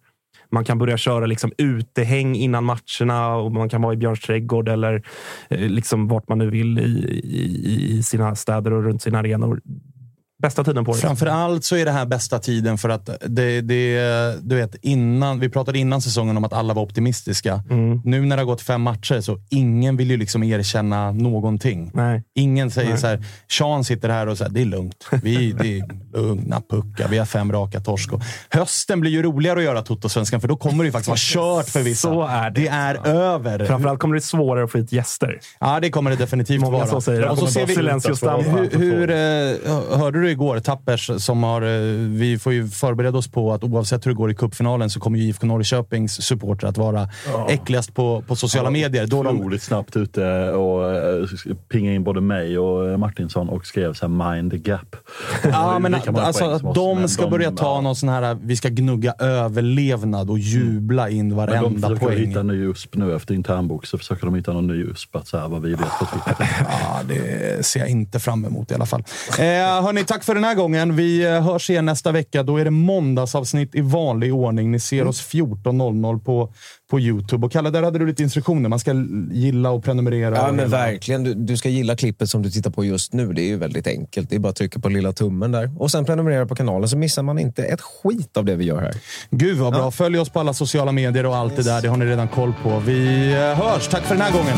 Man 0.51 0.65
kan 0.65 0.77
börja 0.77 0.97
köra 0.97 1.25
liksom 1.25 1.51
utehäng 1.57 2.35
innan 2.35 2.63
matcherna 2.63 3.35
och 3.35 3.51
man 3.51 3.69
kan 3.69 3.81
vara 3.81 3.93
i 3.93 3.97
Björns 3.97 4.21
trädgård 4.21 4.69
eller 4.69 5.03
eh, 5.49 5.59
liksom 5.59 6.07
vart 6.07 6.29
man 6.29 6.37
nu 6.37 6.49
vill 6.49 6.79
i, 6.79 6.81
i, 7.23 7.97
i 7.97 8.03
sina 8.03 8.35
städer 8.35 8.73
och 8.73 8.83
runt 8.83 9.01
sina 9.01 9.19
arenor. 9.19 9.61
Bästa 10.41 10.63
tiden 10.63 10.85
på 10.85 10.91
året. 10.91 11.01
Framför 11.01 11.25
allt 11.25 11.63
så 11.63 11.75
är 11.75 11.85
det 11.85 11.91
här 11.91 12.05
bästa 12.05 12.39
tiden 12.39 12.77
för 12.77 12.89
att 12.89 13.09
det, 13.25 13.61
det, 13.61 13.99
du 14.41 14.55
vet, 14.55 14.75
innan, 14.81 15.39
vi 15.39 15.49
pratade 15.49 15.79
innan 15.79 16.01
säsongen 16.01 16.37
om 16.37 16.43
att 16.43 16.53
alla 16.53 16.73
var 16.73 16.83
optimistiska. 16.83 17.63
Mm. 17.69 18.01
Nu 18.05 18.25
när 18.25 18.35
det 18.37 18.41
har 18.41 18.47
gått 18.47 18.61
fem 18.61 18.81
matcher 18.81 19.21
så 19.21 19.39
ingen 19.49 19.97
vill 19.97 20.11
ju 20.11 20.17
liksom 20.17 20.43
erkänna 20.43 21.11
någonting. 21.11 21.91
Nej. 21.93 22.23
Ingen 22.35 22.71
säger 22.71 22.89
Nej. 22.89 22.97
så 22.97 23.07
här, 23.07 23.23
Sean 23.51 23.83
sitter 23.83 24.09
här 24.09 24.27
och 24.27 24.37
säger 24.37 24.51
det 24.51 24.61
är 24.61 24.65
lugnt. 24.65 25.07
Vi 25.23 25.51
det 25.51 25.79
är 25.79 25.83
lugna 26.13 26.61
puckar. 26.69 27.07
Vi 27.07 27.17
har 27.17 27.25
fem 27.25 27.51
raka 27.51 27.79
torsk. 27.79 28.13
Och 28.13 28.21
hösten 28.49 28.99
blir 28.99 29.11
ju 29.11 29.23
roligare 29.23 29.59
att 29.59 29.65
göra 29.65 29.81
Toto-svenskan 29.81 30.41
för 30.41 30.47
då 30.47 30.55
kommer 30.55 30.83
det 30.83 30.87
ju 30.87 30.91
faktiskt 30.91 31.33
vara 31.33 31.55
kört 31.57 31.69
för 31.69 31.81
vissa. 31.81 32.07
Så 32.07 32.23
är 32.23 32.49
det. 32.49 32.61
Det 32.61 32.67
är 32.67 33.07
över. 33.07 33.65
Framförallt 33.65 33.99
kommer 33.99 34.15
det 34.15 34.19
bli 34.19 34.21
svårare 34.21 34.63
att 34.63 34.71
få 34.71 34.77
hit 34.77 34.91
gäster. 34.91 35.39
Ja, 35.59 35.79
det 35.79 35.89
kommer 35.89 36.11
det 36.11 36.17
definitivt 36.17 36.61
Många 36.61 36.77
vara. 36.77 36.87
som 36.87 37.01
säger 37.01 37.21
det. 37.21 37.29
och 37.29 37.37
så 37.37 37.47
ser 37.47 37.65
vi, 37.65 37.75
hur, 37.75 38.79
hur, 38.79 39.09
eh, 39.09 39.97
hörde 39.99 40.21
du 40.21 40.26
igår, 40.29 40.59
Tappers, 40.59 41.09
som 41.17 41.43
har... 41.43 41.61
eh, 41.61 41.67
Vi 42.07 42.39
får 42.39 42.53
ju 42.53 42.67
förbereda 42.67 43.17
oss 43.17 43.27
på 43.27 43.53
att 43.53 43.63
oavsett 43.63 44.05
hur 44.05 44.11
det 44.11 44.15
går 44.15 44.31
i 44.31 44.35
cupfinalen 44.35 44.89
så 44.89 44.99
kommer 44.99 45.19
ju 45.19 45.23
IFK 45.25 45.47
Norrköpings 45.47 46.13
supporter 46.23 46.67
att 46.67 46.77
vara 46.77 47.09
äckligast 47.49 47.93
på, 47.95 48.23
på 48.27 48.35
sociala 48.35 48.69
medier. 48.69 49.07
Då 49.07 49.23
de, 49.23 49.37
Otroligt 49.39 49.63
snabbt 49.63 49.95
ute 49.97 50.49
och 50.51 50.91
eh, 50.95 51.25
pingade 51.69 51.95
in 51.95 52.03
både 52.03 52.21
mig 52.21 52.57
och 52.59 52.89
eh, 52.89 52.97
Martinsson 52.97 53.49
och 53.49 53.65
skrev 53.65 53.93
så 53.93 54.07
här 54.07 54.33
mind 54.33 54.51
the 54.51 54.57
gap. 54.57 54.95
Ja, 55.43 55.79
men 55.79 55.93
alltså 55.95 56.43
poäng 56.43 56.53
att 56.55 56.63
oss, 56.63 56.75
de 56.75 57.07
ska 57.07 57.27
börja 57.27 57.51
ta 57.51 57.75
ja. 57.75 57.81
någon 57.81 57.95
sån 57.95 58.09
här, 58.09 58.37
vi 58.41 58.55
ska 58.55 58.69
gnugga 58.69 59.13
överlevnad 59.19 60.29
och 60.29 60.39
jubla 60.39 61.09
in 61.09 61.17
Men 61.17 61.29
de 61.29 61.35
varenda 61.35 61.87
försöker 61.87 62.05
poäng. 62.05 62.27
hitta 62.27 62.39
en 62.39 62.47
ny 62.47 62.53
USP 62.53 62.95
nu 62.95 63.15
efter 63.15 63.33
internbok 63.33 63.85
så 63.85 63.97
försöker 63.97 64.25
de 64.25 64.35
hitta 64.35 64.53
någon 64.53 64.67
ny 64.67 64.73
USP 64.73 65.15
att 65.15 65.27
så 65.27 65.37
här, 65.37 65.47
vad 65.47 65.61
vi 65.61 65.69
vet 65.69 65.79
på 65.99 66.05
Twitter. 66.05 66.35
Ja, 66.69 66.99
det 67.07 67.65
ser 67.65 67.79
jag 67.79 67.89
inte 67.89 68.19
fram 68.19 68.45
emot 68.45 68.71
i 68.71 68.73
alla 68.73 68.85
fall. 68.85 69.03
Eh, 69.39 69.43
hörni, 69.83 70.03
tack 70.03 70.16
för 70.23 70.35
den 70.35 70.43
här 70.43 70.55
gången. 70.55 70.95
Vi 70.95 71.25
eh, 71.25 71.41
hörs 71.41 71.69
igen 71.69 71.85
nästa 71.85 72.11
vecka. 72.11 72.43
Då 72.43 72.57
är 72.57 72.65
det 72.65 72.71
måndagsavsnitt 72.71 73.75
i 73.75 73.81
vanlig 73.81 74.33
ordning. 74.33 74.71
Ni 74.71 74.79
ser 74.79 75.07
oss 75.07 75.29
14.00 75.29 76.19
på, 76.19 76.53
på 76.91 76.99
Youtube. 76.99 77.45
Och 77.45 77.51
Kalle, 77.51 77.69
där 77.69 77.83
hade 77.83 77.99
du 77.99 78.07
lite 78.07 78.23
instruktioner. 78.23 78.69
Man 78.69 78.79
ska 78.79 78.93
gilla 79.31 79.69
och 79.69 79.83
prenumerera. 79.83 80.35
Ja, 80.35 80.51
men 80.51 80.69
verkligen. 80.69 81.23
Du, 81.23 81.33
du 81.33 81.57
ska 81.57 81.69
gilla 81.69 81.95
klippet 81.95 82.29
som 82.29 82.41
du 82.41 82.51
tittar 82.51 82.71
på 82.71 82.85
just 82.85 83.13
nu. 83.13 83.33
Det 83.33 83.41
är 83.41 83.47
ju 83.47 83.57
väldigt 83.57 83.87
enkelt. 83.87 84.29
Det 84.29 84.35
är 84.35 84.39
bara 84.39 84.49
att 84.49 84.55
trycka 84.55 84.79
på 84.79 84.89
lilla 84.89 85.13
tummen 85.13 85.51
där. 85.51 85.81
Och 85.81 85.91
sen 85.91 86.05
prenumerera 86.05 86.45
på 86.45 86.55
kanalen 86.55 86.89
så 86.89 86.97
missar 86.97 87.23
man 87.23 87.39
inte 87.39 87.63
ett 87.63 87.81
skit 87.81 88.37
av 88.37 88.45
det 88.45 88.55
vi 88.55 88.65
gör 88.65 88.81
här. 88.81 88.95
Gud 89.29 89.57
vad 89.57 89.73
bra. 89.73 89.91
Följ 89.91 90.19
oss 90.19 90.29
på 90.29 90.39
alla 90.39 90.53
sociala 90.53 90.91
medier 90.91 91.25
och 91.25 91.35
allt 91.35 91.55
det 91.55 91.63
där. 91.63 91.81
Det 91.81 91.87
har 91.87 91.97
ni 91.97 92.05
redan 92.05 92.27
koll 92.27 92.53
på. 92.63 92.79
Vi 92.79 93.33
eh, 93.33 93.39
hörs. 93.39 93.87
Tack 93.87 94.03
för 94.03 94.15
den 94.15 94.23
här 94.23 94.31
gången. 94.31 94.57